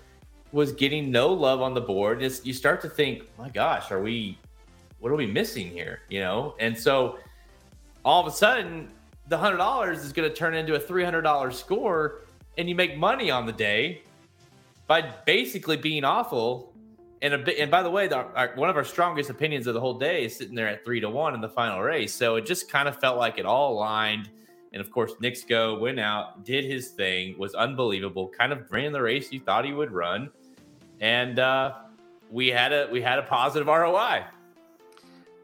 was 0.53 0.73
getting 0.73 1.11
no 1.11 1.33
love 1.33 1.61
on 1.61 1.75
the 1.75 1.81
board. 1.81 2.23
It's, 2.23 2.45
you 2.45 2.53
start 2.53 2.81
to 2.83 2.89
think, 2.89 3.23
my 3.39 3.49
gosh, 3.49 3.91
are 3.91 4.03
we, 4.03 4.39
what 5.01 5.11
are 5.11 5.17
we 5.17 5.27
missing 5.27 5.69
here? 5.69 6.01
You 6.09 6.21
know? 6.21 6.55
And 6.61 6.79
so 6.79 7.19
all 8.05 8.21
of 8.21 8.27
a 8.33 8.37
sudden, 8.37 8.91
the 9.29 9.39
hundred 9.39 9.57
dollars 9.57 10.05
is 10.05 10.13
going 10.13 10.29
to 10.29 10.35
turn 10.35 10.55
into 10.55 10.75
a 10.75 10.79
three 10.79 11.03
hundred 11.03 11.23
dollars 11.23 11.59
score, 11.59 12.23
and 12.59 12.69
you 12.69 12.75
make 12.75 12.99
money 12.99 13.31
on 13.31 13.47
the 13.47 13.53
day 13.53 14.03
by 14.87 15.01
basically 15.25 15.79
being 15.79 16.05
awful. 16.05 16.74
And 17.23 17.35
a 17.35 17.61
and 17.61 17.71
by 17.71 17.83
the 17.83 17.91
way, 17.91 18.07
the, 18.07 18.17
our, 18.17 18.53
one 18.57 18.69
of 18.69 18.77
our 18.77 18.85
strongest 18.85 19.31
opinions 19.31 19.67
of 19.67 19.75
the 19.75 19.81
whole 19.81 19.99
day 19.99 20.25
is 20.25 20.37
sitting 20.37 20.55
there 20.55 20.69
at 20.69 20.85
three 20.85 21.01
to 21.01 21.09
one 21.09 21.35
in 21.35 21.41
the 21.41 21.49
final 21.49 21.81
race. 21.81 22.13
So 22.13 22.37
it 22.37 22.45
just 22.45 22.71
kind 22.71 22.89
of 22.89 22.99
felt 22.99 23.19
like 23.19 23.39
it 23.39 23.47
all 23.47 23.75
aligned. 23.75 24.31
And 24.73 24.81
of 24.81 24.91
course, 24.91 25.13
Go 25.49 25.79
went 25.79 26.01
out, 26.01 26.45
did 26.45 26.65
his 26.65 26.89
thing, 26.89 27.39
was 27.39 27.55
unbelievable, 27.55 28.29
kind 28.29 28.53
of 28.53 28.71
ran 28.73 28.93
the 28.93 29.01
race 29.01 29.33
you 29.33 29.41
thought 29.41 29.65
he 29.65 29.73
would 29.73 29.93
run 29.93 30.31
and 31.01 31.39
uh, 31.39 31.75
we 32.31 32.49
had 32.49 32.73
a 32.73 32.89
we 32.91 33.01
had 33.01 33.19
a 33.19 33.23
positive 33.23 33.67
ROI. 33.67 34.25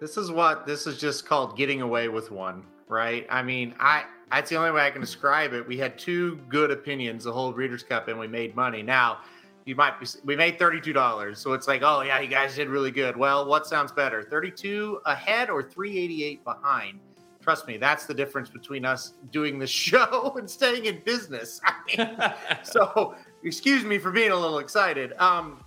This 0.01 0.17
is 0.17 0.31
what 0.31 0.67
this 0.67 0.87
is 0.87 0.99
just 0.99 1.27
called 1.27 1.57
getting 1.57 1.83
away 1.83 2.09
with 2.09 2.31
one, 2.31 2.65
right? 2.89 3.27
I 3.31 3.43
mean, 3.43 3.75
I 3.79 4.05
that's 4.31 4.49
the 4.49 4.57
only 4.57 4.71
way 4.71 4.87
I 4.87 4.91
can 4.91 5.01
describe 5.01 5.53
it. 5.53 5.67
We 5.67 5.77
had 5.77 5.99
two 5.99 6.37
good 6.49 6.71
opinions 6.71 7.25
the 7.25 7.33
whole 7.33 7.53
Breeders' 7.53 7.83
Cup, 7.83 8.09
and 8.09 8.19
we 8.19 8.27
made 8.27 8.55
money. 8.55 8.83
Now, 8.83 9.19
you 9.65 9.75
might 9.75 9.99
be 10.01 10.07
we 10.25 10.37
made 10.37 10.59
thirty 10.59 10.81
two 10.81 10.93
dollars, 10.93 11.39
so 11.39 11.53
it's 11.53 11.69
like, 11.69 11.83
oh 11.83 12.03
yeah, 12.03 12.21
you 12.21 12.29
guys 12.29 12.57
did 12.57 12.69
really 12.69 12.91
good. 12.91 13.17
Well, 13.17 13.47
what 13.47 13.67
sounds 13.67 13.93
better, 13.93 14.23
thirty 14.23 14.51
two 14.51 15.01
ahead 15.07 15.51
or 15.51 15.63
three 15.63 15.99
eighty 15.99 16.25
eight 16.25 16.45
behind? 16.45 17.01
Trust 17.41 17.67
me, 17.67 17.79
that's 17.79 18.05
the 18.07 18.15
difference 18.15 18.51
between 18.51 18.85
us 18.85 19.15
doing 19.31 19.59
the 19.59 19.67
show 19.67 20.35
and 20.39 20.49
staying 20.49 20.87
in 20.87 21.01
business. 21.05 21.61
I 21.65 21.75
mean, 21.97 22.35
so 22.63 23.15
excuse 23.45 23.85
me 23.85 23.99
for 23.99 24.11
being 24.11 24.31
a 24.31 24.37
little 24.37 24.59
excited. 24.59 25.13
Um, 25.19 25.65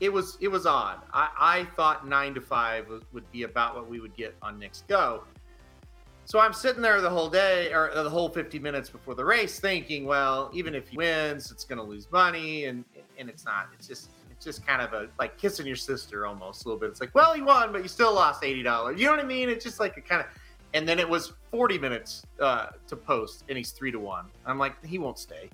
it 0.00 0.12
was 0.12 0.36
it 0.40 0.48
was 0.48 0.66
odd. 0.66 1.00
I, 1.12 1.28
I 1.38 1.64
thought 1.76 2.06
nine 2.06 2.34
to 2.34 2.40
five 2.40 2.86
would 3.12 3.32
be 3.32 3.44
about 3.44 3.74
what 3.74 3.88
we 3.88 4.00
would 4.00 4.16
get 4.16 4.36
on 4.42 4.58
Knicks 4.58 4.84
Go. 4.88 5.24
So 6.26 6.40
I'm 6.40 6.52
sitting 6.52 6.82
there 6.82 7.00
the 7.00 7.08
whole 7.08 7.30
day 7.30 7.72
or 7.72 7.92
the 7.94 8.10
whole 8.10 8.28
50 8.28 8.58
minutes 8.58 8.90
before 8.90 9.14
the 9.14 9.24
race, 9.24 9.60
thinking, 9.60 10.06
well, 10.06 10.50
even 10.52 10.74
if 10.74 10.88
he 10.88 10.96
wins, 10.96 11.52
it's 11.52 11.62
going 11.62 11.78
to 11.78 11.84
lose 11.84 12.10
money, 12.10 12.64
and 12.64 12.84
and 13.18 13.28
it's 13.28 13.44
not. 13.44 13.68
It's 13.74 13.86
just 13.86 14.10
it's 14.30 14.44
just 14.44 14.66
kind 14.66 14.82
of 14.82 14.92
a 14.92 15.08
like 15.18 15.38
kissing 15.38 15.66
your 15.66 15.76
sister 15.76 16.26
almost 16.26 16.64
a 16.64 16.68
little 16.68 16.80
bit. 16.80 16.90
It's 16.90 17.00
like, 17.00 17.14
well, 17.14 17.32
he 17.32 17.42
won, 17.42 17.72
but 17.72 17.82
you 17.82 17.88
still 17.88 18.14
lost 18.14 18.44
eighty 18.44 18.62
dollars. 18.62 19.00
You 19.00 19.06
know 19.06 19.12
what 19.12 19.24
I 19.24 19.26
mean? 19.26 19.48
It's 19.48 19.64
just 19.64 19.80
like 19.80 19.96
a 19.96 20.00
kind 20.00 20.20
of. 20.20 20.26
And 20.74 20.86
then 20.86 20.98
it 20.98 21.08
was 21.08 21.32
40 21.52 21.78
minutes 21.78 22.22
uh, 22.38 22.66
to 22.88 22.96
post, 22.96 23.44
and 23.48 23.56
he's 23.56 23.70
three 23.70 23.90
to 23.92 23.98
one. 23.98 24.26
I'm 24.44 24.58
like, 24.58 24.84
he 24.84 24.98
won't 24.98 25.18
stay. 25.18 25.48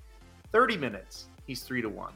30 0.50 0.76
minutes, 0.78 1.26
he's 1.46 1.62
three 1.62 1.80
to 1.80 1.88
one. 1.88 2.12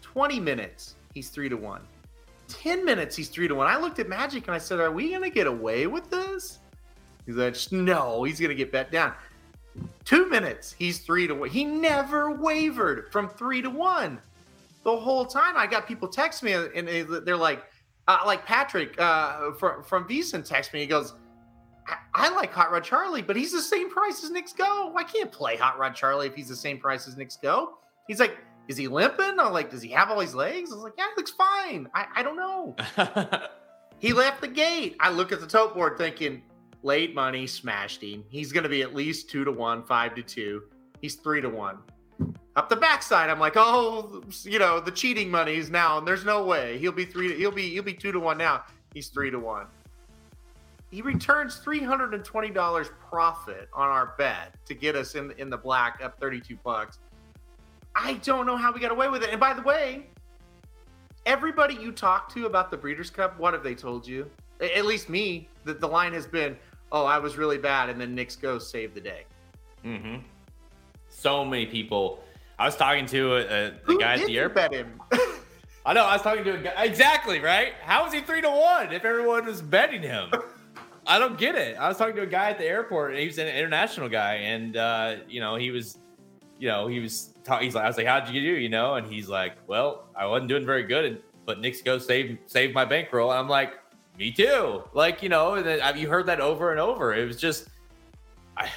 20 0.00 0.38
minutes, 0.38 0.94
he's 1.12 1.28
three 1.28 1.48
to 1.48 1.56
one. 1.56 1.80
10 2.48 2.84
minutes, 2.84 3.16
he's 3.16 3.28
three 3.28 3.48
to 3.48 3.54
one. 3.54 3.66
I 3.66 3.78
looked 3.78 3.98
at 3.98 4.08
Magic 4.08 4.46
and 4.46 4.54
I 4.54 4.58
said, 4.58 4.78
Are 4.78 4.92
we 4.92 5.10
to 5.24 5.30
get 5.30 5.46
away 5.46 5.88
with 5.88 6.08
this? 6.08 6.60
He's 7.24 7.34
like, 7.34 7.56
No, 7.72 8.22
he's 8.22 8.38
to 8.38 8.54
get 8.54 8.70
bet 8.70 8.92
down. 8.92 9.14
Two 10.04 10.28
minutes, 10.28 10.72
he's 10.72 11.00
three 11.00 11.26
to 11.26 11.34
one. 11.34 11.48
He 11.48 11.64
never 11.64 12.30
wavered 12.30 13.10
from 13.10 13.28
three 13.28 13.60
to 13.62 13.70
one 13.70 14.20
the 14.84 14.96
whole 14.96 15.24
time. 15.24 15.56
I 15.56 15.66
got 15.66 15.88
people 15.88 16.06
text 16.06 16.42
me 16.42 16.52
and 16.52 16.88
they're 16.88 17.36
like, 17.36 17.64
uh, 18.08 18.20
like 18.24 18.46
Patrick 18.46 18.98
uh, 19.00 19.52
from 19.52 19.82
from 19.82 20.06
VSiN 20.08 20.44
text 20.44 20.72
me. 20.72 20.80
He 20.80 20.86
goes, 20.86 21.14
I, 21.88 21.96
I, 22.14 22.28
like 22.30 22.52
Hot 22.52 22.70
Rod 22.70 22.84
Charlie, 22.84 23.22
but 23.22 23.36
he's 23.36 23.52
the 23.52 23.60
same 23.60 23.90
price 23.90 24.22
as 24.22 24.30
Knicks 24.30 24.52
Go. 24.52 24.92
I 24.96 25.02
can't 25.02 25.32
play 25.32 25.56
Hot 25.56 25.78
Rod 25.78 25.94
Charlie 25.94 26.28
if 26.28 26.34
he's 26.34 26.48
the 26.48 26.56
same 26.56 26.78
price 26.78 27.08
as 27.08 27.16
Knicks 27.16 27.36
Go. 27.36 27.78
He's 28.06 28.20
like, 28.20 28.36
is 28.68 28.76
he 28.76 28.88
limping? 28.88 29.38
I'm 29.38 29.52
like, 29.52 29.70
does 29.70 29.82
he 29.82 29.90
have 29.90 30.10
all 30.10 30.20
his 30.20 30.34
legs? 30.34 30.70
I 30.72 30.74
was 30.74 30.84
like, 30.84 30.94
yeah, 30.96 31.06
he 31.06 31.16
looks 31.16 31.32
fine. 31.32 31.88
I, 31.94 32.06
I 32.16 32.22
don't 32.22 32.36
know. 32.36 32.76
he 33.98 34.12
left 34.12 34.40
the 34.40 34.48
gate. 34.48 34.96
I 35.00 35.10
look 35.10 35.32
at 35.32 35.40
the 35.40 35.46
tote 35.46 35.74
board 35.74 35.98
thinking, 35.98 36.42
late 36.82 37.14
money, 37.14 37.46
smashed 37.46 38.02
him. 38.02 38.24
He's 38.28 38.52
going 38.52 38.64
to 38.64 38.68
be 38.68 38.82
at 38.82 38.94
least 38.94 39.30
two 39.30 39.44
to 39.44 39.52
one, 39.52 39.82
five 39.82 40.14
to 40.14 40.22
two. 40.22 40.62
He's 41.00 41.16
three 41.16 41.40
to 41.40 41.48
one. 41.48 41.78
Up 42.56 42.70
the 42.70 42.76
backside, 42.76 43.28
I'm 43.28 43.38
like, 43.38 43.54
oh, 43.56 44.22
you 44.44 44.58
know, 44.58 44.80
the 44.80 44.90
cheating 44.90 45.30
money 45.30 45.56
is 45.56 45.68
now, 45.68 45.98
and 45.98 46.08
there's 46.08 46.24
no 46.24 46.44
way 46.44 46.78
he'll 46.78 46.90
be 46.92 47.04
three. 47.04 47.36
He'll 47.36 47.50
be 47.50 47.68
he'll 47.70 47.82
be 47.82 47.92
two 47.92 48.12
to 48.12 48.20
one 48.20 48.38
now. 48.38 48.64
He's 48.94 49.08
three 49.08 49.30
to 49.30 49.38
one. 49.38 49.66
He 50.90 51.02
returns 51.02 51.56
three 51.56 51.82
hundred 51.82 52.14
and 52.14 52.24
twenty 52.24 52.48
dollars 52.48 52.88
profit 53.10 53.68
on 53.74 53.88
our 53.88 54.14
bet 54.16 54.54
to 54.64 54.74
get 54.74 54.96
us 54.96 55.14
in 55.16 55.32
in 55.32 55.50
the 55.50 55.58
black 55.58 56.00
up 56.02 56.18
thirty 56.18 56.40
two 56.40 56.56
bucks. 56.64 56.98
I 57.94 58.14
don't 58.14 58.46
know 58.46 58.56
how 58.56 58.72
we 58.72 58.80
got 58.80 58.90
away 58.90 59.08
with 59.08 59.22
it. 59.22 59.30
And 59.30 59.40
by 59.40 59.52
the 59.52 59.62
way, 59.62 60.06
everybody 61.26 61.74
you 61.74 61.92
talk 61.92 62.32
to 62.34 62.46
about 62.46 62.70
the 62.70 62.76
Breeders' 62.78 63.10
Cup, 63.10 63.38
what 63.38 63.52
have 63.52 63.62
they 63.62 63.74
told 63.74 64.06
you? 64.06 64.30
At 64.60 64.86
least 64.86 65.08
me, 65.08 65.48
that 65.64 65.80
the 65.80 65.88
line 65.88 66.12
has 66.12 66.26
been, 66.26 66.56
"Oh, 66.92 67.04
I 67.04 67.18
was 67.18 67.36
really 67.36 67.58
bad," 67.58 67.90
and 67.90 68.00
then 68.00 68.14
Knicks 68.14 68.36
Go 68.36 68.58
saved 68.58 68.94
the 68.94 69.00
day. 69.00 69.24
Mm-hmm. 69.84 70.16
So 71.08 71.44
many 71.44 71.66
people. 71.66 72.22
I 72.58 72.66
was 72.66 72.76
talking 72.76 73.06
to 73.06 73.36
a, 73.36 73.40
a, 73.40 73.70
Who 73.84 73.98
guy 73.98 74.14
at 74.14 74.26
the 74.26 74.38
airport. 74.38 74.70
bet 74.70 74.72
him? 74.72 75.00
I 75.86 75.92
know. 75.92 76.04
I 76.04 76.14
was 76.14 76.22
talking 76.22 76.44
to 76.44 76.54
a 76.54 76.62
guy. 76.62 76.84
Exactly 76.84 77.38
right. 77.38 77.74
How 77.82 78.06
is 78.06 78.12
he 78.12 78.20
three 78.20 78.40
to 78.40 78.50
one 78.50 78.92
if 78.92 79.04
everyone 79.04 79.44
was 79.46 79.62
betting 79.62 80.02
him? 80.02 80.30
I 81.06 81.18
don't 81.18 81.38
get 81.38 81.54
it. 81.54 81.76
I 81.78 81.88
was 81.88 81.98
talking 81.98 82.16
to 82.16 82.22
a 82.22 82.26
guy 82.26 82.50
at 82.50 82.58
the 82.58 82.64
airport, 82.64 83.12
and 83.12 83.20
he 83.20 83.26
was 83.26 83.38
an 83.38 83.46
international 83.46 84.08
guy, 84.08 84.34
and 84.34 84.76
uh, 84.76 85.16
you 85.28 85.40
know 85.40 85.54
he 85.54 85.70
was, 85.70 85.98
you 86.58 86.68
know 86.68 86.88
he 86.88 86.98
was. 86.98 87.32
Ta- 87.44 87.60
he's 87.60 87.76
like, 87.76 87.84
I 87.84 87.86
was 87.86 87.96
like, 87.96 88.06
how'd 88.06 88.28
you 88.28 88.40
do? 88.40 88.60
You 88.60 88.68
know, 88.68 88.94
and 88.94 89.06
he's 89.06 89.28
like, 89.28 89.52
well, 89.68 90.06
I 90.16 90.26
wasn't 90.26 90.48
doing 90.48 90.66
very 90.66 90.82
good, 90.82 91.04
and, 91.04 91.18
but 91.44 91.60
Knicks 91.60 91.80
Go 91.82 91.98
save 91.98 92.38
save 92.46 92.74
my 92.74 92.84
bankroll. 92.84 93.30
And 93.30 93.38
I'm 93.38 93.48
like, 93.48 93.74
me 94.18 94.30
too. 94.30 94.84
Like 94.92 95.22
you 95.22 95.28
know, 95.28 95.54
and 95.54 95.66
then 95.66 95.80
have 95.80 95.96
you 95.96 96.08
heard 96.08 96.26
that 96.26 96.40
over 96.40 96.70
and 96.70 96.80
over? 96.80 97.14
It 97.14 97.26
was 97.26 97.36
just, 97.36 97.68
I, 98.56 98.70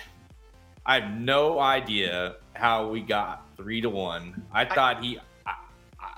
I 0.85 0.99
have 0.99 1.19
no 1.19 1.59
idea 1.59 2.35
how 2.53 2.89
we 2.89 3.01
got 3.01 3.45
three 3.55 3.81
to 3.81 3.89
one. 3.89 4.43
I 4.51 4.65
thought 4.65 5.03
he. 5.03 5.19
I, 5.45 5.53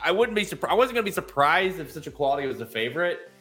I 0.05 0.11
wouldn't 0.11 0.35
be 0.35 0.43
surprised. 0.43 0.71
I 0.71 0.75
wasn't 0.75 0.95
going 0.95 1.05
to 1.05 1.09
be 1.09 1.13
surprised 1.13 1.79
if 1.79 1.89
Essential 1.89 2.11
Quality 2.11 2.47
was 2.47 2.61
a 2.61 2.65
favorite, 2.65 3.31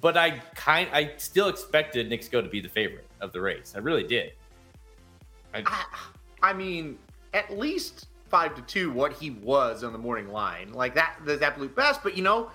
but 0.00 0.16
I 0.16 0.40
kind. 0.54 0.88
I 0.92 1.14
still 1.16 1.48
expected 1.48 2.08
Go 2.30 2.40
to 2.40 2.48
be 2.48 2.60
the 2.60 2.68
favorite 2.68 3.06
of 3.20 3.32
the 3.32 3.40
race. 3.40 3.74
I 3.76 3.78
really 3.78 4.04
did. 4.04 4.32
I, 5.52 5.84
I 6.42 6.52
mean, 6.52 6.98
at 7.34 7.56
least 7.58 8.06
five 8.28 8.54
to 8.54 8.62
two, 8.62 8.92
what 8.92 9.12
he 9.12 9.30
was 9.30 9.82
on 9.82 9.92
the 9.92 9.98
morning 9.98 10.28
line, 10.28 10.72
like 10.72 10.94
that, 10.94 11.16
the 11.24 11.44
absolute 11.44 11.74
best. 11.74 12.02
But 12.02 12.16
you 12.16 12.22
know, 12.22 12.50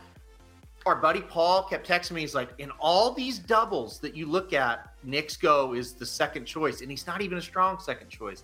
our 0.86 0.96
buddy 0.96 1.22
Paul 1.22 1.64
kept 1.64 1.88
texting 1.88 2.12
me. 2.12 2.22
He's 2.22 2.36
like, 2.36 2.50
in 2.60 2.72
all 2.80 3.12
these 3.12 3.40
doubles 3.40 4.00
that 4.00 4.16
you 4.16 4.28
look 4.28 4.54
at, 4.54 4.92
Go 5.42 5.74
is 5.74 5.94
the 5.94 6.06
second 6.06 6.46
choice, 6.46 6.82
and 6.82 6.90
he's 6.90 7.08
not 7.08 7.22
even 7.22 7.38
a 7.38 7.42
strong 7.42 7.80
second 7.80 8.10
choice. 8.10 8.44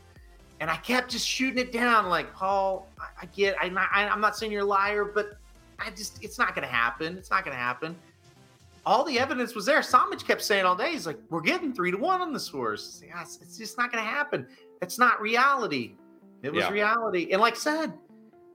And 0.60 0.70
I 0.70 0.76
kept 0.78 1.10
just 1.10 1.28
shooting 1.28 1.58
it 1.60 1.72
down, 1.72 2.08
like 2.08 2.34
Paul. 2.34 2.88
I, 3.00 3.24
I 3.24 3.26
get, 3.28 3.56
I'm 3.60 3.74
not, 3.74 3.90
I, 3.94 4.08
I'm 4.08 4.22
not 4.22 4.38
saying 4.38 4.52
you're 4.52 4.62
a 4.62 4.66
liar, 4.66 5.06
but 5.06 5.38
I 5.80 5.90
just, 5.92 6.24
it's 6.24 6.38
not 6.38 6.54
going 6.54 6.68
to 6.68 6.74
happen. 6.74 7.18
It's 7.18 7.32
not 7.32 7.44
going 7.44 7.56
to 7.56 7.62
happen. 7.62 7.96
All 8.86 9.04
the 9.04 9.20
evidence 9.20 9.54
was 9.56 9.66
there. 9.66 9.80
Samich 9.80 10.26
kept 10.26 10.42
saying 10.42 10.66
all 10.66 10.76
day, 10.76 10.92
he's 10.92 11.06
like, 11.06 11.20
"We're 11.30 11.42
getting 11.42 11.72
three 11.72 11.92
to 11.92 11.98
one 11.98 12.20
on 12.20 12.34
this 12.34 12.48
horse." 12.48 13.04
It's, 13.24 13.58
just 13.58 13.78
not 13.78 13.92
going 13.92 14.04
to 14.04 14.10
happen. 14.10 14.48
It's 14.82 14.98
not 14.98 15.22
reality. 15.22 15.94
It 16.42 16.52
was 16.52 16.64
Yeah. 16.64 16.72
reality. 16.72 17.30
And 17.32 17.40
like 17.42 17.54
I 17.54 17.58
said, 17.58 17.94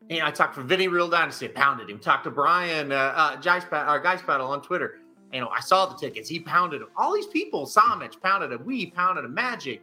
you 0.08 0.18
know, 0.20 0.26
I 0.26 0.30
talked 0.30 0.54
to 0.56 0.62
Vinny 0.62 0.88
Real 0.88 1.08
Dynasty, 1.08 1.48
pounded 1.48 1.90
him. 1.90 1.98
Talked 1.98 2.24
to 2.24 2.30
Brian, 2.30 2.92
uh, 2.92 3.12
uh, 3.16 3.36
Guys, 3.36 3.64
or 3.72 4.00
Guys 4.00 4.22
Paddle 4.22 4.48
on 4.48 4.62
Twitter. 4.62 5.00
You 5.32 5.40
know, 5.40 5.48
I 5.48 5.60
saw 5.60 5.86
the 5.86 5.96
tickets. 5.96 6.28
He 6.28 6.38
pounded 6.38 6.80
them. 6.80 6.88
All 6.96 7.12
these 7.14 7.26
people, 7.26 7.66
Samich 7.66 8.20
pounded 8.22 8.52
him. 8.52 8.64
We 8.64 8.86
pounded 8.86 9.24
him. 9.24 9.34
Magic, 9.34 9.82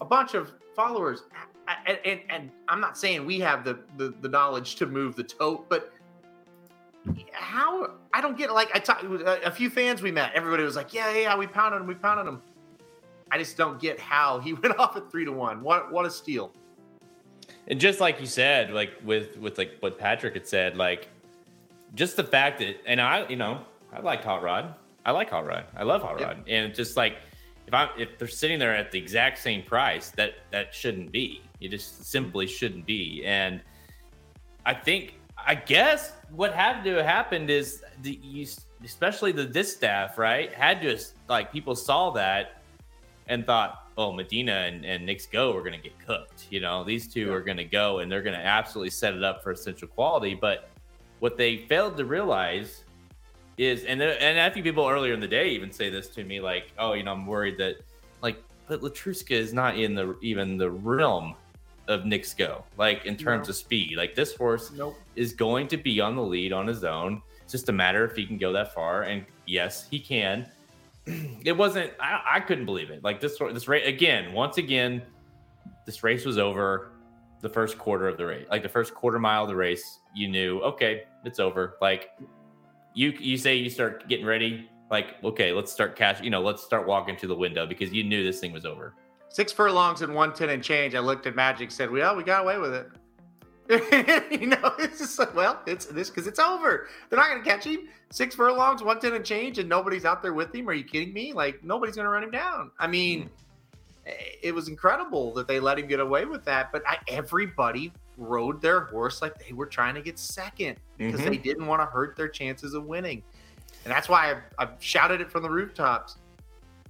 a 0.00 0.04
bunch 0.04 0.34
of 0.34 0.52
followers. 0.76 1.22
I- 1.66 1.98
And, 2.04 2.20
and 2.28 2.50
I'm 2.68 2.80
not 2.80 2.98
saying 2.98 3.24
we 3.24 3.40
have 3.40 3.64
the, 3.64 3.78
the 3.96 4.12
the 4.20 4.28
knowledge 4.28 4.74
to 4.76 4.86
move 4.86 5.16
the 5.16 5.24
tote, 5.24 5.66
but 5.70 5.90
how 7.32 7.92
I 8.12 8.20
don't 8.20 8.36
get. 8.36 8.52
Like 8.52 8.70
I 8.74 8.78
talked 8.78 9.04
a 9.04 9.50
few 9.50 9.70
fans 9.70 10.02
we 10.02 10.10
met. 10.10 10.32
Everybody 10.34 10.62
was 10.62 10.76
like, 10.76 10.92
"Yeah, 10.92 11.10
yeah, 11.14 11.36
we 11.36 11.46
pounded 11.46 11.80
him. 11.80 11.86
We 11.86 11.94
pounded 11.94 12.26
him." 12.26 12.42
I 13.30 13.38
just 13.38 13.56
don't 13.56 13.80
get 13.80 13.98
how 13.98 14.38
he 14.40 14.52
went 14.62 14.78
off 14.78 14.96
at 14.96 15.10
three 15.10 15.24
to 15.24 15.32
one. 15.32 15.62
What 15.62 15.90
what 15.90 16.04
a 16.04 16.10
steal! 16.10 16.52
And 17.68 17.80
just 17.80 18.00
like 18.00 18.20
you 18.20 18.26
said, 18.26 18.70
like 18.70 18.92
with 19.04 19.38
with 19.38 19.58
like 19.58 19.76
what 19.80 19.98
Patrick 19.98 20.34
had 20.34 20.46
said, 20.46 20.76
like 20.76 21.08
just 21.94 22.16
the 22.16 22.24
fact 22.24 22.58
that, 22.58 22.76
and 22.86 23.00
I, 23.00 23.26
you 23.28 23.36
know, 23.36 23.60
I 23.92 24.00
like 24.00 24.24
Hot 24.24 24.42
Rod. 24.42 24.74
I 25.06 25.12
like 25.12 25.30
Hot 25.30 25.46
Rod. 25.46 25.64
I 25.76 25.84
love 25.84 26.02
Hot 26.02 26.18
Yep. 26.18 26.28
Rod. 26.28 26.48
And 26.48 26.74
just 26.74 26.96
like 26.96 27.18
if 27.66 27.74
I 27.74 27.88
if 27.96 28.18
they're 28.18 28.28
sitting 28.28 28.58
there 28.58 28.74
at 28.74 28.90
the 28.90 28.98
exact 28.98 29.38
same 29.38 29.62
price, 29.62 30.10
that 30.10 30.34
that 30.50 30.74
shouldn't 30.74 31.12
be. 31.12 31.42
You 31.60 31.68
just 31.68 32.04
simply 32.04 32.46
shouldn't 32.46 32.86
be. 32.86 33.22
And 33.24 33.60
I 34.66 34.74
think, 34.74 35.14
I 35.38 35.54
guess 35.54 36.12
what 36.30 36.52
had 36.52 36.82
to 36.84 36.94
have 36.96 37.06
happened 37.06 37.50
is 37.50 37.82
the 38.02 38.18
you, 38.22 38.46
especially 38.84 39.32
the 39.32 39.44
this 39.44 39.72
staff, 39.72 40.18
right, 40.18 40.52
had 40.52 40.82
to 40.82 40.98
like 41.28 41.52
people 41.52 41.74
saw 41.74 42.10
that 42.10 42.62
and 43.28 43.46
thought, 43.46 43.83
oh, 43.96 44.12
Medina 44.12 44.52
and, 44.52 44.84
and 44.84 45.06
Knicks 45.06 45.26
Go 45.26 45.54
are 45.56 45.60
going 45.60 45.72
to 45.72 45.78
get 45.82 45.98
cooked. 46.04 46.46
You 46.50 46.60
know, 46.60 46.82
these 46.84 47.06
two 47.06 47.26
Yeah. 47.26 47.32
are 47.32 47.40
going 47.40 47.56
to 47.58 47.64
go 47.64 48.00
and 48.00 48.10
they're 48.10 48.22
going 48.22 48.38
to 48.38 48.44
absolutely 48.44 48.90
set 48.90 49.14
it 49.14 49.22
up 49.22 49.42
for 49.42 49.52
Essential 49.52 49.88
Quality. 49.88 50.34
But 50.34 50.68
what 51.20 51.36
they 51.36 51.58
failed 51.58 51.96
to 51.98 52.04
realize 52.04 52.82
is, 53.56 53.84
and 53.84 54.02
and 54.02 54.40
I 54.40 54.50
think 54.50 54.64
people 54.64 54.86
earlier 54.88 55.14
in 55.14 55.20
the 55.20 55.28
day 55.28 55.48
even 55.50 55.70
say 55.70 55.90
this 55.90 56.08
to 56.10 56.24
me, 56.24 56.40
like, 56.40 56.72
oh, 56.78 56.94
you 56.94 57.04
know, 57.04 57.12
I'm 57.12 57.24
worried 57.26 57.56
that, 57.58 57.76
like, 58.20 58.42
but 58.66 58.80
Letruska 58.82 59.30
is 59.32 59.52
not 59.52 59.78
in 59.78 59.94
the 59.94 60.16
even 60.22 60.56
the 60.56 60.70
realm 60.70 61.34
of 61.86 62.04
Knicks 62.06 62.32
Go, 62.34 62.64
like 62.78 63.04
in 63.06 63.16
terms 63.16 63.46
No. 63.46 63.50
of 63.50 63.56
speed. 63.56 63.96
Like 63.96 64.14
this 64.14 64.34
horse 64.34 64.72
Nope. 64.72 64.96
is 65.16 65.32
going 65.34 65.68
to 65.68 65.76
be 65.76 66.00
on 66.00 66.16
the 66.16 66.22
lead 66.22 66.52
on 66.52 66.66
his 66.66 66.82
own. 66.82 67.22
It's 67.42 67.52
just 67.52 67.68
a 67.68 67.72
matter 67.72 68.04
if 68.06 68.16
he 68.16 68.26
can 68.26 68.38
go 68.38 68.52
that 68.54 68.72
far. 68.74 69.02
And 69.02 69.24
yes, 69.46 69.86
he 69.90 69.98
can. 70.00 70.48
It 71.44 71.52
wasn't. 71.52 71.92
I, 72.00 72.36
I 72.36 72.40
couldn't 72.40 72.64
believe 72.64 72.90
it. 72.90 73.04
Like 73.04 73.20
this. 73.20 73.38
This 73.52 73.68
race 73.68 73.86
again. 73.86 74.32
Once 74.32 74.56
again, 74.56 75.02
this 75.84 76.02
race 76.02 76.24
was 76.24 76.38
over. 76.38 76.92
The 77.40 77.48
first 77.50 77.76
quarter 77.76 78.08
of 78.08 78.16
the 78.16 78.24
race, 78.24 78.46
like 78.50 78.62
the 78.62 78.70
first 78.70 78.94
quarter 78.94 79.18
mile 79.18 79.42
of 79.42 79.48
the 79.48 79.54
race, 79.54 79.98
you 80.14 80.28
knew 80.28 80.60
okay, 80.60 81.02
it's 81.26 81.38
over. 81.38 81.76
Like 81.82 82.08
you, 82.94 83.10
you 83.20 83.36
say 83.36 83.56
you 83.56 83.68
start 83.68 84.08
getting 84.08 84.24
ready. 84.24 84.70
Like 84.90 85.22
okay, 85.22 85.52
let's 85.52 85.70
start 85.70 85.94
cash. 85.94 86.22
You 86.22 86.30
know, 86.30 86.40
let's 86.40 86.62
start 86.62 86.86
walking 86.86 87.16
to 87.18 87.26
the 87.26 87.36
window 87.36 87.66
because 87.66 87.92
you 87.92 88.02
knew 88.02 88.24
this 88.24 88.40
thing 88.40 88.52
was 88.52 88.64
over. 88.64 88.94
Six 89.28 89.52
furlongs 89.52 90.00
and 90.00 90.14
one 90.14 90.32
ten 90.32 90.48
and 90.48 90.62
change. 90.62 90.94
I 90.94 91.00
looked 91.00 91.26
at 91.26 91.36
Magic, 91.36 91.70
said, 91.70 91.90
"Well, 91.90 92.16
we 92.16 92.22
got 92.22 92.40
away 92.40 92.56
with 92.56 92.72
it." 92.72 92.88
you 94.30 94.46
know, 94.46 94.74
it's 94.78 94.98
just 94.98 95.18
like, 95.18 95.34
well, 95.34 95.60
it's 95.66 95.86
this 95.86 96.10
because 96.10 96.26
it's 96.26 96.38
over. 96.38 96.88
They're 97.08 97.18
not 97.18 97.30
going 97.30 97.42
to 97.42 97.48
catch 97.48 97.64
him. 97.64 97.88
Six 98.10 98.34
furlongs, 98.34 98.82
one 98.82 99.00
ten 99.00 99.14
and 99.14 99.24
change, 99.24 99.58
and 99.58 99.68
nobody's 99.68 100.04
out 100.04 100.22
there 100.22 100.34
with 100.34 100.54
him. 100.54 100.68
Are 100.68 100.74
you 100.74 100.84
kidding 100.84 101.12
me? 101.14 101.32
Like 101.32 101.64
nobody's 101.64 101.96
going 101.96 102.04
to 102.04 102.10
run 102.10 102.22
him 102.22 102.30
down. 102.30 102.70
I 102.78 102.86
mean, 102.86 103.30
it 104.42 104.54
was 104.54 104.68
incredible 104.68 105.32
that 105.34 105.48
they 105.48 105.60
let 105.60 105.78
him 105.78 105.86
get 105.86 106.00
away 106.00 106.24
with 106.26 106.44
that. 106.44 106.72
But 106.72 106.82
I, 106.86 106.98
everybody 107.08 107.92
rode 108.16 108.60
their 108.60 108.80
horse 108.80 109.22
like 109.22 109.34
they 109.44 109.52
were 109.52 109.66
trying 109.66 109.94
to 109.94 110.02
get 110.02 110.18
second 110.18 110.76
because 110.98 111.20
Mhm. 111.20 111.30
they 111.30 111.36
didn't 111.38 111.66
want 111.66 111.80
to 111.80 111.86
hurt 111.86 112.16
their 112.16 112.28
chances 112.28 112.74
of 112.74 112.84
winning. 112.84 113.22
And 113.84 113.92
that's 113.92 114.08
why 114.08 114.30
I've, 114.30 114.42
I've 114.58 114.70
shouted 114.82 115.20
it 115.20 115.30
from 115.30 115.42
the 115.42 115.50
rooftops. 115.50 116.18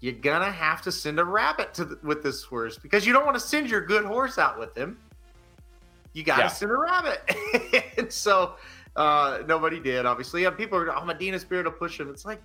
You're 0.00 0.12
gonna 0.12 0.50
have 0.52 0.82
to 0.82 0.92
send 0.92 1.18
a 1.18 1.24
rabbit 1.24 1.72
to 1.74 1.84
the, 1.86 1.98
with 2.02 2.22
this 2.22 2.42
horse 2.42 2.76
because 2.76 3.06
you 3.06 3.12
don't 3.14 3.24
want 3.24 3.36
to 3.36 3.40
send 3.40 3.70
your 3.70 3.80
good 3.80 4.04
horse 4.04 4.36
out 4.38 4.58
with 4.58 4.76
him. 4.76 4.98
You 6.14 6.22
got 6.22 6.36
to 6.36 6.42
Yeah. 6.42 6.48
send 6.48 6.70
a 6.70 6.76
rabbit, 6.76 7.22
and 7.98 8.10
so 8.12 8.54
uh, 8.96 9.40
nobody 9.46 9.80
did. 9.80 10.06
Obviously, 10.06 10.44
and 10.44 10.56
people 10.56 10.78
are, 10.78 10.96
"Oh, 10.96 11.04
Medina 11.04 11.38
Spirit 11.38 11.64
will 11.66 11.72
push 11.72 11.98
him." 11.98 12.08
It's 12.08 12.24
like, 12.24 12.40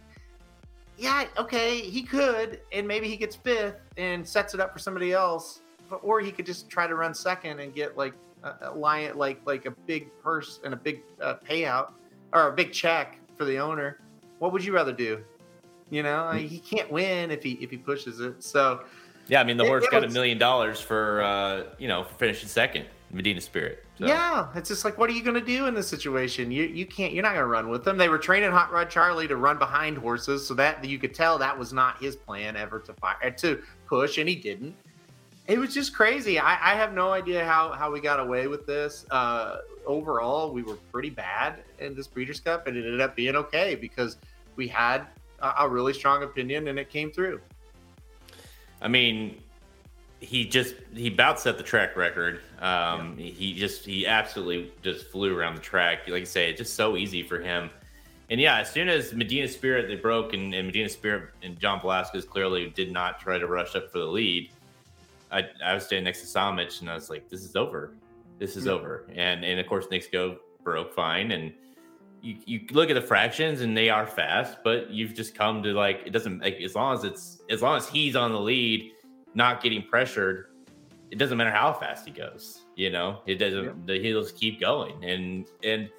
yeah, 0.98 1.26
okay, 1.38 1.80
he 1.80 2.02
could, 2.04 2.60
and 2.74 2.88
maybe 2.88 3.08
he 3.08 3.16
gets 3.16 3.36
fifth 3.36 3.76
and 3.98 4.28
sets 4.28 4.54
it 4.56 4.60
up 4.60 4.74
for 4.74 4.80
somebody 4.80 5.14
else, 5.14 5.62
but 5.90 5.98
or 6.04 6.20
he 6.20 6.32
could 6.32 6.46
just 6.48 6.68
try 6.70 6.88
to 6.88 6.96
run 6.96 7.14
second 7.14 7.60
and 7.60 7.74
get 7.74 7.96
like 7.96 8.14
a, 8.44 8.54
a 8.64 8.72
lion, 8.74 9.16
like 9.18 9.40
like 9.46 9.68
a 9.68 9.72
big 9.86 10.10
purse 10.24 10.60
and 10.64 10.74
a 10.74 10.78
big 10.78 11.02
uh, 11.22 11.36
payout 11.48 11.92
or 12.34 12.48
a 12.48 12.52
big 12.52 12.72
check 12.74 13.20
for 13.38 13.46
the 13.46 13.58
owner. 13.58 14.00
What 14.40 14.52
would 14.52 14.66
you 14.66 14.74
rather 14.74 14.94
do? 14.94 15.24
You 15.92 16.02
know, 16.04 16.24
I- 16.26 16.40
he 16.40 16.58
can't 16.60 16.92
win 16.92 17.30
if 17.30 17.44
he 17.44 17.52
if 17.62 17.70
he 17.70 17.78
pushes 17.78 18.20
it. 18.20 18.44
So 18.44 18.84
Yeah, 19.28 19.42
I 19.42 19.44
mean 19.44 19.58
the 19.58 19.64
It- 19.64 19.68
horse 19.68 19.84
it 19.86 19.92
got 19.92 20.04
a 20.04 20.10
million 20.10 20.40
dollars 20.40 20.82
for 20.82 21.22
uh, 21.22 21.64
you 21.78 21.88
know 21.88 22.04
for 22.04 22.16
finishing 22.16 22.50
second, 22.50 22.86
Medina 23.12 23.42
Spirit. 23.42 23.86
So. 23.98 24.06
yeah, 24.06 24.48
it's 24.56 24.70
just 24.70 24.86
like, 24.86 24.98
what 24.98 25.10
are 25.10 25.14
you 25.14 25.24
going 25.24 25.40
to 25.40 25.46
do 25.46 25.68
in 25.68 25.74
this 25.74 25.88
situation? 25.88 26.52
You 26.52 26.64
you 26.64 26.86
can't. 26.86 27.14
You're 27.14 27.24
not 27.24 27.34
going 27.34 27.44
to 27.44 27.48
run 27.48 27.70
with 27.70 27.84
them. 27.84 27.98
They 27.98 28.10
were 28.10 28.18
training 28.18 28.52
Hot 28.52 28.72
Rod 28.72 28.90
Charlie 28.90 29.28
to 29.28 29.36
run 29.36 29.58
behind 29.58 29.98
horses, 29.98 30.48
so 30.48 30.54
that 30.56 30.84
you 30.86 31.00
could 31.00 31.14
tell 31.14 31.38
that 31.38 31.58
was 31.58 31.74
not 31.74 32.02
his 32.02 32.16
plan 32.16 32.56
ever 32.56 32.80
to 32.80 32.94
fire 32.94 33.32
to 33.32 33.62
push, 33.88 34.18
and 34.18 34.30
he 34.30 34.36
didn't. 34.36 34.76
It 35.48 35.58
was 35.58 35.74
just 35.74 35.96
crazy. 35.96 36.38
I, 36.38 36.74
I 36.74 36.76
have 36.76 36.94
no 36.94 37.12
idea 37.12 37.44
how 37.44 37.72
how 37.72 37.92
we 37.92 38.00
got 38.00 38.20
away 38.20 38.48
with 38.48 38.68
this. 38.68 39.06
Uh, 39.10 39.58
overall, 39.86 40.52
we 40.52 40.62
were 40.62 40.76
pretty 40.92 41.10
bad 41.10 41.64
in 41.80 41.96
this 41.96 42.08
Breeders' 42.08 42.40
Cup, 42.40 42.68
and 42.68 42.78
it 42.78 42.86
ended 42.86 43.02
up 43.02 43.16
being 43.16 43.36
okay 43.36 43.76
because 43.76 44.18
we 44.56 44.68
had 44.68 45.08
a, 45.42 45.54
a 45.60 45.70
really 45.70 45.94
strong 45.94 46.24
opinion 46.24 46.68
and 46.68 46.78
it 46.78 46.90
came 46.90 47.12
through. 47.12 47.42
I 48.82 48.88
mean, 48.88 49.42
he 50.20 50.46
just 50.46 50.76
he 50.94 51.08
about 51.08 51.40
set 51.40 51.58
the 51.58 51.64
track 51.64 51.96
record. 51.96 52.42
Um, 52.60 53.16
yeah. 53.18 53.32
He 53.32 53.54
just 53.54 53.86
he 53.86 54.06
absolutely 54.06 54.72
just 54.82 55.08
flew 55.08 55.38
around 55.38 55.56
the 55.56 55.62
track. 55.62 56.08
Like 56.08 56.22
I 56.22 56.26
say, 56.26 56.50
it's 56.50 56.58
just 56.58 56.76
so 56.76 56.98
easy 56.98 57.24
for 57.24 57.40
him. 57.40 57.70
And 58.30 58.40
yeah, 58.40 58.60
as 58.60 58.72
soon 58.72 58.90
as 58.90 59.14
Medina 59.14 59.48
Spirit 59.48 59.88
they 59.88 59.96
broke 59.96 60.34
and, 60.34 60.54
and 60.54 60.68
Medina 60.68 60.90
Spirit 60.90 61.30
and 61.42 61.60
John 61.60 61.80
Velazquez 61.82 62.26
clearly 62.26 62.70
did 62.70 62.92
not 62.92 63.20
try 63.20 63.38
to 63.38 63.48
rush 63.48 63.76
up 63.76 63.92
for 63.92 64.00
the 64.00 64.06
lead. 64.06 64.52
I, 65.32 65.46
I 65.64 65.74
was 65.76 65.86
standing 65.86 66.06
next 66.06 66.22
to 66.22 66.28
Samich 66.28 66.82
and 66.82 66.90
I 66.90 66.96
was 66.96 67.10
like, 67.10 67.30
"This 67.30 67.44
is 67.44 67.56
over. 67.56 67.94
This 68.40 68.56
is 68.56 68.66
mm-hmm. 68.66 68.74
over." 68.74 69.06
And 69.16 69.44
and 69.46 69.60
of 69.60 69.68
course, 69.68 69.88
Knicks 69.90 70.08
Go 70.08 70.38
broke 70.64 70.94
fine 70.94 71.32
and 71.32 71.54
you, 72.22 72.36
you 72.46 72.62
look 72.72 72.90
at 72.90 72.96
the 72.96 73.02
fractions 73.02 73.62
and 73.62 73.76
they 73.76 73.90
are 73.90 74.06
fast, 74.06 74.58
but 74.64 74.90
you've 74.90 75.14
just 75.14 75.36
come 75.36 75.64
to 75.64 75.74
like 75.74 76.02
it 76.06 76.12
doesn't 76.12 76.42
like 76.42 76.56
as 76.62 76.76
long 76.76 76.98
as 76.98 77.04
it's 77.04 77.42
as 77.50 77.62
long 77.62 77.78
as 77.78 77.88
he's 77.88 78.16
on 78.16 78.32
the 78.32 78.40
lead, 78.40 78.92
not 79.34 79.62
getting 79.62 79.84
pressured, 79.84 80.48
it 81.12 81.18
doesn't 81.18 81.38
matter 81.38 81.52
how 81.52 81.74
fast 81.74 82.06
he 82.06 82.12
goes. 82.12 82.66
You 82.76 82.90
know, 82.90 83.22
it 83.26 83.36
doesn't. 83.36 83.88
Yeah. 83.88 83.96
He'll 83.98 84.22
just 84.22 84.38
keep 84.38 84.60
going, 84.60 85.04
and 85.04 85.48
and 85.64 85.90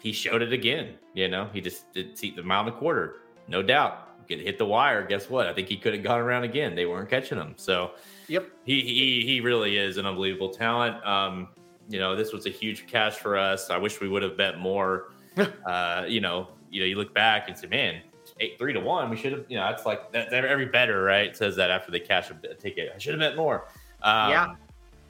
he 0.00 0.12
showed 0.12 0.42
it 0.42 0.52
again. 0.52 0.94
You 1.14 1.28
know, 1.28 1.48
he 1.52 1.60
just 1.60 1.92
did 1.92 2.18
see 2.18 2.30
the 2.30 2.42
mile 2.42 2.60
and 2.60 2.70
a 2.70 2.72
quarter, 2.72 3.22
no 3.48 3.62
doubt. 3.62 4.06
Get 4.28 4.40
hit 4.40 4.58
the 4.58 4.66
wire. 4.66 5.04
Guess 5.04 5.28
what? 5.28 5.46
I 5.46 5.52
think 5.52 5.68
he 5.68 5.76
could 5.76 5.94
have 5.94 6.04
gone 6.04 6.20
around 6.20 6.44
again. 6.44 6.74
They 6.74 6.86
weren't 6.86 7.10
catching 7.10 7.38
him. 7.38 7.54
So, 7.56 7.92
yep, 8.28 8.48
he 8.64 8.80
he 8.80 9.26
he 9.26 9.40
really 9.40 9.76
is 9.76 9.96
an 9.96 10.06
unbelievable 10.06 10.50
talent. 10.50 11.04
Um, 11.04 11.48
you 11.88 11.98
know, 11.98 12.14
this 12.14 12.32
was 12.32 12.46
a 12.46 12.50
huge 12.50 12.86
cash 12.86 13.16
for 13.16 13.36
us. 13.36 13.70
I 13.70 13.76
wish 13.76 14.00
we 14.00 14.08
would 14.08 14.22
have 14.22 14.36
bet 14.36 14.58
more. 14.58 15.10
uh, 15.66 16.04
you 16.06 16.20
know, 16.20 16.48
you 16.70 16.80
know, 16.80 16.86
you 16.86 16.96
look 16.96 17.12
back 17.14 17.48
and 17.48 17.56
say, 17.58 17.66
man, 17.66 18.02
eight 18.40 18.58
three 18.58 18.72
to 18.72 18.80
one. 18.80 19.10
We 19.10 19.16
should 19.16 19.32
have, 19.32 19.44
you 19.48 19.56
know, 19.56 19.64
that's 19.68 19.86
like 19.86 20.12
that, 20.12 20.32
every 20.32 20.66
better, 20.66 21.02
right? 21.02 21.36
Says 21.36 21.56
that 21.56 21.70
after 21.70 21.90
they 21.92 22.00
cash 22.00 22.30
a 22.30 22.54
ticket. 22.54 22.92
I 22.94 22.98
should 22.98 23.12
have 23.12 23.20
bet 23.20 23.36
more. 23.36 23.68
Um, 24.02 24.30
yeah, 24.30 24.54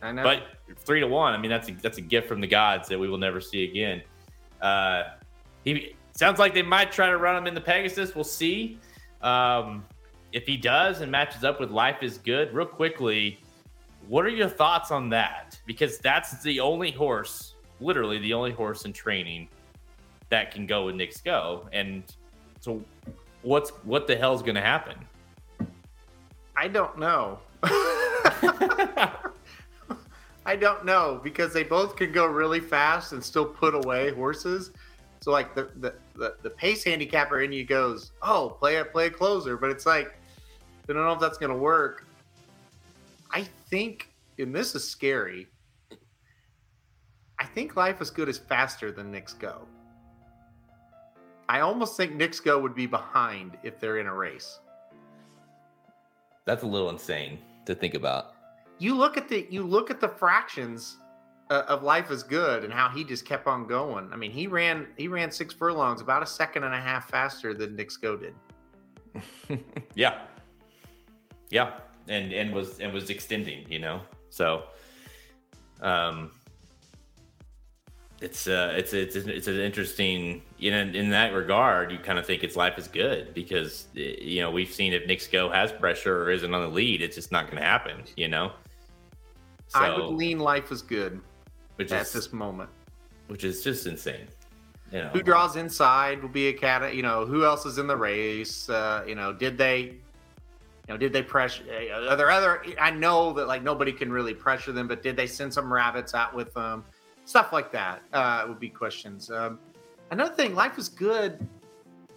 I 0.02 0.12
know. 0.12 0.22
But 0.22 0.42
three 0.78 1.00
to 1.00 1.06
one. 1.06 1.32
I 1.32 1.38
mean, 1.38 1.50
that's 1.50 1.68
a 1.68 1.72
that's 1.72 1.98
a 1.98 2.02
gift 2.02 2.28
from 2.28 2.40
the 2.40 2.46
gods 2.46 2.88
that 2.88 2.98
we 2.98 3.08
will 3.08 3.18
never 3.18 3.40
see 3.40 3.64
again. 3.64 4.02
Uh, 4.60 5.04
he 5.64 5.94
sounds 6.12 6.38
like 6.38 6.54
they 6.54 6.62
might 6.62 6.92
try 6.92 7.08
to 7.08 7.16
run 7.16 7.36
him 7.36 7.46
in 7.46 7.54
the 7.54 7.60
Pegasus. 7.60 8.14
We'll 8.14 8.24
see. 8.24 8.78
Um, 9.22 9.84
if 10.32 10.46
he 10.46 10.56
does 10.56 11.00
and 11.00 11.10
matches 11.10 11.44
up 11.44 11.60
with 11.60 11.70
Life 11.70 12.02
is 12.02 12.18
Good, 12.18 12.54
real 12.54 12.66
quickly, 12.66 13.40
what 14.06 14.24
are 14.24 14.30
your 14.30 14.48
thoughts 14.48 14.90
on 14.90 15.08
that? 15.10 15.58
Because 15.66 15.98
that's 15.98 16.42
the 16.42 16.60
only 16.60 16.90
horse, 16.90 17.54
literally 17.80 18.18
the 18.18 18.32
only 18.32 18.52
horse 18.52 18.84
in 18.84 18.92
training 18.92 19.48
that 20.28 20.52
can 20.52 20.66
go 20.66 20.86
with 20.86 20.94
Knicks 20.94 21.20
Go. 21.20 21.68
And 21.72 22.04
so, 22.60 22.82
what's 23.42 23.70
what 23.84 24.06
the 24.06 24.16
hell's 24.16 24.42
going 24.42 24.54
to 24.54 24.60
happen? 24.60 24.96
I 26.56 26.68
don't 26.68 26.98
know. 26.98 27.38
I 30.46 30.56
don't 30.56 30.84
know 30.84 31.20
because 31.22 31.52
they 31.52 31.62
both 31.62 31.96
can 31.96 32.12
go 32.12 32.26
really 32.26 32.60
fast 32.60 33.12
and 33.12 33.22
still 33.22 33.44
put 33.44 33.74
away 33.74 34.12
horses. 34.12 34.72
So 35.20 35.30
like 35.30 35.54
the 35.54 35.70
the, 35.76 35.94
the, 36.14 36.36
the 36.42 36.50
pace 36.50 36.84
handicapper 36.84 37.42
in 37.42 37.52
you 37.52 37.64
goes, 37.64 38.12
oh, 38.22 38.56
play 38.58 38.76
a 38.76 38.84
play 38.84 39.06
a 39.06 39.10
closer, 39.10 39.56
but 39.56 39.70
it's 39.70 39.86
like 39.86 40.18
I 40.88 40.92
don't 40.92 41.04
know 41.04 41.12
if 41.12 41.20
that's 41.20 41.38
to 41.38 41.54
work. 41.54 42.06
I 43.30 43.46
think, 43.68 44.10
and 44.38 44.54
this 44.54 44.74
is 44.74 44.88
scary. 44.88 45.46
I 47.38 47.46
think 47.46 47.76
Life 47.76 48.02
is 48.02 48.10
Good 48.10 48.28
is 48.28 48.38
faster 48.38 48.90
than 48.90 49.12
Knicks 49.12 49.34
Go. 49.34 49.66
I 51.50 51.62
almost 51.62 51.96
think 51.96 52.16
Go 52.44 52.60
would 52.60 52.76
be 52.76 52.86
behind 52.86 53.58
if 53.64 53.80
they're 53.80 53.98
in 53.98 54.06
a 54.06 54.14
race. 54.14 54.60
That's 56.44 56.62
a 56.62 56.66
little 56.66 56.90
insane 56.90 57.38
to 57.66 57.74
think 57.74 57.94
about. 57.94 58.34
You 58.78 58.94
look 58.94 59.16
at 59.16 59.28
the 59.28 59.48
you 59.50 59.64
look 59.64 59.90
at 59.90 60.00
the 60.00 60.08
fractions 60.08 60.98
uh, 61.50 61.64
of 61.66 61.82
Life 61.82 62.12
is 62.12 62.22
Good 62.22 62.62
and 62.62 62.72
how 62.72 62.88
he 62.88 63.02
just 63.02 63.24
kept 63.24 63.48
on 63.48 63.66
going. 63.66 64.08
I 64.12 64.16
mean, 64.16 64.30
he 64.30 64.46
ran 64.46 64.86
he 64.96 65.08
ran 65.08 65.32
six 65.32 65.52
furlongs 65.52 66.00
about 66.00 66.22
a 66.22 66.26
second 66.26 66.62
and 66.62 66.72
a 66.72 66.80
half 66.80 67.10
faster 67.10 67.52
than 67.52 67.76
Go 68.00 68.16
did. 68.16 68.34
yeah, 69.96 70.20
yeah, 71.50 71.80
and 72.06 72.32
and 72.32 72.54
was 72.54 72.78
and 72.78 72.92
was 72.92 73.10
extending. 73.10 73.68
You 73.68 73.80
know, 73.80 74.02
so 74.28 74.62
um, 75.80 76.30
it's 78.20 78.46
uh 78.46 78.74
it's 78.76 78.92
it's 78.92 79.16
it's 79.16 79.46
an 79.46 79.58
interesting 79.58 80.42
you 80.58 80.70
know 80.70 80.80
in 80.80 81.08
that 81.10 81.32
regard 81.32 81.90
you 81.90 81.98
kind 81.98 82.18
of 82.18 82.26
think 82.26 82.44
its 82.44 82.54
life 82.54 82.76
is 82.76 82.86
good 82.86 83.32
because 83.32 83.86
you 83.94 84.40
know 84.40 84.50
we've 84.50 84.72
seen 84.72 84.92
if 84.92 85.06
Knicks 85.06 85.26
Go 85.26 85.50
has 85.50 85.72
pressure 85.72 86.24
or 86.24 86.30
isn't 86.30 86.52
on 86.52 86.60
the 86.60 86.68
lead 86.68 87.00
it's 87.00 87.16
just 87.16 87.32
not 87.32 87.46
going 87.46 87.56
to 87.56 87.66
happen 87.66 88.02
you 88.16 88.28
know 88.28 88.52
so, 89.68 89.80
I 89.80 89.96
would 89.96 90.14
lean 90.16 90.38
life 90.38 90.70
is 90.70 90.82
good 90.82 91.20
which 91.80 91.92
at 91.92 92.02
is, 92.02 92.12
this 92.12 92.30
moment, 92.30 92.68
which 93.28 93.42
is 93.42 93.64
just 93.64 93.86
insane. 93.86 94.28
You 94.92 94.98
know. 94.98 95.08
Who 95.08 95.22
draws 95.22 95.56
inside 95.56 96.20
will 96.20 96.28
be 96.28 96.48
a 96.48 96.52
cat. 96.52 96.94
You 96.94 97.02
know, 97.02 97.24
who 97.24 97.42
else 97.42 97.64
is 97.64 97.78
in 97.78 97.86
the 97.86 97.96
race? 97.96 98.68
Uh, 98.68 99.02
you 99.08 99.14
know, 99.14 99.32
did 99.32 99.56
they, 99.56 99.80
you 99.80 100.90
know, 100.90 100.98
did 100.98 101.14
they 101.14 101.22
pressure? 101.22 101.64
Are 102.06 102.16
there 102.16 102.30
other? 102.30 102.62
I 102.78 102.90
know 102.90 103.32
that 103.32 103.48
like 103.48 103.62
nobody 103.62 103.92
can 103.92 104.12
really 104.12 104.34
pressure 104.34 104.72
them, 104.72 104.88
but 104.88 105.02
did 105.02 105.16
they 105.16 105.26
send 105.26 105.54
some 105.54 105.72
rabbits 105.72 106.12
out 106.12 106.34
with 106.34 106.52
them? 106.52 106.84
Stuff 107.24 107.52
like 107.52 107.70
that 107.72 108.02
uh, 108.12 108.44
would 108.48 108.60
be 108.60 108.68
questions. 108.68 109.30
Um, 109.30 109.58
another 110.10 110.34
thing, 110.34 110.54
life 110.54 110.78
is 110.78 110.88
good. 110.88 111.46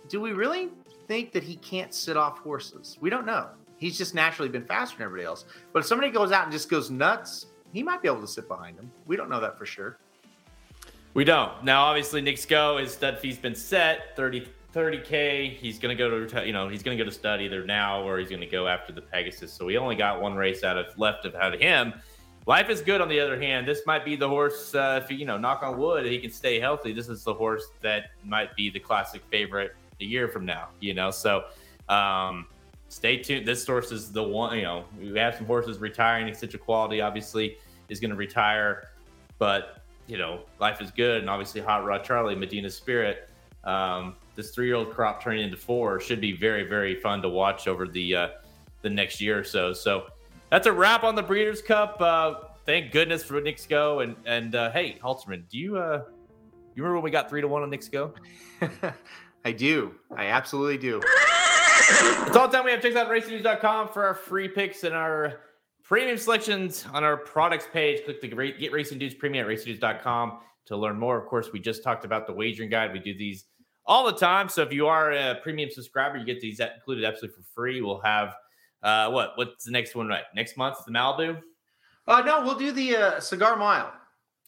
Do 0.09 0.19
we 0.19 0.31
really 0.31 0.69
think 1.07 1.31
that 1.33 1.43
he 1.43 1.55
can't 1.57 1.93
sit 1.93 2.17
off 2.17 2.39
horses? 2.39 2.97
We 2.99 3.09
don't 3.09 3.25
know. 3.25 3.49
He's 3.77 3.97
just 3.97 4.15
naturally 4.15 4.49
been 4.49 4.65
faster 4.65 4.97
than 4.97 5.05
everybody 5.05 5.25
else. 5.25 5.45
But 5.71 5.79
if 5.79 5.85
somebody 5.85 6.11
goes 6.11 6.31
out 6.31 6.43
and 6.43 6.51
just 6.51 6.69
goes 6.69 6.89
nuts, 6.89 7.47
he 7.73 7.83
might 7.83 8.01
be 8.01 8.07
able 8.07 8.21
to 8.21 8.27
sit 8.27 8.47
behind 8.47 8.77
him. 8.77 8.91
We 9.05 9.15
don't 9.15 9.29
know 9.29 9.41
that 9.41 9.57
for 9.57 9.65
sure. 9.65 9.97
We 11.13 11.23
don't. 11.23 11.63
Now, 11.63 11.83
obviously, 11.83 12.21
Knicks 12.21 12.45
Go, 12.45 12.77
his 12.77 12.93
stud 12.93 13.19
fee's 13.19 13.37
been 13.37 13.55
set 13.55 14.15
30, 14.15 14.47
30K. 14.73 15.55
He's 15.55 15.77
going 15.77 15.95
to 15.95 16.01
go 16.01 16.25
to, 16.25 16.45
you 16.45 16.53
know, 16.53 16.67
he's 16.67 16.81
going 16.81 16.97
to 16.97 17.03
go 17.03 17.07
to 17.07 17.13
stud 17.13 17.41
either 17.41 17.65
now 17.65 18.01
or 18.01 18.17
he's 18.17 18.29
going 18.29 18.41
to 18.41 18.47
go 18.47 18.67
after 18.67 18.93
the 18.93 19.01
Pegasus. 19.01 19.53
So 19.53 19.65
we 19.65 19.77
only 19.77 19.95
got 19.95 20.21
one 20.21 20.35
race 20.35 20.63
out 20.63 20.77
of 20.77 20.97
left 20.97 21.25
of 21.25 21.35
out 21.35 21.53
of 21.53 21.59
him. 21.59 21.93
Life 22.45 22.69
is 22.69 22.81
good 22.81 22.99
on 22.99 23.07
the 23.07 23.19
other 23.19 23.39
hand. 23.39 23.67
This 23.67 23.81
might 23.85 24.03
be 24.03 24.15
the 24.15 24.27
horse, 24.27 24.75
uh, 24.75 25.01
if 25.03 25.09
you 25.11 25.25
know, 25.25 25.37
knock 25.37 25.63
on 25.63 25.77
wood, 25.77 26.05
he 26.05 26.19
can 26.19 26.31
stay 26.31 26.59
healthy. 26.59 26.91
This 26.91 27.07
is 27.07 27.23
the 27.23 27.33
horse 27.33 27.67
that 27.81 28.11
might 28.23 28.55
be 28.55 28.69
the 28.69 28.79
classic 28.79 29.21
favorite 29.31 29.75
a 30.01 30.03
year 30.03 30.27
from 30.27 30.45
now, 30.45 30.69
you 30.79 30.93
know? 30.93 31.09
So, 31.09 31.45
um, 31.87 32.47
stay 32.89 33.17
tuned. 33.17 33.47
This 33.47 33.65
horse 33.65 33.91
is 33.91 34.11
the 34.11 34.23
one, 34.23 34.57
you 34.57 34.63
know, 34.63 34.85
we 34.99 35.17
have 35.17 35.35
some 35.35 35.45
horses 35.45 35.77
retiring. 35.77 36.27
Essential 36.27 36.59
Quality, 36.59 36.99
obviously 37.01 37.57
is 37.89 37.99
going 37.99 38.11
to 38.11 38.17
retire. 38.17 38.89
But 39.39 39.79
you 40.07 40.17
know, 40.17 40.41
life 40.59 40.81
is 40.81 40.91
good, 40.91 41.21
and 41.21 41.29
obviously, 41.29 41.61
Hot 41.61 41.85
Rod 41.85 42.03
Charlie, 42.03 42.35
Medina 42.35 42.69
Spirit. 42.69 43.29
Um, 43.63 44.15
this 44.35 44.51
three-year-old 44.51 44.91
crop 44.91 45.23
turning 45.23 45.45
into 45.45 45.57
four 45.57 45.99
should 45.99 46.19
be 46.19 46.33
very, 46.33 46.63
very 46.63 46.95
fun 46.95 47.21
to 47.21 47.29
watch 47.29 47.67
over 47.67 47.87
the 47.87 48.15
uh, 48.15 48.27
the 48.81 48.89
next 48.89 49.21
year 49.21 49.39
or 49.39 49.43
so. 49.43 49.71
So 49.71 50.07
that's 50.53 50.67
a 50.67 50.71
wrap 50.71 51.03
on 51.03 51.15
the 51.15 51.23
Breeders' 51.23 51.63
Cup. 51.63 51.99
Uh, 51.99 52.35
thank 52.67 52.91
goodness 52.91 53.23
for 53.23 53.41
Go. 53.67 54.01
And 54.01 54.15
and 54.27 54.53
uh, 54.53 54.69
hey, 54.69 54.99
Halterman, 55.03 55.49
do 55.49 55.57
you 55.57 55.77
uh, 55.77 56.03
you 56.75 56.83
remember 56.83 56.97
when 56.97 57.03
we 57.03 57.09
got 57.09 57.27
three 57.27 57.41
to 57.41 57.47
one 57.47 57.63
on 57.63 57.71
Go? 57.91 58.13
I 59.45 59.51
do. 59.51 59.95
I 60.15 60.27
absolutely 60.27 60.77
do. 60.77 61.01
It's 61.01 62.37
all 62.37 62.47
the 62.47 62.55
time 62.55 62.65
we 62.65 62.71
have. 62.71 62.83
Check 62.83 62.95
out 62.95 63.09
racingdudes.com 63.09 63.87
for 63.89 64.05
our 64.05 64.13
free 64.13 64.47
picks 64.47 64.83
and 64.83 64.93
our 64.93 65.39
Premium 65.81 66.17
selections 66.17 66.85
on 66.93 67.03
our 67.03 67.17
products 67.17 67.67
page. 67.73 68.05
Click 68.05 68.21
the 68.21 68.27
Get 68.27 68.71
Racing 68.71 68.99
Dudes 68.99 69.15
Premium 69.15 69.45
at 69.45 69.51
racingdudes.com 69.51 70.37
to 70.67 70.77
learn 70.77 70.99
more. 70.99 71.19
Of 71.19 71.27
course, 71.27 71.51
we 71.51 71.59
just 71.59 71.83
talked 71.83 72.05
about 72.05 72.27
the 72.27 72.31
wagering 72.31 72.69
guide. 72.69 72.93
We 72.93 72.99
do 72.99 73.17
these 73.17 73.45
all 73.85 74.05
the 74.05 74.13
time. 74.13 74.49
So 74.49 74.61
if 74.61 74.71
you 74.71 74.87
are 74.87 75.11
a 75.11 75.39
premium 75.41 75.71
subscriber, 75.71 76.17
you 76.17 76.25
get 76.25 76.39
these 76.39 76.59
included 76.59 77.03
absolutely 77.03 77.41
for 77.41 77.47
free. 77.53 77.81
We'll 77.81 77.99
have 78.01 78.35
uh, 78.83 79.09
what? 79.09 79.31
What's 79.35 79.65
the 79.65 79.71
next 79.71 79.95
one? 79.95 80.07
Right, 80.07 80.23
next 80.35 80.57
month 80.57 80.77
the 80.85 80.91
Malibu. 80.91 81.41
Uh, 82.07 82.21
no, 82.21 82.43
we'll 82.43 82.57
do 82.57 82.71
the 82.71 82.95
uh, 82.95 83.19
cigar 83.19 83.55
mile. 83.55 83.93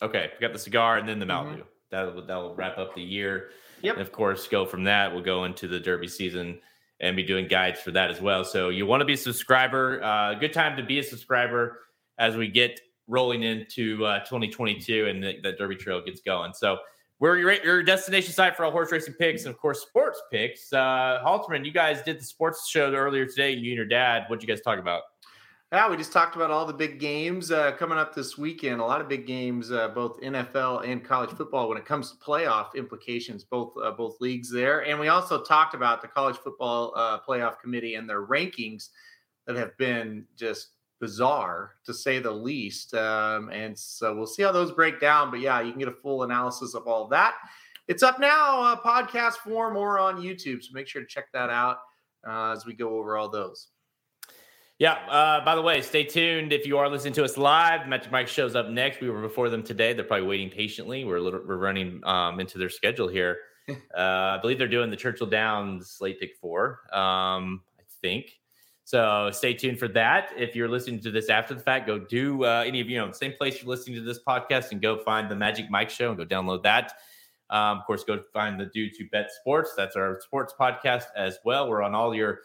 Okay, 0.02 0.30
we 0.34 0.46
got 0.46 0.54
the 0.54 0.60
cigar 0.60 0.98
and 0.98 1.08
then 1.08 1.20
the 1.20 1.26
Malibu. 1.26 1.52
Mm-hmm. 1.52 1.62
That'll 1.92 2.26
that'll 2.26 2.56
wrap 2.56 2.78
up 2.78 2.96
the 2.96 3.02
year. 3.02 3.50
Yep. 3.82 3.96
And 3.96 4.02
of 4.02 4.12
course, 4.12 4.48
go 4.48 4.66
from 4.66 4.84
that. 4.86 5.14
We'll 5.14 5.24
go 5.24 5.46
into 5.46 5.68
the 5.68 5.80
Derby 5.80 6.08
season 6.08 6.60
and 7.00 7.16
be 7.16 7.24
doing 7.24 7.48
guides 7.48 7.80
for 7.80 7.92
that 7.92 8.10
as 8.10 8.22
well. 8.22 8.44
So 8.44 8.70
you 8.70 8.86
want 8.86 9.02
to 9.02 9.06
be 9.06 9.14
a 9.14 9.18
subscriber. 9.18 10.02
Uh, 10.04 10.34
good 10.36 10.54
time 10.54 10.78
to 10.78 10.84
be 10.84 11.00
a 11.00 11.04
subscriber 11.04 11.82
as 12.18 12.36
we 12.36 12.48
get 12.48 12.80
rolling 13.08 13.44
into 13.44 14.04
uh, 14.06 14.20
2022 14.20 15.08
and 15.08 15.24
the, 15.24 15.40
the, 15.44 15.52
Derby 15.54 15.76
Trail 15.76 16.02
gets 16.04 16.22
going. 16.22 16.54
So 16.54 16.78
we're 17.20 17.38
your, 17.38 17.54
your 17.64 17.84
destination 17.84 18.34
site 18.34 18.56
for 18.56 18.66
all 18.66 18.72
horse 18.72 18.92
racing 18.92 19.14
picks 19.14 19.46
and 19.46 19.54
of 19.54 19.60
course 19.60 19.82
sports 19.82 20.22
picks. 20.32 20.72
Uh, 20.74 21.22
Halterman, 21.26 21.66
you 21.66 21.72
guys 21.72 22.02
did 22.02 22.20
the 22.20 22.26
sports 22.26 22.68
show 22.70 22.94
earlier 22.94 23.26
today. 23.26 23.52
You 23.52 23.72
and 23.72 23.78
your 23.78 23.86
dad. 23.86 24.26
What'd 24.28 24.44
you 24.44 24.54
guys 24.54 24.62
talk 24.62 24.80
about? 24.80 25.04
Yeah, 25.72 25.90
we 25.90 25.98
just 25.98 26.14
talked 26.14 26.36
about 26.36 26.52
all 26.52 26.66
the 26.66 26.74
big 26.74 27.00
games 27.00 27.52
uh, 27.52 27.72
coming 27.74 27.98
up 27.98 28.14
this 28.14 28.38
weekend. 28.38 28.80
A 28.80 28.86
lot 28.86 29.02
of 29.02 29.10
big 29.10 29.26
games, 29.26 29.72
uh, 29.72 29.90
both 29.90 30.22
NFL 30.22 30.88
and 30.88 31.04
college 31.04 31.32
football, 31.32 31.68
when 31.68 31.78
it 31.78 31.86
comes 31.86 32.12
to 32.12 32.18
playoff 32.18 32.76
implications, 32.76 33.44
both 33.44 33.74
uh, 33.84 33.92
both 33.92 34.16
leagues 34.22 34.52
there. 34.52 34.86
And 34.86 35.00
we 35.00 35.08
also 35.08 35.44
talked 35.44 35.74
about 35.74 36.02
the 36.02 36.08
college 36.08 36.38
football 36.38 36.94
uh, 36.96 37.20
playoff 37.28 37.60
committee 37.60 37.96
and 37.96 38.08
their 38.08 38.26
rankings 38.26 38.90
that 39.48 39.56
have 39.56 39.76
been 39.78 40.26
just 40.38 40.75
bizarre 41.00 41.76
to 41.86 41.94
say 41.94 42.20
the 42.20 42.32
least. 42.32 42.94
Um, 42.94 43.50
and 43.50 43.78
so 43.78 44.16
we'll 44.16 44.28
see 44.28 44.44
how 44.44 44.52
those 44.52 44.72
break 44.72 45.00
down. 45.00 45.32
But 45.32 45.40
yeah, 45.40 45.62
you 45.62 45.72
can 45.72 45.80
get 45.80 45.88
a 45.88 45.94
full 45.94 46.24
analysis 46.24 46.74
of 46.74 46.88
all 46.88 47.04
of 47.06 47.10
that. 47.12 47.36
It's 47.88 48.02
up 48.02 48.20
now, 48.20 48.62
uh, 48.62 48.82
podcast 48.82 49.36
form 49.38 49.78
or 49.78 50.00
on 50.00 50.22
YouTube. 50.22 50.64
So 50.64 50.70
make 50.74 50.88
sure 50.88 51.02
to 51.02 51.08
check 51.08 51.26
that 51.34 51.50
out 51.50 51.78
uh, 52.28 52.52
as 52.52 52.66
we 52.66 52.74
go 52.74 52.98
over 52.98 53.18
all 53.18 53.30
those. 53.30 53.68
Yeah. 54.80 54.94
Uh, 54.94 55.46
by 55.46 55.56
the 55.56 55.62
way, 55.62 55.82
stay 55.82 56.04
tuned. 56.04 56.52
If 56.52 56.66
you 56.66 56.78
are 56.78 56.90
listening 56.90 57.14
to 57.14 57.24
us 57.24 57.38
live, 57.38 57.88
Magic 57.88 58.12
Mike 58.12 58.28
shows 58.28 58.56
up 58.56 58.70
next. 58.70 59.00
We 59.00 59.10
were 59.10 59.22
before 59.22 59.50
them 59.50 59.64
today. 59.64 59.94
They're 59.94 60.04
probably 60.04 60.28
waiting 60.28 60.50
patiently. 60.50 61.06
We're 61.06 61.18
a 61.18 61.22
little, 61.22 61.42
we're 61.46 61.58
running 61.58 62.02
um, 62.04 62.40
into 62.40 62.58
their 62.58 62.70
schedule 62.70 63.08
here. 63.08 63.38
uh, 63.70 63.76
I 63.98 64.40
believe 64.42 64.58
they're 64.58 64.68
doing 64.68 64.90
the 64.90 64.98
Churchill 64.98 65.28
Downs 65.28 65.98
late 66.02 66.20
pick 66.20 66.36
four. 66.42 66.82
Um, 66.92 67.62
I 67.80 67.84
think. 68.02 68.32
So 68.86 69.32
stay 69.34 69.56
tuned 69.56 69.80
for 69.80 69.88
that. 69.90 70.30
If 70.38 70.56
you're 70.56 70.70
listening 70.70 71.00
to 71.02 71.12
this 71.12 71.28
after 71.30 71.56
the 71.56 71.60
fact, 71.60 71.88
go 71.88 71.98
do 71.98 72.46
uh, 72.46 72.64
any 72.66 72.80
of 72.82 72.88
you 72.88 73.00
know 73.00 73.12
same 73.12 73.34
place 73.34 73.62
you're 73.62 73.70
listening 73.70 73.96
to 73.96 74.04
this 74.04 74.20
podcast 74.26 74.72
and 74.72 74.80
go 74.80 75.00
find 75.00 75.30
the 75.30 75.36
Magic 75.36 75.72
Mike 75.72 75.90
Show 75.90 76.10
and 76.10 76.18
go 76.18 76.24
download 76.24 76.62
that. 76.64 76.94
Um, 77.50 77.80
of 77.80 77.86
course, 77.86 78.04
go 78.04 78.22
find 78.32 78.60
the 78.60 78.68
Dudes 78.68 78.98
Who 78.98 79.10
Bet 79.10 79.32
Sports. 79.32 79.74
That's 79.76 79.96
our 79.96 80.22
sports 80.22 80.54
podcast 80.60 81.06
as 81.16 81.40
well. 81.44 81.68
We're 81.68 81.82
on 81.82 81.96
all 81.96 82.14
your 82.14 82.42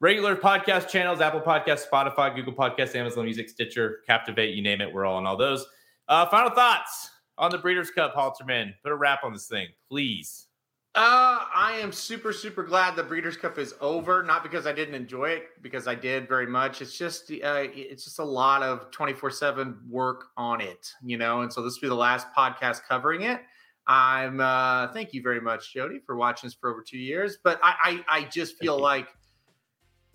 regular 0.00 0.34
podcast 0.34 0.88
channels 0.88 1.20
Apple 1.20 1.42
Podcast, 1.42 1.86
Spotify, 1.92 2.34
Google 2.34 2.54
Podcast, 2.54 2.96
Amazon 2.96 3.26
Music, 3.26 3.50
Stitcher, 3.50 3.98
Captivate, 4.06 4.54
you 4.54 4.62
name 4.62 4.80
it. 4.80 4.90
We're 4.90 5.04
all 5.04 5.16
on 5.16 5.26
all 5.26 5.36
those. 5.36 5.66
Uh, 6.08 6.24
final 6.26 6.50
thoughts 6.50 7.10
on 7.36 7.50
the 7.50 7.58
Breeders' 7.58 7.90
Cup, 7.90 8.14
Halterman. 8.14 8.72
Put 8.82 8.92
a 8.92 8.96
wrap 8.96 9.24
on 9.24 9.34
this 9.34 9.46
thing, 9.46 9.68
please. 9.90 10.46
Uh, 10.94 11.46
I 11.54 11.78
am 11.80 11.90
super, 11.90 12.34
super 12.34 12.62
glad 12.62 12.96
the 12.96 13.02
Breeders' 13.02 13.38
Cup 13.38 13.56
is 13.56 13.74
over. 13.80 14.22
Not 14.22 14.42
because 14.42 14.66
I 14.66 14.72
didn't 14.72 14.94
enjoy 14.94 15.30
it, 15.30 15.62
because 15.62 15.88
I 15.88 15.94
did 15.94 16.28
very 16.28 16.46
much. 16.46 16.82
It's 16.82 16.98
just, 16.98 17.30
uh, 17.30 17.64
it's 17.72 18.04
just 18.04 18.18
a 18.18 18.24
lot 18.24 18.62
of 18.62 18.90
twenty 18.90 19.14
four 19.14 19.30
seven 19.30 19.78
work 19.88 20.26
on 20.36 20.60
it, 20.60 20.92
you 21.02 21.16
know. 21.16 21.40
And 21.40 21.50
so 21.50 21.62
this 21.62 21.76
will 21.76 21.86
be 21.86 21.88
the 21.88 21.94
last 21.94 22.26
podcast 22.36 22.82
covering 22.86 23.22
it. 23.22 23.40
I'm, 23.86 24.40
uh, 24.40 24.88
thank 24.92 25.14
you 25.14 25.22
very 25.22 25.40
much, 25.40 25.72
Jody, 25.72 25.98
for 26.04 26.14
watching 26.14 26.48
us 26.48 26.54
for 26.54 26.70
over 26.70 26.82
two 26.82 26.98
years. 26.98 27.38
But 27.42 27.58
I, 27.62 28.04
I, 28.08 28.18
I 28.18 28.24
just 28.24 28.58
feel 28.58 28.78
like 28.78 29.08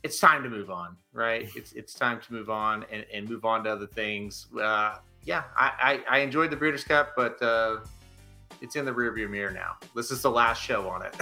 it's 0.03 0.19
time 0.19 0.43
to 0.43 0.49
move 0.49 0.69
on, 0.69 0.95
right? 1.11 1.49
It's 1.55 1.73
it's 1.73 1.95
time 1.95 2.21
to 2.21 2.33
move 2.33 2.51
on 2.51 2.85
and, 2.91 3.03
and 3.11 3.27
move 3.27 3.45
on 3.45 3.63
to 3.63 3.71
other 3.71 3.87
things. 3.87 4.45
Uh, 4.55 4.97
yeah, 5.23 5.45
I, 5.57 6.03
I, 6.07 6.17
I 6.17 6.19
enjoyed 6.19 6.51
the 6.51 6.55
Breeders' 6.55 6.83
Cup, 6.83 7.13
but 7.17 7.41
uh, 7.41 7.77
it's 8.61 8.75
in 8.75 8.85
the 8.85 8.91
rearview 8.91 9.29
mirror 9.29 9.51
now. 9.51 9.75
This 9.95 10.11
is 10.11 10.21
the 10.21 10.31
last 10.31 10.61
show 10.61 10.87
on 10.89 11.03
it. 11.03 11.15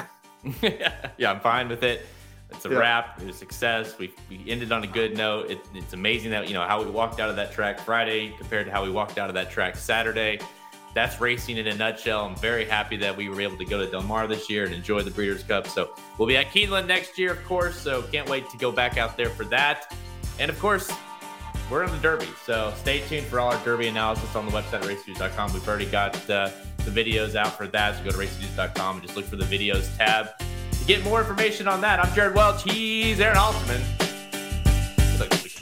yeah, 1.17 1.31
I'm 1.31 1.39
fine 1.39 1.67
with 1.67 1.83
it. 1.83 2.05
It's 2.51 2.65
a 2.65 2.69
yeah. 2.69 2.77
wrap. 2.77 3.19
It 3.19 3.27
was 3.27 3.35
a 3.35 3.39
success. 3.39 3.97
We, 3.97 4.13
we 4.29 4.43
ended 4.47 4.71
on 4.71 4.83
a 4.83 4.87
good 4.87 5.17
note. 5.17 5.49
It, 5.49 5.59
it's 5.73 5.93
amazing 5.93 6.31
that 6.31 6.47
you 6.47 6.53
know 6.53 6.63
how 6.63 6.83
we 6.83 6.89
walked 6.89 7.19
out 7.19 7.29
of 7.29 7.35
that 7.37 7.51
track 7.51 7.79
Friday 7.79 8.33
compared 8.37 8.67
to 8.67 8.71
how 8.71 8.83
we 8.83 8.91
walked 8.91 9.17
out 9.17 9.29
of 9.29 9.35
that 9.35 9.49
track 9.49 9.75
Saturday. 9.75 10.39
That's 10.93 11.19
racing 11.19 11.57
in 11.57 11.67
a 11.67 11.75
nutshell. 11.75 12.25
I'm 12.25 12.35
very 12.37 12.63
happy 12.63 12.95
that 12.97 13.17
we 13.17 13.27
were 13.27 13.41
able 13.41 13.57
to 13.57 13.65
go 13.65 13.83
to 13.83 13.91
Del 13.91 14.03
Mar 14.03 14.27
this 14.27 14.49
year 14.49 14.63
and 14.63 14.73
enjoy 14.73 15.01
the 15.01 15.11
Breeders' 15.11 15.43
Cup. 15.43 15.67
So 15.67 15.93
we'll 16.17 16.27
be 16.27 16.37
at 16.37 16.47
Keeneland 16.47 16.87
next 16.87 17.17
year, 17.19 17.33
of 17.33 17.43
course. 17.43 17.75
So 17.75 18.03
can't 18.03 18.29
wait 18.29 18.49
to 18.51 18.57
go 18.57 18.71
back 18.71 18.97
out 18.97 19.17
there 19.17 19.29
for 19.29 19.43
that. 19.45 19.93
And 20.39 20.49
of 20.49 20.57
course, 20.59 20.89
we're 21.69 21.83
in 21.83 21.91
the 21.91 21.97
Derby. 21.97 22.27
So 22.45 22.73
stay 22.77 23.01
tuned 23.01 23.27
for 23.27 23.41
all 23.41 23.51
our 23.51 23.65
Derby 23.65 23.87
analysis 23.87 24.33
on 24.35 24.45
the 24.45 24.51
website 24.51 24.83
racingdudes.com. 24.83 25.51
We've 25.51 25.67
already 25.67 25.87
got 25.87 26.29
uh, 26.29 26.51
the 26.85 27.03
videos 27.03 27.35
out 27.35 27.57
for 27.57 27.67
that. 27.67 27.97
So 27.97 28.03
go 28.03 28.11
to 28.11 28.17
racingdudes.com 28.17 28.97
and 28.97 29.05
just 29.05 29.17
look 29.17 29.25
for 29.25 29.35
the 29.35 29.45
videos 29.45 29.95
tab 29.97 30.37
to 30.37 30.85
get 30.85 31.03
more 31.03 31.19
information 31.19 31.67
on 31.67 31.81
that. 31.81 31.99
I'm 31.99 32.13
Jared 32.13 32.35
Welch. 32.35 32.63
He's 32.63 33.19
Aaron 33.19 33.37
Halterman. 33.37 34.04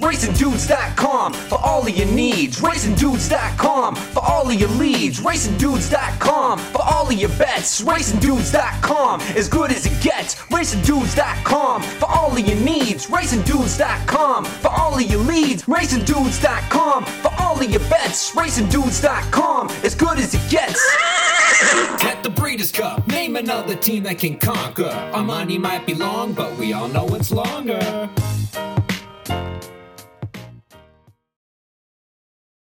RacingDudes.com 0.03 1.33
for 1.33 1.57
all 1.63 1.87
of 1.87 1.97
your 1.97 2.07
needs. 2.07 2.59
RacingDudes.com 2.59 3.95
for 3.95 4.23
all 4.23 4.49
of 4.51 4.53
your 4.59 4.69
leads. 4.71 5.21
RacingDudes.com 5.21 6.59
for 6.59 6.81
all 6.81 7.07
of 7.07 7.13
your 7.13 7.29
bets. 7.29 7.81
RacingDudes.com 7.81 9.21
as 9.21 9.47
good 9.47 9.71
as 9.71 9.85
it 9.85 10.03
gets. 10.03 10.35
RacingDudes.com 10.35 11.81
for 11.81 12.05
all 12.05 12.37
of 12.37 12.39
your 12.45 12.59
needs. 12.59 13.07
RacingDudes.com 13.07 14.43
for 14.43 14.67
all 14.67 14.95
of 14.95 15.01
your 15.03 15.21
leads. 15.21 15.63
RacingDudes.com 15.63 17.05
for 17.05 17.31
all 17.39 17.61
of 17.61 17.69
your 17.69 17.89
bets. 17.89 18.35
RacingDudes.com 18.35 19.69
as 19.85 19.95
good 19.95 20.19
as 20.19 20.33
it 20.33 20.51
gets. 20.51 20.85
At 22.03 22.23
the 22.23 22.29
Breeders' 22.29 22.73
Cup, 22.73 23.07
name 23.07 23.37
another 23.37 23.75
team 23.75 24.03
that 24.03 24.19
can 24.19 24.37
conquer. 24.37 24.89
Our 25.13 25.23
money 25.23 25.57
might 25.57 25.85
be 25.85 25.93
long, 25.93 26.33
but 26.33 26.57
we 26.57 26.73
all 26.73 26.89
know 26.89 27.07
it's 27.15 27.31
longer. 27.31 28.09